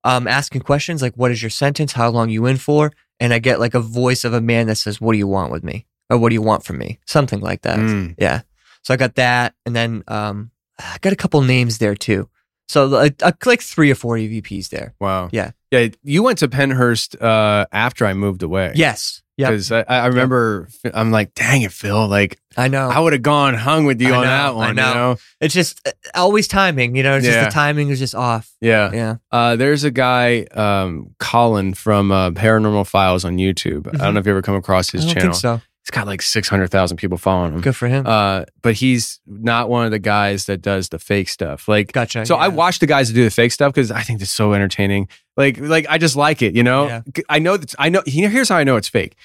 um, 0.03 0.27
asking 0.27 0.61
questions 0.61 1.01
like, 1.01 1.13
"What 1.15 1.31
is 1.31 1.41
your 1.43 1.49
sentence? 1.49 1.91
How 1.93 2.09
long 2.09 2.29
you 2.29 2.45
in 2.45 2.57
for?" 2.57 2.91
And 3.19 3.33
I 3.33 3.39
get 3.39 3.59
like 3.59 3.73
a 3.73 3.79
voice 3.79 4.23
of 4.23 4.33
a 4.33 4.39
man 4.41 4.67
that 4.67 4.75
says, 4.77 5.01
"What 5.01 5.11
do 5.13 5.17
you 5.17 5.27
want 5.27 5.51
with 5.51 5.63
me?" 5.63 5.87
or 6.09 6.17
"What 6.17 6.29
do 6.29 6.35
you 6.35 6.41
want 6.43 6.63
from 6.63 6.77
me?" 6.77 6.99
Something 7.05 7.41
like 7.41 7.63
that. 7.63 7.79
Mm. 7.79 8.15
Yeah. 8.17 8.41
So 8.83 8.93
I 8.93 8.97
got 8.97 9.15
that, 9.15 9.55
and 9.65 9.75
then 9.75 10.03
um, 10.07 10.51
I 10.79 10.97
got 11.01 11.11
a 11.11 11.15
couple 11.15 11.41
names 11.41 11.79
there 11.79 11.95
too. 11.95 12.29
So 12.67 12.85
like, 12.87 13.21
I 13.23 13.31
like 13.45 13.61
three 13.61 13.91
or 13.91 13.95
four 13.95 14.15
EVPs 14.17 14.69
there. 14.69 14.93
Wow. 14.99 15.29
Yeah. 15.31 15.51
Yeah. 15.71 15.89
You 16.03 16.23
went 16.23 16.39
to 16.39 16.47
Pennhurst 16.47 17.21
uh, 17.21 17.65
after 17.71 18.05
I 18.05 18.13
moved 18.13 18.43
away. 18.43 18.71
Yes. 18.75 19.21
Yeah. 19.37 19.49
Because 19.51 19.69
I, 19.71 19.81
I 19.81 20.05
remember, 20.07 20.69
I'm 20.93 21.11
like, 21.11 21.33
dang 21.35 21.61
it, 21.63 21.73
Phil. 21.73 22.07
Like, 22.07 22.39
I 22.55 22.69
know. 22.69 22.87
I 22.89 22.99
would 22.99 23.11
have 23.11 23.21
gone 23.21 23.53
hung 23.53 23.83
with 23.85 24.01
you 24.01 24.13
I 24.13 24.17
on 24.17 24.23
that 24.23 24.45
I 24.45 24.49
one. 24.51 24.75
know. 24.77 24.87
You 24.87 24.93
know? 24.95 25.15
it's 25.41 25.53
just 25.53 25.85
uh, 25.85 25.91
always 26.15 26.47
timing. 26.47 26.95
You 26.95 27.03
know, 27.03 27.17
it's 27.17 27.25
Yeah. 27.25 27.43
just 27.43 27.49
the 27.49 27.53
timing 27.53 27.89
is 27.89 27.99
just 27.99 28.15
off. 28.15 28.49
Yeah. 28.61 28.91
Yeah. 28.93 29.15
Uh, 29.31 29.57
there's 29.57 29.83
a 29.83 29.91
guy, 29.91 30.43
um, 30.53 31.13
Colin 31.19 31.73
from 31.73 32.11
uh, 32.13 32.31
Paranormal 32.31 32.87
Files 32.87 33.25
on 33.25 33.35
YouTube. 33.37 33.87
I 33.93 33.97
don't 34.05 34.13
know 34.13 34.21
if 34.21 34.25
you 34.25 34.31
ever 34.31 34.41
come 34.41 34.55
across 34.55 34.89
his 34.89 35.01
Mm-hmm. 35.01 35.09
I 35.09 35.13
channel. 35.13 35.33
think 35.33 35.41
so. 35.41 35.61
He's 35.85 35.91
got 35.91 36.07
like 36.07 36.23
600,000 36.23 36.97
people 36.97 37.19
following 37.19 37.53
him. 37.53 37.61
Good 37.61 37.75
for 37.75 37.87
him. 37.87 38.07
Uh, 38.07 38.45
but 38.63 38.73
he's 38.73 39.19
not 39.27 39.69
one 39.69 39.85
of 39.85 39.91
the 39.91 39.99
guys 39.99 40.45
that 40.45 40.63
does 40.63 40.89
the 40.89 40.97
fake 40.97 41.29
stuff. 41.29 41.67
Like, 41.67 41.91
gotcha. 41.91 42.25
so 42.25 42.35
I 42.37 42.47
yeah. 42.47 42.53
watch 42.55 42.79
the 42.79 42.87
guys 42.87 43.07
that 43.09 43.13
do 43.13 43.23
the 43.23 43.29
fake 43.29 43.51
stuff 43.51 43.71
because 43.71 43.91
I 43.91 44.01
think 44.01 44.19
it's 44.19 44.31
so 44.31 44.53
entertaining. 44.53 45.07
Like, 45.37 45.59
like 45.59 45.85
I 45.87 45.99
just 45.99 46.15
like 46.15 46.41
it, 46.41 46.55
you 46.55 46.63
know. 46.63 46.87
Yeah. 46.87 47.01
I 47.29 47.37
know 47.37 47.55
that 47.57 47.75
I 47.77 47.89
know. 47.89 48.01
Here's 48.07 48.49
how 48.49 48.57
I 48.57 48.63
know 48.63 48.77
it's 48.77 48.87
fake. 48.89 49.15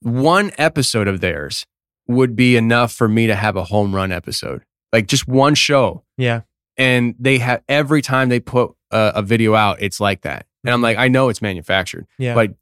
One 0.00 0.52
episode 0.56 1.06
of 1.06 1.20
theirs 1.20 1.66
would 2.08 2.34
be 2.34 2.56
enough 2.56 2.92
for 2.92 3.06
me 3.06 3.26
to 3.26 3.34
have 3.34 3.56
a 3.56 3.64
home 3.64 3.94
run 3.94 4.10
episode. 4.10 4.64
Like 4.94 5.06
just 5.06 5.28
one 5.28 5.54
show, 5.54 6.02
Yeah. 6.16 6.40
and 6.78 7.14
they 7.18 7.38
have 7.38 7.62
every 7.68 8.00
time 8.00 8.30
they 8.30 8.40
put 8.40 8.72
a, 8.90 9.12
a 9.16 9.22
video 9.22 9.54
out, 9.54 9.82
it's 9.82 10.00
like 10.00 10.22
that. 10.22 10.46
And 10.64 10.72
I'm 10.72 10.80
like, 10.82 10.96
I 10.96 11.08
know 11.08 11.28
it's 11.28 11.42
manufactured, 11.42 12.06
Yeah. 12.18 12.34
but 12.34 12.54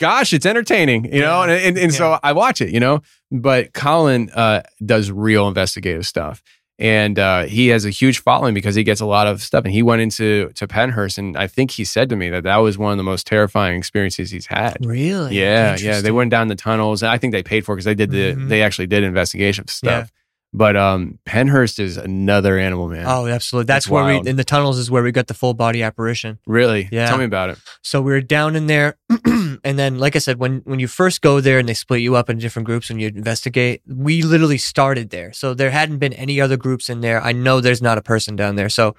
gosh, 0.00 0.32
it's 0.32 0.46
entertaining, 0.46 1.04
you 1.06 1.20
know. 1.20 1.44
Yeah. 1.44 1.52
And 1.54 1.66
and, 1.66 1.78
and 1.78 1.94
so 1.94 2.18
I 2.22 2.32
watch 2.32 2.60
it, 2.60 2.70
you 2.70 2.80
know. 2.80 3.00
But 3.30 3.72
Colin 3.72 4.30
uh, 4.34 4.62
does 4.84 5.10
real 5.10 5.48
investigative 5.48 6.06
stuff, 6.06 6.42
and 6.78 7.18
uh, 7.18 7.44
he 7.44 7.68
has 7.68 7.84
a 7.84 7.90
huge 7.90 8.20
following 8.20 8.54
because 8.54 8.74
he 8.74 8.84
gets 8.84 9.00
a 9.00 9.06
lot 9.06 9.26
of 9.26 9.42
stuff. 9.42 9.64
And 9.64 9.72
he 9.72 9.82
went 9.82 10.02
into 10.02 10.50
to 10.54 10.66
Pennhurst, 10.68 11.18
and 11.18 11.36
I 11.36 11.46
think 11.46 11.70
he 11.72 11.84
said 11.84 12.08
to 12.10 12.16
me 12.16 12.28
that 12.30 12.44
that 12.44 12.56
was 12.58 12.78
one 12.78 12.92
of 12.92 12.96
the 12.96 13.02
most 13.04 13.26
terrifying 13.26 13.76
experiences 13.76 14.30
he's 14.30 14.46
had. 14.46 14.76
really? 14.84 15.36
Yeah, 15.38 15.76
yeah. 15.76 16.00
They 16.00 16.12
went 16.12 16.30
down 16.30 16.48
the 16.48 16.54
tunnels, 16.56 17.02
and 17.02 17.10
I 17.10 17.18
think 17.18 17.32
they 17.32 17.42
paid 17.42 17.64
for 17.64 17.72
it 17.72 17.76
because 17.76 17.84
they 17.86 17.94
did 17.94 18.10
the 18.10 18.34
Mhm. 18.34 18.48
they 18.48 18.62
actually 18.62 18.86
did 18.86 19.02
investigation 19.04 19.66
stuff. 19.68 20.10
But 20.56 20.76
um, 20.76 21.18
Pennhurst 21.26 21.80
is 21.80 21.96
another 21.96 22.56
animal, 22.56 22.88
man. 22.88 23.06
Oh, 23.08 23.26
absolutely. 23.26 23.66
That's 23.66 23.86
That's 23.86 23.90
where 23.90 24.04
wild. 24.04 24.24
we 24.24 24.30
in 24.30 24.36
the 24.36 24.44
tunnels 24.44 24.78
is 24.78 24.88
where 24.88 25.02
we 25.02 25.10
got 25.10 25.26
the 25.26 25.34
full 25.34 25.52
body 25.52 25.82
apparition. 25.82 26.38
really? 26.46 26.88
Yeah. 26.92 27.08
Tell 27.08 27.18
me 27.18 27.24
about 27.24 27.50
it. 27.50 27.58
So 27.82 28.00
we 28.00 28.12
were 28.12 28.20
down 28.20 28.54
in 28.54 28.68
there, 28.68 28.96
and 29.26 29.58
then, 29.64 29.98
like 29.98 30.14
I 30.14 30.20
said, 30.20 30.38
when 30.38 30.62
when 30.64 30.78
you 30.78 30.86
first 30.86 31.22
go 31.22 31.40
there 31.40 31.58
and 31.58 31.68
they 31.68 31.74
split 31.74 32.02
you 32.02 32.14
up 32.14 32.30
into 32.30 32.40
different 32.40 32.66
groups 32.66 32.88
and 32.88 33.00
you 33.00 33.08
investigate, 33.08 33.82
we 33.88 34.22
literally 34.22 34.56
started 34.58 35.10
there. 35.10 35.32
So 35.32 35.54
there 35.54 35.70
hadn't 35.70 35.98
been 35.98 36.12
any 36.12 36.40
other 36.40 36.56
groups 36.56 36.88
in 36.88 37.00
there. 37.00 37.20
I 37.20 37.32
know 37.32 37.60
there's 37.60 37.82
not 37.82 37.98
a 37.98 38.02
person 38.02 38.36
down 38.36 38.54
there. 38.54 38.68
So 38.68 38.94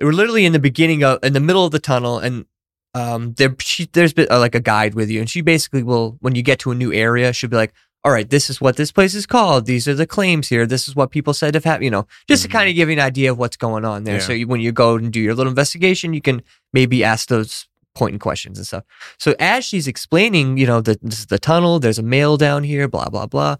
we're 0.00 0.12
literally 0.12 0.46
in 0.46 0.54
the 0.54 0.58
beginning 0.58 1.04
of 1.04 1.22
in 1.22 1.34
the 1.34 1.40
middle 1.40 1.66
of 1.66 1.70
the 1.70 1.78
tunnel, 1.80 2.18
and 2.18 2.46
um, 2.94 3.34
there 3.34 3.54
she, 3.60 3.90
there's 3.92 4.14
been 4.14 4.28
uh, 4.30 4.38
like 4.38 4.54
a 4.54 4.60
guide 4.60 4.94
with 4.94 5.10
you, 5.10 5.20
and 5.20 5.28
she 5.28 5.42
basically 5.42 5.82
will 5.82 6.16
when 6.20 6.34
you 6.34 6.42
get 6.42 6.60
to 6.60 6.70
a 6.70 6.74
new 6.74 6.94
area, 6.94 7.34
she'll 7.34 7.50
be 7.50 7.56
like. 7.56 7.74
All 8.04 8.12
right, 8.12 8.28
this 8.28 8.50
is 8.50 8.60
what 8.60 8.76
this 8.76 8.92
place 8.92 9.14
is 9.14 9.24
called. 9.24 9.64
These 9.64 9.88
are 9.88 9.94
the 9.94 10.06
claims 10.06 10.48
here. 10.48 10.66
This 10.66 10.88
is 10.88 10.94
what 10.94 11.10
people 11.10 11.32
said 11.32 11.54
to 11.54 11.56
have 11.56 11.64
happened. 11.64 11.84
You 11.84 11.90
know, 11.90 12.06
just 12.28 12.42
to 12.42 12.48
kind 12.48 12.68
of 12.68 12.74
give 12.74 12.88
you 12.88 12.92
an 12.92 13.00
idea 13.00 13.30
of 13.30 13.38
what's 13.38 13.56
going 13.56 13.84
on 13.86 14.04
there. 14.04 14.16
Yeah. 14.16 14.20
So 14.20 14.32
you, 14.34 14.46
when 14.46 14.60
you 14.60 14.72
go 14.72 14.96
and 14.96 15.10
do 15.10 15.20
your 15.20 15.34
little 15.34 15.50
investigation, 15.50 16.12
you 16.12 16.20
can 16.20 16.42
maybe 16.74 17.02
ask 17.02 17.28
those 17.28 17.66
pointing 17.94 18.18
questions 18.18 18.58
and 18.58 18.66
stuff. 18.66 18.84
So 19.18 19.34
as 19.38 19.64
she's 19.64 19.88
explaining, 19.88 20.58
you 20.58 20.66
know, 20.66 20.80
the, 20.80 20.98
this 21.00 21.20
is 21.20 21.26
the 21.26 21.38
tunnel, 21.38 21.78
there's 21.78 21.98
a 21.98 22.02
male 22.02 22.36
down 22.36 22.64
here, 22.64 22.88
blah, 22.88 23.08
blah, 23.08 23.26
blah. 23.26 23.56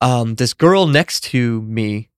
Um, 0.00 0.34
this 0.34 0.52
girl 0.52 0.86
next 0.86 1.20
to 1.24 1.62
me, 1.62 2.10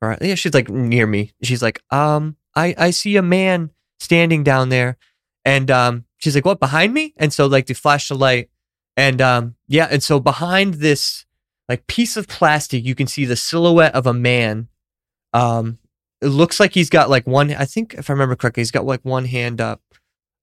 or 0.00 0.16
yeah, 0.20 0.36
she's 0.36 0.54
like 0.54 0.68
near 0.68 1.06
me. 1.06 1.32
She's 1.42 1.62
like, 1.62 1.82
um, 1.90 2.36
I, 2.54 2.74
I 2.78 2.90
see 2.90 3.16
a 3.16 3.22
man 3.22 3.70
standing 3.98 4.44
down 4.44 4.68
there. 4.68 4.96
And 5.44 5.70
um, 5.70 6.04
she's 6.18 6.34
like, 6.34 6.44
what, 6.44 6.60
behind 6.60 6.94
me? 6.94 7.14
And 7.16 7.32
so 7.32 7.46
like 7.46 7.66
they 7.66 7.74
flash 7.74 8.08
the 8.08 8.14
light. 8.14 8.50
And 8.96 9.20
um, 9.20 9.55
yeah, 9.68 9.88
and 9.90 10.02
so 10.02 10.20
behind 10.20 10.74
this 10.74 11.24
like 11.68 11.86
piece 11.86 12.16
of 12.16 12.28
plastic, 12.28 12.84
you 12.84 12.94
can 12.94 13.06
see 13.06 13.24
the 13.24 13.36
silhouette 13.36 13.94
of 13.94 14.06
a 14.06 14.14
man. 14.14 14.68
Um, 15.32 15.78
it 16.20 16.28
looks 16.28 16.60
like 16.60 16.72
he's 16.72 16.90
got 16.90 17.10
like 17.10 17.26
one, 17.26 17.52
I 17.52 17.64
think 17.64 17.94
if 17.94 18.08
I 18.08 18.12
remember 18.12 18.36
correctly, 18.36 18.60
he's 18.62 18.70
got 18.70 18.86
like 18.86 19.04
one 19.04 19.24
hand 19.24 19.60
up. 19.60 19.82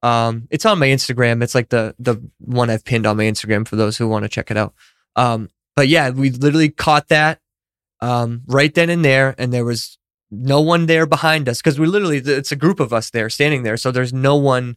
Um, 0.01 0.47
it's 0.51 0.65
on 0.65 0.80
my 0.80 0.88
Instagram. 0.88 1.41
It's 1.41 1.55
like 1.55 1.69
the 1.69 1.95
the 1.97 2.21
one 2.39 2.69
I've 2.69 2.84
pinned 2.84 3.07
on 3.07 3.15
my 3.15 3.24
Instagram 3.24 3.65
for 3.65 3.78
those 3.78 3.97
who 3.97 4.07
want 4.07 4.24
to 4.24 4.30
check 4.30 4.51
it 4.51 4.57
out. 4.57 4.74
Um, 5.15 5.49
but 5.76 5.88
yeah, 5.88 6.09
we 6.09 6.30
literally 6.30 6.69
caught 6.69 7.07
that 7.07 7.39
um, 8.01 8.41
right 8.47 8.74
then 8.74 8.89
and 8.89 9.03
there, 9.03 9.34
and 9.38 9.53
there 9.53 9.63
was 9.63 9.97
no 10.30 10.59
one 10.59 10.88
there 10.88 11.05
behind 11.05 11.47
us 11.47 11.59
because 11.59 11.80
we 11.80 11.88
literally 11.88 12.17
it's 12.17 12.51
a 12.51 12.57
group 12.57 12.82
of 12.82 12.91
us 12.91 13.09
there 13.11 13.30
standing 13.30 13.63
there, 13.63 13.78
so 13.78 13.91
there's 13.91 14.11
no 14.11 14.36
one 14.36 14.76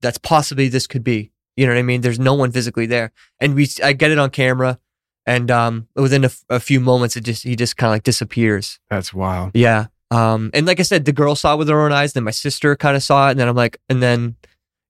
that's 0.00 0.18
possibly 0.18 0.68
this 0.68 0.86
could 0.86 1.02
be. 1.02 1.32
You 1.56 1.66
know 1.66 1.72
what 1.72 1.78
I 1.78 1.82
mean? 1.82 2.00
There's 2.00 2.18
no 2.18 2.34
one 2.34 2.52
physically 2.52 2.86
there, 2.86 3.12
and 3.40 3.54
we 3.54 3.68
I 3.82 3.92
get 3.92 4.10
it 4.10 4.18
on 4.18 4.30
camera, 4.30 4.78
and 5.26 5.50
um, 5.50 5.88
within 5.94 6.24
a, 6.24 6.26
f- 6.26 6.44
a 6.48 6.60
few 6.60 6.80
moments, 6.80 7.16
it 7.16 7.24
just 7.24 7.42
he 7.42 7.56
just 7.56 7.76
kind 7.76 7.90
of 7.90 7.94
like 7.96 8.02
disappears. 8.04 8.78
That's 8.88 9.12
wild. 9.12 9.52
Yeah. 9.54 9.86
Um, 10.10 10.50
and 10.54 10.66
like 10.66 10.80
I 10.80 10.82
said, 10.82 11.04
the 11.04 11.12
girl 11.12 11.36
saw 11.36 11.54
it 11.54 11.58
with 11.58 11.68
her 11.68 11.80
own 11.80 11.92
eyes. 11.92 12.14
Then 12.14 12.24
my 12.24 12.30
sister 12.32 12.74
kind 12.76 12.96
of 12.96 13.02
saw 13.02 13.28
it, 13.28 13.32
and 13.32 13.40
then 13.40 13.48
I'm 13.48 13.56
like, 13.56 13.78
and 13.88 14.02
then, 14.02 14.36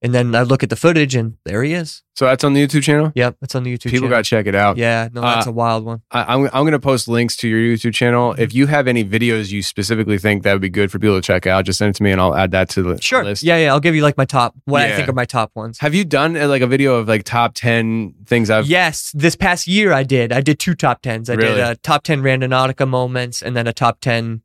and 0.03 0.15
then 0.15 0.35
I 0.35 0.43
look 0.43 0.63
at 0.63 0.71
the 0.71 0.77
footage, 0.77 1.15
and 1.15 1.37
there 1.45 1.63
he 1.63 1.73
is. 1.75 2.03
So 2.17 2.27
that's 2.27 2.45
on 2.45 2.53
the 2.53 2.67
YouTube 2.67 2.83
channel. 2.83 3.13
Yep, 3.15 3.37
that's 3.41 3.55
on 3.55 3.63
the 3.63 3.73
YouTube. 3.73 3.85
People 3.85 4.01
channel. 4.01 4.09
got 4.11 4.25
to 4.25 4.29
check 4.31 4.47
it 4.47 4.55
out. 4.55 4.77
Yeah, 4.77 5.09
no, 5.13 5.23
that's 5.23 5.47
Uh, 5.47 5.51
a 5.51 5.53
wild 5.55 5.85
one. 5.87 6.03
I, 6.11 6.35
I'm, 6.35 6.45
I'm 6.47 6.63
going 6.65 6.73
to 6.73 6.79
post 6.79 7.09
links 7.09 7.35
to 7.39 7.49
your 7.49 7.59
YouTube 7.61 7.95
channel. 7.95 8.33
Mm-hmm. 8.33 8.43
If 8.43 8.55
you 8.55 8.67
have 8.67 8.87
any 8.87 9.05
videos 9.05 9.51
you 9.51 9.63
specifically 9.63 10.19
think 10.19 10.43
that 10.43 10.53
would 10.53 10.61
be 10.61 10.69
good 10.69 10.91
for 10.93 10.99
people 10.99 11.17
to 11.17 11.23
check 11.23 11.47
out, 11.47 11.65
just 11.65 11.79
send 11.79 11.91
it 11.91 11.97
to 11.97 12.03
me 12.03 12.11
and 12.11 12.21
I'll 12.21 12.35
add 12.35 12.51
that 12.51 12.69
to 12.71 12.83
the 12.83 13.01
Sure. 13.01 13.25
list. 13.25 13.43
Yeah, 13.43 13.57
yeah. 13.57 13.73
I'll 13.73 13.81
give 13.81 13.95
you 13.95 14.03
like 14.03 14.19
my 14.19 14.27
top, 14.27 14.55
what 14.67 14.83
I 14.83 14.95
think 14.97 15.09
are 15.09 15.15
my 15.15 15.25
top 15.25 15.51
ones. 15.55 15.79
Have 15.79 15.95
you 15.95 16.05
done 16.05 16.37
uh, 16.37 16.47
like 16.47 16.61
a 16.61 16.67
video 16.67 16.97
of 16.97 17.09
like 17.09 17.25
top 17.25 17.53
10 17.55 18.15
things 18.27 18.51
I've 18.51 18.67
yes, 18.67 19.13
this 19.15 19.35
past 19.35 19.67
year 19.67 19.93
I 19.93 20.03
did. 20.03 20.31
I 20.33 20.43
did 20.43 20.59
two 20.59 20.75
top 20.75 21.01
tens. 21.01 21.31
I 21.31 21.37
did 21.37 21.59
a 21.59 21.75
top 21.77 22.03
ten 22.03 22.21
Randonautica 22.23 22.87
moments, 22.87 23.41
and 23.43 23.57
then 23.57 23.67
a 23.67 23.73
top 23.73 24.01
ten 24.01 24.43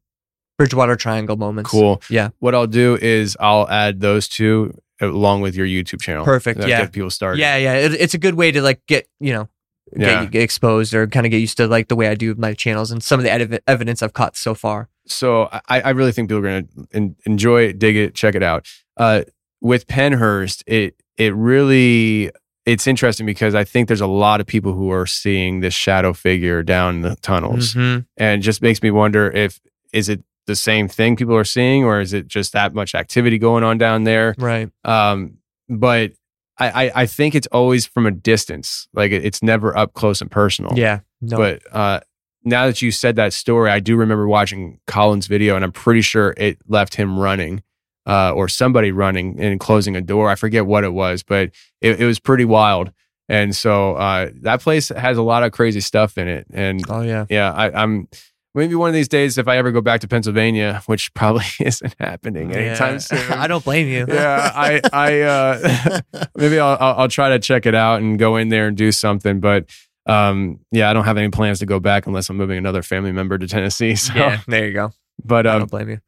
Bridgewater 0.58 0.96
Triangle 0.96 1.36
moments. 1.36 1.70
Cool. 1.70 2.02
Yeah. 2.10 2.30
What 2.40 2.56
I'll 2.56 2.68
do 2.68 2.98
is 3.02 3.36
I'll 3.40 3.68
add 3.70 4.00
those 4.00 4.28
two 4.30 4.74
along 5.02 5.42
with 5.42 5.56
your 5.56 5.68
YouTube 5.68 6.02
channel. 6.02 6.24
Perfect, 6.26 6.58
That'll 6.60 6.70
yeah. 6.70 6.82
Get 6.82 6.92
people 6.94 7.10
started. 7.10 7.40
Yeah, 7.40 7.58
yeah. 7.58 7.74
It, 7.76 7.94
it's 7.94 8.14
a 8.14 8.18
good 8.18 8.36
way 8.36 8.52
to 8.52 8.62
like 8.62 8.82
get 8.88 9.08
you 9.20 9.34
know 9.34 9.50
Yeah. 9.96 10.24
get, 10.24 10.32
get 10.32 10.42
exposed 10.44 10.94
or 10.94 11.08
kind 11.08 11.26
of 11.26 11.32
get 11.32 11.40
used 11.40 11.58
to 11.58 11.68
like 11.68 11.88
the 11.88 11.96
way 11.96 12.08
I 12.08 12.16
do 12.16 12.34
my 12.36 12.54
channels 12.54 12.92
and 12.92 13.04
some 13.04 13.20
of 13.20 13.24
the 13.24 13.32
ev- 13.32 13.60
evidence 13.68 14.02
I've 14.04 14.14
caught 14.14 14.36
so 14.38 14.54
far. 14.56 14.90
So 15.08 15.50
I, 15.70 15.82
I 15.82 15.90
really 15.92 16.12
think 16.12 16.30
people 16.30 16.40
are 16.46 16.50
going 16.50 16.68
to 16.68 16.88
en- 16.94 17.16
enjoy 17.26 17.64
it, 17.64 17.78
dig 17.80 17.96
it, 17.96 18.16
check 18.16 18.34
it 18.36 18.42
out. 18.44 18.68
Uh, 18.98 19.22
with 19.62 19.86
Pennhurst, 19.88 20.64
it 20.68 20.96
it 21.18 21.34
really 21.36 22.32
it's 22.66 22.88
interesting 22.88 23.28
because 23.28 23.54
I 23.54 23.64
think 23.64 23.88
there's 23.88 24.02
a 24.02 24.08
lot 24.08 24.42
of 24.42 24.48
people 24.48 24.74
who 24.74 24.90
are 24.92 25.06
seeing 25.06 25.60
this 25.60 25.74
shadow 25.76 26.14
figure 26.14 26.64
down 26.64 27.02
the 27.02 27.16
tunnels, 27.18 27.76
Mhm. 27.76 28.06
and 28.18 28.42
just 28.42 28.62
makes 28.64 28.82
me 28.82 28.90
wonder 28.90 29.30
if 29.32 29.60
is 29.94 30.10
it 30.10 30.24
the 30.48 30.56
same 30.56 30.88
thing 30.88 31.16
people 31.16 31.36
are 31.36 31.44
seeing, 31.44 31.84
or 31.84 32.00
is 32.00 32.14
it 32.14 32.28
just 32.28 32.54
that 32.54 32.74
much 32.74 32.96
activity 32.96 33.38
going 33.38 33.64
on 33.64 33.78
down 33.78 34.04
there? 34.04 34.36
Right. 34.38 34.70
Um, 34.84 35.38
but 35.70 36.12
I, 36.58 36.86
I 36.86 36.92
I 37.02 37.06
think 37.06 37.36
it's 37.36 37.48
always 37.48 37.86
from 37.86 38.06
a 38.06 38.12
distance, 38.12 38.88
like 38.94 39.12
it, 39.12 39.26
it's 39.26 39.42
never 39.42 39.76
up 39.78 39.94
close 39.94 40.22
and 40.22 40.32
personal. 40.32 40.78
Yeah. 40.78 41.00
No. 41.22 41.38
But 41.38 41.62
uh, 41.72 42.00
now 42.44 42.68
that 42.68 42.82
you 42.82 42.92
said 42.92 43.16
that 43.16 43.34
story, 43.34 43.72
I 43.72 43.80
do 43.80 43.96
remember 43.96 44.28
watching 44.28 44.80
Colin's 44.88 45.28
video, 45.28 45.56
and 45.56 45.66
I'm 45.66 45.72
pretty 45.72 46.02
sure 46.02 46.34
it 46.38 46.60
left 46.68 46.96
him 46.96 47.20
running, 47.20 47.64
uh, 48.06 48.32
or 48.32 48.48
somebody 48.48 48.92
running 48.92 49.40
and 49.40 49.60
closing 49.60 49.96
a 49.96 50.02
door. 50.02 50.30
I 50.30 50.36
forget 50.36 50.66
what 50.66 50.84
it 50.84 50.94
was, 50.94 51.24
but 51.24 51.52
it, 51.82 52.00
it 52.00 52.06
was 52.06 52.20
pretty 52.20 52.46
wild. 52.46 52.92
And 53.28 53.56
so 53.56 53.96
uh, 53.96 54.30
that 54.42 54.62
place 54.62 54.90
has 54.90 55.18
a 55.18 55.24
lot 55.24 55.42
of 55.42 55.52
crazy 55.52 55.82
stuff 55.82 56.18
in 56.18 56.28
it. 56.28 56.46
And 56.54 56.84
oh 56.90 57.02
yeah. 57.02 57.26
yeah, 57.28 57.52
I, 57.52 57.84
I'm 57.84 58.08
maybe 58.56 58.74
one 58.76 58.88
of 58.90 58.94
these 58.94 59.08
days 59.08 59.38
if 59.38 59.48
I 59.48 59.58
ever 59.58 59.72
go 59.72 59.82
back 59.82 60.00
to 60.02 60.08
Pennsylvania, 60.08 60.82
which 60.88 61.14
probably 61.14 61.46
isn't 61.60 61.96
happening 62.00 62.54
anytime 62.54 62.94
Yeah. 62.94 62.98
soon. 63.00 63.32
I 63.34 63.48
don't 63.48 63.64
blame 63.64 63.88
you. 63.88 64.06
yeah, 64.08 64.52
I, 64.56 64.82
I, 64.92 65.22
uh, 65.22 66.02
maybe 66.36 66.60
I'll, 66.60 66.78
I'll, 66.80 67.08
try 67.10 67.30
to 67.30 67.40
check 67.40 67.66
it 67.66 67.76
out 67.76 68.02
and 68.02 68.18
go 68.18 68.38
in 68.38 68.50
there 68.50 68.68
and 68.68 68.76
do 68.78 68.92
something. 68.92 69.40
But 69.40 69.70
um, 70.08 70.60
yeah, 70.72 70.90
I 70.90 70.94
don't 70.94 71.06
have 71.06 71.18
any 71.18 71.30
plans 71.30 71.60
to 71.60 71.66
go 71.66 71.80
back 71.80 72.08
unless 72.08 72.30
I'm 72.30 72.38
moving 72.38 72.58
another 72.58 72.82
family 72.82 73.12
member 73.12 73.38
to 73.38 73.48
Tennessee. 73.48 73.96
So, 73.96 74.14
Yeah, 74.16 74.40
there 74.48 74.66
you 74.68 74.74
go. 74.74 74.94
but 75.24 75.46
I 75.48 75.52
um, 75.54 75.60
don't 75.60 75.72
blame 75.72 75.90
you. 75.90 76.00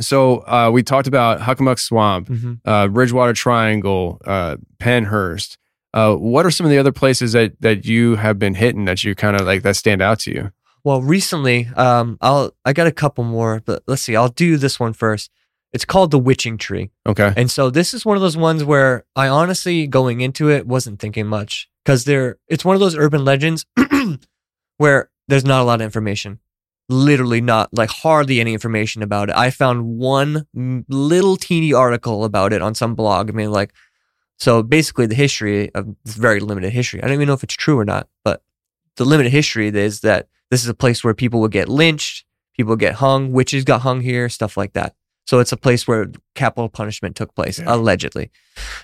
so 0.00 0.38
uh, 0.46 0.70
we 0.72 0.82
talked 0.82 1.06
about 1.08 1.40
Hockomock 1.40 1.78
Swamp, 1.78 2.28
Mhm. 2.28 2.60
uh, 2.64 2.88
Bridgewater 2.88 3.32
Triangle, 3.32 4.20
uh, 4.26 4.56
Pennhurst. 4.78 5.56
Uh, 5.94 6.14
what 6.14 6.46
are 6.46 6.50
some 6.50 6.64
of 6.64 6.70
the 6.70 6.78
other 6.78 6.92
places 6.92 7.32
that 7.32 7.60
that 7.60 7.84
you 7.84 8.16
have 8.16 8.38
been 8.38 8.54
hitting 8.54 8.86
that 8.86 9.04
you 9.04 9.14
kind 9.14 9.36
of 9.36 9.46
like 9.46 9.62
that 9.62 9.76
stand 9.76 10.00
out 10.00 10.18
to 10.20 10.30
you? 10.32 10.50
Well, 10.84 11.00
recently, 11.00 11.68
um, 11.76 12.18
I'll 12.20 12.54
I 12.64 12.72
got 12.72 12.86
a 12.86 12.92
couple 12.92 13.24
more, 13.24 13.62
but 13.64 13.82
let's 13.86 14.02
see. 14.02 14.16
I'll 14.16 14.28
do 14.28 14.56
this 14.56 14.80
one 14.80 14.92
first. 14.92 15.30
It's 15.72 15.84
called 15.86 16.10
the 16.10 16.18
Witching 16.18 16.58
Tree, 16.58 16.90
Okay, 17.06 17.32
and 17.34 17.50
so 17.50 17.70
this 17.70 17.94
is 17.94 18.04
one 18.04 18.16
of 18.16 18.20
those 18.20 18.36
ones 18.36 18.62
where 18.62 19.04
I 19.16 19.28
honestly, 19.28 19.86
going 19.86 20.20
into 20.20 20.50
it, 20.50 20.66
wasn't 20.66 20.98
thinking 21.00 21.26
much 21.26 21.68
because 21.84 22.04
there. 22.04 22.38
It's 22.48 22.64
one 22.64 22.74
of 22.74 22.80
those 22.80 22.96
urban 22.96 23.24
legends 23.24 23.64
where 24.76 25.10
there's 25.28 25.44
not 25.44 25.62
a 25.62 25.64
lot 25.64 25.80
of 25.80 25.84
information. 25.84 26.40
Literally, 26.88 27.40
not 27.40 27.72
like 27.72 27.88
hardly 27.88 28.40
any 28.40 28.52
information 28.52 29.02
about 29.02 29.30
it. 29.30 29.36
I 29.36 29.50
found 29.50 29.98
one 29.98 30.46
little 30.88 31.36
teeny 31.36 31.72
article 31.72 32.24
about 32.24 32.52
it 32.52 32.60
on 32.60 32.74
some 32.74 32.94
blog. 32.94 33.30
I 33.30 33.32
mean, 33.32 33.50
like, 33.50 33.72
so 34.38 34.62
basically, 34.62 35.06
the 35.06 35.14
history 35.14 35.72
of 35.74 35.94
very 36.04 36.40
limited 36.40 36.72
history. 36.72 37.02
I 37.02 37.06
don't 37.06 37.14
even 37.14 37.28
know 37.28 37.34
if 37.34 37.44
it's 37.44 37.54
true 37.54 37.78
or 37.78 37.84
not, 37.84 38.08
but 38.24 38.42
the 38.96 39.04
limited 39.04 39.30
history 39.30 39.68
is 39.68 40.00
that 40.00 40.28
this 40.50 40.62
is 40.62 40.68
a 40.68 40.74
place 40.74 41.02
where 41.02 41.14
people 41.14 41.40
would 41.40 41.52
get 41.52 41.68
lynched, 41.68 42.24
people 42.56 42.76
get 42.76 42.94
hung, 42.94 43.32
witches 43.32 43.64
got 43.64 43.80
hung 43.82 44.00
here, 44.00 44.28
stuff 44.28 44.56
like 44.56 44.72
that. 44.74 44.94
So 45.26 45.38
it's 45.38 45.52
a 45.52 45.56
place 45.56 45.86
where 45.86 46.08
capital 46.34 46.68
punishment 46.68 47.14
took 47.16 47.34
place, 47.34 47.58
Yeah. 47.60 47.74
allegedly. 47.74 48.30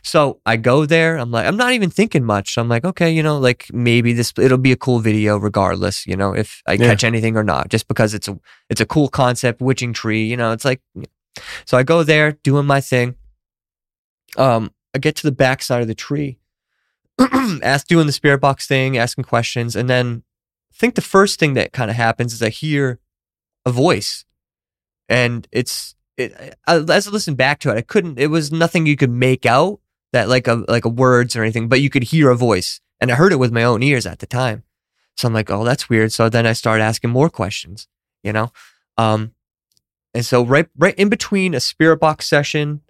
So 0.02 0.40
I 0.46 0.56
go 0.56 0.86
there. 0.86 1.16
I'm 1.16 1.30
like, 1.32 1.46
I'm 1.46 1.56
not 1.56 1.72
even 1.72 1.90
thinking 1.90 2.24
much. 2.24 2.56
I'm 2.56 2.68
like, 2.68 2.84
okay, 2.84 3.11
you 3.11 3.22
know, 3.24 3.38
like 3.38 3.66
maybe 3.72 4.12
this 4.12 4.32
it'll 4.38 4.56
be 4.56 4.72
a 4.72 4.76
cool 4.76 5.00
video 5.00 5.36
regardless, 5.36 6.06
you 6.06 6.16
know, 6.16 6.32
if 6.34 6.62
I 6.66 6.74
Yeah. 6.74 6.86
catch 6.86 7.02
anything 7.04 7.36
or 7.36 7.42
not, 7.44 7.68
just 7.68 7.88
because 7.88 8.14
it's 8.14 8.28
a 8.28 8.38
it's 8.70 8.80
a 8.80 8.86
cool 8.86 9.09
concept, 9.09 9.61
witching 9.61 9.92
tree, 9.92 10.24
you 10.24 10.36
know, 10.36 10.52
it's 10.52 10.64
like. 10.64 10.80
So 11.66 11.76
I 11.76 11.82
go 11.82 12.02
there 12.02 12.32
doing 12.42 12.66
my 12.66 12.80
thing. 12.80 13.14
Um, 14.36 14.72
I 14.94 14.98
get 14.98 15.16
to 15.16 15.22
the 15.24 15.32
back 15.32 15.62
side 15.62 15.82
of 15.82 15.89
the 15.89 15.94
tree, 15.94 16.39
ask 17.62 17.86
doing 17.86 18.07
the 18.07 18.12
spirit 18.12 18.40
box 18.40 18.66
thing, 18.66 18.97
asking 18.97 19.24
questions, 19.24 19.74
and 19.77 19.89
then 19.89 20.23
I 20.73 20.77
think 20.77 20.95
the 20.95 21.01
first 21.01 21.39
thing 21.39 21.55
that 21.55 21.73
kind 21.73 21.90
of 21.90 21.97
happens 21.97 22.32
is 22.32 22.43
I 22.43 22.51
hear 22.51 23.01
a 23.66 23.70
voice, 23.70 24.24
and 25.09 25.49
it's 25.53 25.95
it. 26.16 26.57
I, 26.66 26.77
as 26.77 27.09
I 27.09 27.11
listened 27.11 27.36
back 27.36 27.59
to 27.61 27.70
it, 27.70 27.77
I 27.77 27.82
couldn't. 27.82 28.19
It 28.19 28.28
was 28.28 28.53
nothing 28.53 28.86
you 28.86 28.97
could 28.97 29.11
make 29.11 29.47
out 29.47 29.81
that 30.12 30.28
like 30.28 30.47
a 30.47 30.65
like 30.69 30.85
a 30.85 30.90
words 30.90 31.36
or 31.36 31.43
anything, 31.43 31.69
but 31.69 31.81
you 31.81 31.90
could 31.90 32.05
hear 32.05 32.31
a 32.31 32.36
voice, 32.36 32.81
and 33.01 33.11
I 33.11 33.15
heard 33.15 33.32
it 33.32 33.39
with 33.39 33.53
my 33.53 33.65
own 33.65 33.82
ears 33.82 34.07
at 34.07 34.20
the 34.20 34.27
time. 34.27 34.65
So 35.16 35.27
I'm 35.27 35.35
like, 35.35 35.51
oh, 35.51 35.65
that's 35.65 35.89
weird. 35.89 36.12
So 36.12 36.28
then 36.28 36.47
I 36.47 36.53
started 36.53 36.85
asking 36.85 37.11
more 37.11 37.28
questions, 37.28 37.89
you 38.23 38.32
know, 38.32 38.53
um, 38.97 39.32
and 40.15 40.24
so 40.24 40.45
right 40.45 40.69
right 40.77 40.95
in 40.95 41.09
between 41.09 41.55
a 41.55 41.61
spirit 41.61 41.99
box 41.99 42.28
session 42.28 42.82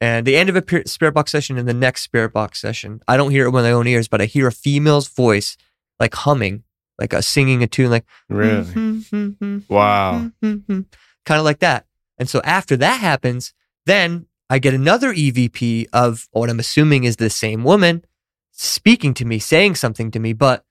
and 0.00 0.26
the 0.26 0.36
end 0.36 0.48
of 0.48 0.56
a 0.56 0.88
spirit 0.88 1.12
box 1.12 1.30
session 1.30 1.58
and 1.58 1.68
the 1.68 1.74
next 1.74 2.02
spirit 2.02 2.32
box 2.32 2.60
session, 2.60 3.00
I 3.06 3.16
don't 3.16 3.30
hear 3.30 3.46
it 3.46 3.50
with 3.50 3.64
my 3.64 3.72
own 3.72 3.86
ears, 3.86 4.08
but 4.08 4.20
I 4.20 4.24
hear 4.24 4.46
a 4.46 4.52
female's 4.52 5.08
voice 5.08 5.56
like 5.98 6.14
humming, 6.14 6.64
like 6.98 7.12
a 7.12 7.22
singing 7.22 7.62
a 7.62 7.66
tune, 7.66 7.90
like 7.90 8.06
Really? 8.28 9.64
Wow. 9.68 10.30
kind 10.42 10.86
of 11.28 11.44
like 11.44 11.58
that. 11.58 11.86
And 12.18 12.28
so 12.28 12.40
after 12.44 12.76
that 12.78 13.00
happens, 13.00 13.52
then 13.86 14.26
I 14.48 14.58
get 14.58 14.74
another 14.74 15.12
EVP 15.12 15.88
of 15.92 16.28
what 16.32 16.50
I'm 16.50 16.58
assuming 16.58 17.04
is 17.04 17.16
the 17.16 17.30
same 17.30 17.62
woman 17.62 18.04
speaking 18.52 19.14
to 19.14 19.24
me, 19.24 19.38
saying 19.38 19.74
something 19.74 20.10
to 20.10 20.18
me, 20.18 20.32
but 20.32 20.64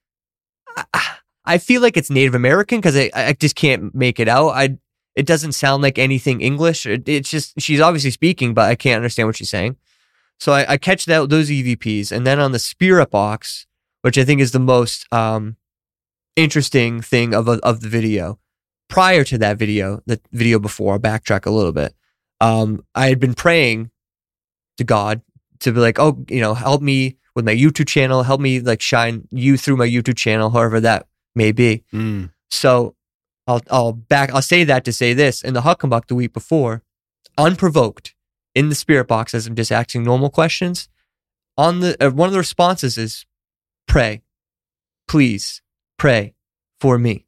I, 0.93 1.15
I 1.45 1.57
feel 1.57 1.81
like 1.81 1.97
it's 1.97 2.09
Native 2.09 2.35
American 2.35 2.79
because 2.79 2.95
I, 2.95 3.09
I 3.15 3.33
just 3.33 3.55
can't 3.55 3.93
make 3.95 4.19
it 4.19 4.27
out. 4.27 4.49
I 4.49 4.77
it 5.19 5.25
doesn't 5.25 5.51
sound 5.63 5.83
like 5.83 5.97
anything 5.99 6.41
English. 6.41 6.85
It- 6.85 7.07
it's 7.09 7.29
just 7.29 7.47
she's 7.59 7.81
obviously 7.81 8.11
speaking, 8.11 8.53
but 8.53 8.65
I 8.71 8.75
can't 8.75 8.95
understand 9.01 9.27
what 9.27 9.35
she's 9.37 9.49
saying. 9.57 9.75
So 10.39 10.53
I, 10.53 10.61
I 10.73 10.77
catch 10.77 11.05
that 11.05 11.29
those 11.29 11.49
EVPs, 11.49 12.11
and 12.11 12.25
then 12.25 12.39
on 12.39 12.51
the 12.53 12.59
spirit 12.59 13.09
box, 13.11 13.65
which 14.03 14.17
I 14.17 14.23
think 14.23 14.39
is 14.41 14.51
the 14.53 14.59
most 14.75 15.05
um, 15.13 15.57
interesting 16.35 17.01
thing 17.01 17.33
of 17.33 17.47
of 17.49 17.81
the 17.81 17.89
video. 17.89 18.39
Prior 18.87 19.23
to 19.25 19.37
that 19.37 19.57
video, 19.59 20.01
the 20.07 20.19
video 20.31 20.57
before, 20.57 20.93
I'll 20.93 20.99
backtrack 20.99 21.45
a 21.45 21.51
little 21.51 21.71
bit. 21.73 21.93
Um, 22.41 22.83
I 22.95 23.09
had 23.09 23.19
been 23.19 23.35
praying 23.35 23.91
to 24.77 24.83
God 24.83 25.21
to 25.59 25.71
be 25.73 25.79
like, 25.79 25.99
oh, 25.99 26.25
you 26.29 26.41
know, 26.41 26.53
help 26.55 26.81
me 26.81 27.17
with 27.35 27.45
my 27.45 27.53
YouTube 27.53 27.87
channel, 27.87 28.23
help 28.23 28.41
me 28.41 28.59
like 28.61 28.81
shine 28.81 29.27
you 29.29 29.57
through 29.57 29.77
my 29.77 29.87
YouTube 29.87 30.17
channel, 30.17 30.49
however 30.49 30.79
that 30.79 31.05
may 31.35 31.51
be. 31.51 31.83
Mm. 31.93 32.31
So 32.49 32.95
I'll 33.49 33.61
I'll 33.71 33.93
back 33.93 34.31
I'll 34.31 34.43
say 34.43 34.63
that 34.63 34.85
to 34.85 34.93
say 34.93 35.13
this 35.13 35.41
in 35.41 35.55
the 35.55 35.61
Hockomock 35.61 36.05
the 36.05 36.15
week 36.15 36.33
before, 36.33 36.83
unprovoked 37.37 38.13
in 38.53 38.69
the 38.69 38.75
spirit 38.75 39.07
box 39.07 39.33
as 39.33 39.47
I'm 39.47 39.55
just 39.55 39.71
asking 39.71 40.03
normal 40.03 40.29
questions. 40.29 40.87
On 41.57 41.79
the 41.79 41.97
uh, 41.99 42.11
one 42.11 42.27
of 42.27 42.33
the 42.33 42.37
responses 42.37 42.97
is 42.97 43.25
pray, 43.87 44.21
please 45.07 45.63
pray 45.97 46.35
for 46.79 46.99
me 46.99 47.25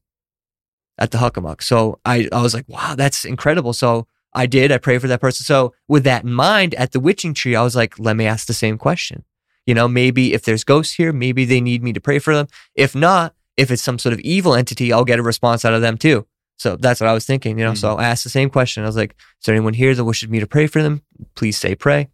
at 1.00 1.10
the 1.10 1.18
Hockomock. 1.18 1.64
So 1.64 2.00
I 2.06 2.30
I 2.32 2.44
was 2.44 2.54
like, 2.54 2.70
wow, 2.70 2.94
that's 2.96 3.26
incredible. 3.26 3.74
So 3.74 4.06
I 4.32 4.46
did. 4.46 4.72
I 4.72 4.78
prayed 4.78 5.02
for 5.02 5.08
that 5.08 5.22
person. 5.22 5.44
So 5.44 5.74
with 5.88 6.04
that 6.04 6.24
in 6.24 6.34
mind, 6.34 6.76
at 6.76 6.92
the 6.92 7.00
witching 7.00 7.34
tree, 7.34 7.56
I 7.56 7.64
was 7.64 7.76
like, 7.76 7.98
let 7.98 8.16
me 8.16 8.28
ask 8.28 8.46
the 8.46 8.54
same 8.54 8.78
question. 8.78 9.26
You 9.66 9.74
know, 9.74 9.88
maybe 9.88 10.34
if 10.34 10.44
there's 10.44 10.64
ghosts 10.64 10.94
here, 10.94 11.12
maybe 11.12 11.46
they 11.46 11.62
need 11.62 11.84
me 11.84 11.94
to 11.94 12.00
pray 12.00 12.20
for 12.20 12.36
them. 12.36 12.48
If 12.76 12.96
not, 12.96 13.34
if 13.58 13.72
it's 13.72 13.82
some 13.82 14.00
sort 14.00 14.14
of 14.14 14.20
evil 14.22 14.56
entity, 14.56 14.92
I'll 14.94 15.06
get 15.06 15.20
a 15.20 15.24
response 15.24 15.66
out 15.66 15.74
of 15.74 15.82
them 15.82 15.98
too. 15.98 16.26
So 16.58 16.76
that's 16.76 17.02
what 17.02 17.10
I 17.10 17.14
was 17.14 17.26
thinking, 17.26 17.58
you 17.58 17.66
know. 17.66 17.74
So 17.74 17.96
hmm. 17.96 18.02
I 18.02 18.06
asked 18.06 18.24
the 18.24 18.30
same 18.30 18.50
question. 18.50 18.84
I 18.84 18.86
was 18.86 18.96
like, 18.96 19.12
is 19.12 19.46
there 19.46 19.56
anyone 19.56 19.74
here 19.74 19.96
that 19.96 20.06
wishes 20.06 20.30
me 20.30 20.40
to 20.40 20.48
pray 20.48 20.68
for 20.68 20.84
them? 20.84 21.02
Please 21.36 21.58
say 21.58 21.76
pray. 21.76 22.10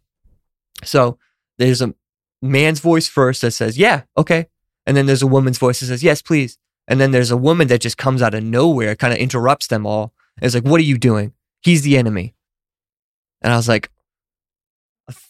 So 0.83 1.17
there's 1.57 1.81
a 1.81 1.93
man's 2.41 2.79
voice 2.79 3.07
first 3.07 3.41
that 3.41 3.51
says, 3.51 3.77
yeah, 3.77 4.03
okay. 4.17 4.47
And 4.85 4.95
then 4.95 5.05
there's 5.05 5.21
a 5.21 5.27
woman's 5.27 5.57
voice 5.57 5.81
that 5.81 5.87
says, 5.87 6.03
yes, 6.03 6.21
please. 6.21 6.57
And 6.87 7.01
then 7.01 7.11
there's 7.11 7.31
a 7.31 7.37
woman 7.37 7.67
that 7.67 7.81
just 7.81 7.97
comes 7.97 8.21
out 8.21 8.33
of 8.33 8.43
nowhere, 8.43 8.95
kind 8.95 9.13
of 9.13 9.19
interrupts 9.19 9.67
them 9.67 9.85
all. 9.85 10.13
And 10.37 10.45
is 10.45 10.55
like, 10.55 10.63
what 10.63 10.79
are 10.79 10.85
you 10.85 10.97
doing? 10.97 11.33
He's 11.61 11.81
the 11.81 11.97
enemy. 11.97 12.33
And 13.41 13.51
I 13.51 13.57
was 13.57 13.67
like, 13.67 13.91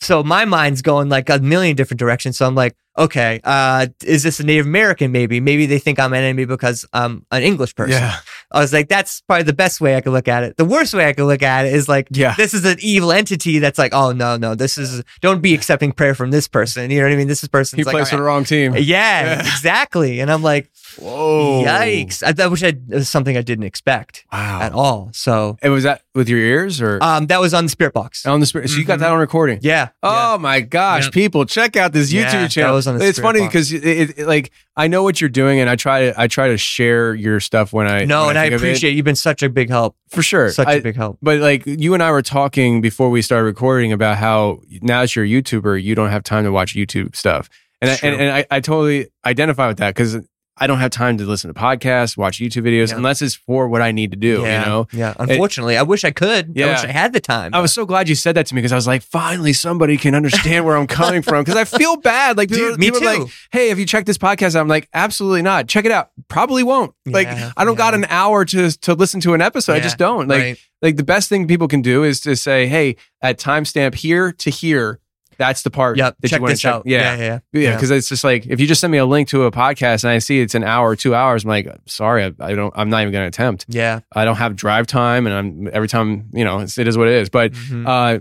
so 0.02 0.24
my 0.24 0.46
mind's 0.46 0.82
going 0.82 1.10
like 1.10 1.30
a 1.30 1.40
million 1.40 1.76
different 1.76 2.00
directions. 2.00 2.38
So 2.38 2.46
I'm 2.46 2.56
like, 2.56 2.76
okay, 2.98 3.40
uh, 3.44 3.88
is 4.04 4.24
this 4.24 4.40
a 4.40 4.44
Native 4.44 4.66
American? 4.66 5.12
Maybe, 5.12 5.40
maybe 5.40 5.66
they 5.66 5.80
think 5.80 6.00
I'm 6.00 6.14
an 6.14 6.24
enemy 6.24 6.46
because 6.46 6.86
I'm 6.94 7.26
an 7.32 7.44
English 7.44 7.76
person. 7.76 8.02
Yeah. 8.02 8.18
I 8.52 8.60
was 8.60 8.74
like, 8.74 8.88
that's 8.90 9.22
probably 9.22 9.44
the 9.44 9.54
best 9.54 9.80
way 9.82 9.96
I 9.96 10.02
could 10.02 10.14
look 10.14 10.28
at 10.28 10.44
it. 10.44 10.58
The 10.58 10.66
worst 10.66 10.94
way 10.94 11.08
I 11.08 11.14
could 11.14 11.26
look 11.26 11.44
at 11.44 11.66
it 11.66 11.74
is 11.74 11.88
like, 11.88 12.08
Yeah. 12.12 12.34
this 12.36 12.54
is 12.54 12.66
an 12.66 12.78
evil 12.80 13.12
entity 13.12 13.60
that's 13.60 13.78
like, 13.78 13.94
oh 13.94 14.12
no, 14.14 14.38
no, 14.38 14.56
this 14.56 14.78
is 14.78 15.04
don't 15.22 15.42
be 15.42 15.54
accepting 15.54 15.92
prayer 15.92 16.16
from 16.16 16.32
this 16.32 16.48
person. 16.48 16.90
You 16.90 17.00
know 17.00 17.06
what 17.08 17.14
I 17.14 17.18
mean? 17.18 17.28
This 17.28 17.44
is 17.44 17.50
person. 17.50 17.78
He 17.78 17.84
plays 17.84 18.10
for 18.10 18.16
the 18.18 18.24
wrong 18.24 18.44
team. 18.44 18.74
Yeah, 18.76 18.82
Yeah. 18.82 19.40
exactly. 19.42 20.20
And 20.20 20.32
I'm 20.32 20.42
like, 20.44 20.70
Whoa. 21.00 21.64
yikes! 21.66 22.22
I, 22.26 22.32
that 22.34 22.50
wish 22.52 22.64
I, 22.64 22.74
was 22.88 23.10
something 23.10 23.38
I 23.38 23.42
didn't 23.42 23.66
expect 23.66 24.26
Wow. 24.32 24.62
at 24.62 24.74
all. 24.74 25.10
So 25.14 25.58
And 25.62 25.72
was 25.74 25.84
that 25.84 26.02
with 26.16 26.28
your 26.30 26.40
ears 26.40 26.82
or 26.82 27.00
um, 27.04 27.28
that 27.28 27.40
was 27.40 27.54
on 27.54 27.66
the 27.66 27.70
spirit 27.70 27.94
box. 27.94 28.26
on 28.26 28.40
the 28.40 28.46
spirit? 28.46 28.70
So 28.70 28.78
you 28.78 28.86
got 28.86 28.98
Mhm. 28.98 29.02
that 29.02 29.12
on 29.12 29.20
recording? 29.20 29.60
Yeah. 29.62 29.90
Oh 30.04 30.38
my 30.38 30.62
gosh, 30.62 31.06
Yeah. 31.06 31.10
people, 31.12 31.46
check 31.46 31.76
out 31.76 31.94
this 31.94 32.12
Yeah, 32.12 32.26
YouTube 32.28 32.32
that 32.32 32.52
channel. 32.52 32.76
was 32.76 32.88
on 32.88 32.98
the 32.98 33.06
it's 33.06 33.18
Spirit 33.18 33.34
funny 33.36 33.46
because 33.48 33.72
it, 33.72 33.86
it, 33.86 34.20
it- 34.20 34.28
like 34.28 34.52
I 34.76 34.88
know 34.88 35.02
what 35.04 35.20
you're 35.20 35.30
doing, 35.30 35.60
and 35.60 35.70
I 35.70 35.76
try 35.76 36.06
to 36.12 36.20
I 36.22 36.28
try 36.28 36.50
to 36.50 36.58
share 36.58 37.16
your 37.16 37.40
stuff 37.40 37.74
when 37.74 37.88
I 37.88 38.06
no, 38.06 38.22
when 38.28 38.30
and 38.32 38.40
I 38.40 38.46
it. 38.46 38.54
appreciate 38.54 38.92
you've 38.96 39.06
been 39.06 39.16
such 39.16 39.42
a 39.44 39.50
big 39.50 39.70
help. 39.70 39.96
for 40.10 40.22
sure. 40.22 40.50
Such 40.52 40.68
I- 40.68 40.74
a 40.74 40.82
big 40.82 40.96
help. 40.96 41.18
But 41.22 41.40
like 41.40 41.64
you 41.66 41.94
and 41.94 42.02
I 42.04 42.12
were 42.12 42.22
talking 42.22 42.80
before 42.82 43.10
we 43.10 43.22
started 43.22 43.46
recording 43.46 43.92
about 43.92 44.18
how 44.18 44.62
now 44.82 45.02
as 45.02 45.16
you're 45.16 45.26
a 45.26 45.28
YouTuber, 45.28 45.82
you 45.82 45.96
don't 45.96 46.10
have 46.10 46.24
time 46.24 46.44
to 46.44 46.52
watch 46.52 46.76
YouTube 46.76 47.16
stuff, 47.16 47.50
and 47.82 47.92
I, 47.92 47.98
and, 48.04 48.22
and 48.22 48.32
I, 48.32 48.46
I 48.52 48.60
totally 48.60 49.08
identify 49.26 49.68
with 49.68 49.78
that 49.78 49.96
because 49.96 50.18
I 50.60 50.68
don't 50.68 50.80
have 50.80 50.92
time 50.92 51.18
to 51.20 51.26
listen 51.26 51.54
to 51.54 51.60
podcasts, 51.60 52.18
watch 52.18 52.40
YouTube 52.40 52.64
videos, 52.64 52.90
Yeah. 52.90 52.98
unless 52.98 53.22
it's 53.22 53.36
for 53.36 53.68
what 53.68 53.82
I 53.82 53.92
need 53.92 54.12
to 54.12 54.18
do. 54.18 54.42
yeah, 54.42 54.60
You 54.62 54.66
know, 54.66 54.88
yeah. 54.92 55.14
Unfortunately, 55.20 55.78
I 55.78 55.84
wish 55.84 56.04
I 56.04 56.12
could. 56.12 56.48
I 56.50 56.52
Yeah. 56.56 56.66
wish 56.72 56.84
I 56.84 56.92
had 56.92 57.14
the 57.14 57.20
time. 57.20 57.54
I 57.54 57.60
was 57.60 57.72
so 57.74 57.86
glad 57.86 58.10
you 58.10 58.16
said 58.16 58.36
that 58.36 58.46
to 58.48 58.56
me 58.56 58.62
because 58.62 58.72
I 58.72 58.76
was 58.76 58.88
like, 58.88 59.02
finally, 59.04 59.54
somebody 59.54 59.98
can 59.98 60.16
understand 60.16 60.66
where 60.66 60.76
I'm 60.76 60.88
coming 60.88 61.22
from. 61.22 61.44
Because 61.44 61.56
I 61.60 61.66
feel 61.66 61.98
bad. 61.98 62.38
Like, 62.38 62.50
people, 62.50 62.70
Dude, 62.72 62.80
me 62.80 62.88
people 62.92 63.08
are 63.08 63.16
too. 63.16 63.24
like, 63.26 63.32
hey, 63.52 63.70
have 63.70 63.78
you 63.80 63.86
checked 63.86 64.08
this 64.08 64.18
podcast? 64.18 64.60
I'm 64.60 64.68
like, 64.68 64.90
absolutely 64.94 65.42
not. 65.44 65.68
Check 65.68 65.86
it 65.86 65.92
out. 65.92 66.10
Probably 66.28 66.64
won't. 66.64 66.94
like, 67.06 67.28
I 67.56 67.64
don't 67.64 67.78
got 67.78 67.94
an 67.94 68.06
hour 68.10 68.44
to 68.46 68.72
to 68.72 68.94
listen 68.96 69.20
to 69.22 69.34
an 69.34 69.42
episode. 69.42 69.74
I 69.74 69.80
just 69.80 69.98
don't. 69.98 70.28
Like, 70.28 70.42
right. 70.42 70.58
like 70.82 70.96
the 70.98 71.04
best 71.04 71.30
thing 71.30 71.48
people 71.48 71.68
can 71.68 71.82
do 71.82 72.04
is 72.04 72.20
to 72.22 72.36
say, 72.36 72.68
hey, 72.68 72.96
at 73.22 73.38
timestamp 73.40 73.96
here 73.96 74.32
to 74.34 74.50
here, 74.50 75.00
that's 75.38 75.62
the 75.64 75.70
part 75.70 75.98
Yep. 75.98 76.18
that 76.20 76.28
check 76.30 76.40
you 76.40 76.42
want 76.44 76.52
this 76.52 76.60
to 76.62 76.64
check. 76.68 76.74
out. 76.76 76.84
Yeah. 76.86 77.16
yeah, 77.16 77.40
yeah. 77.54 77.62
Yeah, 77.62 77.76
because 77.76 77.92
it's 77.92 78.10
just 78.10 78.24
like 78.24 78.46
if 78.48 78.60
you 78.60 78.68
just 78.68 78.82
send 78.82 78.92
me 78.92 78.98
a 78.98 79.06
link 79.06 79.28
to 79.30 79.44
a 79.44 79.52
podcast 79.52 80.04
and 80.04 80.12
I 80.12 80.20
see 80.20 80.40
it's 80.42 80.56
an 80.56 80.64
hour, 80.64 80.96
two 80.96 81.14
hours, 81.16 81.44
I'm 81.44 81.50
like, 81.50 81.68
sorry, 81.86 82.24
I, 82.26 82.32
I 82.40 82.56
don't, 82.56 82.74
I'm 82.76 82.90
not 82.90 83.02
even 83.02 83.12
going 83.12 83.24
to 83.24 83.28
attempt. 83.28 83.66
Yeah. 83.70 84.00
I 84.14 84.26
don't 84.26 84.36
have 84.38 84.56
drive 84.56 84.88
time, 84.88 85.28
and 85.28 85.36
I'm 85.36 85.70
every 85.74 85.88
time, 85.88 86.30
you 86.34 86.44
know, 86.44 86.60
it's, 86.60 86.78
it 86.78 86.88
is 86.88 86.98
what 86.98 87.08
it 87.08 87.14
is. 87.16 87.30
But 87.30 87.54
Mhm. 87.54 87.86
uh, 87.88 88.20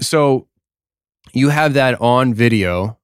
so 0.00 0.46
you 1.32 1.48
have 1.50 1.74
that 1.74 2.00
on 2.00 2.34
video 2.34 2.98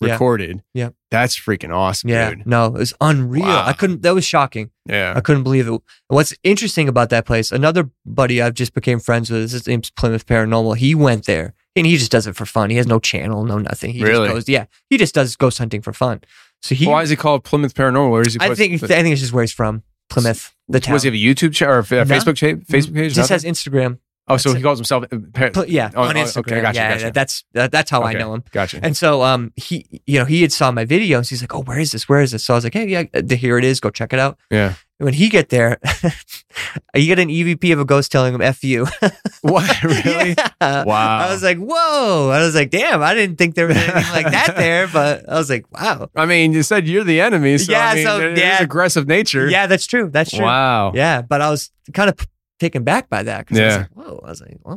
Yeah. 0.00 0.12
recorded. 0.12 0.62
Yeah. 0.74 0.90
That's 1.10 1.36
freaking 1.38 1.74
awesome, 1.74 2.08
yeah. 2.10 2.30
dude. 2.30 2.46
No, 2.46 2.66
it 2.66 2.72
was 2.72 2.94
unreal. 3.00 3.44
Wow. 3.44 3.64
I 3.66 3.72
couldn't. 3.74 4.02
That 4.02 4.14
was 4.14 4.24
shocking. 4.24 4.70
Yeah. 4.86 5.12
I 5.14 5.20
couldn't 5.20 5.42
believe 5.42 5.68
it. 5.68 5.80
What's 6.08 6.34
interesting 6.42 6.88
about 6.88 7.10
that 7.10 7.26
place? 7.26 7.52
Another 7.52 7.90
buddy 8.06 8.40
I've 8.40 8.54
just 8.54 8.72
became 8.74 8.98
friends 8.98 9.30
with. 9.30 9.50
His 9.52 9.66
name's 9.66 9.90
Plymouth 9.90 10.26
Paranormal. 10.26 10.76
He 10.78 10.94
went 10.94 11.26
there 11.26 11.54
and 11.76 11.86
he 11.86 11.96
just 11.96 12.10
does 12.10 12.26
it 12.26 12.36
for 12.36 12.46
fun. 12.46 12.70
He 12.70 12.76
has 12.76 12.86
no 12.86 12.98
channel, 12.98 13.44
no 13.44 13.58
nothing. 13.58 13.92
He 13.92 14.02
Really? 14.02 14.26
just 14.28 14.34
goes. 14.34 14.48
Yeah, 14.48 14.66
he 14.90 14.96
just 14.98 15.14
does 15.14 15.36
ghost 15.36 15.58
hunting 15.58 15.82
for 15.82 15.92
fun. 15.92 16.20
So 16.62 16.74
he. 16.74 16.86
Why 16.86 17.02
is 17.02 17.10
he 17.10 17.16
called 17.16 17.44
Plymouth 17.44 17.74
Paranormal? 17.74 18.10
Where 18.10 18.22
is 18.22 18.34
he? 18.34 18.40
I 18.40 18.54
think. 18.54 18.82
I 18.82 18.86
think 18.86 19.12
it's 19.12 19.20
just 19.20 19.32
where 19.32 19.42
he's 19.42 19.52
from. 19.52 19.82
Plymouth, 20.10 20.54
the 20.68 20.78
town. 20.80 20.92
Was 20.92 21.04
he 21.04 21.08
have 21.08 21.14
a 21.14 21.16
YouTube 21.16 21.54
channel 21.54 21.76
or 21.76 21.78
a 21.78 21.82
No. 21.82 22.04
Facebook 22.04 22.36
cha- 22.36 22.46
Facebook 22.70 22.94
page? 22.94 23.08
He 23.08 23.14
just 23.14 23.30
has 23.30 23.44
Instagram. 23.44 23.98
oh, 24.28 24.36
so 24.36 24.50
that's 24.50 24.58
he 24.58 24.62
calls 24.62 24.78
himself. 24.78 25.04
uh, 25.10 25.16
Par- 25.32 25.50
yeah, 25.66 25.90
Oh, 25.94 26.02
on 26.02 26.16
oh, 26.16 26.20
Instagram. 26.20 26.38
okay, 26.38 26.60
gotcha, 26.60 26.76
yeah, 26.78 26.94
gotcha. 26.98 27.10
that's 27.12 27.44
that, 27.54 27.72
that's 27.72 27.90
how 27.90 28.02
I 28.02 28.12
know 28.12 28.34
him. 28.34 28.44
Gotcha. 28.52 28.78
And 28.82 28.94
so 28.96 29.22
um 29.22 29.52
he 29.56 30.02
you 30.06 30.18
know 30.18 30.26
he 30.26 30.42
had 30.42 30.52
saw 30.52 30.70
my 30.70 30.84
video 30.84 31.16
and 31.18 31.26
he's 31.26 31.40
like 31.42 31.54
oh 31.54 31.62
where 31.62 31.78
is 31.78 31.92
this 31.92 32.08
where 32.10 32.20
is 32.20 32.32
this 32.32 32.44
so 32.44 32.52
I 32.52 32.56
was 32.58 32.64
like 32.64 32.74
hey 32.74 32.86
yeah 32.86 33.04
here 33.36 33.56
it 33.58 33.64
is 33.64 33.80
go 33.80 33.88
check 33.90 34.12
it 34.12 34.18
out 34.18 34.38
yeah. 34.50 34.74
When 35.02 35.14
he 35.14 35.28
get 35.28 35.48
there 35.48 35.78
you 36.94 37.06
get 37.06 37.18
an 37.18 37.28
EVP 37.28 37.72
of 37.72 37.80
a 37.80 37.84
ghost 37.84 38.12
telling 38.12 38.34
him 38.34 38.40
f 38.40 38.62
you 38.64 38.86
What 39.42 39.82
really? 39.82 40.34
Yeah. 40.62 40.84
Wow. 40.84 41.18
I 41.18 41.32
was 41.32 41.42
like 41.42 41.58
whoa 41.58 42.30
I 42.30 42.40
was 42.40 42.54
like 42.54 42.70
damn 42.70 43.02
I 43.02 43.14
didn't 43.14 43.36
think 43.36 43.54
there 43.54 43.66
was 43.66 43.76
anything 43.76 44.12
like 44.12 44.30
that 44.30 44.54
there 44.56 44.86
but 44.88 45.28
I 45.28 45.34
was 45.34 45.50
like 45.50 45.64
wow 45.72 46.08
I 46.14 46.26
mean, 46.26 46.52
you 46.52 46.62
said 46.62 46.86
you're 46.86 47.04
the 47.04 47.20
enemy, 47.20 47.58
so 47.58 47.72
Yeah, 47.72 47.90
I 47.90 47.94
mean, 47.96 48.06
so, 48.06 48.18
there's 48.18 48.38
yeah. 48.38 48.62
aggressive 48.62 49.06
nature. 49.08 49.48
yeah 49.48 49.66
that's 49.66 49.86
true 49.86 50.08
that's 50.10 50.30
true 50.30 50.44
Wow. 50.44 50.92
yeah 50.94 51.22
but 51.22 51.40
I 51.40 51.50
was 51.50 51.70
kind 51.92 52.08
of 52.08 52.16
taken 52.60 52.84
back 52.84 53.08
by 53.08 53.24
that 53.24 53.46
because 53.46 53.58
I 53.58 53.64
was 53.64 53.74
Yeah. 53.74 53.78
like 53.78 53.90
whoa 54.06 54.20
I 54.24 54.28
was 54.30 54.40
like 54.40 54.58
whoa 54.62 54.72
I 54.74 54.76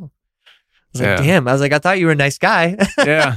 was 0.94 1.02
Yeah. 1.02 1.16
like 1.16 1.24
damn 1.26 1.48
I 1.48 1.52
was 1.52 1.62
like 1.62 1.74
I 1.74 1.80
thought 1.80 2.00
you 2.00 2.08
were 2.08 2.14
a 2.14 2.16
nice 2.16 2.38
guy 2.40 2.78
yeah. 2.98 3.36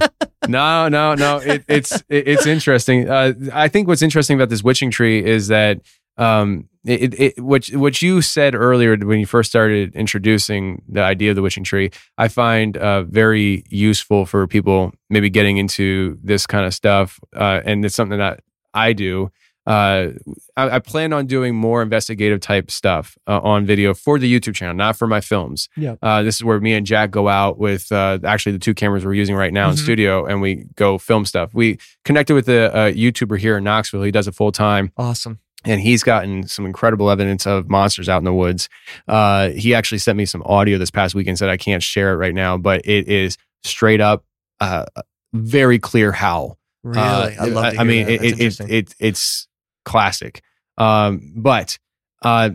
No, 0.48 0.89
no, 0.89 1.15
no. 1.15 1.39
It, 1.39 1.65
it's 1.69 1.93
it, 2.09 2.27
it's 2.28 2.47
interesting. 2.47 3.10
Uh, 3.10 3.35
I 3.52 3.69
think 3.69 3.86
what's 3.89 4.01
interesting 4.01 4.36
about 4.39 4.48
this 4.48 4.62
witching 4.62 4.90
tree 4.90 5.23
is 5.23 5.48
that 5.48 5.81
um, 6.19 6.69
it, 6.85 7.19
it, 7.20 7.40
what 7.43 7.66
what 7.69 8.01
you 8.01 8.23
said 8.23 8.55
earlier 8.55 8.97
when 8.97 9.20
you 9.20 9.27
first 9.27 9.51
started 9.51 9.95
introducing 9.95 10.82
the 10.89 11.03
idea 11.03 11.31
of 11.31 11.36
the 11.36 11.43
witching 11.43 11.65
tree, 11.65 11.90
I 12.16 12.28
find 12.28 12.77
uh, 12.77 13.03
very 13.03 13.65
useful 13.69 14.24
for 14.27 14.47
people 14.47 14.93
maybe 15.11 15.28
getting 15.31 15.59
into 15.59 16.19
this 16.23 16.47
kind 16.47 16.65
of 16.66 16.73
stuff, 16.74 17.20
uh, 17.36 17.61
and 17.65 17.85
it's 17.85 17.95
something 17.95 18.19
that 18.19 18.40
I 18.74 18.93
do. 18.95 19.31
Uh, 19.66 20.12
I, 20.57 20.77
I 20.77 20.78
plan 20.78 21.12
on 21.12 21.27
doing 21.27 21.55
more 21.55 21.82
investigative 21.82 22.40
type 22.40 22.70
stuff 22.70 23.19
uh, 23.27 23.39
on 23.43 23.66
video 23.66 23.93
for 23.93 24.19
the 24.19 24.32
YouTube 24.40 24.55
channel, 24.55 24.74
not 24.74 24.97
for 24.97 25.07
my 25.07 25.20
films. 25.20 25.69
Yeah. 25.77 25.97
Uh, 26.01 26.23
this 26.23 26.36
is 26.36 26.45
where 26.45 26.59
me 26.59 26.73
and 26.73 26.86
Jack 26.86 27.11
go 27.11 27.28
out 27.28 27.59
with 27.59 27.93
uh, 27.93 28.19
actually 28.24 28.53
the 28.53 28.59
two 28.61 28.73
cameras 28.73 29.05
we're 29.05 29.12
using 29.12 29.36
right 29.36 29.53
now 29.53 29.69
in 29.69 29.74
Mhm. 29.77 29.78
studio, 29.82 30.24
and 30.24 30.40
we 30.40 30.65
go 30.77 30.97
film 30.97 31.27
stuff. 31.27 31.53
We 31.53 31.77
connected 32.07 32.32
with 32.32 32.49
a, 32.49 32.89
a 32.89 32.95
YouTuber 32.95 33.36
here 33.39 33.59
in 33.59 33.65
Knoxville. 33.65 34.05
He 34.05 34.11
does 34.11 34.27
it 34.27 34.35
full 34.35 34.53
time, 34.53 34.90
awesome 34.97 35.39
and 35.69 35.81
he's 35.81 36.03
gotten 36.03 36.47
some 36.49 36.66
incredible 36.66 37.11
evidence 37.11 37.47
of 37.47 37.69
monsters 37.69 38.09
out 38.09 38.19
in 38.19 38.24
the 38.24 38.35
woods. 38.35 38.69
Uh, 39.07 39.51
he 39.51 39.74
actually 39.74 39.99
sent 39.99 40.16
me 40.16 40.24
some 40.24 40.43
audio 40.45 40.78
this 40.78 40.90
past 40.90 41.15
weekend. 41.15 41.39
Said 41.39 41.49
I 41.49 41.57
can't 41.57 41.82
share 41.82 42.12
it 42.12 42.16
right 42.16 42.35
now, 42.35 42.57
but 42.57 42.81
it 42.85 43.07
is 43.09 43.36
straight 43.62 44.01
up, 44.01 44.24
uh, 44.61 44.85
very 45.32 45.78
clear 45.78 46.11
howl. 46.12 46.59
really 46.82 46.99
Uh, 47.01 47.31
I 47.40 47.45
love 47.47 47.73
to 47.74 47.81
I 47.81 47.85
mean, 47.85 48.07
that. 48.07 48.24
it, 48.24 48.40
it, 48.40 48.61
it, 48.70 48.95
it's 48.99 49.47
classic. 49.85 50.43
Um, 50.77 51.32
but 51.36 51.78
uh, 52.23 52.51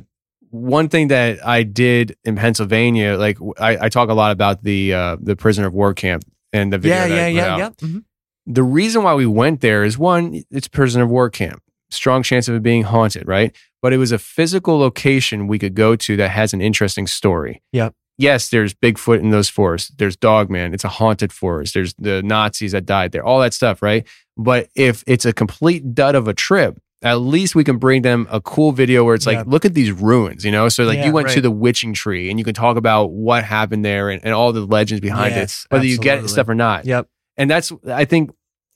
one 0.49 0.87
thing 0.89 1.09
that 1.09 1.45
I 1.45 1.63
did 1.63 2.15
in 2.23 2.35
Pennsylvania, 2.35 3.17
like 3.17 3.37
I, 3.59 3.85
I 3.85 3.89
talk 3.89 4.09
a 4.09 4.13
lot 4.13 4.31
about 4.31 4.63
the 4.63 4.93
uh, 4.93 5.17
the 5.19 5.35
prisoner 5.35 5.67
of 5.67 5.73
war 5.73 5.93
camp 5.93 6.23
and 6.51 6.71
the 6.71 6.77
video. 6.77 6.95
Yeah, 6.97 7.07
that 7.07 7.13
I 7.13 7.27
yeah, 7.27 7.27
yeah, 7.27 7.53
out. 7.53 7.59
yeah. 7.59 7.87
Mhm. 7.87 8.03
The 8.45 8.63
reason 8.63 9.03
why 9.03 9.13
we 9.13 9.25
went 9.25 9.61
there 9.61 9.83
is 9.83 9.97
one, 9.97 10.43
it's 10.51 10.67
prisoner 10.67 11.05
of 11.05 11.09
war 11.09 11.29
camp, 11.29 11.63
strong 11.93 12.23
chance 12.23 12.47
of 12.47 12.55
it 12.55 12.63
being 12.63 12.83
haunted, 12.83 13.27
right? 13.27 13.55
But 13.81 13.93
it 13.93 13.97
was 13.97 14.11
a 14.11 14.17
physical 14.19 14.77
location 14.79 15.47
we 15.47 15.59
could 15.59 15.75
go 15.75 15.95
to 15.95 16.17
that 16.17 16.29
has 16.29 16.53
an 16.53 16.61
interesting 16.61 17.07
story. 17.07 17.61
Yep. 17.71 17.93
Yes, 18.17 18.49
there's 18.49 18.73
Bigfoot 18.73 19.19
in 19.19 19.31
those 19.31 19.49
forests. 19.49 19.91
There's 19.97 20.15
Dogman. 20.15 20.73
It's 20.73 20.83
a 20.83 20.89
haunted 20.89 21.33
forest. 21.33 21.73
There's 21.73 21.93
the 21.95 22.21
Nazis 22.21 22.73
that 22.73 22.85
died 22.85 23.11
there. 23.11 23.25
All 23.25 23.39
that 23.39 23.53
stuff, 23.53 23.81
right? 23.81 24.07
But 24.37 24.69
if 24.75 25.03
it's 25.07 25.25
a 25.25 25.33
complete 25.33 25.95
dud 25.95 26.13
of 26.15 26.27
a 26.27 26.33
trip, 26.33 26.79
at 27.01 27.15
least 27.15 27.53
we 27.55 27.63
can 27.63 27.77
bring 27.77 28.01
them 28.03 28.27
a 28.31 28.39
cool 28.39 28.71
video 28.71 29.03
where 29.03 29.15
it's 29.15 29.25
like, 29.25 29.45
look 29.45 29.65
at 29.65 29.73
these 29.73 29.91
ruins, 29.91 30.45
you 30.45 30.51
know? 30.51 30.69
So 30.69 30.85
like 30.85 30.99
Yeah, 30.99 31.07
you 31.07 31.11
went 31.11 31.29
to 31.29 31.41
the 31.41 31.51
witching 31.51 31.93
tree 31.93 32.29
and 32.29 32.39
you 32.39 32.45
can 32.45 32.53
talk 32.53 32.77
about 32.77 33.11
what 33.11 33.43
happened 33.43 33.83
there 33.83 34.09
and, 34.09 34.23
and 34.23 34.33
all 34.33 34.53
the 34.53 34.65
legends 34.65 35.01
behind 35.01 35.35
Yes, 35.35 35.65
it, 35.69 35.73
whether 35.73 35.85
you 35.85 35.97
get 35.97 36.29
stuff 36.29 36.47
or 36.47 36.55
not 36.55 36.85
Yep. 36.85 37.09
and 37.35 37.49
that's 37.49 37.73
i 37.87 38.05
think 38.05 38.31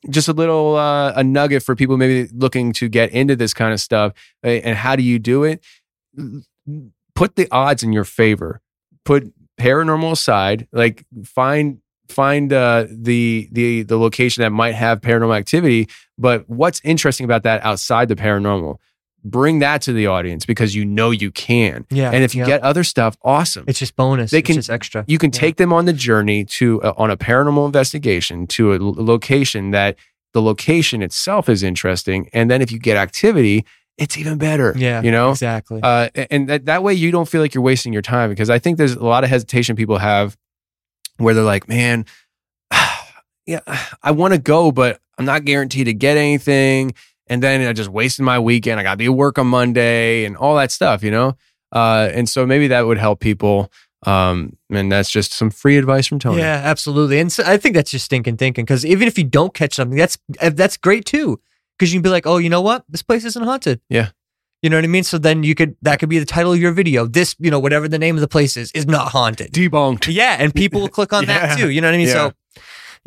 just 0.10 0.28
a 0.28 0.34
little 0.34 0.76
uh, 0.76 1.14
a 1.15 1.24
nugget 1.24 1.64
for 1.64 1.76
people 1.76 1.98
maybe 1.98 2.30
looking 2.34 2.74
to 2.74 2.88
get 2.88 3.11
into 3.11 3.36
this 3.36 3.53
kind 3.53 3.74
of 3.74 3.80
stuff 3.80 4.14
and 4.44 4.78
how 4.78 4.95
do 4.95 5.03
you 5.03 5.19
do 5.19 5.44
it? 5.44 5.65
Put 7.15 7.36
the 7.36 7.48
odds 7.52 7.84
in 7.84 7.94
your 7.94 8.03
favor. 8.03 8.61
Put 9.06 9.34
paranormal 9.57 10.11
aside 10.11 10.68
like 10.72 11.03
find 11.26 11.80
find 12.07 12.53
uh, 12.53 12.86
the 12.90 13.49
the 13.52 13.84
the 13.84 13.98
location 13.98 14.41
that 14.41 14.52
might 14.52 14.74
have 14.76 15.02
paranormal 15.02 15.36
activity 15.36 15.90
but 16.18 16.48
what's 16.48 16.80
interesting 16.84 17.26
about 17.26 17.44
that 17.44 17.64
outside 17.65 18.07
the 18.07 18.15
paranormal 18.15 18.78
bring 19.29 19.59
that 19.59 19.81
to 19.83 19.93
the 19.93 20.07
audience 20.07 20.45
because 20.45 20.73
you 20.75 20.85
know 20.85 21.11
you 21.11 21.31
can 21.31 21.85
Yeah. 21.89 22.11
and 22.11 22.23
if 22.23 22.33
you 22.35 22.41
yeah. 22.41 22.47
get 22.47 22.61
other 22.63 22.83
stuff 22.83 23.17
awesome 23.23 23.65
it's 23.67 23.79
just 23.79 23.95
bonus. 23.95 24.31
They 24.31 24.39
it's 24.39 24.47
can- 24.47 24.55
just 24.55 24.69
extra. 24.69 25.03
you 25.07 25.17
can 25.17 25.29
Yeah. 25.33 25.39
take 25.39 25.55
them 25.57 25.71
on 25.73 25.85
the 25.85 25.93
journey 25.93 26.45
to 26.45 26.81
uh, 26.81 26.93
on 26.97 27.11
a 27.11 27.17
paranormal 27.17 27.65
investigation 27.65 28.47
to 28.47 28.73
a 28.73 28.77
location 28.79 29.71
that 29.71 29.95
the 30.33 30.41
location 30.41 31.01
itself 31.01 31.49
is 31.49 31.63
interesting 31.63 32.29
and 32.33 32.49
then 32.51 32.61
if 32.61 32.71
you 32.71 32.79
get 32.79 32.97
activity 32.97 33.65
it's 33.97 34.17
even 34.17 34.37
better 34.37 34.73
Yeah. 34.77 35.01
you 35.01 35.11
know 35.11 35.31
exactly. 35.31 35.79
uh, 35.81 36.09
and 36.29 36.47
that, 36.49 36.65
that 36.65 36.83
way 36.83 36.93
you 36.93 37.09
don't 37.11 37.27
feel 37.27 37.41
like 37.41 37.53
you're 37.55 37.63
wasting 37.63 37.93
your 37.93 38.01
time 38.03 38.29
because 38.29 38.49
i 38.49 38.59
think 38.59 38.77
there's 38.77 38.93
a 38.93 39.03
lot 39.05 39.23
of 39.23 39.29
hesitation 39.29 39.75
people 39.75 39.97
have 39.97 40.37
where 41.17 41.33
they're 41.33 41.43
like 41.43 41.67
man 41.67 42.05
yeah 43.45 43.59
i 44.03 44.11
want 44.11 44.33
to 44.33 44.39
go 44.39 44.71
but 44.71 44.99
i'm 45.17 45.25
not 45.25 45.45
guaranteed 45.45 45.85
to 45.85 45.93
get 45.93 46.17
anything 46.17 46.93
and 47.29 47.43
then 47.43 47.67
i 47.67 47.73
just 47.73 47.89
wasted 47.89 48.23
my 48.25 48.39
weekend 48.39 48.79
i 48.79 48.83
gotta 48.83 48.97
be 48.97 49.05
at 49.05 49.13
work 49.13 49.37
on 49.37 49.47
monday 49.47 50.25
and 50.25 50.37
all 50.37 50.55
that 50.55 50.71
stuff 50.71 51.03
you 51.03 51.11
know 51.11 51.35
uh, 51.73 52.09
and 52.13 52.29
so 52.29 52.45
maybe 52.45 52.67
that 52.69 52.85
would 52.85 52.97
help 52.97 53.19
people 53.19 53.69
um, 54.05 54.55
and 54.69 54.91
that's 54.91 55.09
just 55.09 55.33
some 55.33 55.49
free 55.49 55.75
advice 55.77 56.07
from 56.07 56.19
Tony. 56.19 56.37
Yeah, 56.37 56.61
absolutely. 56.63 57.19
And 57.19 57.31
so 57.31 57.43
I 57.45 57.57
think 57.57 57.75
that's 57.75 57.91
just 57.91 58.05
stinking 58.05 58.37
thinking 58.37 58.63
because 58.63 58.85
even 58.85 59.07
if 59.07 59.17
you 59.17 59.23
don't 59.23 59.53
catch 59.53 59.73
something, 59.73 59.97
that's 59.97 60.17
uh, 60.39 60.51
that's 60.51 60.77
great 60.77 61.03
too. 61.05 61.41
Because 61.77 61.93
you 61.93 61.97
can 61.97 62.03
be 62.03 62.09
like, 62.09 62.25
oh, 62.25 62.37
you 62.37 62.49
know 62.49 62.61
what? 62.61 62.85
This 62.87 63.01
place 63.03 63.25
isn't 63.25 63.43
haunted. 63.43 63.81
Yeah. 63.89 64.09
You 64.61 64.69
know 64.69 64.77
what 64.77 64.83
I 64.85 64.87
mean? 64.87 65.03
So 65.03 65.17
then 65.17 65.43
you 65.43 65.55
could 65.55 65.75
that 65.81 65.99
could 65.99 66.09
be 66.09 66.19
the 66.19 66.25
title 66.25 66.53
of 66.53 66.59
your 66.59 66.71
video. 66.71 67.05
This, 67.05 67.35
you 67.39 67.51
know, 67.51 67.59
whatever 67.59 67.87
the 67.87 67.99
name 67.99 68.15
of 68.15 68.21
the 68.21 68.27
place 68.27 68.55
is, 68.55 68.71
is 68.71 68.87
not 68.87 69.09
haunted. 69.09 69.51
Debunked. 69.51 70.13
Yeah, 70.13 70.37
and 70.39 70.53
people 70.53 70.81
will 70.81 70.89
click 70.89 71.11
on 71.11 71.23
Yeah. 71.27 71.47
that 71.47 71.57
too. 71.57 71.69
You 71.69 71.81
know 71.81 71.87
what 71.87 71.95
I 71.95 71.97
mean? 71.97 72.07
Yeah. 72.07 72.13
So 72.13 72.33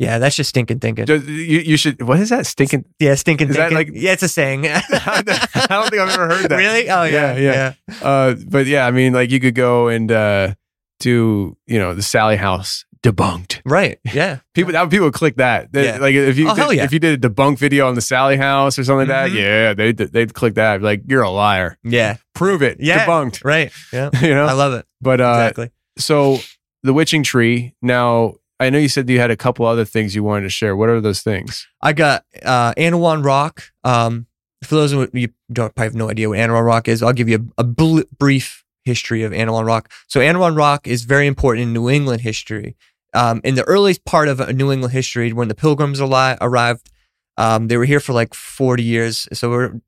yeah, 0.01 0.17
that's 0.17 0.35
just 0.35 0.49
stinking 0.49 0.79
thinking. 0.79 1.07
You, 1.07 1.59
you 1.59 1.77
should. 1.77 2.01
What 2.01 2.19
is 2.19 2.29
that? 2.29 2.45
Stinking. 2.47 2.85
yeah, 2.99 3.13
stinking 3.15 3.49
Is 3.49 3.55
that 3.57 3.71
like- 3.71 3.89
yeah, 3.93 4.13
it's 4.13 4.23
a 4.23 4.27
saying. 4.27 4.65
I 4.67 5.21
don't 5.69 5.89
think 5.89 6.01
I've 6.01 6.09
ever 6.13 6.27
heard 6.27 6.49
that. 6.49 6.57
really? 6.57 6.89
Oh 6.89 7.03
yeah, 7.03 7.35
Yeah, 7.37 7.73
yeah. 7.87 7.97
Uh, 8.01 8.35
but 8.47 8.65
yeah, 8.65 8.87
I 8.87 8.91
mean, 8.91 9.13
like 9.13 9.29
you 9.29 9.39
could 9.39 9.55
go 9.55 9.87
and 9.89 10.11
uh, 10.11 10.53
do, 10.99 11.55
you 11.67 11.79
know, 11.79 11.93
the 11.93 12.01
Sallie 12.01 12.35
House 12.37 12.85
debunked. 13.03 13.61
Right. 13.65 13.99
Yeah. 14.13 14.39
People, 14.53 14.73
that 14.73 14.89
people 14.89 15.07
would 15.07 15.13
click 15.13 15.35
that. 15.37 15.71
They- 15.71 15.85
Yeah. 15.85 15.97
Like 15.97 16.13
if 16.15 16.37
you 16.37 16.49
Oh, 16.49 16.53
hell 16.53 16.69
did, 16.69 16.77
yeah. 16.77 16.83
if 16.83 16.93
you 16.93 16.99
did 16.99 17.23
a 17.23 17.29
debunk 17.29 17.57
video 17.57 17.87
on 17.87 17.95
the 17.95 18.01
Sallie 18.01 18.37
House 18.37 18.77
or 18.79 18.83
something 18.83 19.07
like 19.07 19.29
Mhm. 19.31 19.33
that, 19.33 19.39
yeah, 19.39 19.73
they 19.73 19.91
they'd 19.93 20.33
click 20.33 20.55
that. 20.55 20.81
Like 20.81 21.01
you're 21.07 21.23
a 21.23 21.29
liar. 21.29 21.77
Yeah. 21.83 22.17
Prove 22.35 22.61
it. 22.61 22.77
Yeah. 22.79 23.05
Debunked. 23.05 23.43
Right. 23.43 23.71
Yeah. 23.93 24.09
You 24.21 24.33
know. 24.35 24.45
I 24.45 24.53
love 24.53 24.73
it. 24.73 24.85
but 25.01 25.19
uh, 25.21 25.29
exactly. 25.49 25.71
so 25.97 26.39
the 26.83 26.93
witching 26.93 27.23
tree. 27.23 27.73
Now 27.81 28.35
I 28.61 28.69
know 28.69 28.77
you 28.77 28.89
said 28.89 29.09
you 29.09 29.19
had 29.19 29.31
a 29.31 29.35
couple 29.35 29.65
other 29.65 29.85
things 29.85 30.13
you 30.13 30.23
wanted 30.23 30.43
to 30.43 30.49
share. 30.49 30.75
What 30.75 30.89
are 30.89 31.01
those 31.01 31.23
things? 31.23 31.67
I 31.81 31.93
got 31.93 32.25
uh, 32.43 32.75
Anawan 32.75 33.25
Rock. 33.25 33.63
Um, 33.83 34.27
for 34.63 34.75
those 34.75 34.91
of 34.91 35.09
you 35.15 35.29
don't 35.51 35.73
probably 35.73 35.87
have 35.87 35.95
no 35.95 36.11
idea 36.11 36.29
what 36.29 36.37
Anawan 36.37 36.63
Rock 36.63 36.87
is, 36.87 37.01
I'll 37.01 37.11
give 37.11 37.27
you 37.27 37.51
a, 37.57 37.61
a 37.61 37.63
bl- 37.63 38.01
brief 38.19 38.63
history 38.85 39.23
of 39.23 39.31
Anawan 39.31 39.65
Rock. 39.65 39.91
So 40.07 40.19
Anawan 40.19 40.55
Rock 40.55 40.87
is 40.87 41.05
very 41.05 41.25
important 41.25 41.63
in 41.63 41.73
New 41.73 41.89
England 41.89 42.21
history. 42.21 42.75
Um, 43.15 43.41
in 43.43 43.55
the 43.55 43.63
earliest 43.63 44.05
part 44.05 44.27
of 44.27 44.39
uh, 44.39 44.51
New 44.51 44.71
England 44.71 44.93
history, 44.93 45.33
when 45.33 45.47
the 45.47 45.55
Pilgrims 45.55 45.99
arrived, 45.99 46.91
um, 47.37 47.67
they 47.67 47.77
were 47.77 47.85
here 47.85 47.99
for 47.99 48.13
like 48.13 48.35
40 48.35 48.83
years. 48.83 49.27
So 49.33 49.49
we're 49.49 49.81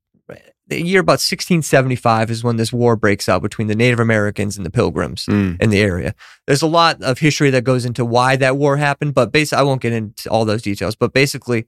the 0.68 0.81
year 0.81 1.02
about 1.02 1.19
1675 1.19 2.31
is 2.31 2.44
when 2.44 2.56
this 2.56 2.72
war 2.72 2.95
breaks 2.95 3.27
out 3.27 3.41
between 3.41 3.68
the 3.68 3.76
Native 3.76 3.99
Americans 3.99 4.56
and 4.57 4.65
the 4.65 4.69
Pilgrims 4.72 5.27
in 5.27 5.69
the 5.69 5.81
area. 5.81 6.15
There's 6.48 6.61
a 6.61 6.68
lot 6.68 7.02
of 7.02 7.19
history 7.19 7.49
that 7.49 7.64
goes 7.64 7.85
into 7.85 8.06
why 8.06 8.35
that 8.38 8.57
war 8.57 8.77
happened, 8.77 9.14
but 9.14 9.31
basically, 9.31 9.60
I 9.60 9.64
won't 9.64 9.81
get 9.81 9.94
into 9.94 10.30
all 10.30 10.45
those 10.45 10.61
details. 10.61 10.95
But 10.95 11.14
basically, 11.14 11.68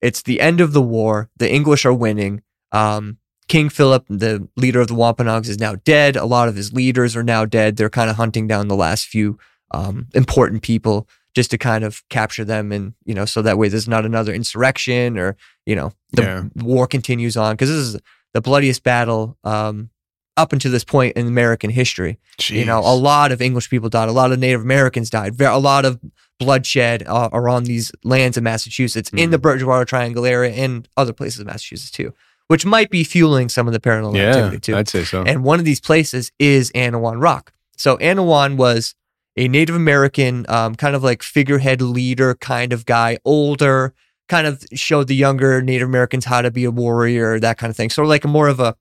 it's 0.00 0.22
the 0.22 0.40
end 0.40 0.60
of 0.60 0.72
the 0.72 0.82
war. 0.82 1.28
The 1.38 1.50
English 1.52 1.84
are 1.84 1.92
winning. 1.92 2.42
Um, 2.72 3.18
King 3.48 3.68
Philip, 3.68 4.04
the 4.08 4.48
leader 4.56 4.80
of 4.80 4.88
the 4.88 4.94
Wampanoags, 4.94 5.48
is 5.48 5.58
now 5.58 5.76
dead. 5.84 6.16
A 6.16 6.24
lot 6.24 6.48
of 6.48 6.56
his 6.56 6.72
leaders 6.72 7.14
are 7.16 7.22
now 7.22 7.44
dead. 7.44 7.76
They're 7.76 7.90
kind 7.90 8.10
of 8.10 8.16
hunting 8.16 8.46
down 8.46 8.68
the 8.68 8.74
last 8.76 9.06
few 9.06 9.38
um, 9.72 10.06
important 10.14 10.62
people 10.62 11.08
just 11.34 11.50
to 11.50 11.58
kind 11.58 11.84
of 11.84 12.02
capture 12.08 12.44
them, 12.44 12.72
and 12.72 12.94
you 13.04 13.12
know, 13.14 13.24
so 13.26 13.42
that 13.42 13.58
way 13.58 13.68
there's 13.68 13.86
not 13.88 14.04
another 14.06 14.32
insurrection 14.32 15.18
or 15.18 15.36
you 15.66 15.76
know 15.76 15.92
the 16.12 16.22
Yeah. 16.22 16.44
war 16.64 16.86
continues 16.86 17.36
on 17.36 17.54
because 17.54 17.68
this 17.68 17.78
is 17.94 18.00
the 18.36 18.42
bloodiest 18.42 18.82
battle 18.82 19.38
um, 19.44 19.88
up 20.36 20.52
until 20.52 20.70
this 20.70 20.84
point 20.84 21.16
in 21.16 21.26
American 21.26 21.70
history. 21.70 22.18
You 22.48 22.66
know, 22.66 22.80
a 22.80 22.94
lot 22.94 23.32
of 23.32 23.40
English 23.40 23.70
people 23.70 23.88
died. 23.88 24.10
A 24.10 24.12
lot 24.12 24.30
of 24.30 24.38
Native 24.38 24.60
Americans 24.60 25.08
died. 25.08 25.40
A 25.40 25.56
lot 25.58 25.86
of 25.86 25.98
bloodshed 26.38 27.02
uh, 27.06 27.30
are 27.32 27.48
on 27.48 27.64
these 27.64 27.90
lands 28.04 28.36
in 28.36 28.44
Massachusetts, 28.44 29.08
in 29.10 29.28
Mm. 29.28 29.30
the 29.30 29.38
Bridgewater 29.38 29.86
Triangle 29.86 30.26
area, 30.26 30.52
and 30.52 30.86
other 30.98 31.14
places 31.14 31.40
in 31.40 31.46
Massachusetts 31.46 31.90
too, 31.90 32.12
which 32.48 32.66
might 32.66 32.90
be 32.90 33.04
fueling 33.04 33.48
some 33.48 33.66
of 33.66 33.72
the 33.72 33.80
paranormal 33.80 34.16
yeah, 34.16 34.28
activity 34.28 34.58
too. 34.60 34.76
I'd 34.76 34.88
say 34.88 35.04
so. 35.04 35.22
And 35.22 35.42
one 35.42 35.58
of 35.58 35.64
these 35.64 35.80
places 35.80 36.30
is 36.38 36.70
Anawan 36.72 37.22
Rock. 37.22 37.52
So 37.78 37.96
Anawan 37.96 38.56
was 38.58 38.94
a 39.38 39.48
Native 39.48 39.74
American, 39.76 40.44
um, 40.50 40.74
kind 40.74 40.94
of 40.94 41.02
like 41.02 41.22
figurehead 41.22 41.80
leader 41.80 42.34
kind 42.34 42.74
of 42.74 42.84
guy, 42.84 43.16
older, 43.24 43.94
kind 44.28 44.46
of 44.46 44.64
showed 44.74 45.08
the 45.08 45.14
younger 45.14 45.62
Native 45.62 45.88
Americans 45.88 46.24
how 46.24 46.42
to 46.42 46.50
be 46.50 46.64
a 46.64 46.70
warrior, 46.70 47.38
that 47.40 47.58
kind 47.58 47.70
of 47.70 47.76
thing. 47.76 47.90
Sort 47.90 48.06
of 48.06 48.10
like 48.10 48.24
a 48.24 48.28
more 48.28 48.48
of 48.48 48.60
a 48.60 48.76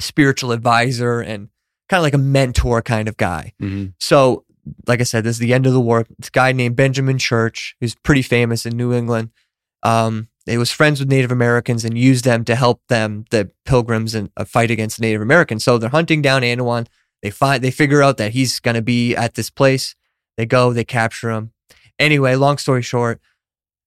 spiritual 0.00 0.52
advisor 0.52 1.20
and 1.20 1.48
kind 1.88 1.98
of 1.98 2.02
like 2.02 2.14
a 2.14 2.18
mentor 2.18 2.82
kind 2.82 3.08
of 3.08 3.16
guy. 3.16 3.52
Mhm. 3.62 3.94
So, 4.00 4.44
like 4.86 5.00
I 5.00 5.04
said, 5.04 5.24
this 5.24 5.36
is 5.36 5.40
the 5.40 5.54
end 5.54 5.66
of 5.66 5.72
the 5.72 5.80
war. 5.80 6.06
This 6.18 6.30
guy 6.30 6.52
named 6.52 6.76
Benjamin 6.76 7.18
Church, 7.18 7.76
who's 7.80 7.94
pretty 7.94 8.22
famous 8.22 8.66
in 8.66 8.76
New 8.76 8.92
England. 8.92 9.30
Um, 9.82 10.28
he 10.44 10.58
was 10.58 10.70
friends 10.70 11.00
with 11.00 11.08
Native 11.08 11.30
Americans 11.30 11.84
and 11.84 11.96
used 11.96 12.24
them 12.24 12.44
to 12.44 12.56
help 12.56 12.80
them, 12.88 13.24
the 13.30 13.50
pilgrims, 13.64 14.14
and 14.14 14.30
uh, 14.36 14.44
fight 14.44 14.70
against 14.70 14.96
the 14.96 15.02
Native 15.02 15.22
Americans. 15.22 15.64
So 15.64 15.78
they're 15.78 15.90
hunting 15.90 16.22
down 16.22 16.42
Anawan. 16.42 16.86
They 17.22 17.30
find, 17.30 17.62
they 17.62 17.70
figure 17.70 18.02
out 18.02 18.16
that 18.18 18.32
he's 18.32 18.60
going 18.60 18.74
to 18.74 18.82
be 18.82 19.14
at 19.14 19.34
this 19.34 19.50
place. 19.50 19.94
They 20.36 20.46
go, 20.46 20.72
they 20.72 20.84
capture 20.84 21.30
him. 21.30 21.52
Anyway, 21.98 22.34
long 22.34 22.58
story 22.58 22.82
short, 22.82 23.20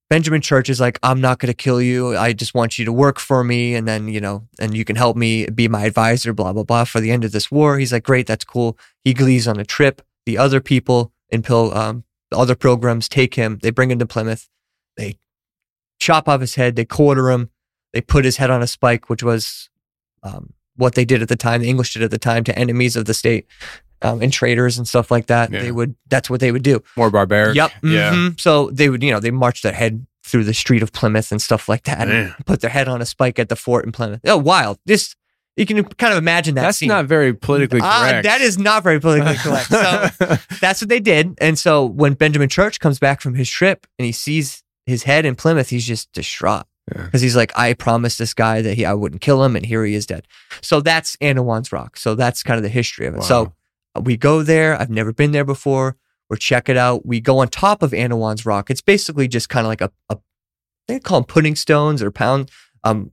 Benjamin 0.09 0.41
Church 0.41 0.69
is 0.69 0.79
like, 0.79 0.97
I'm 1.03 1.21
not 1.21 1.37
going 1.37 1.47
to 1.49 1.53
kill 1.53 1.79
you. 1.79 2.17
I 2.17 2.33
just 2.33 2.55
want 2.55 2.79
you 2.79 2.85
to 2.85 2.91
work 2.91 3.19
for 3.19 3.43
me. 3.43 3.75
And 3.75 3.87
then, 3.87 4.07
you 4.07 4.19
know, 4.19 4.47
and 4.59 4.75
you 4.75 4.83
can 4.83 4.95
help 4.95 5.15
me 5.15 5.45
be 5.45 5.67
my 5.67 5.85
advisor, 5.85 6.33
blah, 6.33 6.51
blah, 6.51 6.63
blah, 6.63 6.83
for 6.85 6.99
the 6.99 7.11
end 7.11 7.23
of 7.23 7.31
this 7.31 7.51
war. 7.51 7.77
He's 7.77 7.93
like, 7.93 8.03
great, 8.03 8.25
that's 8.25 8.43
cool. 8.43 8.77
He 9.03 9.13
leaves 9.13 9.47
on 9.47 9.59
a 9.59 9.65
trip. 9.65 10.01
The 10.25 10.37
other 10.37 10.61
people 10.61 11.13
in 11.29 11.43
Pil, 11.43 11.71
um, 11.77 12.05
the 12.31 12.37
other 12.37 12.55
pilgrims 12.55 13.07
take 13.07 13.35
him. 13.35 13.59
They 13.61 13.69
bring 13.69 13.91
him 13.91 13.99
to 13.99 14.07
Plymouth. 14.07 14.49
They 14.97 15.19
chop 15.99 16.27
off 16.27 16.41
his 16.41 16.55
head. 16.55 16.75
They 16.75 16.85
quarter 16.85 17.29
him. 17.29 17.51
They 17.93 18.01
put 18.01 18.25
his 18.25 18.37
head 18.37 18.49
on 18.49 18.63
a 18.63 18.67
spike, 18.67 19.09
which 19.09 19.21
was 19.21 19.69
um, 20.23 20.53
what 20.75 20.95
they 20.95 21.05
did 21.05 21.21
at 21.21 21.29
the 21.29 21.35
time. 21.35 21.61
The 21.61 21.69
English 21.69 21.93
did 21.93 22.03
at 22.03 22.11
the 22.11 22.17
time 22.17 22.43
to 22.45 22.57
enemies 22.57 22.95
of 22.95 23.05
the 23.05 23.13
state 23.13 23.47
um, 24.01 24.21
and 24.21 24.31
traders 24.31 24.77
and 24.77 24.87
stuff 24.87 25.11
like 25.11 25.27
that. 25.27 25.51
Yeah. 25.51 25.61
They 25.61 25.71
would. 25.71 25.95
That's 26.09 26.29
what 26.29 26.39
they 26.39 26.51
would 26.51 26.63
do. 26.63 26.81
More 26.95 27.09
barbaric. 27.09 27.55
Yep. 27.55 27.71
Yeah. 27.83 28.13
mhm. 28.13 28.39
So 28.39 28.69
they 28.71 28.89
would, 28.89 29.03
you 29.03 29.11
know, 29.11 29.19
they 29.19 29.31
marched 29.31 29.63
their 29.63 29.73
head 29.73 30.05
through 30.23 30.43
the 30.43 30.53
street 30.53 30.83
of 30.83 30.91
Plymouth 30.93 31.31
and 31.31 31.41
stuff 31.41 31.67
like 31.67 31.83
that, 31.85 32.07
Man. 32.07 32.33
and 32.37 32.45
put 32.45 32.61
their 32.61 32.69
head 32.69 32.87
on 32.87 33.01
a 33.01 33.05
spike 33.05 33.39
at 33.39 33.49
the 33.49 33.55
fort 33.55 33.85
in 33.85 33.91
Plymouth. 33.91 34.21
Oh, 34.25 34.37
wild! 34.37 34.77
Just 34.87 35.15
you 35.57 35.65
can 35.65 35.83
kind 35.83 36.13
of 36.13 36.17
imagine 36.19 36.55
that. 36.55 36.61
That's 36.61 36.77
scene. 36.77 36.87
not 36.87 37.05
very 37.05 37.33
politically 37.33 37.79
Ah, 37.83 38.07
correct. 38.07 38.23
that 38.23 38.39
is 38.39 38.57
not 38.57 38.83
very 38.83 38.99
politically 38.99 39.35
correct. 39.39 39.67
So 39.69 40.37
that's 40.61 40.81
what 40.81 40.87
they 40.89 40.99
did. 41.01 41.37
And 41.41 41.57
so 41.59 41.85
when 41.85 42.13
Benjamin 42.13 42.47
Church 42.47 42.79
comes 42.79 42.99
back 42.99 43.19
from 43.21 43.33
his 43.35 43.49
trip 43.49 43.85
and 43.97 44.05
he 44.05 44.11
sees 44.13 44.63
his 44.85 45.03
head 45.03 45.25
in 45.25 45.35
Plymouth, 45.35 45.69
he's 45.69 45.85
just 45.85 46.11
distraught. 46.13 46.65
Yeah. 46.95 47.03
because 47.05 47.21
he's 47.21 47.35
like, 47.35 47.51
I 47.55 47.73
promised 47.73 48.17
this 48.17 48.33
guy 48.33 48.61
that 48.63 48.73
he 48.75 48.83
I 48.85 48.93
wouldn't 48.93 49.21
kill 49.21 49.43
him, 49.43 49.55
and 49.55 49.63
here 49.65 49.83
he 49.85 49.93
is 49.95 50.05
dead. 50.07 50.25
So 50.61 50.79
that's 50.81 51.15
Anawan's 51.17 51.71
Rock. 51.71 51.97
So 51.97 52.15
that's 52.15 52.41
kind 52.41 52.57
of 52.57 52.63
the 52.63 52.69
history 52.69 53.05
of 53.05 53.15
it. 53.15 53.23
So 53.23 53.43
Wow. 53.43 53.45
uh, 53.47 53.49
we 53.95 54.17
go 54.17 54.43
there. 54.43 54.79
I've 54.79 54.89
never 54.89 55.13
been 55.13 55.31
there 55.31 55.45
before. 55.45 55.97
We're 56.29 56.37
check 56.37 56.69
it 56.69 56.77
out. 56.77 57.05
We 57.05 57.19
go 57.19 57.39
on 57.39 57.47
top 57.47 57.81
of 57.81 57.91
Anawan's 57.91 58.45
Rock. 58.45 58.69
It's 58.69 58.81
basically 58.81 59.27
just 59.27 59.49
kind 59.49 59.65
of 59.65 59.69
like 59.69 59.81
a, 59.81 59.91
a 60.09 60.17
they 60.87 60.99
call 60.99 61.21
them 61.21 61.25
pudding 61.25 61.55
stones 61.55 62.01
or 62.01 62.11
pound 62.11 62.51
um 62.83 63.11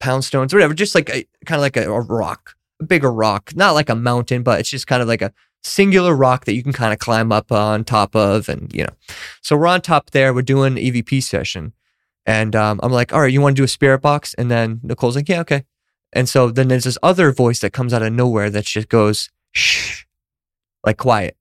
pound 0.00 0.24
stones, 0.24 0.52
or 0.52 0.58
whatever. 0.58 0.74
Just 0.74 0.94
like 0.94 1.10
a 1.10 1.26
kind 1.44 1.58
of 1.58 1.62
like 1.62 1.76
a, 1.76 1.90
a 1.90 2.00
rock, 2.00 2.54
a 2.80 2.84
bigger 2.84 3.12
rock, 3.12 3.52
not 3.54 3.72
like 3.72 3.88
a 3.88 3.94
mountain, 3.94 4.42
but 4.42 4.60
it's 4.60 4.70
just 4.70 4.86
kind 4.86 5.02
of 5.02 5.08
like 5.08 5.22
a 5.22 5.32
singular 5.62 6.14
rock 6.14 6.44
that 6.44 6.54
you 6.54 6.62
can 6.62 6.72
kind 6.72 6.92
of 6.92 6.98
climb 6.98 7.32
up 7.32 7.52
on 7.52 7.84
top 7.84 8.14
of, 8.16 8.48
and 8.48 8.72
you 8.74 8.84
know. 8.84 8.94
So 9.42 9.56
we're 9.56 9.66
on 9.66 9.80
top 9.80 10.10
there. 10.10 10.32
We're 10.32 10.42
doing 10.42 10.76
EVP 10.76 11.22
session, 11.22 11.72
and 12.26 12.56
um, 12.56 12.80
I'm 12.82 12.92
like, 12.92 13.12
all 13.12 13.20
right, 13.20 13.32
you 13.32 13.40
want 13.40 13.56
to 13.56 13.60
do 13.60 13.64
a 13.64 13.68
spirit 13.68 14.00
box? 14.00 14.34
And 14.34 14.50
then 14.50 14.80
Nicole's 14.82 15.16
like, 15.16 15.28
yeah, 15.28 15.40
okay. 15.40 15.64
And 16.12 16.28
so 16.28 16.50
then 16.50 16.68
there's 16.68 16.84
this 16.84 16.98
other 17.02 17.32
voice 17.32 17.60
that 17.60 17.72
comes 17.72 17.92
out 17.92 18.02
of 18.02 18.12
nowhere 18.12 18.48
that 18.48 18.64
just 18.64 18.88
goes 18.88 19.30
shh, 19.54 20.04
like 20.84 20.98
quiet. 20.98 21.36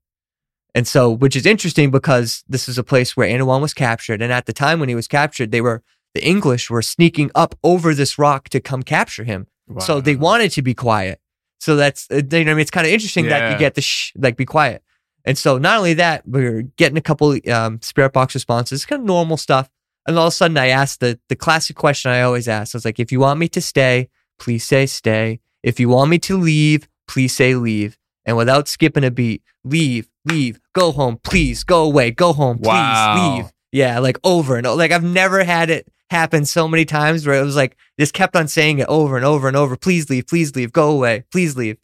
And 0.75 0.87
so, 0.87 1.09
which 1.11 1.35
is 1.35 1.45
interesting 1.45 1.91
because 1.91 2.43
this 2.47 2.67
is 2.67 2.77
a 2.77 2.83
place 2.83 3.15
where 3.15 3.27
Anawan 3.27 3.61
was 3.61 3.73
captured. 3.73 4.21
And 4.21 4.31
at 4.31 4.45
the 4.47 4.53
time 4.53 4.79
when 4.79 4.89
he 4.89 4.95
was 4.95 5.07
captured, 5.07 5.51
they 5.51 5.61
were, 5.61 5.83
the 6.15 6.25
English 6.25 6.69
were 6.69 6.81
sneaking 6.81 7.29
up 7.35 7.55
over 7.63 7.93
this 7.93 8.17
rock 8.17 8.49
to 8.49 8.59
come 8.59 8.81
capture 8.81 9.23
him. 9.23 9.47
So 9.79 10.01
they 10.01 10.15
wanted 10.15 10.51
to 10.51 10.61
be 10.61 10.73
quiet. 10.73 11.19
So 11.59 11.75
that's, 11.75 12.07
uh, 12.11 12.21
you 12.31 12.43
know, 12.43 12.51
I 12.51 12.53
mean, 12.55 12.59
it's 12.59 12.71
kind 12.71 12.85
of 12.85 12.91
interesting 12.91 13.25
that 13.29 13.51
you 13.51 13.57
get 13.57 13.75
the 13.75 13.81
shh, 13.81 14.11
like 14.17 14.35
be 14.35 14.45
quiet. 14.45 14.83
And 15.25 15.37
so 15.37 15.57
not 15.57 15.77
only 15.77 15.93
that, 15.93 16.27
we 16.27 16.45
are 16.45 16.63
getting 16.63 16.97
a 16.97 17.01
couple 17.01 17.37
um, 17.51 17.81
spirit 17.81 18.11
box 18.11 18.33
responses, 18.33 18.85
kind 18.85 19.01
of 19.01 19.05
normal 19.05 19.37
stuff. 19.37 19.69
And 20.05 20.17
all 20.17 20.27
of 20.27 20.33
a 20.33 20.35
sudden, 20.35 20.57
I 20.57 20.67
asked 20.67 20.99
the 20.99 21.17
the 21.29 21.35
classic 21.37 21.77
question 21.77 22.11
I 22.11 22.21
always 22.23 22.49
ask. 22.49 22.75
I 22.75 22.77
was 22.77 22.83
like, 22.83 22.99
if 22.99 23.11
you 23.11 23.21
want 23.21 23.39
me 23.39 23.47
to 23.49 23.61
stay, 23.61 24.09
please 24.37 24.65
say 24.65 24.85
stay. 24.85 25.39
If 25.63 25.79
you 25.79 25.87
want 25.87 26.09
me 26.09 26.19
to 26.19 26.37
leave, 26.37 26.89
please 27.07 27.33
say 27.33 27.55
leave. 27.55 27.97
And 28.25 28.37
without 28.37 28.67
skipping 28.67 29.03
a 29.03 29.11
beat, 29.11 29.43
leave, 29.63 30.09
leave, 30.25 30.59
go 30.73 30.91
home, 30.91 31.19
please, 31.23 31.63
go 31.63 31.83
away, 31.83 32.11
go 32.11 32.33
home, 32.33 32.57
please, 32.57 32.67
Wow. 32.67 33.35
leave. 33.37 33.45
Yeah, 33.71 33.99
like 33.99 34.17
over 34.23 34.55
and 34.55 34.65
over. 34.67 34.77
Like 34.77 34.91
I've 34.91 35.03
never 35.03 35.43
had 35.43 35.69
it 35.69 35.87
happen 36.09 36.45
so 36.45 36.67
many 36.67 36.85
times 36.85 37.25
where 37.25 37.39
it 37.41 37.43
was 37.43 37.55
like 37.55 37.75
just 37.99 38.13
kept 38.13 38.35
on 38.35 38.47
saying 38.47 38.79
it 38.79 38.87
over 38.87 39.17
and 39.17 39.25
over 39.25 39.47
and 39.47 39.57
over. 39.57 39.75
Please 39.75 40.09
leave, 40.09 40.27
please 40.27 40.55
leave, 40.55 40.71
go 40.71 40.91
away, 40.91 41.25
please 41.31 41.57
leave. 41.57 41.77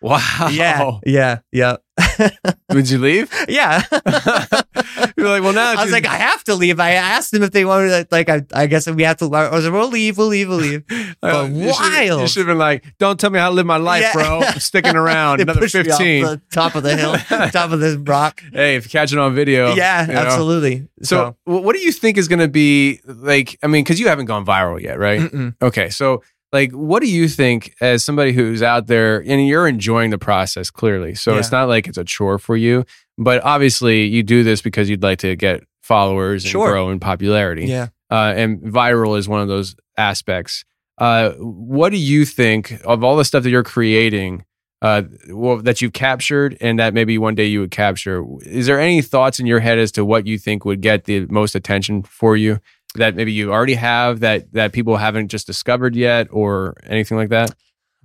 Wow. 0.00 0.48
Yeah, 0.52 0.98
yeah, 1.04 1.38
yeah, 1.52 1.76
Would 2.72 2.88
you 2.88 2.98
leave? 2.98 3.32
yeah. 3.48 3.82
You're 5.16 5.28
like, 5.28 5.42
well, 5.42 5.52
now 5.52 5.72
I 5.76 5.82
was 5.82 5.92
like, 5.92 6.06
I 6.06 6.14
have 6.16 6.44
to 6.44 6.54
leave. 6.54 6.78
I 6.78 6.92
asked 6.92 7.32
them 7.32 7.42
if 7.42 7.50
they 7.50 7.64
wanted 7.64 7.88
to, 7.88 8.06
like, 8.12 8.28
I, 8.28 8.42
I 8.54 8.66
guess 8.66 8.88
we 8.88 9.02
have 9.02 9.16
to. 9.18 9.24
I 9.34 9.50
was 9.50 9.64
like, 9.64 9.72
we'll 9.72 9.88
leave, 9.88 10.16
we'll 10.18 10.28
leave, 10.28 10.48
we'll 10.48 10.58
leave. 10.58 10.84
Uh, 10.90 11.14
but 11.20 11.50
you 11.50 11.74
Should, 11.74 12.20
you 12.20 12.28
should 12.28 12.40
have 12.40 12.46
been 12.46 12.58
like, 12.58 12.84
don't 12.98 13.18
tell 13.18 13.30
me 13.30 13.38
how 13.40 13.48
to 13.48 13.54
live 13.54 13.66
my 13.66 13.76
life, 13.78 14.02
Yeah. 14.02 14.12
bro. 14.12 14.40
I'm 14.44 14.60
sticking 14.60 14.94
around 14.96 15.40
another 15.40 15.60
pushed 15.60 15.74
me 15.74 15.80
off 15.80 15.86
15. 15.98 16.24
the 16.24 16.40
top 16.52 16.74
of 16.76 16.82
the 16.84 16.96
hill, 16.96 17.14
top 17.50 17.72
of 17.72 17.80
the 17.80 17.98
rock. 17.98 18.42
Hey, 18.52 18.76
if 18.76 18.84
you 18.84 18.90
catch 18.90 19.12
it 19.12 19.18
on 19.18 19.34
video. 19.34 19.74
yeah, 19.74 20.06
you 20.06 20.12
know. 20.12 20.20
absolutely. 20.20 20.88
So, 21.02 21.36
wh- 21.44 21.48
what 21.48 21.74
do 21.74 21.80
you 21.80 21.90
think 21.92 22.16
is 22.16 22.28
going 22.28 22.38
to 22.40 22.48
be 22.48 23.00
like? 23.04 23.58
I 23.62 23.66
mean, 23.66 23.82
because 23.82 23.98
you 23.98 24.06
haven't 24.08 24.26
gone 24.26 24.46
viral 24.46 24.80
yet, 24.80 24.98
right? 24.98 25.20
Mm-mm. 25.20 25.54
Okay, 25.60 25.90
so 25.90 26.22
like, 26.52 26.72
what 26.72 27.02
do 27.02 27.08
you 27.10 27.28
think 27.28 27.74
as 27.80 28.04
somebody 28.04 28.32
who's 28.32 28.62
out 28.62 28.86
there 28.86 29.18
and 29.26 29.46
you're 29.46 29.68
enjoying 29.68 30.10
the 30.10 30.18
process 30.18 30.70
clearly? 30.70 31.14
So 31.14 31.36
it's 31.36 31.52
not 31.52 31.68
like 31.68 31.86
it's 31.86 31.98
a 31.98 32.04
chore 32.04 32.38
for 32.38 32.56
you, 32.56 32.84
but 33.18 33.42
obviously 33.44 34.04
you 34.04 34.22
do 34.22 34.42
this 34.42 34.62
because 34.62 34.88
you'd 34.88 35.02
like 35.02 35.18
to 35.20 35.36
get 35.36 35.62
followers 35.82 36.44
and 36.44 36.50
Sure. 36.50 36.70
grow 36.70 36.90
in 36.90 37.00
popularity. 37.00 37.66
yeah. 37.66 37.88
uh, 38.10 38.32
and 38.36 38.60
viral 38.62 39.18
is 39.18 39.28
one 39.28 39.40
of 39.42 39.48
those 39.48 39.76
aspects. 39.96 40.64
Uh, 40.98 41.30
what 41.38 41.90
do 41.90 41.96
you 41.98 42.24
think 42.24 42.80
of 42.84 43.04
all 43.04 43.16
the 43.16 43.24
stuff 43.24 43.42
that 43.44 43.50
you're 43.50 43.62
creating, 43.62 44.44
uh, 44.82 45.02
well, 45.30 45.58
that 45.58 45.80
you've 45.80 45.92
captured, 45.92 46.56
and 46.60 46.78
that 46.78 46.92
maybe 46.94 47.16
one 47.18 47.34
day 47.34 47.44
you 47.46 47.60
would 47.60 47.70
capture? 47.70 48.24
Is 48.44 48.66
there 48.66 48.80
any 48.80 49.00
thoughts 49.02 49.38
in 49.38 49.46
your 49.46 49.60
head 49.60 49.78
as 49.78 49.92
to 49.92 50.04
what 50.04 50.26
you 50.26 50.38
think 50.38 50.64
would 50.64 50.80
get 50.80 51.04
the 51.04 51.26
most 51.26 51.54
attention 51.54 52.02
for 52.02 52.36
you? 52.36 52.58
That 52.94 53.14
maybe 53.16 53.32
you 53.32 53.52
already 53.52 53.74
have 53.74 54.20
that 54.20 54.52
that 54.54 54.72
people 54.72 54.96
haven't 54.96 55.28
just 55.28 55.46
discovered 55.46 55.94
yet, 55.94 56.28
or 56.30 56.74
anything 56.86 57.16
like 57.18 57.28
that? 57.28 57.54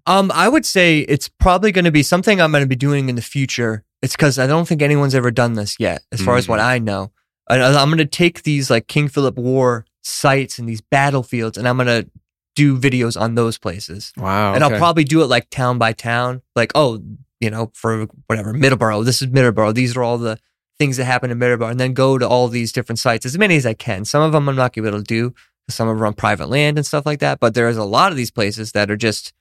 Um, 0.05 0.31
I 0.33 0.49
would 0.49 0.65
say 0.65 0.99
it's 0.99 1.29
probably 1.29 1.71
going 1.71 1.85
to 1.85 1.91
be 1.91 2.03
something 2.03 2.41
I'm 2.41 2.51
going 2.51 2.63
to 2.63 2.67
be 2.67 2.75
doing 2.75 3.07
in 3.07 3.15
the 3.15 3.21
future. 3.21 3.85
It's 4.01 4.13
because 4.13 4.37
I 4.37 4.47
don't 4.47 4.67
think 4.67 4.81
anyone's 4.81 5.15
ever 5.15 5.31
done 5.31 5.53
this 5.53 5.77
yet, 5.79 6.03
as 6.11 6.21
far 6.21 6.35
as 6.35 6.47
what 6.49 6.59
I 6.59 6.77
know. 6.79 7.11
And 7.49 7.63
I- 7.63 7.81
I'm 7.81 7.87
going 7.87 7.97
to 7.99 8.05
take 8.05 8.43
these 8.43 8.69
like 8.69 8.87
King 8.87 9.07
Philip 9.07 9.37
War 9.37 9.85
sites 10.01 10.59
and 10.59 10.67
these 10.67 10.81
battlefields, 10.81 11.57
and 11.57 11.67
I'm 11.67 11.77
going 11.77 11.87
to 11.87 12.09
do 12.55 12.77
videos 12.77 13.19
on 13.19 13.35
those 13.35 13.57
places. 13.57 14.11
Wow, 14.17 14.53
and 14.53 14.63
I'll 14.63 14.69
probably 14.79 15.05
do 15.05 15.21
it 15.21 15.27
like 15.27 15.49
town 15.49 15.77
by 15.77 15.93
town. 15.93 16.41
Like, 16.57 16.73
oh, 16.75 17.01
you 17.39 17.49
know, 17.49 17.71
for 17.73 18.07
whatever 18.27 18.53
Middleborough, 18.53 19.05
this 19.05 19.21
is 19.21 19.29
Middleborough. 19.29 19.73
These 19.73 19.95
are 19.95 20.03
all 20.03 20.17
the 20.17 20.37
things 20.83 20.97
that 20.97 21.05
happen 21.05 21.31
in 21.31 21.39
Middleborough, 21.39 21.71
and 21.71 21.79
then 21.79 21.93
go 21.93 22.17
to 22.17 22.27
all 22.27 22.49
these 22.49 22.71
different 22.73 22.99
sites 22.99 23.25
as 23.25 23.37
many 23.37 23.55
as 23.55 23.65
I 23.65 23.73
can. 23.73 24.03
Some 24.05 24.21
of 24.21 24.31
them 24.33 24.49
I'm 24.49 24.55
not 24.55 24.73
going 24.73 24.83
to 24.83 24.91
be 24.91 24.95
able 24.95 25.03
to 25.03 25.03
do. 25.03 25.33
Some 25.69 25.87
of 25.87 25.95
them 25.95 26.03
are 26.03 26.07
on 26.07 26.13
private 26.13 26.49
land 26.49 26.77
and 26.77 26.85
stuff 26.85 27.05
like 27.05 27.19
that. 27.19 27.39
But 27.39 27.53
there's 27.53 27.77
a 27.77 27.85
lot 27.85 28.11
of 28.11 28.17
these 28.17 28.31
places 28.31 28.73
that 28.73 28.91
are 28.91 28.97
just, 28.97 29.31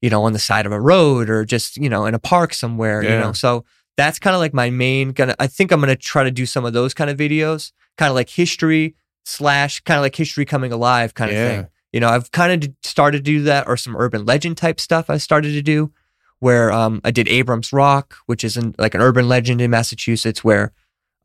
you 0.00 0.08
know, 0.08 0.22
on 0.24 0.32
the 0.32 0.38
side 0.38 0.64
of 0.64 0.72
a 0.72 0.80
road 0.80 1.28
or 1.28 1.44
just, 1.44 1.76
you 1.76 1.90
know, 1.90 2.06
in 2.06 2.14
a 2.14 2.18
park 2.18 2.54
somewhere. 2.54 3.02
You 3.02 3.18
know, 3.20 3.32
so 3.32 3.64
that's 3.98 4.18
kind 4.18 4.34
of 4.34 4.40
like 4.40 4.54
my 4.54 4.70
main. 4.70 5.12
Gonna, 5.12 5.36
I 5.38 5.46
think 5.48 5.70
I'm 5.72 5.80
gonna 5.80 5.96
try 5.96 6.24
to 6.24 6.30
do 6.30 6.46
some 6.46 6.64
of 6.64 6.72
those 6.72 6.94
kind 6.94 7.10
of 7.10 7.18
videos, 7.18 7.72
kind 7.98 8.08
of 8.10 8.14
like 8.14 8.30
history 8.30 8.94
slash 9.26 9.80
kind 9.80 9.98
of 9.98 10.02
like 10.02 10.16
history 10.16 10.44
coming 10.46 10.72
alive 10.72 11.12
kind 11.12 11.30
of 11.30 11.36
Yeah. 11.36 11.48
thing. 11.48 11.68
You 11.92 12.00
know, 12.00 12.08
I've 12.08 12.30
kind 12.30 12.64
of 12.64 12.70
started 12.82 13.18
to 13.18 13.22
do 13.22 13.42
that, 13.44 13.68
or 13.68 13.76
some 13.76 13.96
urban 13.96 14.24
legend 14.24 14.56
type 14.56 14.80
stuff. 14.80 15.08
I 15.10 15.18
started 15.18 15.52
to 15.52 15.62
do, 15.62 15.92
where 16.40 16.70
um, 16.72 17.00
I 17.04 17.10
did 17.10 17.26
Abrams 17.28 17.72
Rock, 17.72 18.16
which 18.26 18.44
is 18.44 18.56
in, 18.56 18.74
like 18.78 18.94
an 18.94 19.00
urban 19.00 19.28
legend 19.28 19.60
in 19.60 19.70
Massachusetts, 19.70 20.42
where 20.44 20.72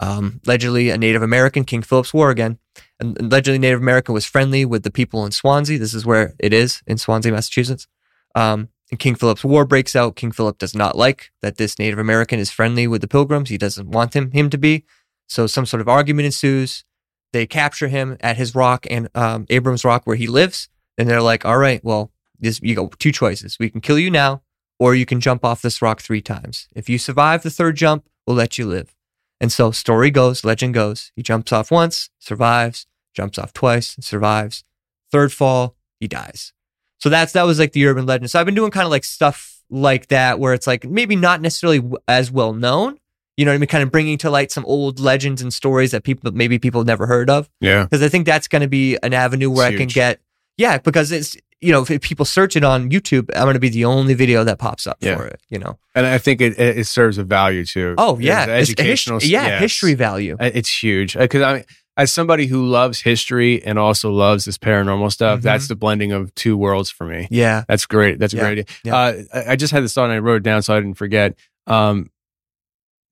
um, 0.01 0.41
allegedly 0.45 0.89
a 0.89 0.97
Native 0.97 1.21
American, 1.21 1.63
King 1.63 1.83
Philip's 1.83 2.13
War 2.13 2.31
again, 2.31 2.57
and 2.99 3.17
allegedly 3.19 3.59
Native 3.59 3.79
American 3.79 4.13
was 4.13 4.25
friendly 4.25 4.65
with 4.65 4.83
the 4.83 4.91
people 4.91 5.25
in 5.25 5.31
Swansea. 5.31 5.77
This 5.77 5.93
is 5.93 6.05
where 6.05 6.33
it 6.39 6.53
is 6.53 6.81
in 6.87 6.97
Swansea, 6.97 7.31
Massachusetts. 7.31 7.87
Um, 8.35 8.69
and 8.89 8.99
King 8.99 9.15
Philip's 9.15 9.45
War 9.45 9.63
breaks 9.63 9.95
out. 9.95 10.15
King 10.15 10.31
Philip 10.31 10.57
does 10.57 10.75
not 10.75 10.97
like 10.97 11.31
that 11.41 11.57
this 11.57 11.79
Native 11.79 11.99
American 11.99 12.39
is 12.39 12.51
friendly 12.51 12.87
with 12.87 13.01
the 13.01 13.07
Pilgrims. 13.07 13.49
He 13.49 13.57
doesn't 13.57 13.89
want 13.89 14.15
him 14.15 14.31
him 14.31 14.49
to 14.49 14.57
be. 14.57 14.83
So 15.29 15.47
some 15.47 15.65
sort 15.65 15.81
of 15.81 15.87
argument 15.87 16.25
ensues. 16.25 16.83
They 17.31 17.45
capture 17.45 17.87
him 17.87 18.17
at 18.19 18.35
his 18.35 18.53
rock 18.53 18.85
and 18.89 19.07
um, 19.15 19.45
Abrams 19.49 19.85
Rock 19.85 20.05
where 20.05 20.17
he 20.17 20.27
lives, 20.27 20.67
and 20.97 21.07
they're 21.07 21.21
like, 21.21 21.45
"All 21.45 21.57
right, 21.57 21.81
well, 21.85 22.11
this 22.39 22.59
you 22.61 22.75
got 22.75 22.99
two 22.99 23.13
choices. 23.13 23.57
We 23.57 23.69
can 23.69 23.79
kill 23.79 23.99
you 23.99 24.11
now, 24.11 24.41
or 24.79 24.95
you 24.95 25.05
can 25.05 25.21
jump 25.21 25.45
off 25.45 25.61
this 25.61 25.81
rock 25.81 26.01
three 26.01 26.21
times. 26.21 26.67
If 26.75 26.89
you 26.89 26.97
survive 26.97 27.43
the 27.43 27.49
third 27.49 27.77
jump, 27.77 28.09
we'll 28.27 28.35
let 28.35 28.57
you 28.57 28.65
live." 28.65 28.93
And 29.41 29.51
so 29.51 29.72
story 29.72 30.11
goes, 30.11 30.45
legend 30.45 30.76
goes. 30.76 31.11
He 31.15 31.23
jumps 31.23 31.51
off 31.51 31.72
once, 31.72 32.11
survives, 32.19 32.85
jumps 33.15 33.39
off 33.39 33.53
twice, 33.53 33.97
survives. 33.99 34.63
Third 35.11 35.34
fall, 35.34 35.76
he 35.99 36.07
dies. 36.07 36.53
So 36.99 37.09
that's 37.09 37.34
that 37.34 37.43
was 37.43 37.57
like 37.57 37.72
the 37.72 37.88
urban 37.88 38.05
legend. 38.05 38.30
So 38.30 38.39
I've 38.39 38.45
been 38.45 38.53
doing 38.53 38.69
kind 38.69 38.85
of 38.85 38.91
like 38.91 39.03
stuff 39.03 39.63
like 39.72 40.07
that 40.09 40.39
where 40.39 40.53
it's 40.53 40.68
like 40.68 40.85
maybe 40.85 41.15
not 41.15 41.41
necessarily 41.41 41.81
as 42.07 42.31
well 42.31 42.53
known. 42.53 42.99
You 43.35 43.45
know 43.45 43.51
what 43.51 43.55
I 43.55 43.57
mean? 43.57 43.68
Kind 43.68 43.81
of 43.84 43.91
bringing 43.91 44.19
to 44.19 44.30
light 44.30 44.51
some 44.51 44.63
old 44.65 44.99
legends 44.99 45.41
and 45.41 45.51
stories 45.51 45.89
that 45.89 46.03
people 46.03 46.31
maybe 46.31 46.59
people 46.59 46.84
never 46.84 47.07
heard 47.07 47.31
of. 47.31 47.49
Yeah. 47.59 47.85
Because 47.85 48.03
I 48.03 48.09
think 48.09 48.27
that's 48.27 48.47
going 48.47 48.61
to 48.61 48.68
be 48.68 48.99
an 49.01 49.13
avenue 49.13 49.49
where 49.49 49.68
It's 49.68 49.73
I 49.73 49.77
can 49.77 49.88
get 49.88 50.22
yeah. 50.55 50.77
Because 50.77 51.11
it's 51.11 51.35
you 51.61 51.71
know 51.71 51.85
if 51.88 52.01
people 52.01 52.25
search 52.25 52.55
it 52.55 52.63
on 52.63 52.89
YouTube, 52.89 53.29
I'm 53.35 53.43
going 53.43 53.53
to 53.53 53.59
be 53.59 53.69
the 53.69 53.85
only 53.85 54.13
video 54.15 54.43
that 54.43 54.57
pops 54.59 54.88
up 54.88 54.97
Yeah. 54.99 55.15
for 55.17 55.25
it. 55.27 55.39
You 55.49 55.59
know? 55.59 55.77
And 55.95 56.05
I 56.05 56.17
think 56.17 56.41
it, 56.41 56.59
it 56.59 56.88
serves 56.88 57.17
a 57.17 57.23
value 57.23 57.65
too. 57.65 57.95
Oh 57.97 58.17
yeah, 58.19 58.45
It's 58.45 58.69
his- 58.69 58.79
educational. 58.79 59.19
yeah, 59.21 59.59
history 59.59 59.93
value. 59.93 60.35
Uh, 60.39 60.49
It's 60.53 60.83
huge 60.83 61.15
because 61.15 61.41
I, 61.41 61.65
as 61.97 62.11
somebody 62.11 62.47
who 62.47 62.65
loves 62.65 63.01
history 63.01 63.61
and 63.63 63.77
also 63.77 64.11
loves 64.11 64.45
this 64.45 64.57
paranormal 64.57 65.11
stuff, 65.11 65.39
Mhm. 65.39 65.43
that's 65.43 65.67
the 65.67 65.75
blending 65.75 66.11
of 66.13 66.33
two 66.35 66.57
worlds 66.57 66.89
for 66.89 67.05
me. 67.05 67.27
Yeah. 67.29 67.63
That's 67.67 67.85
great. 67.85 68.17
That's 68.17 68.33
a 68.33 68.38
Yeah. 68.38 68.41
great 68.43 68.69
idea. 68.85 68.93
Uh, 68.95 69.13
I, 69.51 69.55
just 69.55 69.71
had 69.73 69.83
this 69.83 69.93
thought 69.93 70.05
and 70.05 70.13
I 70.13 70.19
wrote 70.19 70.38
it 70.38 70.43
down 70.43 70.61
so 70.63 70.73
I 70.75 70.79
didn't 70.79 70.97
forget. 70.97 71.35
Um, 71.67 72.09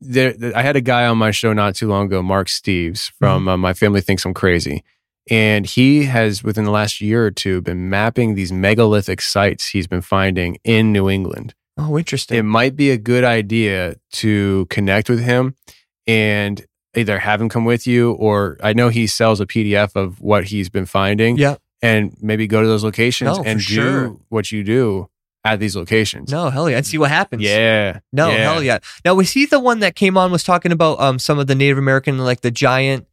there, 0.02 0.34
there- 0.34 0.56
I 0.58 0.62
had 0.62 0.76
a 0.78 0.82
guy 0.82 1.06
on 1.06 1.18
my 1.18 1.32
show 1.32 1.52
not 1.54 1.76
too 1.76 1.88
long 1.90 2.06
ago, 2.06 2.24
Mark 2.24 2.48
Steves 2.48 3.12
from 3.20 3.42
Mm-hmm. 3.42 3.50
uh, 3.50 3.58
My 3.58 3.74
Family 3.74 4.02
Thinks 4.02 4.26
I'm 4.26 4.34
Crazy. 4.34 4.84
And 5.30 5.66
he 5.66 6.06
has, 6.06 6.44
within 6.44 6.66
the 6.66 6.72
last 6.72 7.02
year 7.02 7.26
or 7.26 7.32
two, 7.32 7.62
been 7.62 7.90
mapping 7.90 8.36
these 8.36 8.52
megalithic 8.52 9.22
sites 9.22 9.68
he's 9.70 9.88
been 9.88 10.02
finding 10.02 10.58
in 10.64 10.92
New 10.92 11.10
England 11.10 11.54
Oh, 11.78 11.98
interesting. 11.98 12.38
it 12.38 12.44
might 12.44 12.76
be 12.76 12.90
a 12.92 12.98
good 12.98 13.24
idea 13.24 13.96
to 14.14 14.66
connect 14.70 15.10
with 15.10 15.22
him 15.24 15.56
and 16.08 16.66
either 16.96 17.20
have 17.20 17.40
him 17.42 17.50
come 17.50 17.66
with 17.66 17.86
you 17.88 18.12
or 18.14 18.58
I 18.62 18.74
know 18.74 18.90
he 18.90 19.08
sells 19.08 19.40
a 19.40 19.46
PDF 19.46 19.96
of 19.96 20.20
what 20.20 20.46
he's 20.46 20.70
been 20.70 20.86
finding 20.86 21.38
yeah. 21.38 21.56
and 21.82 22.18
maybe 22.22 22.48
go 22.48 22.62
to 22.62 22.68
those 22.68 22.84
locations 22.84 23.38
No, 23.38 23.44
and 23.44 23.60
do 23.60 23.64
sure. 23.64 24.18
what 24.30 24.52
you 24.52 24.64
do 24.64 25.10
at 25.46 25.60
these 25.60 25.76
locations. 25.76 26.32
No, 26.32 26.50
hell 26.50 26.70
yeah. 26.70 26.78
And 26.78 26.86
see 26.86 26.98
what 26.98 27.12
happens. 27.12 27.42
Yeah. 27.44 28.00
No, 28.12 28.30
yeah. 28.30 28.38
hell 28.52 28.62
yeah. 28.64 28.80
Now 29.06 29.16
was 29.16 29.32
he 29.32 29.46
the 29.46 29.60
one 29.60 29.80
that 29.80 29.96
came 29.96 30.18
on 30.18 30.32
was 30.32 30.44
talking 30.44 30.72
about 30.74 31.00
um 31.00 31.20
some 31.20 31.40
of 31.40 31.48
the 31.48 31.56
Native 31.56 31.78
American 31.78 32.18
like 32.18 32.42
the 32.42 32.52
giant 32.52 33.06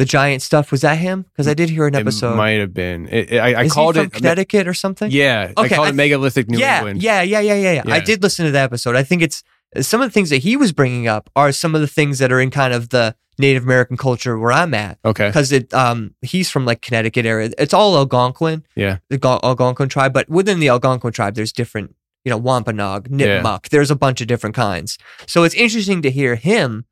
the 0.00 0.04
giant 0.06 0.42
stuff. 0.42 0.72
Was 0.72 0.80
that 0.80 0.98
him? 0.98 1.22
Because 1.22 1.46
I 1.46 1.54
did 1.54 1.68
hear 1.70 1.86
an 1.86 1.94
episode. 1.94 2.32
It 2.32 2.36
might 2.36 2.58
have 2.58 2.74
been. 2.74 3.06
It, 3.08 3.32
it- 3.32 3.38
I, 3.38 3.52
I 3.52 3.62
Is 3.64 3.72
called 3.72 3.94
he 3.96 4.00
from 4.00 4.06
it 4.06 4.12
Connecticut 4.14 4.66
or 4.66 4.74
something? 4.74 5.10
Yeah, 5.10 5.52
I 5.56 5.68
called 5.68 5.86
I 5.86 5.90
it 5.90 5.94
megalithic 5.94 6.48
New 6.48 6.58
yeah, 6.58 6.78
England. 6.78 7.02
Yeah, 7.02 7.22
yeah, 7.22 7.40
yeah, 7.40 7.54
yeah, 7.54 7.82
yeah. 7.86 7.94
I 7.94 8.00
did 8.00 8.22
listen 8.22 8.46
to 8.46 8.50
that 8.52 8.64
episode. 8.64 8.96
I 8.96 9.02
think 9.04 9.22
it's 9.22 9.42
some 9.80 10.00
of 10.00 10.08
the 10.08 10.12
things 10.12 10.30
that 10.30 10.38
he 10.38 10.56
was 10.56 10.72
bringing 10.72 11.06
up 11.06 11.30
are 11.36 11.52
some 11.52 11.74
of 11.74 11.80
the 11.80 11.86
things 11.86 12.18
that 12.18 12.32
are 12.32 12.40
in 12.40 12.50
kind 12.50 12.72
of 12.74 12.88
the 12.88 13.14
Native 13.38 13.62
American 13.62 13.96
culture 13.96 14.38
where 14.38 14.52
I'm 14.52 14.74
at. 14.74 14.98
Okay. 15.04 15.28
Because 15.28 15.52
it, 15.52 15.72
um, 15.72 16.14
he's 16.22 16.50
from 16.50 16.64
like 16.66 16.82
Connecticut 16.82 17.24
area. 17.24 17.50
It's 17.56 17.72
all 17.72 17.96
Algonquin, 17.96 18.64
Yeah. 18.74 18.98
the 19.08 19.16
Gal- 19.18 19.40
Algonquin 19.42 19.88
tribe, 19.88 20.12
but 20.12 20.28
within 20.28 20.58
the 20.60 20.68
Algonquin 20.68 21.12
tribe, 21.12 21.36
there's 21.36 21.52
different, 21.52 21.94
you 22.24 22.30
know, 22.30 22.36
Wampanoag, 22.36 23.08
Yeah. 23.10 23.42
Nipmuc. 23.42 23.68
There's 23.68 23.90
a 23.90 23.96
bunch 23.96 24.20
of 24.20 24.26
different 24.26 24.56
kinds. 24.56 24.98
So 25.26 25.44
it's 25.44 25.54
interesting 25.54 26.02
to 26.02 26.10
hear 26.10 26.34
him 26.34 26.84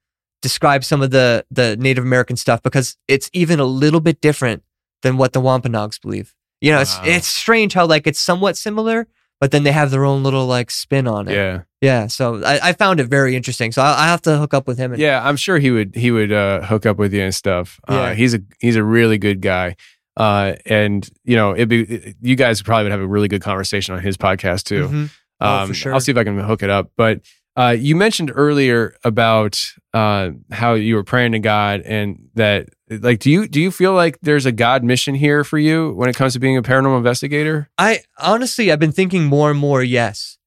describe 0.42 0.84
some 0.84 1.02
of 1.02 1.10
the 1.10 1.44
the 1.50 1.76
Native 1.76 2.04
American 2.04 2.36
stuff 2.36 2.62
because 2.62 2.96
it's 3.08 3.30
even 3.32 3.60
a 3.60 3.64
little 3.64 4.00
bit 4.00 4.20
different 4.20 4.62
than 5.02 5.16
what 5.16 5.32
the 5.32 5.40
Wampanoags 5.40 5.98
believe. 5.98 6.34
You 6.60 6.72
know, 6.72 6.80
it's 6.80 6.96
Wow. 6.98 7.04
it's 7.06 7.26
strange 7.28 7.74
how 7.74 7.86
like 7.86 8.06
it's 8.06 8.18
somewhat 8.20 8.56
similar, 8.56 9.06
but 9.40 9.50
then 9.52 9.62
they 9.62 9.72
have 9.72 9.90
their 9.90 10.04
own 10.04 10.22
little 10.22 10.46
like 10.46 10.70
spin 10.70 11.06
on 11.06 11.28
it. 11.28 11.34
Yeah. 11.34 11.62
Yeah. 11.80 12.06
So 12.08 12.42
I, 12.44 12.70
I 12.70 12.72
found 12.72 12.98
it 12.98 13.06
very 13.06 13.36
interesting. 13.36 13.70
So 13.70 13.80
I, 13.82 14.04
I 14.04 14.06
have 14.08 14.22
to 14.22 14.36
hook 14.38 14.52
up 14.54 14.66
with 14.66 14.78
him. 14.78 14.92
And, 14.92 15.00
Yeah, 15.00 15.24
I'm 15.26 15.36
sure 15.36 15.58
he 15.58 15.70
would 15.70 15.94
he 15.94 16.10
would 16.10 16.32
uh, 16.32 16.62
hook 16.62 16.86
up 16.86 16.98
with 16.98 17.12
you 17.14 17.22
and 17.22 17.32
stuff. 17.34 17.78
Uh, 17.88 17.94
Yeah. 17.94 18.14
he's 18.14 18.34
a 18.34 18.40
he's 18.58 18.74
a 18.76 18.82
really 18.82 19.18
good 19.18 19.40
guy. 19.40 19.76
Uh, 20.16 20.54
and 20.66 21.08
you 21.24 21.36
know, 21.36 21.54
it'd 21.54 21.68
be 21.68 22.16
you 22.20 22.34
guys 22.34 22.60
probably 22.62 22.84
would 22.84 22.92
have 22.92 23.00
a 23.00 23.06
really 23.06 23.28
good 23.28 23.42
conversation 23.42 23.94
on 23.94 24.00
his 24.02 24.16
podcast 24.16 24.64
too. 24.64 24.88
Mhm. 24.88 25.10
Oh, 25.40 25.58
Um, 25.62 25.72
sure. 25.72 25.94
I'll 25.94 26.00
see 26.00 26.10
if 26.10 26.18
I 26.18 26.24
can 26.24 26.36
hook 26.40 26.64
it 26.64 26.70
up. 26.70 26.90
But 26.96 27.20
uh, 27.58 27.70
you 27.78 27.96
mentioned 27.96 28.30
earlier 28.34 28.94
about 29.04 29.60
uh, 29.92 30.30
how 30.52 30.74
you 30.74 30.94
were 30.94 31.02
praying 31.04 31.32
to 31.32 31.38
God 31.40 31.80
and 31.80 32.28
that 32.34 32.68
like 32.88 33.18
do 33.18 33.30
you 33.30 33.48
do 33.48 33.60
you 33.60 33.70
feel 33.70 33.92
like 33.94 34.18
there's 34.22 34.46
a 34.46 34.52
God 34.52 34.84
mission 34.84 35.14
here 35.14 35.42
for 35.44 35.58
you 35.58 35.92
when 35.94 36.08
it 36.08 36.16
comes 36.16 36.32
to 36.34 36.38
being 36.38 36.56
a 36.56 36.62
paranormal 36.62 36.96
investigator? 36.98 37.68
I 37.76 38.00
honestly, 38.18 38.70
I've 38.70 38.78
been 38.78 38.92
thinking 38.92 39.24
more 39.24 39.50
and 39.50 39.58
more. 39.58 39.82
Yes. 39.82 40.38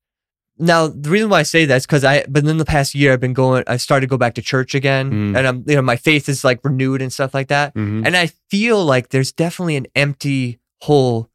Now 0.57 0.87
the 0.87 1.09
reason 1.09 1.29
why 1.29 1.39
I 1.39 1.43
say 1.43 1.65
that 1.65 1.75
is 1.75 1.85
because 1.85 2.03
I, 2.05 2.23
but 2.29 2.45
in 2.45 2.57
the 2.57 2.65
past 2.65 2.93
year, 2.95 3.13
I've 3.13 3.19
been 3.19 3.33
going. 3.33 3.63
I 3.67 3.77
started 3.77 4.05
to 4.05 4.09
go 4.09 4.17
back 4.17 4.35
to 4.35 4.41
church 4.41 4.75
again, 4.75 5.11
Mm. 5.11 5.37
and 5.37 5.47
I'm, 5.47 5.63
you 5.67 5.75
know, 5.75 5.81
my 5.81 5.95
faith 5.95 6.29
is 6.29 6.43
like 6.43 6.59
renewed 6.63 7.01
and 7.01 7.11
stuff 7.11 7.33
like 7.33 7.47
that. 7.49 7.73
Mhm. 7.75 8.05
And 8.05 8.15
I 8.15 8.27
feel 8.49 8.83
like 8.85 9.09
there's 9.09 9.31
definitely 9.31 9.75
an 9.75 9.87
empty 9.95 10.59
hole 10.81 11.29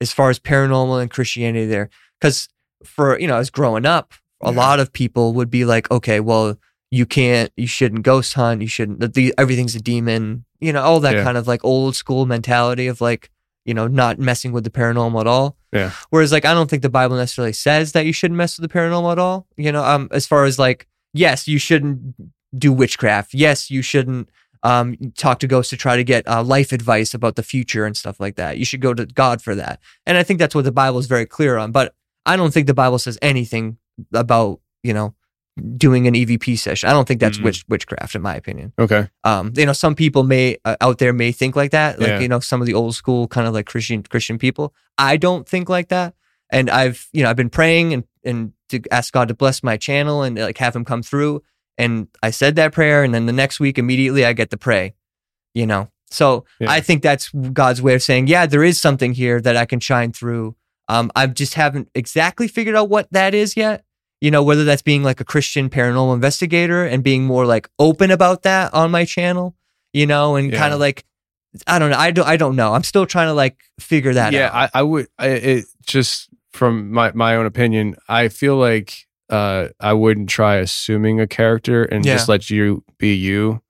as 0.00 0.12
far 0.12 0.30
as 0.30 0.38
paranormal 0.40 1.00
and 1.00 1.10
Christianity 1.10 1.66
there. 1.66 1.90
Because 2.20 2.48
for 2.84 3.18
you 3.20 3.28
know, 3.28 3.36
I 3.36 3.38
was 3.38 3.50
growing 3.50 3.86
up, 3.86 4.14
a 4.42 4.50
Yeah. 4.50 4.56
lot 4.58 4.80
of 4.80 4.92
people 4.92 5.32
would 5.34 5.50
be 5.50 5.64
like, 5.64 5.90
okay, 5.90 6.20
well, 6.20 6.58
you 6.90 7.06
can't, 7.06 7.50
you 7.56 7.66
shouldn't 7.66 8.02
ghost 8.02 8.34
hunt, 8.34 8.60
you 8.60 8.68
shouldn't. 8.68 9.14
The, 9.14 9.32
everything's 9.38 9.74
a 9.74 9.80
demon. 9.80 10.44
You 10.60 10.72
know, 10.72 10.82
all 10.82 11.00
that 11.00 11.14
Yeah. 11.16 11.24
kind 11.24 11.36
of 11.38 11.46
like 11.48 11.64
old 11.64 11.96
school 11.96 12.26
mentality 12.26 12.86
of 12.86 13.00
like, 13.00 13.30
you 13.64 13.72
know, 13.74 13.86
not 13.86 14.18
messing 14.18 14.52
with 14.52 14.64
the 14.64 14.70
paranormal 14.70 15.20
at 15.20 15.26
all. 15.26 15.56
Yeah. 15.72 15.92
Whereas 16.10 16.32
like 16.32 16.44
I 16.44 16.52
don't 16.52 16.68
think 16.68 16.82
the 16.82 16.90
Bible 16.90 17.16
necessarily 17.16 17.52
says 17.54 17.92
that 17.92 18.04
you 18.04 18.12
shouldn't 18.12 18.36
mess 18.36 18.58
with 18.58 18.70
the 18.70 18.78
paranormal 18.78 19.12
at 19.12 19.18
all. 19.18 19.46
You 19.56 19.72
know, 19.72 19.82
um, 19.84 20.08
as 20.10 20.26
far 20.26 20.44
as 20.44 20.58
like, 20.58 20.86
yes, 21.14 21.48
you 21.48 21.58
shouldn't 21.58 22.14
do 22.56 22.72
witchcraft. 22.72 23.32
Yes, 23.34 23.70
you 23.70 23.80
shouldn't 23.82 24.28
um 24.64 24.96
talk 25.16 25.38
to 25.40 25.46
ghosts 25.48 25.70
to 25.70 25.76
try 25.76 25.96
to 25.96 26.04
get 26.04 26.28
uh, 26.28 26.42
life 26.42 26.70
advice 26.72 27.14
about 27.14 27.34
the 27.36 27.42
future 27.42 27.84
and 27.86 27.96
stuff 27.96 28.20
like 28.20 28.36
that. 28.36 28.58
You 28.58 28.64
should 28.64 28.80
go 28.80 28.92
to 28.94 29.06
God 29.06 29.40
for 29.42 29.54
that. 29.54 29.80
And 30.06 30.18
I 30.18 30.22
think 30.22 30.38
that's 30.38 30.54
what 30.54 30.64
the 30.64 30.72
Bible 30.72 30.98
is 30.98 31.06
very 31.06 31.26
clear 31.26 31.56
on. 31.56 31.72
But 31.72 31.94
I 32.26 32.36
don't 32.36 32.52
think 32.52 32.66
the 32.66 32.74
Bible 32.74 32.98
says 32.98 33.18
anything 33.22 33.78
about 34.12 34.60
you 34.82 34.92
know 34.94 35.14
doing 35.76 36.06
an 36.06 36.14
EVP 36.14 36.58
session. 36.58 36.88
I 36.88 36.92
don't 36.92 37.06
think 37.06 37.20
that's 37.20 37.38
Mhm. 37.38 37.44
witch 37.44 37.64
witchcraft, 37.68 38.14
in 38.14 38.22
my 38.22 38.34
opinion. 38.34 38.72
Okay. 38.78 39.08
Um, 39.22 39.52
you 39.54 39.66
know, 39.66 39.74
some 39.74 39.94
people 39.94 40.22
may 40.24 40.56
uh, 40.64 40.76
out 40.80 40.98
there 40.98 41.12
may 41.12 41.30
think 41.30 41.56
like 41.56 41.72
that, 41.72 41.98
like 42.00 42.08
Yeah. 42.08 42.20
you 42.20 42.28
know, 42.28 42.40
some 42.40 42.60
of 42.62 42.66
the 42.66 42.74
old 42.74 42.94
school 42.94 43.28
kind 43.28 43.46
of 43.46 43.52
like 43.52 43.66
Christian 43.66 44.02
Christian 44.02 44.38
people. 44.38 44.72
I 44.96 45.16
don't 45.18 45.46
think 45.48 45.68
like 45.68 45.88
that, 45.88 46.14
and 46.50 46.70
I've 46.70 47.08
you 47.12 47.22
know 47.22 47.30
I've 47.30 47.36
been 47.36 47.50
praying 47.50 47.92
and 47.92 48.04
and 48.24 48.52
to 48.70 48.80
ask 48.90 49.12
God 49.12 49.28
to 49.28 49.34
bless 49.34 49.62
my 49.62 49.76
channel 49.76 50.22
and 50.22 50.38
like 50.38 50.56
have 50.58 50.74
Him 50.74 50.84
come 50.84 51.02
through. 51.02 51.42
And 51.78 52.08
I 52.22 52.30
said 52.30 52.56
that 52.56 52.72
prayer, 52.72 53.04
and 53.04 53.12
then 53.14 53.26
the 53.26 53.32
next 53.32 53.60
week 53.60 53.78
immediately 53.78 54.24
I 54.24 54.32
get 54.32 54.50
to 54.50 54.56
pray. 54.56 54.94
You 55.54 55.66
know, 55.66 55.88
so 56.10 56.46
Yeah. 56.60 56.70
I 56.70 56.80
think 56.80 57.02
that's 57.02 57.28
God's 57.52 57.82
way 57.82 57.94
of 57.94 58.02
saying, 58.02 58.26
yeah, 58.28 58.46
there 58.46 58.64
is 58.64 58.80
something 58.80 59.12
here 59.12 59.38
that 59.42 59.54
I 59.56 59.66
can 59.66 59.80
shine 59.80 60.12
through. 60.12 60.54
Um, 60.88 61.10
I 61.16 61.26
just 61.26 61.54
haven't 61.54 61.88
exactly 61.94 62.48
figured 62.48 62.74
out 62.76 62.88
what 62.88 63.08
that 63.12 63.34
is 63.34 63.56
yet. 63.56 63.84
You 64.20 64.30
know, 64.30 64.42
whether 64.42 64.64
that's 64.64 64.82
being 64.82 65.02
like 65.02 65.20
a 65.20 65.24
Christian 65.24 65.68
paranormal 65.68 66.14
investigator 66.14 66.84
and 66.84 67.02
being 67.02 67.24
more 67.24 67.44
like 67.44 67.68
open 67.78 68.10
about 68.12 68.42
that 68.42 68.72
on 68.72 68.90
my 68.92 69.04
channel, 69.04 69.56
you 69.92 70.06
know, 70.06 70.36
and 70.36 70.52
Yeah. 70.52 70.58
kind 70.58 70.72
of 70.72 70.78
like, 70.78 71.04
I 71.66 71.78
don't 71.80 71.90
know. 71.90 71.96
I 71.98 72.12
don't, 72.12 72.28
I 72.28 72.36
don't 72.36 72.54
know. 72.54 72.72
I'm 72.72 72.84
still 72.84 73.04
trying 73.04 73.26
to 73.26 73.32
like 73.34 73.58
figure 73.80 74.14
that 74.14 74.32
yeah, 74.32 74.46
out. 74.46 74.70
I, 74.74 74.78
I 74.80 74.82
would. 74.82 75.08
I, 75.18 75.26
it 75.28 75.64
just 75.86 76.28
from 76.52 76.92
my 76.92 77.10
my 77.12 77.34
own 77.36 77.46
opinion, 77.46 77.96
I 78.08 78.28
feel 78.28 78.56
like 78.56 79.06
uh, 79.28 79.68
I 79.80 79.92
wouldn't 79.92 80.28
try 80.28 80.56
assuming 80.56 81.20
a 81.20 81.26
character 81.26 81.82
and 81.84 82.04
Yeah. 82.04 82.14
just 82.14 82.28
let 82.28 82.48
you 82.48 82.84
be 82.98 83.14
you 83.14 83.60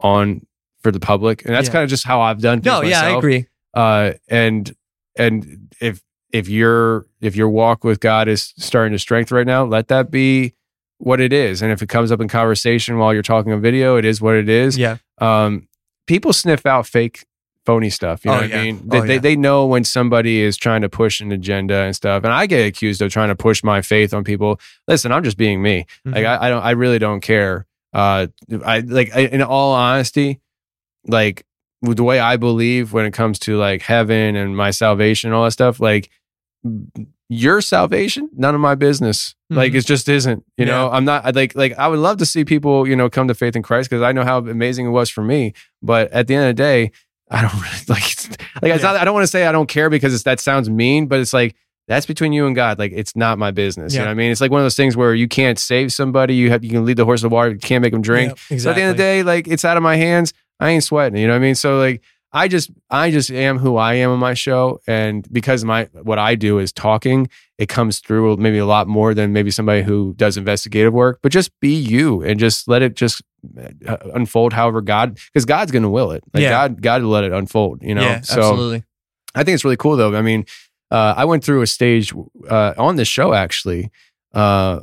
on 0.00 0.46
for 0.82 0.92
the 0.92 1.00
public, 1.00 1.44
and 1.44 1.54
that's 1.54 1.68
Yeah. 1.68 1.72
kind 1.72 1.84
of 1.84 1.90
just 1.90 2.04
how 2.04 2.20
I've 2.20 2.40
done. 2.40 2.60
Things 2.60 2.66
no, 2.66 2.82
yeah, 2.82 3.00
I 3.02 3.16
agree. 3.16 3.46
Uh, 3.74 4.12
and 4.28 4.74
and 5.18 5.72
if 5.80 6.02
if 6.32 6.48
your 6.48 7.06
if 7.20 7.36
your 7.36 7.48
walk 7.48 7.84
with 7.84 8.00
God 8.00 8.28
is 8.28 8.52
starting 8.58 8.92
to 8.92 8.98
strengthen 8.98 9.36
right 9.36 9.46
now, 9.46 9.64
let 9.64 9.88
that 9.88 10.10
be 10.10 10.54
what 10.98 11.20
it 11.20 11.32
is. 11.32 11.62
And 11.62 11.70
if 11.72 11.82
it 11.82 11.88
comes 11.88 12.10
up 12.10 12.20
in 12.20 12.28
conversation 12.28 12.98
while 12.98 13.12
you're 13.12 13.22
talking 13.22 13.52
on 13.52 13.60
video, 13.60 13.96
it 13.96 14.04
is 14.04 14.20
what 14.20 14.34
it 14.34 14.48
is 14.48 14.76
Yeah. 14.78 14.96
um, 15.18 15.68
people 16.06 16.32
sniff 16.32 16.64
out 16.66 16.86
fake 16.86 17.26
phony 17.64 17.90
stuff. 17.90 18.24
You 18.24 18.30
know 18.30 18.36
Oh, 18.38 18.40
what 18.42 18.50
yeah. 18.50 18.60
I 18.60 18.64
mean? 18.64 18.82
They, 18.88 18.98
Oh, 18.98 19.06
they, 19.06 19.14
yeah. 19.14 19.20
they 19.20 19.36
know 19.36 19.66
when 19.66 19.84
somebody 19.84 20.40
is 20.40 20.56
trying 20.56 20.82
to 20.82 20.88
push 20.88 21.20
an 21.20 21.32
agenda 21.32 21.76
and 21.82 21.94
stuff. 21.96 22.22
And 22.24 22.32
I 22.32 22.46
get 22.46 22.66
accused 22.66 23.02
of 23.02 23.10
trying 23.12 23.28
to 23.28 23.34
push 23.36 23.62
my 23.64 23.82
faith 23.82 24.14
on 24.14 24.24
people. 24.24 24.60
Listen, 24.88 25.10
I'm 25.12 25.24
just 25.24 25.36
being 25.36 25.62
me. 25.62 25.84
Like 26.04 26.24
Mhm. 26.24 26.26
I, 26.26 26.46
I 26.46 26.48
don't, 26.48 26.62
I 26.62 26.70
really 26.72 26.98
don't 26.98 27.20
care. 27.20 27.66
Uh, 27.92 28.26
I 28.64 28.80
like 28.80 29.14
I, 29.16 29.20
in 29.20 29.42
all 29.42 29.72
honesty, 29.74 30.40
like 31.06 31.45
the 31.82 32.02
way 32.04 32.18
I 32.20 32.36
believe 32.36 32.92
when 32.92 33.04
it 33.06 33.12
comes 33.12 33.38
to 33.40 33.56
like 33.56 33.82
heaven 33.82 34.34
and 34.36 34.56
my 34.56 34.70
salvation 34.70 35.28
and 35.28 35.34
all 35.36 35.44
that 35.44 35.50
stuff, 35.52 35.78
like 35.80 36.10
your 37.28 37.60
salvation, 37.60 38.28
none 38.36 38.54
of 38.54 38.60
my 38.60 38.74
business. 38.74 39.34
Like 39.50 39.72
Mhm. 39.72 39.76
it 39.76 39.86
just 39.86 40.08
isn't. 40.08 40.44
You 40.56 40.64
know, 40.64 40.90
I'm 40.90 41.04
not 41.04 41.34
like 41.34 41.54
like 41.54 41.76
I 41.78 41.88
would 41.88 41.98
love 41.98 42.18
to 42.18 42.26
see 42.26 42.44
people, 42.44 42.86
you 42.88 42.96
know, 42.96 43.08
come 43.10 43.28
to 43.28 43.34
faith 43.34 43.54
in 43.56 43.62
Christ 43.62 43.90
because 43.90 44.02
I 44.02 44.12
know 44.12 44.24
how 44.24 44.38
amazing 44.38 44.86
it 44.86 44.90
was 44.90 45.10
for 45.10 45.22
me. 45.22 45.52
But 45.82 46.10
at 46.12 46.26
the 46.26 46.34
end 46.34 46.44
of 46.44 46.56
the 46.56 46.62
day, 46.62 46.90
I 47.30 47.42
don't 47.42 47.54
really 47.62 47.84
like 47.88 48.10
it's, 48.12 48.28
like 48.62 48.72
it's 48.72 48.82
Yeah. 48.82 48.92
not, 48.92 48.96
I 49.00 49.04
don't 49.04 49.14
want 49.14 49.24
to 49.24 49.28
say 49.30 49.46
I 49.46 49.52
don't 49.52 49.68
care 49.68 49.90
because 49.90 50.14
it's, 50.14 50.24
that 50.24 50.40
sounds 50.40 50.68
mean, 50.70 51.06
but 51.06 51.20
it's 51.20 51.32
like 51.32 51.54
that's 51.88 52.06
between 52.06 52.32
you 52.32 52.46
and 52.46 52.56
God. 52.56 52.78
Like 52.80 52.92
it's 52.94 53.14
not 53.14 53.38
my 53.38 53.52
business. 53.52 53.92
You 53.92 54.00
know 54.00 54.06
what 54.06 54.10
I 54.12 54.14
mean? 54.14 54.32
It's 54.32 54.40
like 54.40 54.50
one 54.50 54.60
of 54.60 54.64
those 54.64 54.74
things 54.76 54.96
where 54.96 55.14
you 55.14 55.28
can't 55.28 55.58
save 55.58 55.92
somebody. 55.92 56.34
You 56.34 56.50
have 56.50 56.64
you 56.64 56.70
can 56.70 56.84
lead 56.84 56.96
the 56.96 57.04
horse 57.04 57.20
to 57.20 57.28
water, 57.28 57.50
you 57.50 57.58
can't 57.58 57.82
make 57.82 57.92
them 57.92 58.02
drink. 58.02 58.36
Yep, 58.50 58.60
So 58.60 58.70
at 58.70 58.74
the 58.76 58.82
end 58.82 58.90
of 58.92 58.96
the 58.96 59.02
day, 59.02 59.22
like 59.22 59.46
it's 59.46 59.64
out 59.64 59.76
of 59.76 59.82
my 59.84 59.94
hands. 59.96 60.32
I 60.60 60.70
ain't 60.70 60.84
sweating. 60.84 61.20
You 61.20 61.26
know 61.26 61.34
what 61.34 61.38
I 61.38 61.42
mean? 61.42 61.54
So 61.54 61.78
like 61.78 62.02
I 62.32 62.48
just 62.48 62.70
I 62.90 63.10
just 63.10 63.30
am 63.30 63.58
who 63.58 63.76
I 63.76 63.94
am 63.94 64.10
on 64.10 64.18
my 64.18 64.34
show, 64.34 64.80
and 64.86 65.26
because 65.32 65.64
my 65.64 65.88
what 65.92 66.18
I 66.18 66.34
do 66.34 66.58
is 66.58 66.72
talking, 66.72 67.28
it 67.56 67.68
comes 67.68 68.00
through 68.00 68.36
maybe 68.36 68.58
a 68.58 68.66
lot 68.66 68.88
more 68.88 69.14
than 69.14 69.32
maybe 69.32 69.50
somebody 69.50 69.82
who 69.82 70.14
does 70.16 70.36
investigative 70.36 70.92
work. 70.92 71.20
But 71.22 71.32
just 71.32 71.50
be 71.60 71.74
you 71.74 72.22
and 72.22 72.38
just 72.38 72.68
let 72.68 72.82
it 72.82 72.94
just 72.94 73.22
uh, 73.86 73.96
unfold 74.12 74.52
however 74.52 74.82
God 74.82 75.18
because 75.32 75.44
God's 75.44 75.72
going 75.72 75.84
to 75.84 75.88
will 75.88 76.10
it. 76.10 76.24
Like 76.34 76.42
Yeah. 76.42 76.50
God 76.50 76.82
God 76.82 77.02
will 77.02 77.10
let 77.10 77.24
it 77.24 77.32
unfold. 77.32 77.82
You 77.82 77.94
know. 77.94 78.02
yeah, 78.02 78.20
so 78.20 78.40
absolutely. 78.40 78.84
I 79.34 79.44
think 79.44 79.54
it's 79.54 79.64
really 79.64 79.76
cool 79.76 79.96
though. 79.96 80.14
I 80.14 80.22
mean, 80.22 80.44
uh, 80.90 81.14
I 81.16 81.24
went 81.24 81.44
through 81.44 81.62
a 81.62 81.66
stage 81.66 82.12
uh, 82.48 82.74
on 82.76 82.96
this 82.96 83.08
show 83.08 83.32
actually. 83.32 83.90
Uh, 84.34 84.80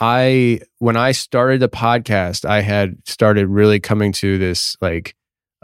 I 0.00 0.60
when 0.78 0.96
I 0.96 1.12
started 1.12 1.60
the 1.60 1.68
podcast, 1.68 2.44
I 2.44 2.60
had 2.60 2.96
started 3.06 3.48
really 3.48 3.80
coming 3.80 4.12
to 4.12 4.38
this 4.38 4.76
like 4.80 5.14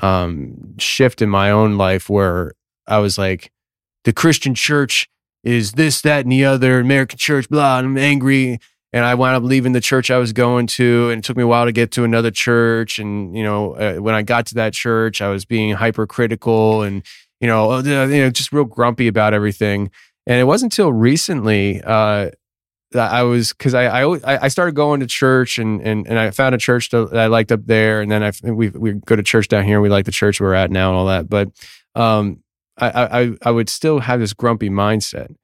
um, 0.00 0.78
shift 0.78 1.22
in 1.22 1.28
my 1.28 1.50
own 1.50 1.76
life 1.76 2.08
where 2.08 2.52
I 2.86 2.98
was 2.98 3.18
like, 3.18 3.52
the 4.04 4.12
Christian 4.12 4.54
church 4.54 5.08
is 5.44 5.72
this, 5.72 6.00
that, 6.02 6.24
and 6.24 6.32
the 6.32 6.44
other. 6.44 6.80
American 6.80 7.18
church, 7.18 7.48
blah. 7.48 7.78
I'm 7.78 7.96
angry, 7.98 8.58
and 8.92 9.04
I 9.04 9.14
wound 9.14 9.36
up 9.36 9.42
leaving 9.42 9.72
the 9.72 9.80
church 9.80 10.10
I 10.10 10.18
was 10.18 10.32
going 10.32 10.66
to, 10.68 11.10
and 11.10 11.20
it 11.20 11.24
took 11.24 11.36
me 11.36 11.42
a 11.42 11.46
while 11.46 11.64
to 11.64 11.72
get 11.72 11.90
to 11.92 12.04
another 12.04 12.30
church. 12.30 12.98
And 12.98 13.36
you 13.36 13.42
know, 13.42 13.74
uh, 13.74 13.94
when 13.96 14.14
I 14.14 14.22
got 14.22 14.46
to 14.46 14.54
that 14.56 14.72
church, 14.72 15.20
I 15.20 15.28
was 15.28 15.44
being 15.44 15.74
hypercritical 15.74 16.82
and 16.82 17.04
you 17.40 17.46
know, 17.46 17.72
uh, 17.72 17.82
you 17.82 18.22
know, 18.22 18.30
just 18.30 18.52
real 18.52 18.64
grumpy 18.64 19.08
about 19.08 19.34
everything. 19.34 19.90
And 20.26 20.38
it 20.38 20.44
wasn't 20.44 20.72
until 20.72 20.92
recently 20.92 21.80
uh, 21.82 22.30
I 22.94 23.22
was 23.22 23.52
because 23.52 23.74
I, 23.74 23.84
I 23.84 24.02
always- 24.02 24.24
I 24.24 24.44
I 24.44 24.48
started 24.48 24.74
going 24.74 25.00
to 25.00 25.06
church 25.06 25.58
and 25.58 25.80
and 25.80 26.06
and 26.08 26.18
I 26.18 26.30
found 26.30 26.54
a 26.54 26.58
church 26.58 26.90
that 26.90 27.16
I 27.16 27.26
liked 27.26 27.52
up 27.52 27.64
there, 27.66 28.00
and 28.00 28.10
then 28.10 28.22
I 28.22 28.32
we 28.42 28.68
we 28.70 28.92
go 28.94 29.16
to 29.16 29.22
church 29.22 29.48
down 29.48 29.64
here. 29.64 29.80
We 29.80 29.88
like 29.88 30.06
the 30.06 30.12
church 30.12 30.40
we're 30.40 30.54
at 30.54 30.70
now 30.70 30.90
and 30.90 30.98
all 30.98 31.06
that, 31.06 31.28
but 31.28 31.48
um, 31.94 32.42
I 32.78 33.20
I 33.20 33.32
I 33.42 33.50
would 33.50 33.68
still 33.68 34.00
have 34.00 34.18
this 34.20 34.32
grumpy 34.32 34.70
mindset, 34.70 35.34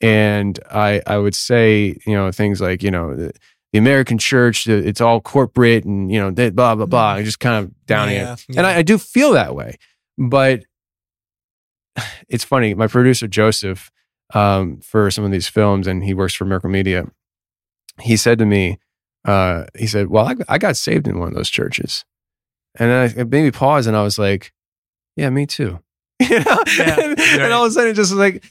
and 0.00 0.58
I 0.70 1.02
I 1.06 1.18
would 1.18 1.34
say 1.34 1.96
you 2.06 2.14
know 2.14 2.30
things 2.32 2.60
like 2.60 2.82
you 2.82 2.90
know. 2.90 3.14
the 3.16 3.32
American 3.74 4.18
church, 4.18 4.66
the- 4.66 4.86
it's 4.86 5.00
all 5.00 5.18
corporate 5.18 5.86
and, 5.86 6.12
you 6.12 6.20
know, 6.20 6.30
blah, 6.50 6.74
blah, 6.74 6.84
blah, 6.84 7.14
and 7.16 7.24
just 7.24 7.40
kind 7.40 7.64
of 7.64 7.72
downing 7.86 8.16
Yeah, 8.16 8.34
it. 8.34 8.44
And 8.54 8.66
I, 8.66 8.76
I 8.80 8.82
do 8.82 8.98
feel 8.98 9.32
that 9.32 9.54
way. 9.54 9.78
But 10.18 10.64
it's 12.28 12.44
funny. 12.44 12.74
My 12.74 12.86
producer, 12.86 13.26
Joseph, 13.26 13.90
um, 14.34 14.80
for 14.80 15.10
some 15.10 15.24
of 15.24 15.30
these 15.30 15.48
films, 15.48 15.86
and 15.86 16.04
he 16.04 16.14
works 16.14 16.34
for 16.34 16.44
Miracle 16.44 16.70
Media, 16.70 17.06
he 18.00 18.16
said 18.16 18.38
to 18.38 18.46
me, 18.46 18.78
uh, 19.24 19.64
he 19.76 19.86
said, 19.86 20.08
Well, 20.08 20.26
I, 20.26 20.34
I 20.48 20.58
got 20.58 20.76
saved 20.76 21.06
in 21.06 21.18
one 21.18 21.28
of 21.28 21.34
those 21.34 21.50
churches. 21.50 22.04
And 22.76 22.90
then 22.90 23.02
I, 23.02 23.20
it 23.20 23.30
made 23.30 23.42
me 23.44 23.50
pause 23.50 23.86
and 23.86 23.96
I 23.96 24.02
was 24.02 24.18
like, 24.18 24.52
Yeah, 25.16 25.30
me 25.30 25.46
too. 25.46 25.80
You 26.20 26.38
know? 26.38 26.62
Yeah, 26.78 27.00
and, 27.00 27.18
right. 27.18 27.52
all 27.52 27.64
of 27.64 27.70
a 27.70 27.72
sudden, 27.72 27.90
it 27.90 27.94
just 27.94 28.12
was 28.12 28.18
like, 28.18 28.44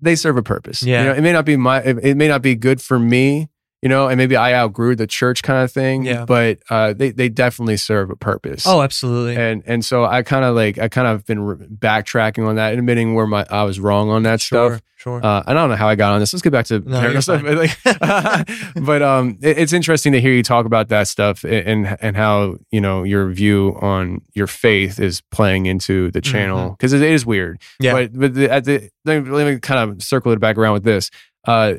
they 0.00 0.14
serve 0.14 0.36
a 0.36 0.42
purpose. 0.42 0.82
Yeah. 0.82 1.00
You 1.00 1.08
know, 1.08 1.14
it 1.14 1.22
may 1.22 1.32
not 1.32 1.44
be 1.44 1.56
my, 1.56 1.80
it, 1.82 1.98
it 2.02 2.16
may 2.16 2.28
not 2.28 2.42
be 2.42 2.54
good 2.54 2.80
for 2.80 2.98
me, 2.98 3.48
you 3.82 3.88
know, 3.88 4.08
and 4.08 4.18
maybe 4.18 4.34
I 4.36 4.54
outgrew 4.54 4.96
the 4.96 5.06
church 5.06 5.42
kind 5.42 5.62
of 5.62 5.70
thing. 5.70 6.04
Yeah. 6.04 6.24
But 6.24 6.58
uh, 6.68 6.94
they, 6.94 7.10
they 7.10 7.28
definitely 7.28 7.76
serve 7.76 8.10
a 8.10 8.16
purpose 8.16 8.66
Oh, 8.66 8.82
absolutely. 8.82 9.36
and 9.36 9.62
and 9.66 9.84
so 9.84 10.04
I 10.04 10.22
kind 10.22 10.44
of 10.44 10.54
like 10.56 10.78
I 10.78 10.88
kind 10.88 11.06
of 11.06 11.24
been 11.26 11.40
re- 11.40 11.66
backtracking 11.66 12.46
on 12.46 12.56
that, 12.56 12.74
admitting 12.74 13.14
where 13.14 13.26
my 13.26 13.46
I 13.50 13.62
was 13.64 13.78
wrong 13.78 14.10
on 14.10 14.24
that 14.24 14.40
sure, 14.40 14.70
stuff. 14.76 14.82
sure. 14.96 15.24
Uh, 15.24 15.42
and 15.46 15.56
I 15.58 15.62
don't 15.62 15.70
know 15.70 15.76
how 15.76 15.88
I 15.88 15.94
got 15.94 16.12
on 16.12 16.20
this. 16.20 16.32
Let's 16.32 16.42
get 16.42 16.50
back 16.52 16.66
to 16.66 16.80
No, 16.80 17.20
stuff. 17.20 17.42
But, 17.44 17.56
like, 17.56 18.44
but 18.84 19.02
um, 19.02 19.38
it- 19.42 19.58
it's 19.58 19.72
interesting 19.72 20.12
to 20.12 20.20
hear 20.20 20.32
you 20.32 20.42
talk 20.42 20.66
about 20.66 20.88
that 20.88 21.08
stuff 21.08 21.44
and 21.44 21.96
and 22.00 22.16
how 22.16 22.58
you 22.70 22.80
know 22.80 23.02
your 23.04 23.30
view 23.30 23.76
on 23.80 24.22
your 24.34 24.46
faith 24.46 24.98
is 24.98 25.20
playing 25.30 25.66
into 25.66 26.10
the 26.10 26.20
channel 26.20 26.70
because 26.70 26.92
it 26.92 27.02
is 27.02 27.24
weird. 27.24 27.60
Mm-hmm. 27.60 27.84
Yeah. 27.84 27.92
But 27.92 28.12
but 28.18 28.34
the, 28.34 28.50
at 28.50 28.64
the 28.64 28.90
let 29.04 29.22
me, 29.24 29.30
let 29.30 29.46
me 29.54 29.60
kind 29.60 29.90
of 29.90 30.02
circle 30.02 30.32
it 30.32 30.40
back 30.40 30.56
around 30.58 30.72
with 30.74 30.84
this. 30.84 31.10
Uh, 31.46 31.74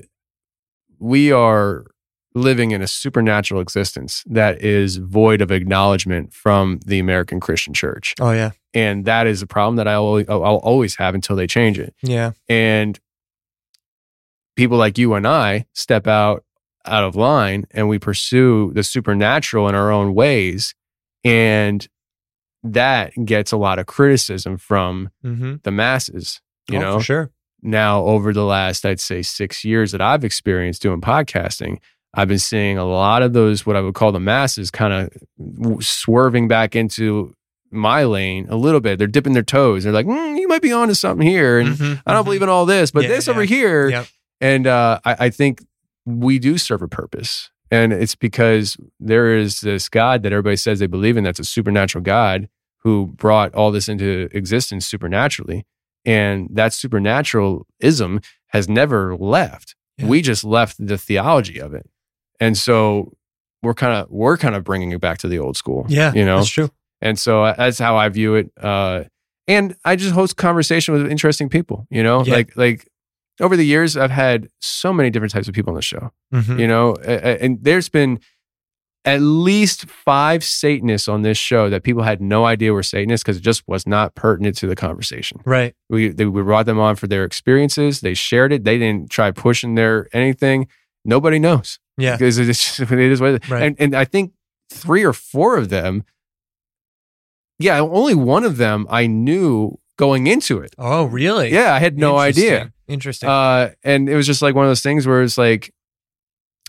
we 0.99 1.31
are 1.31 1.85
living 2.35 2.71
in 2.71 2.81
a 2.81 2.87
supernatural 2.87 3.59
existence 3.59 4.23
that 4.27 4.61
is 4.61 4.97
void 4.97 5.41
of 5.41 5.51
acknowledgement 5.51 6.31
from 6.31 6.79
the 6.85 6.99
American 6.99 7.39
Christian 7.39 7.73
Church, 7.73 8.13
oh, 8.19 8.31
yeah. 8.31 8.51
and 8.73 9.05
that 9.05 9.25
is 9.25 9.41
a 9.41 9.47
problem 9.47 9.77
that 9.77 9.87
I 9.87 9.95
always, 9.95 10.29
I'll 10.29 10.43
always 10.43 10.95
have 10.97 11.15
until 11.15 11.35
they 11.35 11.47
change 11.47 11.79
it. 11.79 11.95
Yeah. 12.03 12.31
And 12.47 12.99
people 14.55 14.77
like 14.77 14.97
you 14.97 15.13
and 15.15 15.27
I 15.27 15.65
step 15.73 16.05
out 16.05 16.43
out 16.85 17.03
of 17.03 17.15
line 17.15 17.65
and 17.71 17.89
we 17.89 17.99
pursue 17.99 18.71
the 18.73 18.83
supernatural 18.83 19.67
in 19.67 19.75
our 19.75 19.91
own 19.91 20.13
ways, 20.13 20.75
and 21.23 21.87
that 22.63 23.13
gets 23.25 23.51
a 23.51 23.57
lot 23.57 23.79
of 23.79 23.85
criticism 23.85 24.57
from 24.57 25.09
Mm-hmm. 25.23 25.55
the 25.63 25.71
masses. 25.71 26.41
You 26.69 26.77
oh, 26.77 26.81
know, 26.81 26.97
for 26.99 27.03
sure. 27.03 27.31
Now 27.61 28.03
over 28.03 28.33
the 28.33 28.43
last 28.45 28.85
i'd 28.85 28.99
say 28.99 29.21
six 29.21 29.63
years 29.65 29.91
that 29.91 30.01
i've 30.01 30.23
experienced 30.23 30.81
doing 30.81 31.01
podcasting 31.01 31.77
i've 32.13 32.27
been 32.27 32.39
seeing 32.39 32.77
a 32.77 32.85
lot 32.85 33.21
of 33.21 33.33
those 33.33 33.65
what 33.65 33.75
i 33.75 33.81
would 33.81 33.93
call 33.93 34.11
the 34.11 34.19
masses 34.19 34.71
kind 34.71 34.93
of 34.93 35.83
swerving 35.83 36.47
back 36.47 36.75
into 36.75 37.33
my 37.71 38.03
lane 38.03 38.47
a 38.49 38.55
little 38.55 38.79
bit. 38.79 38.97
They're 38.97 39.05
dipping 39.07 39.33
their 39.33 39.43
toes. 39.43 39.83
They're 39.83 39.93
like 39.93 40.07
mm, 40.07 40.39
you 40.39 40.47
might 40.47 40.63
be 40.63 40.71
onto 40.71 40.95
something 40.95 41.27
here 41.27 41.59
and 41.59 41.77
Mhm, 41.77 42.01
i 42.05 42.13
don't 42.13 42.23
mhm. 42.23 42.25
believe 42.25 42.41
in 42.41 42.49
all 42.49 42.65
this 42.65 42.89
but 42.89 43.03
Yeah, 43.03 43.09
this 43.09 43.27
over 43.27 43.43
here. 43.43 43.89
Yep. 43.89 44.07
and 44.41 44.65
uh, 44.67 44.99
I, 45.05 45.15
I 45.25 45.29
think 45.29 45.63
we 46.05 46.39
do 46.39 46.57
serve 46.57 46.81
a 46.81 46.87
purpose. 46.87 47.51
And 47.69 47.93
it's 47.93 48.15
because 48.15 48.75
there 48.99 49.35
is 49.37 49.61
this 49.61 49.87
god 49.87 50.23
that 50.23 50.31
everybody 50.33 50.55
says 50.55 50.79
they 50.79 50.87
believe 50.87 51.15
in 51.15 51.23
that's 51.23 51.39
a 51.39 51.43
supernatural 51.43 52.03
god 52.03 52.49
who 52.79 53.13
brought 53.15 53.53
all 53.53 53.71
this 53.71 53.87
into 53.87 54.29
existence 54.31 54.87
supernaturally 54.87 55.67
and 56.05 56.47
that 56.51 56.73
supernaturalism 56.73 58.21
has 58.47 58.67
never 58.69 59.15
left 59.17 59.75
Yeah. 59.97 60.07
we 60.07 60.21
just 60.21 60.43
left 60.43 60.75
the 60.85 60.97
theology 60.97 61.59
of 61.59 61.73
it 61.73 61.89
and 62.39 62.57
so 62.57 63.13
we're 63.61 63.73
kind 63.73 63.93
of 63.93 64.09
we're 64.09 64.37
kind 64.37 64.55
of 64.55 64.63
bringing 64.63 64.91
it 64.91 65.01
back 65.01 65.17
to 65.19 65.27
the 65.27 65.39
old 65.39 65.57
school 65.57 65.85
Yeah. 65.89 66.13
you 66.13 66.25
know 66.25 66.37
That's 66.37 66.49
true. 66.49 66.69
and 67.01 67.17
so 67.19 67.43
uh, 67.43 67.53
that's 67.57 67.79
how 67.79 67.95
I 67.97 68.09
view 68.09 68.35
it. 68.35 68.51
Uh, 68.59 69.03
and 69.47 69.75
I 69.83 69.95
just 69.95 70.13
host 70.13 70.37
conversation 70.37 70.93
with 70.93 71.09
interesting 71.11 71.49
people, 71.49 71.87
you 71.89 72.03
know, 72.03 72.23
Yeah. 72.23 72.33
like, 72.35 72.55
like 72.55 72.87
over 73.41 73.55
the 73.57 73.65
years, 73.65 73.97
I've 73.97 74.11
had 74.11 74.47
so 74.61 74.93
many 74.93 75.09
different 75.09 75.31
types 75.33 75.47
of 75.47 75.55
people 75.55 75.71
on 75.71 75.75
the 75.75 75.81
show, 75.81 76.11
Mhm. 76.33 76.59
you 76.59 76.67
know, 76.67 76.93
and 76.95 77.57
there's 77.61 77.89
been 77.89 78.19
at 79.05 79.21
least 79.21 79.85
five 79.85 80.43
Satanists 80.43 81.07
on 81.07 81.21
this 81.21 81.37
show 81.37 81.69
that 81.69 81.83
people 81.83 82.03
had 82.03 82.21
no 82.21 82.45
idea 82.45 82.73
were 82.73 82.83
Satanists 82.83 83.23
because 83.23 83.37
it 83.37 83.41
just 83.43 83.63
was 83.67 83.87
not 83.87 84.13
pertinent 84.13 84.57
to 84.57 84.67
the 84.67 84.75
conversation. 84.75 85.39
Right. 85.45 85.73
We, 85.89 86.09
they, 86.09 86.25
we 86.25 86.41
brought 86.43 86.65
them 86.65 86.79
on 86.79 86.95
for 86.97 87.07
their 87.07 87.23
experiences. 87.23 88.01
They 88.01 88.13
shared 88.13 88.51
it. 88.51 88.65
They 88.65 88.77
didn't 88.77 89.09
try 89.09 89.31
pushing 89.31 89.75
their 89.75 90.07
anything. 90.11 90.67
Nobody 91.05 91.39
knows 91.39 91.79
Yeah. 91.97 92.17
because 92.17 92.37
it's 92.37 92.77
just, 92.77 92.79
it 92.91 92.99
is 92.99 93.21
what 93.21 93.31
it 93.35 93.43
is. 93.43 93.49
Right. 93.49 93.63
And, 93.63 93.75
and 93.79 93.95
I 93.95 94.03
think 94.05 94.33
three 94.69 95.03
or 95.05 95.13
four 95.13 95.57
of 95.57 95.69
them, 95.69 96.03
yeah, 97.57 97.79
only 97.79 98.15
one 98.15 98.43
of 98.43 98.57
them 98.57 98.85
I 98.89 99.07
knew 99.07 99.79
going 99.97 100.27
into 100.27 100.59
it. 100.59 100.73
Oh, 100.77 101.05
really? 101.05 101.51
Yeah, 101.53 101.73
I 101.73 101.79
had 101.79 101.97
no 101.97 102.17
idea. 102.17 102.71
Interesting. 102.87 103.27
Interesting. 103.27 103.29
Uh, 103.29 103.69
and 103.83 104.09
it 104.09 104.15
was 104.15 104.25
just 104.27 104.41
like 104.41 104.55
one 104.55 104.65
of 104.65 104.69
those 104.69 104.81
things 104.83 105.05
where 105.07 105.21
it's 105.21 105.37
like, 105.37 105.73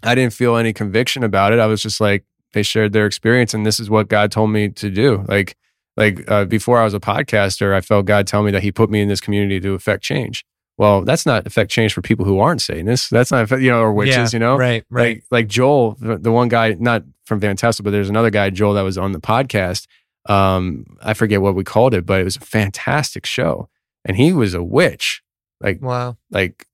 I 0.02 0.14
didn't 0.14 0.32
feel 0.32 0.56
any 0.56 0.72
conviction 0.72 1.22
about 1.24 1.52
it. 1.52 1.58
I 1.58 1.66
was 1.66 1.82
just 1.82 2.00
like, 2.00 2.24
they 2.52 2.62
shared 2.62 2.92
their 2.92 3.06
experience, 3.06 3.54
and 3.54 3.64
this 3.64 3.78
is 3.78 3.88
what 3.88 4.08
God 4.08 4.32
told 4.32 4.50
me 4.50 4.68
to 4.70 4.90
do. 4.90 5.24
Like, 5.28 5.56
like 5.96 6.28
uh, 6.30 6.44
before 6.46 6.78
I 6.78 6.84
was 6.84 6.94
a 6.94 7.00
podcaster, 7.00 7.74
I 7.74 7.80
felt 7.80 8.06
God 8.06 8.26
tell 8.26 8.42
me 8.42 8.50
that 8.52 8.62
He 8.62 8.72
put 8.72 8.90
me 8.90 9.00
in 9.00 9.08
this 9.08 9.20
community 9.20 9.60
to 9.60 9.74
affect 9.74 10.02
change. 10.02 10.44
Well, 10.76 11.02
that's 11.02 11.26
not 11.26 11.46
affect 11.46 11.70
change 11.70 11.92
for 11.92 12.00
people 12.00 12.24
who 12.24 12.38
aren't 12.38 12.62
Satanists. 12.62 13.10
That's 13.10 13.30
not 13.30 13.50
you 13.60 13.70
know, 13.70 13.80
or 13.80 13.92
witches. 13.92 14.32
Yeah, 14.32 14.36
you 14.36 14.38
know, 14.38 14.56
Right. 14.56 14.84
Right. 14.88 15.16
like 15.16 15.24
like 15.30 15.48
Joel, 15.48 15.96
the, 16.00 16.16
the 16.16 16.32
one 16.32 16.48
guy, 16.48 16.74
not 16.78 17.04
from 17.26 17.38
Van 17.38 17.54
Tassel, 17.54 17.84
but 17.84 17.90
there's 17.90 18.08
another 18.08 18.30
guy, 18.30 18.50
Joel, 18.50 18.74
that 18.74 18.82
was 18.82 18.96
on 18.96 19.12
the 19.12 19.20
podcast. 19.20 19.86
Um, 20.26 20.86
I 21.02 21.14
forget 21.14 21.42
what 21.42 21.54
we 21.54 21.64
called 21.64 21.92
it, 21.94 22.06
but 22.06 22.20
it 22.20 22.24
was 22.24 22.36
a 22.36 22.40
fantastic 22.40 23.26
show, 23.26 23.68
and 24.04 24.16
he 24.16 24.32
was 24.32 24.54
a 24.54 24.62
witch. 24.62 25.22
Like 25.60 25.82
wow. 25.82 26.16
like 26.30 26.66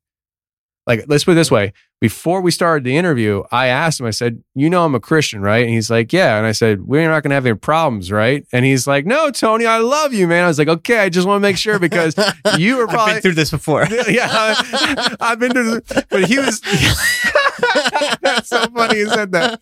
like 0.86 1.04
let's 1.08 1.24
put 1.24 1.32
it 1.32 1.34
this 1.34 1.50
way. 1.50 1.72
Before 1.98 2.42
we 2.42 2.50
started 2.50 2.84
the 2.84 2.94
interview 2.96 3.42
i 3.50 3.68
asked 3.68 4.00
him 4.00 4.06
i 4.06 4.10
said 4.10 4.42
you 4.54 4.68
know 4.68 4.84
i'm 4.84 4.94
a 4.94 5.00
christian 5.00 5.40
right? 5.40 5.64
And 5.64 5.72
he's 5.72 5.90
like 5.90 6.12
yeah. 6.12 6.36
And 6.36 6.46
i 6.46 6.52
said 6.52 6.82
we're 6.82 7.08
not 7.08 7.22
going 7.22 7.30
to 7.30 7.34
have 7.34 7.46
any 7.46 7.56
problems 7.56 8.12
right? 8.12 8.46
And 8.52 8.64
he's 8.64 8.86
like 8.86 9.06
no 9.06 9.30
tony 9.30 9.64
i 9.66 9.78
love 9.78 10.12
you 10.12 10.26
man. 10.28 10.44
I 10.44 10.48
was 10.48 10.58
like 10.58 10.68
okay 10.68 10.98
i 10.98 11.08
just 11.08 11.26
want 11.26 11.38
to 11.38 11.42
make 11.42 11.56
sure 11.56 11.78
because 11.78 12.14
you 12.58 12.76
were 12.76 12.86
probably 12.86 13.14
been 13.14 13.22
through 13.22 13.34
this 13.34 13.50
before. 13.50 13.86
yeah 14.08 14.28
I, 14.30 15.16
i've 15.20 15.38
been 15.38 15.52
through 15.52 15.70
the, 15.80 16.06
but 16.10 16.24
he 16.24 16.38
was 16.38 16.60
that's 18.20 18.50
so 18.50 18.66
funny 18.66 18.98
you 18.98 19.08
said 19.08 19.32
that. 19.32 19.60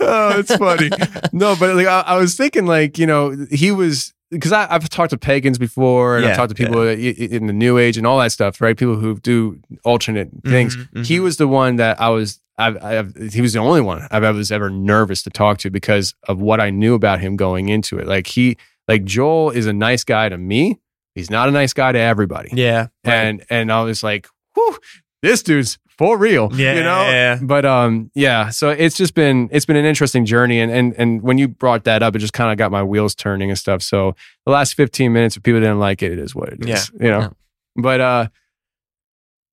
Oh 0.00 0.38
it's 0.38 0.54
funny. 0.56 0.90
No 1.32 1.56
but 1.56 1.74
like 1.74 1.86
I, 1.86 2.00
I 2.00 2.16
was 2.18 2.36
thinking 2.36 2.66
like 2.66 2.98
you 2.98 3.06
know 3.06 3.46
he 3.50 3.70
was 3.72 4.14
because 4.34 4.52
I've 4.52 4.88
talked 4.88 5.10
to 5.10 5.18
pagans 5.18 5.58
before 5.58 6.16
and 6.18 6.26
I've 6.26 6.36
talked 6.36 6.50
to 6.50 6.54
people 6.54 6.80
i- 6.82 6.92
in 6.92 7.46
the 7.46 7.52
new 7.52 7.78
age 7.78 7.96
and 7.96 8.06
all 8.06 8.18
that 8.18 8.32
stuff, 8.32 8.60
right? 8.60 8.76
People 8.76 8.96
who 8.96 9.16
do 9.20 9.58
alternate 9.84 10.28
things. 10.46 10.76
Mhm, 10.76 11.06
He 11.06 11.18
mhm. 11.18 11.22
was 11.22 11.36
the 11.38 11.48
one 11.48 11.76
that 11.76 12.00
I 12.00 12.08
was, 12.10 12.40
I've, 12.58 12.76
I've, 12.84 13.14
he 13.32 13.40
was 13.40 13.52
the 13.52 13.58
only 13.60 13.80
one 13.80 14.06
I've, 14.10 14.22
I 14.24 14.30
was 14.30 14.52
ever 14.52 14.70
nervous 14.70 15.22
to 15.24 15.30
talk 15.30 15.58
to 15.58 15.70
because 15.70 16.14
of 16.28 16.40
what 16.40 16.60
I 16.60 16.70
knew 16.70 16.94
about 16.94 17.20
him 17.20 17.36
going 17.36 17.68
into 17.68 17.98
it. 17.98 18.06
Like 18.06 18.26
he, 18.26 18.56
like 18.88 19.04
Joel 19.04 19.50
is 19.50 19.66
a 19.66 19.72
nice 19.72 20.04
guy 20.04 20.28
to 20.28 20.36
me. 20.38 20.78
He's 21.14 21.30
not 21.30 21.48
a 21.48 21.52
nice 21.52 21.72
guy 21.72 21.92
to 21.92 21.98
everybody. 21.98 22.50
Yeah. 22.52 22.88
right. 23.04 23.14
And, 23.14 23.44
and 23.48 23.72
I 23.72 23.82
was 23.82 24.02
like, 24.02 24.26
whew, 24.54 24.76
this 25.22 25.42
dude's 25.42 25.78
for 25.98 26.18
real, 26.18 26.50
Yeah, 26.52 26.74
you 26.74 26.82
know? 26.82 27.02
yeah. 27.02 27.38
But, 27.42 27.64
um, 27.64 28.10
yeah, 28.14 28.48
so 28.50 28.70
it's 28.70 28.96
just 28.96 29.14
been, 29.14 29.48
it's 29.52 29.64
been 29.66 29.76
an 29.76 29.84
interesting 29.84 30.24
journey. 30.24 30.60
And, 30.60 30.70
and, 30.72 30.94
and 30.98 31.22
when 31.22 31.38
you 31.38 31.46
brought 31.48 31.84
that 31.84 32.02
up, 32.02 32.16
it 32.16 32.18
just 32.18 32.32
kind 32.32 32.50
of 32.50 32.58
got 32.58 32.72
my 32.72 32.82
wheels 32.82 33.14
turning 33.14 33.48
and 33.50 33.58
stuff. 33.58 33.80
So 33.82 34.16
the 34.44 34.50
last 34.52 34.74
15 34.74 35.12
minutes, 35.12 35.36
if 35.36 35.42
people 35.42 35.60
didn't 35.60 35.78
like 35.78 36.02
it, 36.02 36.12
it 36.12 36.18
is 36.18 36.34
what 36.34 36.48
it 36.48 36.60
is, 36.68 36.90
Yeah, 36.96 37.04
you 37.04 37.10
know? 37.10 37.20
yeah. 37.20 37.28
But, 37.76 38.00
uh, 38.00 38.28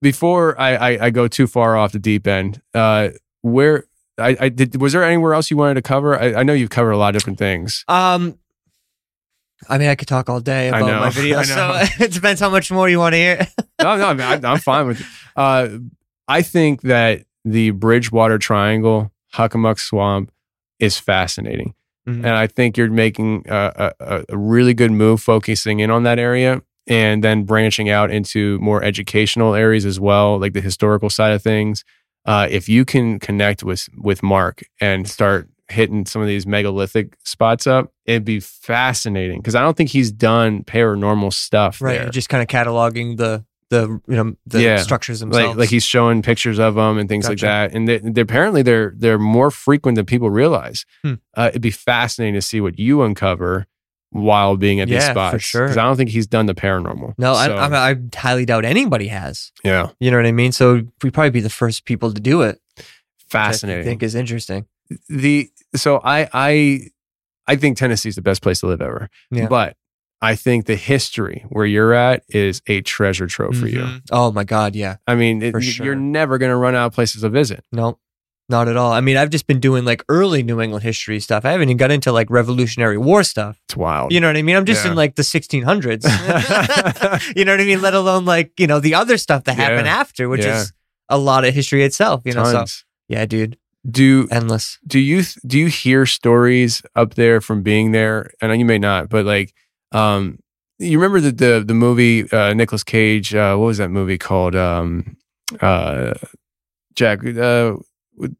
before 0.01 0.59
I, 0.59 0.75
I, 0.75 1.05
I 1.05 1.09
go 1.11 1.27
too 1.27 1.45
far 1.47 1.77
off 1.77 1.91
the 1.91 1.99
deep 1.99 2.25
end, 2.27 2.61
uh, 2.73 3.09
where 3.41 3.83
I, 4.17 4.35
I 4.39 4.49
did, 4.49 4.79
was 4.81 4.93
there 4.93 5.03
anywhere 5.03 5.33
else 5.35 5.51
you 5.51 5.57
wanted 5.57 5.75
to 5.75 5.81
cover? 5.83 6.19
I, 6.19 6.33
I 6.39 6.43
know 6.43 6.53
you've 6.53 6.69
covered 6.71 6.91
a 6.91 6.97
lot 6.97 7.09
of 7.09 7.19
different 7.21 7.37
things. 7.39 7.85
Um, 7.87 8.37
I 9.69 9.77
mean, 9.77 9.89
I 9.89 9.95
could 9.95 10.07
talk 10.07 10.27
all 10.27 10.39
day 10.39 10.69
about 10.69 10.81
my 11.01 11.09
video, 11.11 11.37
I 11.39 11.43
so 11.43 11.71
it 12.03 12.11
depends 12.11 12.41
how 12.41 12.49
much 12.49 12.71
more 12.71 12.89
you 12.89 12.97
want 12.97 13.13
to 13.13 13.17
hear. 13.17 13.47
no, 13.79 13.95
no, 13.95 14.07
I 14.07 14.13
mean, 14.15 14.45
I, 14.45 14.51
I'm 14.51 14.57
fine 14.59 14.87
with 14.87 15.01
it. 15.01 15.05
Uh, 15.35 15.69
I 16.31 16.41
think 16.41 16.83
that 16.83 17.23
the 17.43 17.71
Bridgewater 17.71 18.37
Triangle, 18.37 19.11
Hockomock 19.35 19.79
Swamp, 19.79 20.31
is 20.79 20.97
fascinating. 20.97 21.73
Mhm. 22.07 22.19
And 22.19 22.29
I 22.29 22.47
think 22.47 22.77
you're 22.77 22.89
making 22.89 23.45
a, 23.49 23.91
a, 23.99 24.23
a 24.29 24.37
really 24.37 24.73
good 24.73 24.91
move 24.91 25.21
focusing 25.21 25.81
in 25.81 25.91
on 25.91 26.03
that 26.03 26.19
area 26.19 26.61
and 26.87 27.21
then 27.21 27.43
branching 27.43 27.89
out 27.89 28.11
into 28.11 28.57
more 28.59 28.81
educational 28.81 29.55
areas 29.55 29.85
as 29.85 29.99
well, 29.99 30.39
like 30.39 30.53
the 30.53 30.61
historical 30.61 31.09
side 31.09 31.33
of 31.33 31.43
things. 31.43 31.83
Uh, 32.25 32.47
if 32.49 32.69
you 32.69 32.85
can 32.85 33.19
connect 33.19 33.61
with 33.61 33.89
with 33.97 34.23
Mark 34.23 34.63
and 34.79 35.09
start 35.09 35.49
hitting 35.67 36.05
some 36.05 36.21
of 36.21 36.29
these 36.29 36.47
megalithic 36.47 37.17
spots 37.25 37.67
up, 37.67 37.91
it'd 38.05 38.25
be 38.25 38.39
fascinating 38.39 39.39
because 39.39 39.55
I 39.55 39.61
don't 39.61 39.75
think 39.75 39.89
he's 39.89 40.11
done 40.11 40.63
paranormal 40.63 41.33
stuff 41.33 41.81
right. 41.81 41.99
there. 41.99 42.09
Just 42.09 42.29
kind 42.29 42.41
of 42.41 42.47
cataloging 42.47 43.17
the 43.17 43.43
the 43.71 43.99
you 44.07 44.15
know 44.15 44.35
the 44.45 44.61
Yeah. 44.61 44.77
structures 44.77 45.21
themselves. 45.21 45.47
like 45.49 45.57
like 45.57 45.69
he's 45.69 45.83
showing 45.83 46.21
pictures 46.21 46.59
of 46.59 46.75
them 46.75 46.99
and 46.99 47.09
things 47.09 47.27
like 47.27 47.39
that 47.39 47.73
and 47.73 47.87
they, 47.87 47.97
they 47.97 48.21
apparently 48.21 48.61
they're 48.61 48.93
they're 48.95 49.17
more 49.17 49.49
frequent 49.49 49.95
than 49.95 50.05
people 50.05 50.29
realize 50.29 50.85
Hmm. 51.03 51.13
uh, 51.35 51.47
it'd 51.49 51.61
be 51.63 51.71
fascinating 51.71 52.35
to 52.35 52.41
see 52.41 52.61
what 52.61 52.77
you 52.77 53.01
uncover 53.01 53.65
while 54.11 54.57
being 54.57 54.79
at 54.81 54.89
these 54.89 54.97
Yeah, 55.07 55.31
for 55.31 55.39
sure. 55.39 55.63
because 55.63 55.77
i 55.77 55.83
don't 55.83 55.95
think 55.97 56.09
he's 56.09 56.27
done 56.27 56.45
the 56.45 56.53
paranormal 56.53 57.13
no, 57.17 57.33
So, 57.33 57.39
I, 57.39 57.67
I, 57.67 57.91
I 57.91 57.95
highly 58.13 58.45
doubt 58.45 58.65
anybody 58.65 59.07
has. 59.07 59.51
yeah 59.63 59.89
You 59.99 60.11
know 60.11 60.17
what 60.17 60.25
I 60.27 60.31
mean? 60.33 60.51
So 60.51 60.81
we'd 61.01 61.13
probably 61.13 61.29
be 61.31 61.39
the 61.39 61.49
first 61.49 61.85
people 61.85 62.13
to 62.13 62.21
do 62.21 62.41
it. 62.43 62.59
fascinating 63.29 63.81
I 63.83 63.85
think 63.85 64.03
is 64.03 64.15
interesting. 64.15 64.65
the 65.07 65.49
so 65.75 66.01
i 66.03 66.27
i 66.33 66.79
i 67.47 67.55
think 67.55 67.77
tennessee's 67.77 68.15
the 68.15 68.21
best 68.21 68.41
place 68.41 68.59
to 68.59 68.67
live 68.67 68.81
ever 68.81 69.09
Yeah. 69.31 69.47
but 69.47 69.77
i 70.21 70.35
think 70.35 70.65
the 70.65 70.75
history 70.75 71.43
where 71.49 71.65
you're 71.65 71.93
at 71.93 72.23
is 72.29 72.61
a 72.67 72.81
treasure 72.81 73.27
trove 73.27 73.55
for 73.57 73.67
you 73.67 73.79
Mhm. 73.81 74.01
Oh 74.11 74.31
my 74.31 74.43
God, 74.43 74.75
yeah. 74.75 74.97
i 75.07 75.15
mean 75.15 75.41
it, 75.41 75.61
sure. 75.63 75.85
you're 75.85 75.95
never 75.95 76.37
going 76.37 76.51
to 76.51 76.55
run 76.55 76.75
out 76.75 76.87
of 76.87 76.93
places 76.93 77.21
to 77.21 77.29
visit 77.29 77.63
No, 77.71 77.97
not 78.49 78.67
at 78.67 78.75
all. 78.75 78.91
I 78.91 78.99
mean, 78.99 79.15
I've 79.15 79.29
just 79.29 79.47
been 79.47 79.61
doing 79.61 79.85
like 79.85 80.03
early 80.09 80.43
New 80.43 80.59
England 80.59 80.83
history 80.83 81.21
stuff. 81.21 81.45
I 81.45 81.51
haven't 81.51 81.69
even 81.69 81.77
got 81.77 81.89
into 81.89 82.11
like 82.11 82.29
Revolutionary 82.29 82.97
War 82.97 83.23
stuff. 83.23 83.57
it's 83.65 83.77
wild 83.77 84.11
You 84.11 84.19
know 84.19 84.27
what 84.27 84.35
I 84.35 84.41
mean? 84.41 84.57
I'm 84.57 84.65
just 84.65 84.83
Yeah. 84.83 84.91
in 84.91 84.97
like 84.97 85.15
the 85.15 85.23
1600s. 85.23 86.03
you 87.35 87.45
know 87.45 87.53
what 87.53 87.61
I 87.61 87.65
mean? 87.65 87.81
Let 87.81 87.93
alone 87.93 88.25
like, 88.25 88.51
you 88.59 88.67
know, 88.67 88.79
the 88.81 88.93
other 88.95 89.17
stuff 89.17 89.45
that 89.45 89.55
happened 89.55 89.85
Yeah. 89.87 89.95
after, 90.01 90.27
which 90.27 90.43
Yeah. 90.43 90.61
is 90.61 90.73
a 91.07 91.17
lot 91.17 91.45
of 91.45 91.53
history 91.53 91.83
itself, 91.85 92.23
you 92.25 92.33
know? 92.33 92.43
So, 92.43 92.65
yeah, 93.07 93.25
dude, 93.25 93.57
do 93.89 94.27
endless. 94.31 94.79
do 94.85 94.99
you 94.99 95.23
do 95.47 95.57
you 95.57 95.67
hear 95.67 96.05
stories 96.05 96.81
up 96.95 97.13
there 97.15 97.39
from 97.41 97.63
being 97.63 97.91
there? 97.93 98.31
I 98.41 98.47
know 98.47 98.53
you 98.53 98.65
may 98.65 98.77
not, 98.79 99.07
but 99.09 99.25
like, 99.25 99.53
um, 99.91 100.39
you 100.79 100.97
remember 100.99 101.19
the 101.19 101.31
the 101.31 101.63
the 101.65 101.73
movie 101.73 102.29
uh, 102.31 102.53
Nicolas 102.53 102.83
Cage? 102.83 103.33
Uh, 103.35 103.55
what 103.55 103.65
was 103.67 103.77
that 103.77 103.89
movie 103.89 104.17
called? 104.17 104.55
Um, 104.55 105.17
uh, 105.59 106.13
Jack, 106.95 107.19
uh, 107.25 107.75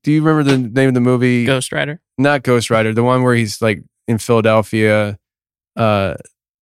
do 0.03 0.11
you 0.11 0.22
remember 0.23 0.44
the 0.44 0.57
name 0.57 0.90
of 0.90 0.94
the 0.94 0.99
movie? 1.02 1.45
Ghost 1.45 1.72
Rider. 1.72 2.02
Not 2.18 2.44
Ghost 2.44 2.69
Rider, 2.69 2.94
the 2.94 3.03
one 3.03 3.23
where 3.23 3.36
he's 3.36 3.61
like 3.61 3.84
in 4.07 4.18
Philadelphia. 4.18 5.18
Uh, 5.76 6.15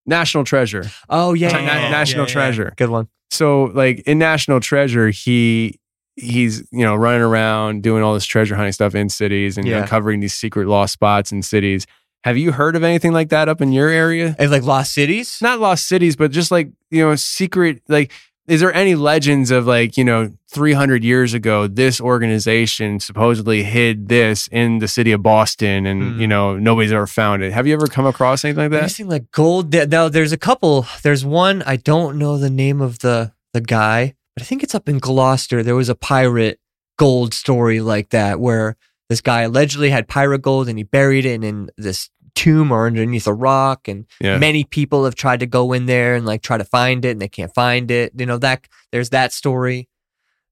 National 0.05 0.43
Treasure. 0.43 0.85
Oh, 1.09 1.33
yeah. 1.33 1.51
Na- 1.51 1.59
yeah, 1.59 1.81
yeah, 1.81 1.89
National 1.91 2.23
yeah, 2.23 2.27
yeah. 2.29 2.33
Treasure. 2.33 2.73
Good 2.77 2.89
one. 2.89 3.07
So 3.31 3.65
like 3.65 3.99
in 4.01 4.17
National 4.17 4.59
Treasure, 4.59 5.09
he 5.09 5.79
he's 6.15 6.59
you 6.71 6.83
know 6.83 6.95
running 6.95 7.21
around 7.21 7.83
doing 7.83 8.03
all 8.03 8.13
this 8.13 8.25
treasure 8.25 8.55
hunting 8.55 8.73
stuff 8.73 8.95
in 8.95 9.07
cities 9.09 9.57
and 9.57 9.67
Yeah. 9.67 9.81
uncovering 9.81 10.19
these 10.19 10.33
secret 10.33 10.67
lost 10.67 10.93
spots 10.93 11.31
in 11.31 11.41
cities. 11.43 11.85
Have 12.23 12.37
you 12.37 12.51
heard 12.51 12.75
of 12.75 12.83
anything 12.83 13.13
like 13.13 13.29
that 13.29 13.47
up 13.49 13.61
in 13.61 13.71
your 13.71 13.89
area? 13.89 14.35
And 14.37 14.51
like 14.51 14.63
lost 14.63 14.93
cities? 14.93 15.37
Not 15.41 15.59
lost 15.59 15.87
cities, 15.87 16.15
but 16.15 16.31
just 16.31 16.51
like 16.51 16.69
you 16.91 17.03
know 17.05 17.15
secret 17.15 17.81
like. 17.87 18.11
Is 18.47 18.61
there 18.61 18.73
any 18.73 18.95
legends 18.95 19.51
of 19.51 19.67
like, 19.67 19.95
you 19.95 20.03
know, 20.03 20.31
300 20.53 21.03
years 21.03 21.35
ago, 21.35 21.67
this 21.67 22.01
organization 22.01 22.99
supposedly 22.99 23.61
hid 23.61 24.09
this 24.09 24.47
in 24.51 24.79
the 24.79 24.87
city 24.87 25.11
of 25.11 25.21
Boston 25.21 25.85
and, 25.85 26.15
Hmm. 26.15 26.19
you 26.21 26.25
know, 26.25 26.57
nobody's 26.57 26.91
ever 26.91 27.05
found 27.05 27.43
it? 27.43 27.53
Have 27.53 27.67
you 27.67 27.75
ever 27.75 27.85
come 27.85 28.07
across 28.07 28.43
anything 28.43 28.63
like 28.63 28.71
that? 28.71 28.81
Missing 28.81 29.07
like 29.07 29.29
gold. 29.31 29.69
there- 29.69 29.85
No, 29.85 30.09
there's 30.09 30.31
a 30.31 30.37
couple. 30.37 30.87
There's 31.03 31.23
one. 31.23 31.61
I 31.67 31.75
don't 31.75 32.17
know 32.17 32.39
the 32.39 32.49
name 32.49 32.81
of 32.81 32.99
the 32.99 33.33
the 33.53 33.61
guy, 33.61 34.15
but 34.35 34.41
I 34.41 34.45
think 34.47 34.63
it's 34.63 34.73
up 34.73 34.89
in 34.89 34.97
Gloucester. 34.97 35.61
There 35.61 35.75
was 35.75 35.89
a 35.89 35.93
pirate 35.93 36.59
gold 36.97 37.35
story 37.35 37.81
like 37.81 38.09
that 38.09 38.39
where 38.39 38.77
this 39.09 39.21
guy 39.21 39.41
allegedly 39.41 39.89
had 39.89 40.07
pirate 40.07 40.41
gold 40.41 40.69
and 40.69 40.77
he 40.77 40.83
buried 40.83 41.25
it 41.25 41.43
in 41.43 41.69
this 41.77 42.09
tomb 42.35 42.71
or 42.71 42.85
underneath 42.87 43.27
a 43.27 43.33
rock. 43.33 43.87
And 43.87 44.05
Yeah. 44.21 44.37
many 44.37 44.63
people 44.63 45.03
have 45.05 45.15
tried 45.15 45.39
to 45.41 45.45
go 45.47 45.73
in 45.73 45.87
there 45.87 46.15
and 46.15 46.25
like 46.25 46.41
try 46.41 46.57
to 46.57 46.63
find 46.63 47.03
it 47.03 47.09
and 47.11 47.21
they 47.21 47.27
can't 47.27 47.53
find 47.53 47.89
it. 47.91 48.13
You 48.17 48.25
know 48.25 48.37
that 48.37 48.67
there's 48.91 49.09
that 49.09 49.33
story. 49.33 49.89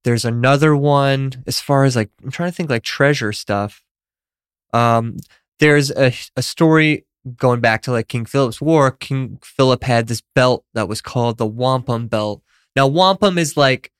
There's 0.03 0.25
another 0.25 0.75
one 0.75 1.43
as 1.45 1.59
far 1.59 1.83
as 1.85 1.95
like 1.95 2.09
I'm 2.23 2.31
trying 2.31 2.49
to 2.49 2.55
think 2.55 2.69
like 2.69 2.83
treasure 2.83 3.31
stuff. 3.31 3.83
Um, 4.73 5.17
there's 5.59 5.91
a 5.91 6.13
a 6.35 6.41
story 6.41 7.05
going 7.37 7.59
back 7.59 7.81
to 7.83 7.91
like 7.91 8.07
King 8.07 8.25
Philip's 8.25 8.61
War. 8.61 8.91
King 8.91 9.39
Philip 9.43 9.83
had 9.83 10.07
this 10.07 10.21
belt 10.35 10.65
that 10.73 10.87
was 10.87 11.01
called 11.01 11.37
the 11.37 11.45
wampum 11.47 12.07
belt. 12.07 12.41
Now 12.75 12.87
wampum 12.87 13.37
is 13.37 13.57
like, 13.57 13.91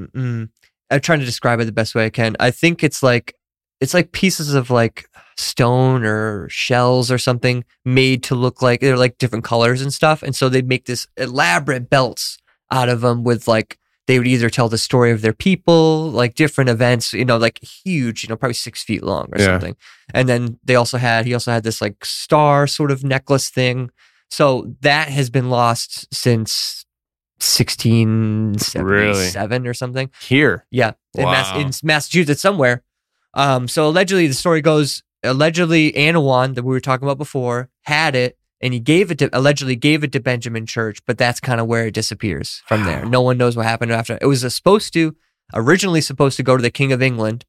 mm, 0.00 0.48
I'm 0.90 1.00
trying 1.00 1.20
to 1.20 1.26
describe 1.26 1.60
it 1.60 1.64
the 1.64 1.72
best 1.72 1.94
way 1.94 2.04
I 2.06 2.10
can. 2.10 2.36
I 2.38 2.50
think 2.50 2.84
it's 2.84 3.02
like 3.02 3.34
it's 3.80 3.94
like 3.94 4.10
pieces 4.12 4.54
of 4.54 4.70
like 4.70 5.08
stone 5.36 6.04
or 6.04 6.48
shells 6.48 7.10
or 7.12 7.18
something 7.18 7.64
made 7.84 8.22
to 8.24 8.34
look 8.34 8.60
like 8.60 8.80
they're 8.80 8.96
like 8.96 9.18
different 9.18 9.44
colors 9.44 9.80
and 9.80 9.92
stuff. 9.94 10.20
And 10.22 10.34
so 10.34 10.48
they'd 10.48 10.68
make 10.68 10.86
this 10.86 11.06
elaborate 11.16 11.88
belts 11.88 12.38
out 12.72 12.88
of 12.88 13.02
them 13.02 13.22
with 13.24 13.46
like 13.46 13.78
they 14.08 14.18
would 14.18 14.26
either 14.26 14.50
tell 14.50 14.68
the 14.68 14.78
story 14.78 15.12
of 15.12 15.20
their 15.20 15.32
people, 15.34 16.10
like 16.10 16.34
different 16.34 16.70
events, 16.70 17.12
you 17.12 17.24
know, 17.24 17.36
like 17.36 17.60
huge, 17.62 18.24
you 18.24 18.28
know, 18.28 18.36
probably 18.36 18.54
six 18.54 18.82
feet 18.82 19.02
long 19.04 19.26
or 19.32 19.38
Yeah. 19.38 19.46
something. 19.46 19.76
And 20.14 20.28
then 20.28 20.58
they 20.64 20.74
also 20.74 20.98
had 20.98 21.24
he 21.26 21.34
also 21.34 21.52
had 21.52 21.62
this 21.62 21.80
like 21.80 22.04
star 22.04 22.66
sort 22.66 22.90
of 22.90 23.04
necklace 23.04 23.48
thing. 23.50 23.90
So 24.30 24.74
that 24.80 25.08
has 25.08 25.30
been 25.30 25.50
lost 25.50 26.12
since 26.12 26.84
1677 27.40 29.66
or 29.66 29.74
something. 29.74 30.10
Here. 30.20 30.64
Yeah, 30.70 30.92
in, 31.14 31.24
Mass- 31.24 31.56
in 31.82 31.86
Massachusetts 31.86 32.40
somewhere. 32.40 32.82
Um, 33.38 33.68
so 33.68 33.88
allegedly, 33.88 34.26
the 34.26 34.34
story 34.34 34.60
goes 34.60 35.02
allegedly 35.22 35.92
Anawan 35.92 36.54
that 36.54 36.62
we 36.64 36.70
were 36.70 36.80
talking 36.80 37.06
about 37.06 37.18
before 37.18 37.70
had 37.82 38.14
it, 38.14 38.36
and 38.60 38.74
he 38.74 38.80
gave 38.80 39.10
it 39.10 39.18
to 39.18 39.30
allegedly 39.32 39.76
gave 39.76 40.04
it 40.04 40.12
to 40.12 40.20
Benjamin 40.20 40.66
Church, 40.66 40.98
but 41.06 41.16
that's 41.16 41.40
kind 41.40 41.60
of 41.60 41.66
where 41.66 41.86
it 41.86 41.94
disappears 41.94 42.62
from 42.66 42.84
there. 42.84 43.04
No 43.06 43.22
one 43.22 43.38
knows 43.38 43.56
what 43.56 43.64
happened 43.66 43.92
after. 43.92 44.18
It 44.20 44.26
was 44.26 44.40
supposed 44.54 44.92
to 44.94 45.14
originally 45.54 46.00
supposed 46.00 46.36
to 46.36 46.42
go 46.42 46.56
to 46.56 46.62
the 46.62 46.70
King 46.70 46.92
of 46.92 47.00
England 47.00 47.44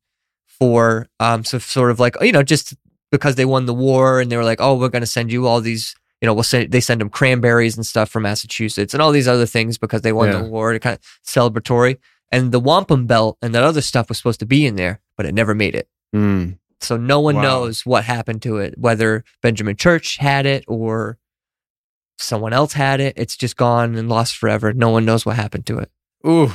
for 0.48 1.08
um, 1.20 1.44
so 1.44 1.58
sort 1.60 1.92
of 1.92 2.00
like 2.00 2.16
you 2.22 2.32
know 2.32 2.44
just 2.44 2.76
because 3.12 3.36
they 3.36 3.46
won 3.46 3.66
the 3.66 3.74
war 3.74 4.20
and 4.22 4.32
they 4.32 4.38
were 4.38 4.44
like, 4.44 4.62
oh, 4.62 4.76
we're 4.78 4.90
going 4.90 5.02
to 5.02 5.08
send 5.08 5.32
you 5.32 5.48
all 5.48 5.62
these. 5.62 5.96
You 6.22 6.26
know, 6.26 6.34
we'll 6.34 6.44
send, 6.44 6.72
they 6.72 6.82
send 6.82 7.00
them 7.00 7.10
cranberries 7.10 7.78
and 7.78 7.86
stuff 7.86 8.10
from 8.10 8.24
Massachusetts 8.24 8.94
and 8.94 9.02
all 9.02 9.12
these 9.14 9.28
other 9.28 9.46
things 9.46 9.78
because 9.78 10.02
they 10.02 10.12
won 10.12 10.28
Yeah. 10.28 10.42
the 10.42 10.50
war 10.50 10.74
to 10.74 10.80
kind 10.80 10.98
of 10.98 11.02
celebratory. 11.26 11.98
And 12.30 12.52
the 12.52 12.60
wampum 12.60 13.08
belt 13.08 13.38
and 13.42 13.56
that 13.56 13.64
other 13.64 13.80
stuff 13.82 14.10
was 14.10 14.18
supposed 14.18 14.42
to 14.42 14.46
be 14.46 14.66
in 14.66 14.76
there, 14.76 15.00
but 15.20 15.26
it 15.26 15.36
never 15.36 15.54
made 15.54 15.76
it. 15.76 15.90
Mm. 16.16 16.58
So 16.80 16.96
no 16.96 17.20
one 17.20 17.36
Wow. 17.36 17.42
knows 17.42 17.86
what 17.86 18.06
happened 18.06 18.42
to 18.44 18.56
it, 18.60 18.76
whether 18.78 19.26
Benjamin 19.44 19.76
Church 19.76 20.16
had 20.16 20.46
it 20.46 20.64
or 20.66 21.18
someone 22.18 22.54
else 22.54 22.72
had 22.72 23.02
it. 23.02 23.16
It's 23.18 23.36
just 23.36 23.58
gone 23.58 23.96
and 23.96 24.08
lost 24.08 24.38
forever. 24.38 24.72
No 24.72 24.90
one 24.92 25.04
knows 25.04 25.26
what 25.26 25.36
happened 25.36 25.66
to 25.66 25.80
it. 25.80 25.92
Ooh. 26.26 26.52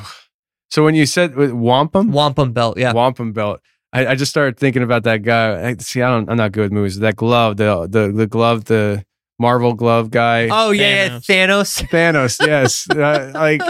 So 0.70 0.82
when 0.82 0.95
you 0.95 1.05
said 1.05 1.36
wampum, 1.36 2.11
Wampum 2.11 2.53
belt, 2.55 2.78
yeah. 2.78 2.95
wampum 2.95 3.35
belt, 3.35 3.61
I, 3.93 4.07
I 4.07 4.15
just 4.15 4.31
started 4.31 4.57
thinking 4.59 4.82
about 4.82 5.03
that 5.03 5.19
guy. 5.19 5.69
I, 5.69 5.77
see, 5.77 6.01
I 6.01 6.09
don't, 6.09 6.31
I'm 6.31 6.39
not 6.39 6.53
good 6.53 6.62
with 6.62 6.73
movies. 6.73 6.99
That 7.01 7.16
glove, 7.16 7.59
the 7.59 7.86
the 7.86 8.11
the 8.11 8.27
glove, 8.27 8.65
the 8.65 9.05
Marvel 9.39 9.74
glove 9.74 10.11
guy. 10.11 10.48
Oh 10.51 10.70
yeah, 10.70 11.06
yeah, 11.06 11.19
Thanos. 11.19 11.82
Thanos, 11.89 12.39
yes. 12.47 12.86
Uh, 12.94 13.32
like, 13.35 13.61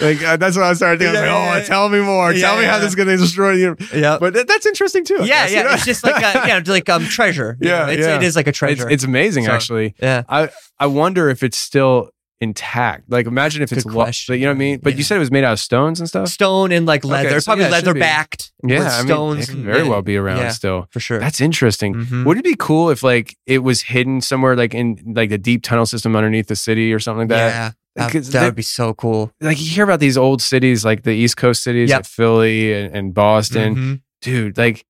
like 0.00 0.22
uh, 0.22 0.36
that's 0.36 0.56
what 0.56 0.64
I 0.66 0.72
started 0.74 0.98
thinking. 0.98 1.16
I 1.16 1.20
was 1.22 1.28
Yeah, 1.28 1.34
like, 1.34 1.34
oh, 1.34 1.44
yeah, 1.52 1.58
yeah. 1.58 1.64
tell 1.64 1.88
me 1.88 2.00
more. 2.00 2.32
Yeah, 2.32 2.40
tell 2.40 2.58
me 2.58 2.64
how 2.64 2.78
this 2.78 2.88
is 2.88 2.94
going 2.96 3.08
to 3.08 3.16
destroy 3.16 3.52
you. 3.52 3.76
Yeah. 3.94 4.18
But 4.18 4.34
that, 4.34 4.48
that's 4.48 4.66
interesting 4.66 5.04
too. 5.04 5.18
I 5.20 5.24
Yeah, 5.24 5.26
guess, 5.26 5.50
you 5.50 5.56
yeah. 5.58 5.62
know? 5.62 5.72
It's 5.74 5.84
just 5.84 6.04
like 6.04 6.16
a, 6.16 6.20
yeah, 6.48 6.62
like 6.66 6.88
um 6.90 7.04
treasure. 7.04 7.56
Yeah, 7.60 7.86
know? 7.86 7.92
It's, 7.92 8.06
yeah. 8.06 8.16
it 8.16 8.22
is 8.24 8.34
like 8.36 8.46
a 8.46 8.50
It's, 8.50 8.58
treasure. 8.58 8.90
it's 8.90 9.04
amazing, 9.04 9.44
So, 9.44 9.52
actually. 9.52 9.94
yeah. 10.02 10.24
I 10.28 10.48
I 10.80 10.86
wonder 10.86 11.28
if 11.30 11.42
it's 11.44 11.58
still 11.58 12.10
intact. 12.42 13.04
Like, 13.08 13.26
imagine 13.26 13.62
if 13.62 13.72
it's 13.72 13.86
lo- 13.86 14.06
You 14.28 14.40
know 14.40 14.46
what 14.48 14.50
I 14.50 14.54
mean? 14.58 14.80
But 14.82 14.96
you 14.98 15.02
said 15.04 15.16
it 15.16 15.20
was 15.20 15.30
made 15.30 15.44
out 15.44 15.52
of 15.54 15.60
stones 15.60 16.00
and 16.00 16.08
stuff. 16.08 16.28
Stone 16.28 16.72
and 16.72 16.84
like 16.84 17.04
leather, 17.04 17.28
Okay, 17.28 17.38
so 17.40 17.44
probably 17.50 17.64
yeah, 17.64 17.70
leather 17.70 17.94
backed. 17.94 18.52
Yeah, 18.64 18.78
with 18.80 18.88
I 18.88 18.98
mean, 18.98 19.06
stones. 19.06 19.48
it 19.48 19.52
could 19.52 19.64
very 19.64 19.88
well 19.88 20.02
be 20.02 20.16
around 20.16 20.38
yeah, 20.38 20.48
still. 20.50 20.86
for 20.90 21.00
sure. 21.00 21.18
That's 21.20 21.40
interesting. 21.40 21.94
Mhm. 21.94 22.24
Would 22.26 22.36
it 22.38 22.44
be 22.44 22.56
cool 22.58 22.90
if 22.90 23.02
like 23.02 23.36
it 23.46 23.60
was 23.60 23.82
hidden 23.82 24.20
somewhere, 24.20 24.56
like 24.56 24.74
in 24.74 24.98
like 25.16 25.30
the 25.30 25.38
deep 25.38 25.62
tunnel 25.62 25.86
system 25.86 26.14
underneath 26.16 26.48
the 26.48 26.56
city 26.56 26.92
or 26.92 26.98
something 26.98 27.20
like 27.20 27.28
that? 27.28 27.48
yeah, 27.96 28.08
That, 28.08 28.24
that 28.32 28.44
would 28.44 28.54
be 28.54 28.62
so 28.62 28.94
cool. 28.94 29.32
Like 29.40 29.60
you 29.60 29.68
hear 29.68 29.84
about 29.84 30.00
these 30.00 30.16
old 30.18 30.42
cities, 30.42 30.84
like 30.84 31.02
the 31.04 31.12
East 31.12 31.36
Coast 31.36 31.62
cities, 31.62 31.90
Yep. 31.90 31.98
like 31.98 32.06
Philly 32.06 32.72
and, 32.72 32.96
and 32.96 33.14
Boston, 33.14 33.74
Mhm. 33.76 34.00
dude. 34.22 34.56
Like, 34.58 34.84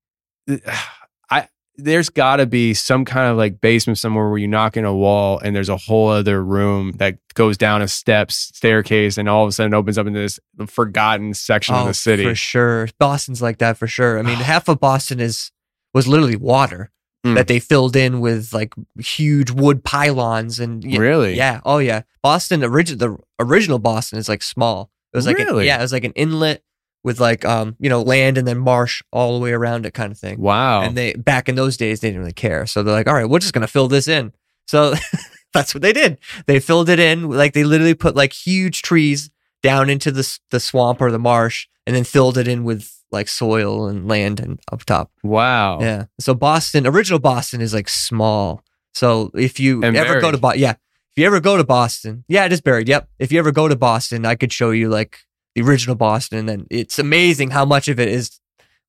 there's 1.76 2.08
got 2.10 2.36
to 2.36 2.46
be 2.46 2.74
some 2.74 3.04
kind 3.04 3.30
of 3.30 3.36
like 3.36 3.60
basement 3.60 3.98
somewhere 3.98 4.28
where 4.28 4.38
you 4.38 4.46
knock 4.48 4.76
in 4.76 4.84
a 4.84 4.94
wall 4.94 5.38
and 5.38 5.56
there's 5.56 5.68
a 5.70 5.76
whole 5.76 6.08
other 6.08 6.44
room 6.44 6.92
that 6.98 7.16
goes 7.34 7.56
down 7.56 7.80
a 7.82 7.88
steps 7.88 8.50
staircase 8.54 9.16
and 9.16 9.28
all 9.28 9.42
of 9.44 9.48
a 9.48 9.52
sudden 9.52 9.72
opens 9.72 9.96
up 9.96 10.06
into 10.06 10.20
this 10.20 10.38
forgotten 10.66 11.32
section 11.34 11.74
of 11.74 11.84
Oh, 11.84 11.86
the 11.88 11.94
city. 11.94 12.24
for 12.24 12.34
sure. 12.34 12.88
Boston's 12.98 13.40
like 13.40 13.58
that 13.58 13.78
for 13.78 13.86
sure. 13.86 14.18
I 14.18 14.22
mean, 14.22 14.36
half 14.36 14.68
of 14.68 14.80
Boston 14.80 15.18
is 15.20 15.50
was 15.94 16.06
literally 16.08 16.36
water 16.36 16.90
Mm. 17.24 17.36
that 17.36 17.46
they 17.46 17.60
filled 17.60 17.94
in 17.94 18.18
with 18.18 18.52
like 18.52 18.74
huge 18.98 19.52
wood 19.52 19.84
pylons 19.84 20.58
and 20.58 20.82
Really? 20.84 21.34
yeah, 21.36 21.60
oh 21.64 21.78
yeah. 21.78 22.02
Boston 22.20 22.64
original 22.64 22.98
the 23.16 23.44
original 23.44 23.78
Boston 23.78 24.18
is 24.18 24.28
like 24.28 24.42
small. 24.42 24.90
It 25.12 25.18
was 25.18 25.26
like 25.26 25.38
Really? 25.38 25.66
yeah, 25.66 25.78
it 25.78 25.82
was 25.82 25.92
like 25.92 26.02
an 26.02 26.10
inlet 26.16 26.64
with 27.04 27.20
like 27.20 27.44
um 27.44 27.76
you 27.78 27.88
know 27.88 28.02
land 28.02 28.38
and 28.38 28.46
then 28.46 28.58
marsh 28.58 29.02
all 29.12 29.34
the 29.34 29.42
way 29.42 29.52
around 29.52 29.86
it 29.86 29.94
kind 29.94 30.12
of 30.12 30.18
thing. 30.18 30.40
Wow. 30.40 30.82
And 30.82 30.96
they 30.96 31.14
back 31.14 31.48
in 31.48 31.54
those 31.54 31.76
days 31.76 32.00
they 32.00 32.08
didn't 32.08 32.20
really 32.20 32.32
care, 32.32 32.66
so 32.66 32.82
they're 32.82 32.94
like, 32.94 33.08
all 33.08 33.14
right, 33.14 33.28
we're 33.28 33.38
just 33.38 33.52
gonna 33.52 33.66
fill 33.66 33.88
this 33.88 34.08
in. 34.08 34.32
So 34.66 34.94
that's 35.52 35.74
what 35.74 35.82
they 35.82 35.92
did. 35.92 36.18
They 36.46 36.60
filled 36.60 36.88
it 36.88 36.98
in 36.98 37.28
like 37.28 37.52
they 37.52 37.64
literally 37.64 37.94
put 37.94 38.16
like 38.16 38.32
huge 38.32 38.82
trees 38.82 39.30
down 39.62 39.90
into 39.90 40.10
the 40.10 40.38
the 40.50 40.60
swamp 40.60 41.00
or 41.00 41.10
the 41.10 41.18
marsh, 41.18 41.68
and 41.86 41.94
then 41.96 42.04
filled 42.04 42.38
it 42.38 42.48
in 42.48 42.64
with 42.64 42.92
like 43.10 43.28
soil 43.28 43.86
and 43.86 44.08
land 44.08 44.40
and 44.40 44.58
up 44.72 44.84
top. 44.84 45.12
Wow. 45.22 45.80
Yeah. 45.80 46.06
So 46.18 46.34
Boston, 46.34 46.86
original 46.86 47.18
Boston 47.18 47.60
is 47.60 47.74
like 47.74 47.88
small. 47.88 48.62
So 48.94 49.30
if 49.34 49.60
you 49.60 49.82
And 49.82 49.96
ever 49.96 50.20
go 50.20 50.30
to 50.30 50.38
Boston, 50.38 50.60
yeah, 50.60 50.70
if 50.70 51.18
you 51.20 51.26
ever 51.26 51.40
go 51.40 51.56
to 51.56 51.64
Boston, 51.64 52.24
yeah, 52.28 52.46
it 52.46 52.52
is 52.52 52.60
buried. 52.60 52.88
Yep. 52.88 53.08
If 53.18 53.30
you 53.30 53.38
ever 53.38 53.52
go 53.52 53.68
to 53.68 53.76
Boston, 53.76 54.24
I 54.24 54.34
could 54.34 54.52
show 54.52 54.70
you 54.70 54.88
like 54.88 55.18
the 55.54 55.62
original 55.62 55.94
Boston, 55.96 56.48
and 56.48 56.66
it's 56.70 56.98
amazing 56.98 57.50
how 57.50 57.64
much 57.64 57.88
of 57.88 58.00
it 58.00 58.08
is 58.08 58.38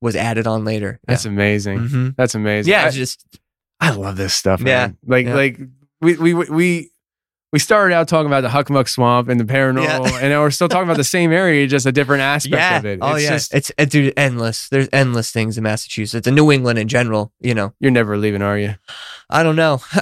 was 0.02 0.16
added 0.16 0.48
on 0.48 0.66
later. 0.66 1.00
That's 1.08 1.26
amazing. 1.26 1.80
yeah. 1.82 1.88
hmm 1.88 2.10
That's 2.18 2.36
amazing. 2.36 2.72
yeah 2.72 2.84
I, 2.84 2.88
it's 2.88 2.96
just 2.96 3.26
I 3.80 3.92
love 3.92 4.18
this 4.18 4.34
stuff. 4.34 4.62
Yeah. 4.62 4.88
Man. 4.88 4.98
Like 5.06 5.26
Yeah. 5.26 5.36
like 5.36 5.60
we 6.02 6.16
we 6.18 6.34
we 6.34 6.90
we 7.52 7.60
started 7.60 7.94
out 7.94 8.08
talking 8.08 8.26
about 8.28 8.42
the 8.42 8.48
Hockomock 8.50 8.90
Swamp 8.90 9.30
and 9.30 9.40
the 9.40 9.44
paranormal, 9.46 10.10
Yeah. 10.10 10.20
and 10.22 10.30
now 10.30 10.42
we're 10.42 10.50
still 10.52 10.68
talking 10.68 10.86
about 10.86 10.98
the 10.98 11.04
same 11.04 11.32
area, 11.32 11.68
just 11.68 11.86
a 11.86 11.92
different 11.92 12.22
aspect 12.24 12.56
yeah. 12.56 12.78
of 12.78 12.86
it. 12.86 13.00
Oh 13.02 13.16
yes 13.16 13.18
it's 13.18 13.24
yeah. 13.24 13.30
just 13.30 13.54
it's 13.54 13.72
it, 13.78 13.90
dude, 13.92 14.14
endless. 14.18 14.70
There's 14.70 14.90
endless 14.92 15.32
things 15.32 15.58
in 15.58 15.64
Massachusetts 15.64 16.26
and 16.28 16.36
New 16.36 16.52
England 16.52 16.80
in 16.80 16.88
general. 16.88 17.32
You 17.42 17.54
know, 17.54 17.74
you're 17.80 17.92
never 17.92 18.18
leaving, 18.18 18.42
are 18.42 18.58
you? 18.58 18.76
I 19.34 19.42
don't 19.44 19.56
know. 19.56 19.82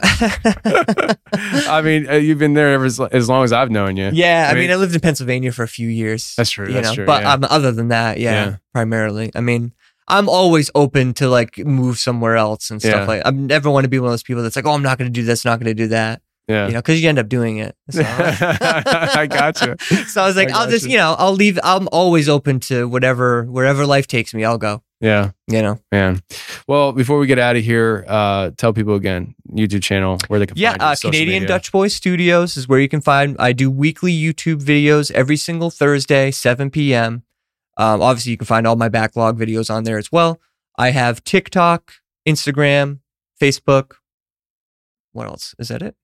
I 1.67 1.81
mean, 1.83 2.09
uh, 2.09 2.15
you've 2.15 2.37
been 2.39 2.53
there 2.53 2.73
ever 2.73 2.85
as, 2.85 2.99
as 2.99 3.29
long 3.29 3.43
as 3.43 3.53
I've 3.53 3.69
known 3.71 3.97
you. 3.97 4.09
Yeah, 4.13 4.47
I 4.49 4.53
mean, 4.53 4.63
mean- 4.63 4.71
I 4.71 4.75
lived 4.75 4.93
in 4.93 4.99
Pennsylvania 5.01 5.51
for 5.51 5.63
a 5.63 5.67
few 5.67 5.87
years. 5.87 6.33
That's 6.35 6.49
true, 6.51 6.67
You 6.67 6.73
that's 6.73 6.89
know, 6.89 6.95
true, 6.95 7.05
But 7.05 7.23
yeah. 7.23 7.33
um, 7.33 7.45
other 7.49 7.71
than 7.71 7.87
that, 7.89 8.19
yeah, 8.19 8.31
Yeah. 8.45 8.55
primarily. 8.73 9.31
I 9.33 9.41
mean, 9.41 9.73
I'm 10.07 10.27
always 10.27 10.69
open 10.75 11.13
to 11.15 11.29
like 11.29 11.57
move 11.59 11.97
somewhere 11.97 12.35
else 12.35 12.69
and 12.71 12.81
stuff 12.81 12.93
Yeah. 12.93 13.05
like. 13.05 13.21
I 13.25 13.31
never 13.31 13.69
want 13.71 13.85
to 13.85 13.89
be 13.89 13.99
one 13.99 14.07
of 14.07 14.11
those 14.13 14.23
people 14.23 14.43
that's 14.43 14.55
like, 14.55 14.65
oh, 14.65 14.71
I'm 14.73 14.83
not 14.83 14.97
going 14.97 15.11
to 15.11 15.13
do 15.19 15.25
this, 15.25 15.45
not 15.45 15.59
going 15.59 15.67
to 15.69 15.73
do 15.83 15.87
that. 15.87 16.21
Yeah. 16.47 16.67
You 16.67 16.73
know, 16.73 16.79
because 16.79 17.01
you 17.01 17.07
end 17.07 17.19
up 17.19 17.29
doing 17.29 17.57
it. 17.57 17.75
So, 17.91 18.01
I 18.03 19.27
gotcha. 19.29 19.77
so 20.07 20.21
I 20.23 20.27
was 20.27 20.35
like, 20.35 20.49
I 20.51 20.59
I'll 20.63 20.69
just, 20.69 20.83
gotcha. 20.85 20.91
you 20.91 20.97
know, 20.97 21.15
I'll 21.17 21.33
leave. 21.33 21.57
I'm 21.63 21.87
always 21.91 22.27
open 22.27 22.59
to 22.61 22.87
whatever, 22.89 23.43
wherever 23.43 23.85
life 23.85 24.07
takes 24.07 24.33
me. 24.33 24.43
I'll 24.43 24.57
go. 24.57 24.83
Yeah, 25.01 25.31
You 25.47 25.61
know. 25.63 25.79
man. 25.91 26.21
Well, 26.67 26.91
before 26.91 27.17
we 27.17 27.25
get 27.25 27.39
out 27.39 27.55
of 27.55 27.63
here, 27.63 28.05
uh, 28.07 28.51
tell 28.55 28.71
people 28.71 28.93
again 28.93 29.33
YouTube 29.51 29.81
channel 29.81 30.19
where 30.27 30.39
they 30.39 30.45
can 30.45 30.55
Yeah, 30.57 30.71
find 30.77 30.81
you, 30.81 30.87
uh, 30.87 30.95
Canadian 31.11 31.27
media. 31.41 31.47
Dutch 31.47 31.71
Boy 31.71 31.87
Studios 31.87 32.55
is 32.55 32.67
where 32.67 32.79
you 32.79 32.87
can 32.87 33.01
find. 33.01 33.35
I 33.39 33.51
do 33.51 33.71
weekly 33.71 34.13
YouTube 34.13 34.61
videos 34.61 35.09
every 35.11 35.37
single 35.37 35.71
Thursday, 35.71 36.29
7 36.29 36.69
p.m. 36.69 37.23
Um, 37.77 38.01
obviously, 38.01 38.31
you 38.31 38.37
can 38.37 38.45
find 38.45 38.67
all 38.67 38.75
my 38.75 38.89
backlog 38.89 39.39
videos 39.39 39.73
on 39.73 39.85
there 39.85 39.97
as 39.97 40.11
well. 40.11 40.39
I 40.77 40.91
have 40.91 41.23
TikTok, 41.23 41.93
Instagram, 42.27 42.99
Facebook. 43.41 43.93
What 45.13 45.27
else? 45.27 45.55
Is 45.57 45.69
that 45.69 45.81
it? 45.81 45.95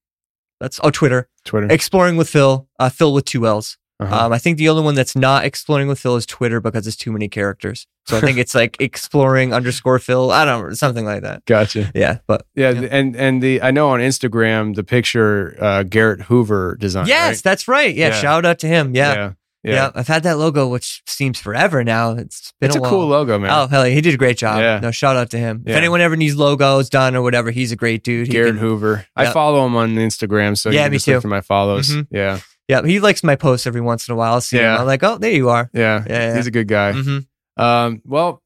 That's 0.59 0.79
oh 0.83 0.89
Twitter. 0.89 1.29
Twitter. 1.45 1.67
Exploring 1.69 2.17
with 2.17 2.29
Phil. 2.29 2.67
Uh, 2.79 2.89
Phil 2.89 3.13
with 3.13 3.25
two 3.25 3.45
L's. 3.45 3.77
Uh-huh. 3.99 4.25
Um, 4.27 4.31
I 4.33 4.37
think 4.37 4.57
the 4.59 4.69
only 4.69 4.83
one 4.83 4.93
that's 4.93 5.15
not 5.15 5.43
exploring 5.43 5.87
with 5.87 5.99
Phil 5.99 6.15
is 6.17 6.25
Twitter 6.27 6.61
because 6.61 6.85
it's 6.85 6.95
too 6.95 7.11
many 7.11 7.27
characters. 7.27 7.87
So 8.05 8.17
I 8.17 8.21
think 8.21 8.37
it's 8.37 8.53
like 8.53 8.77
exploring 8.79 9.53
underscore 9.53 9.97
Phil. 9.99 10.29
I 10.31 10.45
don't 10.45 10.67
know, 10.67 10.73
something 10.75 11.03
like 11.03 11.23
that. 11.23 11.43
gotcha. 11.45 11.91
Yeah, 11.95 12.19
but 12.27 12.45
Yeah, 12.55 12.69
Yeah. 12.71 12.87
and 12.91 13.15
and 13.15 13.41
the 13.41 13.61
I 13.61 13.71
know 13.71 13.89
on 13.89 13.99
Instagram 13.99 14.75
the 14.75 14.83
picture 14.83 15.57
uh, 15.59 15.81
Garrett 15.83 16.21
Hoover 16.21 16.77
designed. 16.79 17.07
yes, 17.07 17.27
right? 17.37 17.43
that's 17.43 17.67
right. 17.67 17.93
Yeah, 17.95 18.09
Yeah. 18.09 18.21
shout 18.21 18.45
out 18.45 18.59
to 18.59 18.67
him. 18.67 18.95
Yeah. 18.95 19.13
yeah, 19.13 19.31
Yeah. 19.63 19.73
yeah. 19.73 19.91
I've 19.95 20.07
had 20.07 20.21
that 20.23 20.37
logo, 20.37 20.67
which 20.67 21.01
seems 21.07 21.39
forever 21.39 21.83
now. 21.83 22.11
It's 22.11 22.53
been 22.61 22.67
It's 22.69 22.77
a, 22.77 22.81
a 22.81 22.87
cool 22.87 23.07
logo, 23.07 23.39
man. 23.39 23.49
Oh 23.51 23.65
hell, 23.67 23.87
yeah, 23.87 23.95
he 23.95 24.01
did 24.01 24.13
a 24.13 24.17
great 24.17 24.37
job. 24.37 24.59
Yeah. 24.59 24.79
No, 24.79 24.91
shout 24.91 25.17
out 25.17 25.31
to 25.31 25.39
him. 25.39 25.63
If 25.65 25.75
anyone 25.75 26.01
ever 26.01 26.15
needs 26.15 26.35
logos 26.35 26.89
done 26.89 27.15
or 27.15 27.23
whatever, 27.23 27.49
he's 27.49 27.71
a 27.71 27.75
great 27.75 28.03
dude. 28.03 28.27
He 28.27 28.33
Garrett 28.33 28.51
can- 28.53 28.59
Hoover. 28.59 29.07
I 29.15 29.31
follow 29.31 29.65
him 29.65 29.75
on 29.75 29.95
Instagram, 29.95 30.55
so 30.55 30.69
Yeah, 30.69 30.81
you 30.81 30.83
can 30.85 30.91
me 30.91 30.95
just 30.97 31.07
look 31.07 31.15
too. 31.17 31.21
for 31.21 31.27
my 31.29 31.41
follows. 31.41 31.89
Mhm. 31.89 32.07
Yeah, 32.11 32.39
Yeah, 32.67 32.81
he 32.85 32.99
likes 32.99 33.23
my 33.23 33.35
posts 33.35 33.65
every 33.67 33.81
once 33.81 34.07
in 34.07 34.13
a 34.13 34.15
while. 34.15 34.33
I'll 34.33 34.41
see 34.41 34.57
him. 34.57 34.63
Yeah. 34.63 34.77
I'm 34.79 34.85
like, 34.85 35.01
oh, 35.03 35.17
there 35.17 35.31
you 35.31 35.49
are. 35.49 35.69
yeah, 35.73 36.03
Yeah, 36.07 36.13
yeah. 36.29 36.35
He's 36.35 36.47
a 36.47 36.51
good 36.51 36.67
guy. 36.67 36.93
hmm 36.93 37.19
Um, 37.55 38.01
well, 38.05 38.41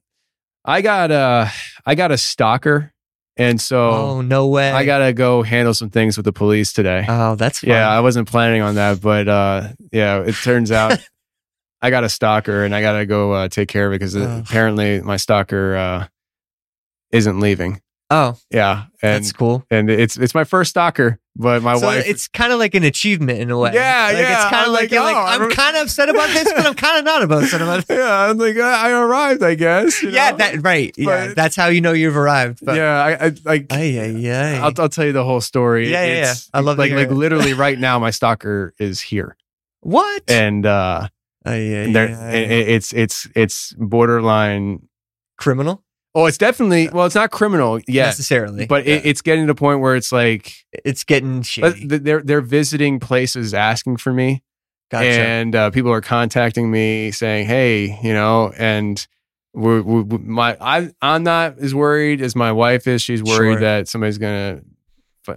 I 0.63 0.81
got 0.81 1.09
uh 1.11 1.47
I 1.85 1.95
got 1.95 2.11
a 2.11 2.17
stalker, 2.17 2.93
and 3.35 3.59
so 3.59 3.89
Oh 3.89 4.21
no 4.21 4.47
way. 4.47 4.71
I 4.71 4.85
gotta 4.85 5.11
go 5.13 5.41
handle 5.41 5.73
some 5.73 5.89
things 5.89 6.17
with 6.17 6.25
the 6.25 6.33
police 6.33 6.71
today. 6.71 7.05
Oh, 7.09 7.33
that's 7.35 7.59
fun. 7.59 7.69
yeah, 7.71 7.89
I 7.89 7.99
wasn't 8.01 8.27
planning 8.29 8.61
on 8.61 8.75
that, 8.75 9.01
but 9.01 9.27
uh, 9.27 9.69
yeah, 9.91 10.19
it 10.21 10.35
turns 10.35 10.71
out 10.81 10.99
I 11.81 11.89
got 11.89 12.03
a 12.03 12.09
stalker, 12.09 12.63
and 12.63 12.75
I 12.75 12.81
gotta 12.81 13.07
go 13.07 13.31
uh, 13.31 13.47
take 13.47 13.69
care 13.69 13.87
of 13.87 13.93
it 13.93 13.95
because 13.99 14.13
apparently 14.15 15.01
my 15.01 15.17
stalker 15.17 15.75
uh, 15.75 16.07
isn't 17.11 17.39
leaving. 17.39 17.81
Oh, 18.13 18.35
Yeah, 18.51 18.85
and 19.01 19.23
that's 19.23 19.31
cool. 19.31 19.65
and 19.71 19.89
it's 19.89 20.17
it's 20.17 20.35
my 20.35 20.43
first 20.43 20.71
stalker, 20.71 21.17
but 21.37 21.63
my 21.63 21.77
so 21.77 21.87
wife. 21.87 22.03
it's 22.05 22.27
kind 22.27 22.51
of 22.51 22.59
like 22.59 22.75
an 22.75 22.83
achievement 22.83 23.39
in 23.39 23.49
a 23.49 23.57
way. 23.57 23.71
Yeah, 23.73 24.07
like, 24.07 24.17
yeah. 24.17 24.41
It's 24.41 24.49
kind 24.51 24.67
of 24.67 24.73
like, 24.73 24.91
like, 24.91 24.99
like 24.99 25.15
oh, 25.15 25.19
I 25.19 25.35
I'm 25.35 25.49
kind 25.49 25.77
of 25.77 25.83
upset 25.83 26.09
about 26.09 26.27
this, 26.27 26.51
but 26.51 26.65
I'm 26.65 26.73
kind 26.73 26.99
of 26.99 27.05
not 27.05 27.23
about 27.23 27.43
upset 27.43 27.61
about 27.61 27.79
it. 27.89 27.95
yeah, 27.95 28.29
I'm 28.29 28.37
like 28.37 28.57
I 28.57 28.89
I 28.89 28.91
arrived, 29.01 29.41
I 29.43 29.55
guess. 29.55 30.03
you 30.03 30.09
Yeah, 30.09 30.31
know? 30.31 30.37
that 30.37 30.61
right. 30.61 30.93
Yeah, 30.97 31.33
that's 31.33 31.55
how 31.55 31.67
you 31.67 31.79
know 31.79 31.93
you've 31.93 32.17
arrived. 32.17 32.59
But, 32.65 32.75
yeah, 32.75 33.01
I, 33.01 33.25
I 33.27 33.31
like. 33.45 33.67
Yeah, 33.71 34.05
yeah. 34.07 34.59
I'll, 34.61 34.73
I'll 34.77 34.89
tell 34.89 35.05
you 35.05 35.13
the 35.13 35.23
whole 35.23 35.39
story. 35.39 35.89
Yeah, 35.89 36.03
yeah, 36.03 36.11
It's- 36.11 36.49
yeah. 36.53 36.57
I 36.59 36.61
love 36.61 36.77
like 36.77 36.91
like 36.91 37.11
literally 37.11 37.53
right 37.65 37.79
now, 37.79 37.97
my 37.97 38.11
stalker 38.11 38.73
is 38.77 38.99
here, 38.99 39.37
what? 39.79 40.23
and 40.27 40.65
uh, 40.65 41.07
Ay, 41.45 41.85
ay, 41.87 41.91
there 41.93 42.09
ay. 42.09 42.35
it- 42.35 42.67
it's 42.75 42.91
it's 42.91 43.27
it's 43.35 43.73
borderline. 43.79 44.81
criminal 45.37 45.81
Oh, 46.13 46.25
it's 46.25 46.37
definitely 46.37 46.89
well, 46.89 47.05
it's 47.05 47.15
not 47.15 47.31
criminal 47.31 47.79
yet, 47.87 48.07
necessarily, 48.07 48.65
but 48.65 48.85
it, 48.85 49.05
it's 49.05 49.21
getting 49.21 49.45
to 49.47 49.53
the 49.53 49.55
point 49.57 49.79
where 49.79 49.95
it's 49.95 50.11
like 50.11 50.53
it's 50.83 51.03
getting 51.05 51.41
shady. 51.41 51.85
they're 51.87 52.21
they're 52.21 52.41
visiting 52.41 52.99
places 52.99 53.53
asking 53.53 53.95
for 53.97 54.11
me, 54.11 54.43
Gotcha. 54.89 55.05
and 55.07 55.55
uh, 55.55 55.69
people 55.69 55.91
are 55.91 56.01
contacting 56.01 56.69
me 56.69 57.11
saying, 57.11 57.47
"Hey, 57.47 57.97
you 58.03 58.11
know," 58.13 58.51
and 58.57 59.07
we're, 59.53 59.81
we 59.81 60.01
we- 60.01 60.17
my 60.17 60.57
I 60.59 60.91
I'm 61.01 61.23
not 61.23 61.59
as 61.59 61.73
worried 61.73 62.21
as 62.21 62.35
my 62.35 62.51
wife 62.51 62.87
is. 62.87 63.01
She's 63.01 63.23
worried 63.23 63.53
Sure. 63.53 63.59
that 63.61 63.87
somebody's 63.87 64.17
gonna 64.17 64.61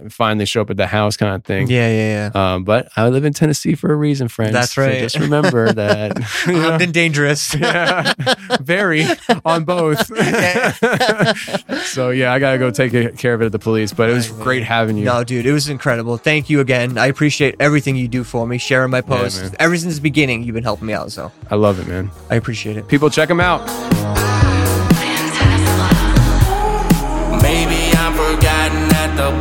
finally 0.09 0.45
show 0.45 0.61
up 0.61 0.69
at 0.69 0.77
the 0.77 0.87
house, 0.87 1.15
kind 1.17 1.35
of 1.35 1.43
thing. 1.43 1.67
yeah, 1.69 1.89
yeah, 1.89 2.31
yeah. 2.33 2.53
Um, 2.55 2.63
but 2.63 2.89
I 2.97 3.07
live 3.09 3.23
in 3.25 3.33
Tennessee 3.33 3.75
for 3.75 3.91
a 3.91 3.95
reason, 3.95 4.27
friends. 4.27 4.53
That's 4.53 4.73
So 4.73 4.81
right. 4.83 4.99
just 4.99 5.19
remember 5.19 5.71
that. 5.73 6.17
yeah. 6.19 6.27
you 6.47 6.53
know? 6.59 6.69
Armed 6.71 6.81
and 6.83 6.93
dangerous. 6.93 7.53
yeah, 7.59 8.13
very 8.61 9.05
on 9.45 9.63
both. 9.63 10.05
so 11.85 12.09
yeah, 12.09 12.33
I 12.33 12.39
gotta 12.39 12.57
go 12.57 12.71
take 12.71 13.17
care 13.17 13.33
of 13.33 13.41
it 13.41 13.45
at 13.45 13.51
the 13.51 13.59
police. 13.59 13.93
But 13.93 14.09
it 14.09 14.13
was 14.13 14.29
Right, 14.29 14.43
great 14.43 14.57
right. 14.59 14.67
having 14.67 14.97
you. 14.97 15.05
No, 15.05 15.23
dude, 15.23 15.45
it 15.45 15.51
was 15.53 15.69
incredible. 15.69 16.17
Thank 16.17 16.49
you 16.49 16.59
again. 16.61 16.97
I 16.97 17.07
appreciate 17.07 17.55
everything 17.59 17.95
you 17.95 18.07
do 18.07 18.23
for 18.23 18.47
me, 18.47 18.57
sharing 18.57 18.89
my 18.91 19.01
posts. 19.01 19.41
man. 19.41 19.55
Ever 19.59 19.77
since 19.77 19.95
the 19.95 20.01
beginning, 20.01 20.43
you've 20.43 20.55
been 20.55 20.63
helping 20.63 20.87
me 20.87 20.93
out. 20.93 21.11
So 21.11 21.31
I 21.51 21.55
love 21.55 21.79
it, 21.79 21.87
man. 21.87 22.09
I 22.29 22.35
appreciate 22.35 22.77
it. 22.77 22.87
People, 22.87 23.09
check 23.09 23.27
them 23.29 23.39
out. 23.39 23.65
Maybe 27.41 27.91
I'm 27.97 28.13
forgotten 28.13 28.89
at 28.95 29.15
the 29.15 29.31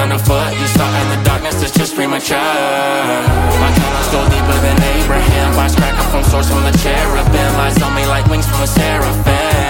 But 0.00 0.12
it's 0.12 0.12
underfoot. 0.12 0.58
You 0.58 0.66
saw 0.66 0.88
in 1.02 1.18
the 1.18 1.24
darkness, 1.24 1.62
it's 1.62 1.76
just 1.76 1.94
premature. 1.94 2.38
My 2.38 3.70
colors 3.76 4.08
go 4.08 4.24
deeper 4.30 4.58
than 4.64 4.82
Abraham. 4.96 5.52
Fires 5.52 5.76
crackle 5.76 6.04
from 6.10 6.24
source 6.24 6.48
from 6.48 6.64
the 6.64 6.72
cherubim. 6.78 7.52
Lies 7.58 7.82
on 7.82 7.94
me 7.94 8.06
like 8.06 8.26
wings 8.26 8.46
from 8.46 8.62
a 8.62 8.66
seraphim. 8.66 9.69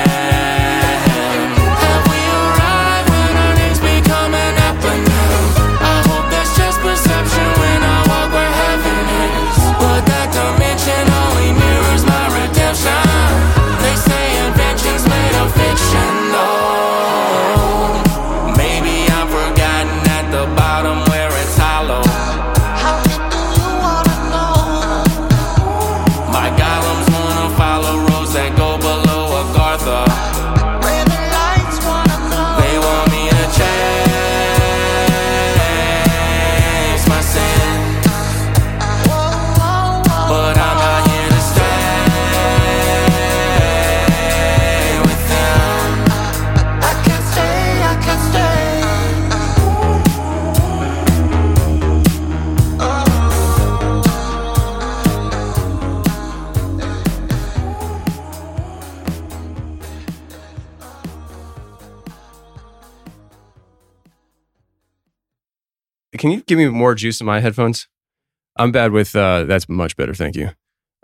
Can 66.31 66.39
you 66.39 66.45
give 66.47 66.59
me 66.59 66.69
more 66.69 66.95
juice 66.95 67.21
in 67.21 67.27
my 67.27 67.41
headphones? 67.41 67.89
I'm 68.57 68.71
bad 68.73 68.93
with. 68.93 69.17
Uh, 69.17 69.45
that's 69.45 69.69
much 69.69 69.97
better. 69.97 70.15
Thank 70.15 70.37
you. 70.37 70.51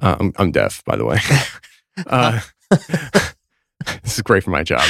Uh, 0.01 0.16
I'm, 0.20 0.32
I'm 0.36 0.51
deaf, 0.53 0.85
by 0.85 0.97
the 0.97 1.05
way. 1.05 1.19
uh, 2.07 2.40
this 2.70 4.16
is 4.16 4.23
great 4.23 4.44
for 4.44 4.51
my 4.51 4.62
job. 4.62 4.82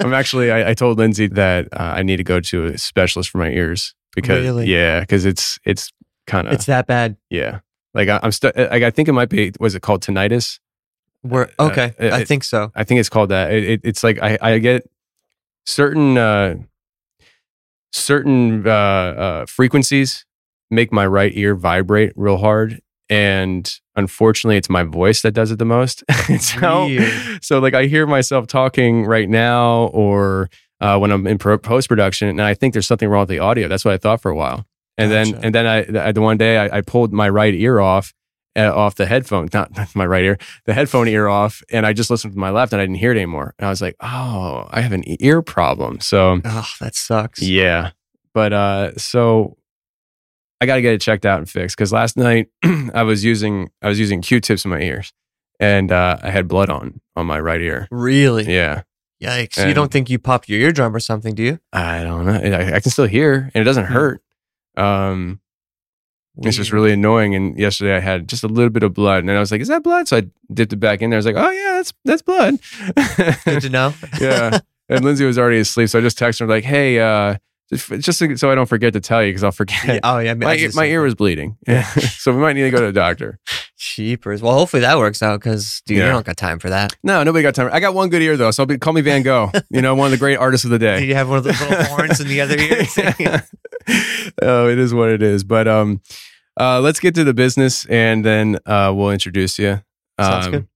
I'm 0.00 0.12
actually. 0.14 0.50
I, 0.50 0.70
I 0.70 0.74
told 0.74 0.98
Lindsay 0.98 1.26
that 1.28 1.68
uh, 1.72 1.94
I 1.96 2.02
need 2.02 2.16
to 2.16 2.24
go 2.24 2.40
to 2.40 2.66
a 2.66 2.78
specialist 2.78 3.30
for 3.30 3.38
my 3.38 3.50
ears 3.50 3.94
because 4.14 4.42
Really? 4.42 4.66
yeah, 4.66 5.00
because 5.00 5.24
it's 5.24 5.58
it's 5.64 5.92
kind 6.26 6.46
of 6.48 6.54
It's 6.54 6.66
that 6.66 6.86
bad. 6.86 7.16
yeah. 7.30 7.60
Like 7.94 8.08
I, 8.08 8.18
I'm 8.22 8.32
stu- 8.32 8.52
like 8.56 8.82
I 8.82 8.90
think 8.90 9.08
it 9.08 9.12
might 9.12 9.28
be. 9.28 9.52
Was 9.60 9.74
it 9.74 9.82
called 9.82 10.02
tinnitus? 10.02 10.58
We're 11.22 11.48
Uh, 11.58 11.66
okay. 11.70 11.94
it- 11.98 12.12
I 12.12 12.20
it- 12.20 12.28
think 12.28 12.42
so. 12.44 12.72
I 12.74 12.84
think 12.84 13.00
it's 13.00 13.08
called 13.08 13.28
that. 13.30 13.52
It, 13.52 13.64
it, 13.64 13.80
it's 13.84 14.02
like 14.02 14.18
I, 14.22 14.36
I 14.40 14.58
get 14.58 14.88
certain 15.64 16.18
uh, 16.18 16.56
certain 17.94 18.66
uh, 18.66 18.70
uh, 18.70 19.46
frequencies 19.46 20.26
make 20.70 20.92
my 20.92 21.06
right 21.06 21.32
ear 21.34 21.54
vibrate 21.54 22.12
real 22.16 22.38
hard, 22.38 22.80
and 23.08 23.78
unfortunately, 23.96 24.56
it's 24.56 24.68
my 24.68 24.82
voice 24.82 25.22
that 25.22 25.32
does 25.32 25.50
it 25.50 25.58
the 25.58 25.64
most. 25.64 26.02
so, 26.40 26.86
Weird. 26.86 27.44
so 27.44 27.60
like 27.60 27.74
I 27.74 27.86
hear 27.86 28.06
myself 28.06 28.46
talking 28.46 29.04
right 29.04 29.28
now, 29.28 29.86
or 29.86 30.50
uh, 30.80 30.98
when 30.98 31.10
I'm 31.10 31.26
in 31.26 31.38
post 31.38 31.88
production, 31.88 32.28
and 32.28 32.42
I 32.42 32.54
think 32.54 32.72
there's 32.74 32.86
something 32.86 33.08
wrong 33.08 33.22
with 33.22 33.28
the 33.30 33.38
audio. 33.38 33.68
That's 33.68 33.84
what 33.84 33.94
I 33.94 33.98
thought 33.98 34.20
for 34.20 34.30
a 34.30 34.36
while, 34.36 34.66
and 34.98 35.10
then 35.10 35.34
and 35.42 35.54
then 35.54 35.66
I 35.66 36.12
the 36.12 36.20
one 36.20 36.36
day 36.36 36.58
I, 36.58 36.78
I 36.78 36.80
pulled 36.80 37.12
my 37.12 37.28
right 37.28 37.54
ear 37.54 37.80
off. 37.80 38.12
Uh, 38.56 38.72
off 38.72 38.94
the 38.94 39.06
headphone, 39.06 39.48
not, 39.52 39.76
not 39.76 39.92
my 39.96 40.06
right 40.06 40.22
ear, 40.24 40.38
the 40.64 40.74
headphone 40.74 41.08
ear 41.08 41.26
off, 41.26 41.60
and 41.72 41.84
I 41.84 41.92
just 41.92 42.08
listened 42.08 42.34
to 42.34 42.38
my 42.38 42.50
left, 42.50 42.72
and 42.72 42.80
I 42.80 42.84
didn't 42.84 42.98
hear 42.98 43.10
it 43.10 43.16
anymore. 43.16 43.52
And 43.58 43.66
I 43.66 43.70
was 43.70 43.82
like, 43.82 43.96
"Oh, 44.00 44.68
I 44.70 44.80
have 44.80 44.92
an 44.92 45.02
ear 45.20 45.42
problem." 45.42 45.98
So, 45.98 46.40
Oh, 46.44 46.68
that 46.80 46.94
sucks. 46.94 47.42
yeah, 47.42 47.90
but 48.32 48.52
uh, 48.52 48.96
so 48.96 49.56
I 50.60 50.66
got 50.66 50.76
to 50.76 50.82
get 50.82 50.94
it 50.94 51.00
checked 51.00 51.26
out 51.26 51.38
and 51.38 51.50
fixed 51.50 51.76
because 51.76 51.92
last 51.92 52.16
night 52.16 52.46
I 52.94 53.02
was 53.02 53.24
using 53.24 53.70
I 53.82 53.88
was 53.88 53.98
using 53.98 54.22
Q-tips 54.22 54.64
in 54.64 54.70
my 54.70 54.80
ears, 54.80 55.12
and 55.58 55.90
uh, 55.90 56.18
I 56.22 56.30
had 56.30 56.46
blood 56.46 56.70
on 56.70 57.00
on 57.16 57.26
my 57.26 57.40
right 57.40 57.60
ear. 57.60 57.88
Really? 57.90 58.44
Yeah, 58.54 58.82
Yikes. 59.20 59.66
you 59.66 59.74
don't 59.74 59.90
think 59.90 60.08
you 60.10 60.20
popped 60.20 60.48
your 60.48 60.60
eardrum 60.60 60.94
or 60.94 61.00
something, 61.00 61.34
do 61.34 61.42
you? 61.42 61.58
I 61.72 62.04
don't 62.04 62.24
know. 62.26 62.34
I, 62.34 62.76
I 62.76 62.80
can 62.80 62.92
still 62.92 63.06
hear, 63.06 63.50
and 63.52 63.60
it 63.60 63.64
doesn't 63.64 63.86
Hmm. 63.86 63.92
hurt. 63.94 64.22
Um, 64.76 65.40
it's 66.42 66.56
just 66.56 66.72
really 66.72 66.92
annoying. 66.92 67.34
And 67.34 67.58
yesterday 67.58 67.96
I 67.96 68.00
had 68.00 68.28
just 68.28 68.44
a 68.44 68.48
little 68.48 68.70
bit 68.70 68.82
of 68.82 68.94
blood, 68.94 69.20
and 69.20 69.30
I 69.30 69.38
was 69.40 69.52
like, 69.52 69.60
"Is 69.60 69.68
that 69.68 69.82
blood?" 69.82 70.08
So 70.08 70.18
I 70.18 70.22
dipped 70.52 70.72
it 70.72 70.76
back 70.76 71.02
in 71.02 71.10
there. 71.10 71.16
I 71.16 71.18
was 71.18 71.26
like, 71.26 71.36
"Oh 71.36 71.50
yeah, 71.50 71.72
that's 71.76 71.92
that's 72.04 72.22
blood." 72.22 72.58
Good 73.44 73.62
to 73.62 73.68
know. 73.68 73.94
yeah. 74.20 74.58
And 74.88 75.04
Lindsay 75.04 75.24
was 75.24 75.38
already 75.38 75.58
asleep, 75.58 75.88
so 75.88 75.98
I 75.98 76.02
just 76.02 76.18
texted 76.18 76.40
her 76.40 76.46
like, 76.46 76.64
"Hey, 76.64 76.98
uh, 76.98 77.36
just, 77.72 77.88
just 78.20 78.38
so- 78.40 78.50
I 78.50 78.54
don't 78.54 78.68
forget 78.68 78.92
to 78.92 79.00
tell 79.00 79.22
you, 79.22 79.30
because 79.30 79.42
I'll 79.44 79.52
forget." 79.52 79.84
Yeah, 79.86 80.00
oh, 80.04 80.18
yeah. 80.18 80.34
my, 80.34 80.54
ear- 80.56 80.70
my 80.74 80.84
ear 80.86 81.02
was 81.02 81.14
bleeding, 81.14 81.56
so 82.18 82.32
we 82.32 82.38
might 82.40 82.52
need 82.54 82.62
to 82.62 82.70
go 82.70 82.78
to 82.80 82.86
the 82.86 82.92
doctor. 82.92 83.38
Cheapers. 83.76 84.40
Well, 84.42 84.54
hopefully 84.54 84.80
that 84.82 84.96
works 84.98 85.22
out 85.22 85.40
because, 85.40 85.82
dude, 85.86 85.98
Yeah. 85.98 86.06
you 86.06 86.10
don't 86.12 86.24
got 86.26 86.36
time 86.36 86.58
for 86.58 86.70
that. 86.70 86.96
No, 87.02 87.22
nobody 87.22 87.42
got 87.42 87.54
time. 87.54 87.68
I 87.72 87.80
got 87.80 87.92
one 87.94 88.08
good 88.08 88.22
ear 88.22 88.36
though, 88.36 88.50
so 88.50 88.62
I'll 88.62 88.66
be, 88.66 88.78
call 88.78 88.92
me 88.92 89.00
Van 89.02 89.22
Gogh. 89.22 89.50
You 89.70 89.82
know, 89.82 89.94
one 89.94 90.06
of 90.06 90.10
the 90.12 90.16
great 90.18 90.36
artists 90.36 90.64
of 90.64 90.70
the 90.70 90.78
Do 90.78 90.86
day. 90.86 91.04
you 91.04 91.14
have 91.14 91.28
one 91.28 91.38
of 91.38 91.44
those 91.44 91.60
little 91.60 91.84
horns 91.84 92.20
in 92.20 92.28
the 92.28 92.40
other 92.40 92.56
ear? 92.58 93.42
oh, 94.42 94.68
it 94.68 94.78
is 94.78 94.94
what 94.94 95.10
it 95.10 95.22
is. 95.22 95.44
But 95.44 95.68
um, 95.68 96.00
uh, 96.58 96.80
let's 96.80 97.00
get 97.00 97.14
to 97.16 97.24
the 97.24 97.34
business, 97.34 97.84
and 97.86 98.24
then 98.24 98.58
uh, 98.66 98.92
we'll 98.96 99.10
introduce 99.10 99.58
you. 99.58 99.82
Sounds 100.20 100.46
Um, 100.46 100.52
good. 100.52 100.68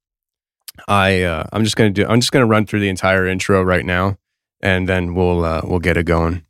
I 0.87 1.23
uh, 1.23 1.45
I'm 1.53 1.65
just 1.65 1.77
gonna 1.77 1.91
do. 1.91 2.07
I'm 2.07 2.21
just 2.21 2.31
gonna 2.33 2.47
run 2.47 2.67
through 2.67 2.81
the 2.81 2.89
entire 2.89 3.27
intro 3.27 3.63
right 3.63 3.85
now, 3.85 4.17
and 4.61 4.89
then 4.89 5.15
we'll 5.15 5.45
uh, 5.45 5.63
we'll 5.65 5.81
get 5.81 5.97
it 5.97 6.05
going. 6.05 6.45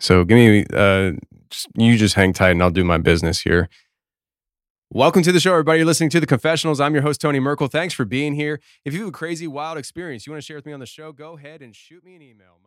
So 0.00 0.24
give 0.24 0.36
me 0.36 0.64
uh, 0.72 1.12
just, 1.50 1.68
you 1.74 1.96
just 1.98 2.14
hang 2.14 2.32
tight, 2.32 2.52
and 2.52 2.62
I'll 2.62 2.70
do 2.70 2.84
my 2.84 2.96
business 2.96 3.42
here. 3.42 3.68
Welcome 4.92 5.22
to 5.22 5.30
the 5.30 5.38
show, 5.38 5.52
everybody. 5.52 5.78
You're 5.78 5.86
listening 5.86 6.10
to 6.10 6.20
the 6.20 6.26
Confessionals. 6.26 6.80
I'm 6.80 6.94
your 6.94 7.02
host 7.02 7.20
Tony 7.20 7.38
Merkel. 7.38 7.68
Thanks 7.68 7.92
for 7.92 8.06
being 8.06 8.34
here. 8.34 8.60
If 8.84 8.94
you 8.94 9.00
have 9.00 9.10
a 9.10 9.12
crazy, 9.12 9.46
wild 9.46 9.76
experience 9.76 10.26
you 10.26 10.32
want 10.32 10.42
to 10.42 10.46
share 10.46 10.56
with 10.56 10.66
me 10.66 10.72
on 10.72 10.80
the 10.80 10.86
show, 10.86 11.12
go 11.12 11.36
ahead 11.36 11.60
and 11.60 11.76
shoot 11.76 12.02
me 12.02 12.16
an 12.16 12.22
email. 12.22 12.30
Email. 12.30 12.59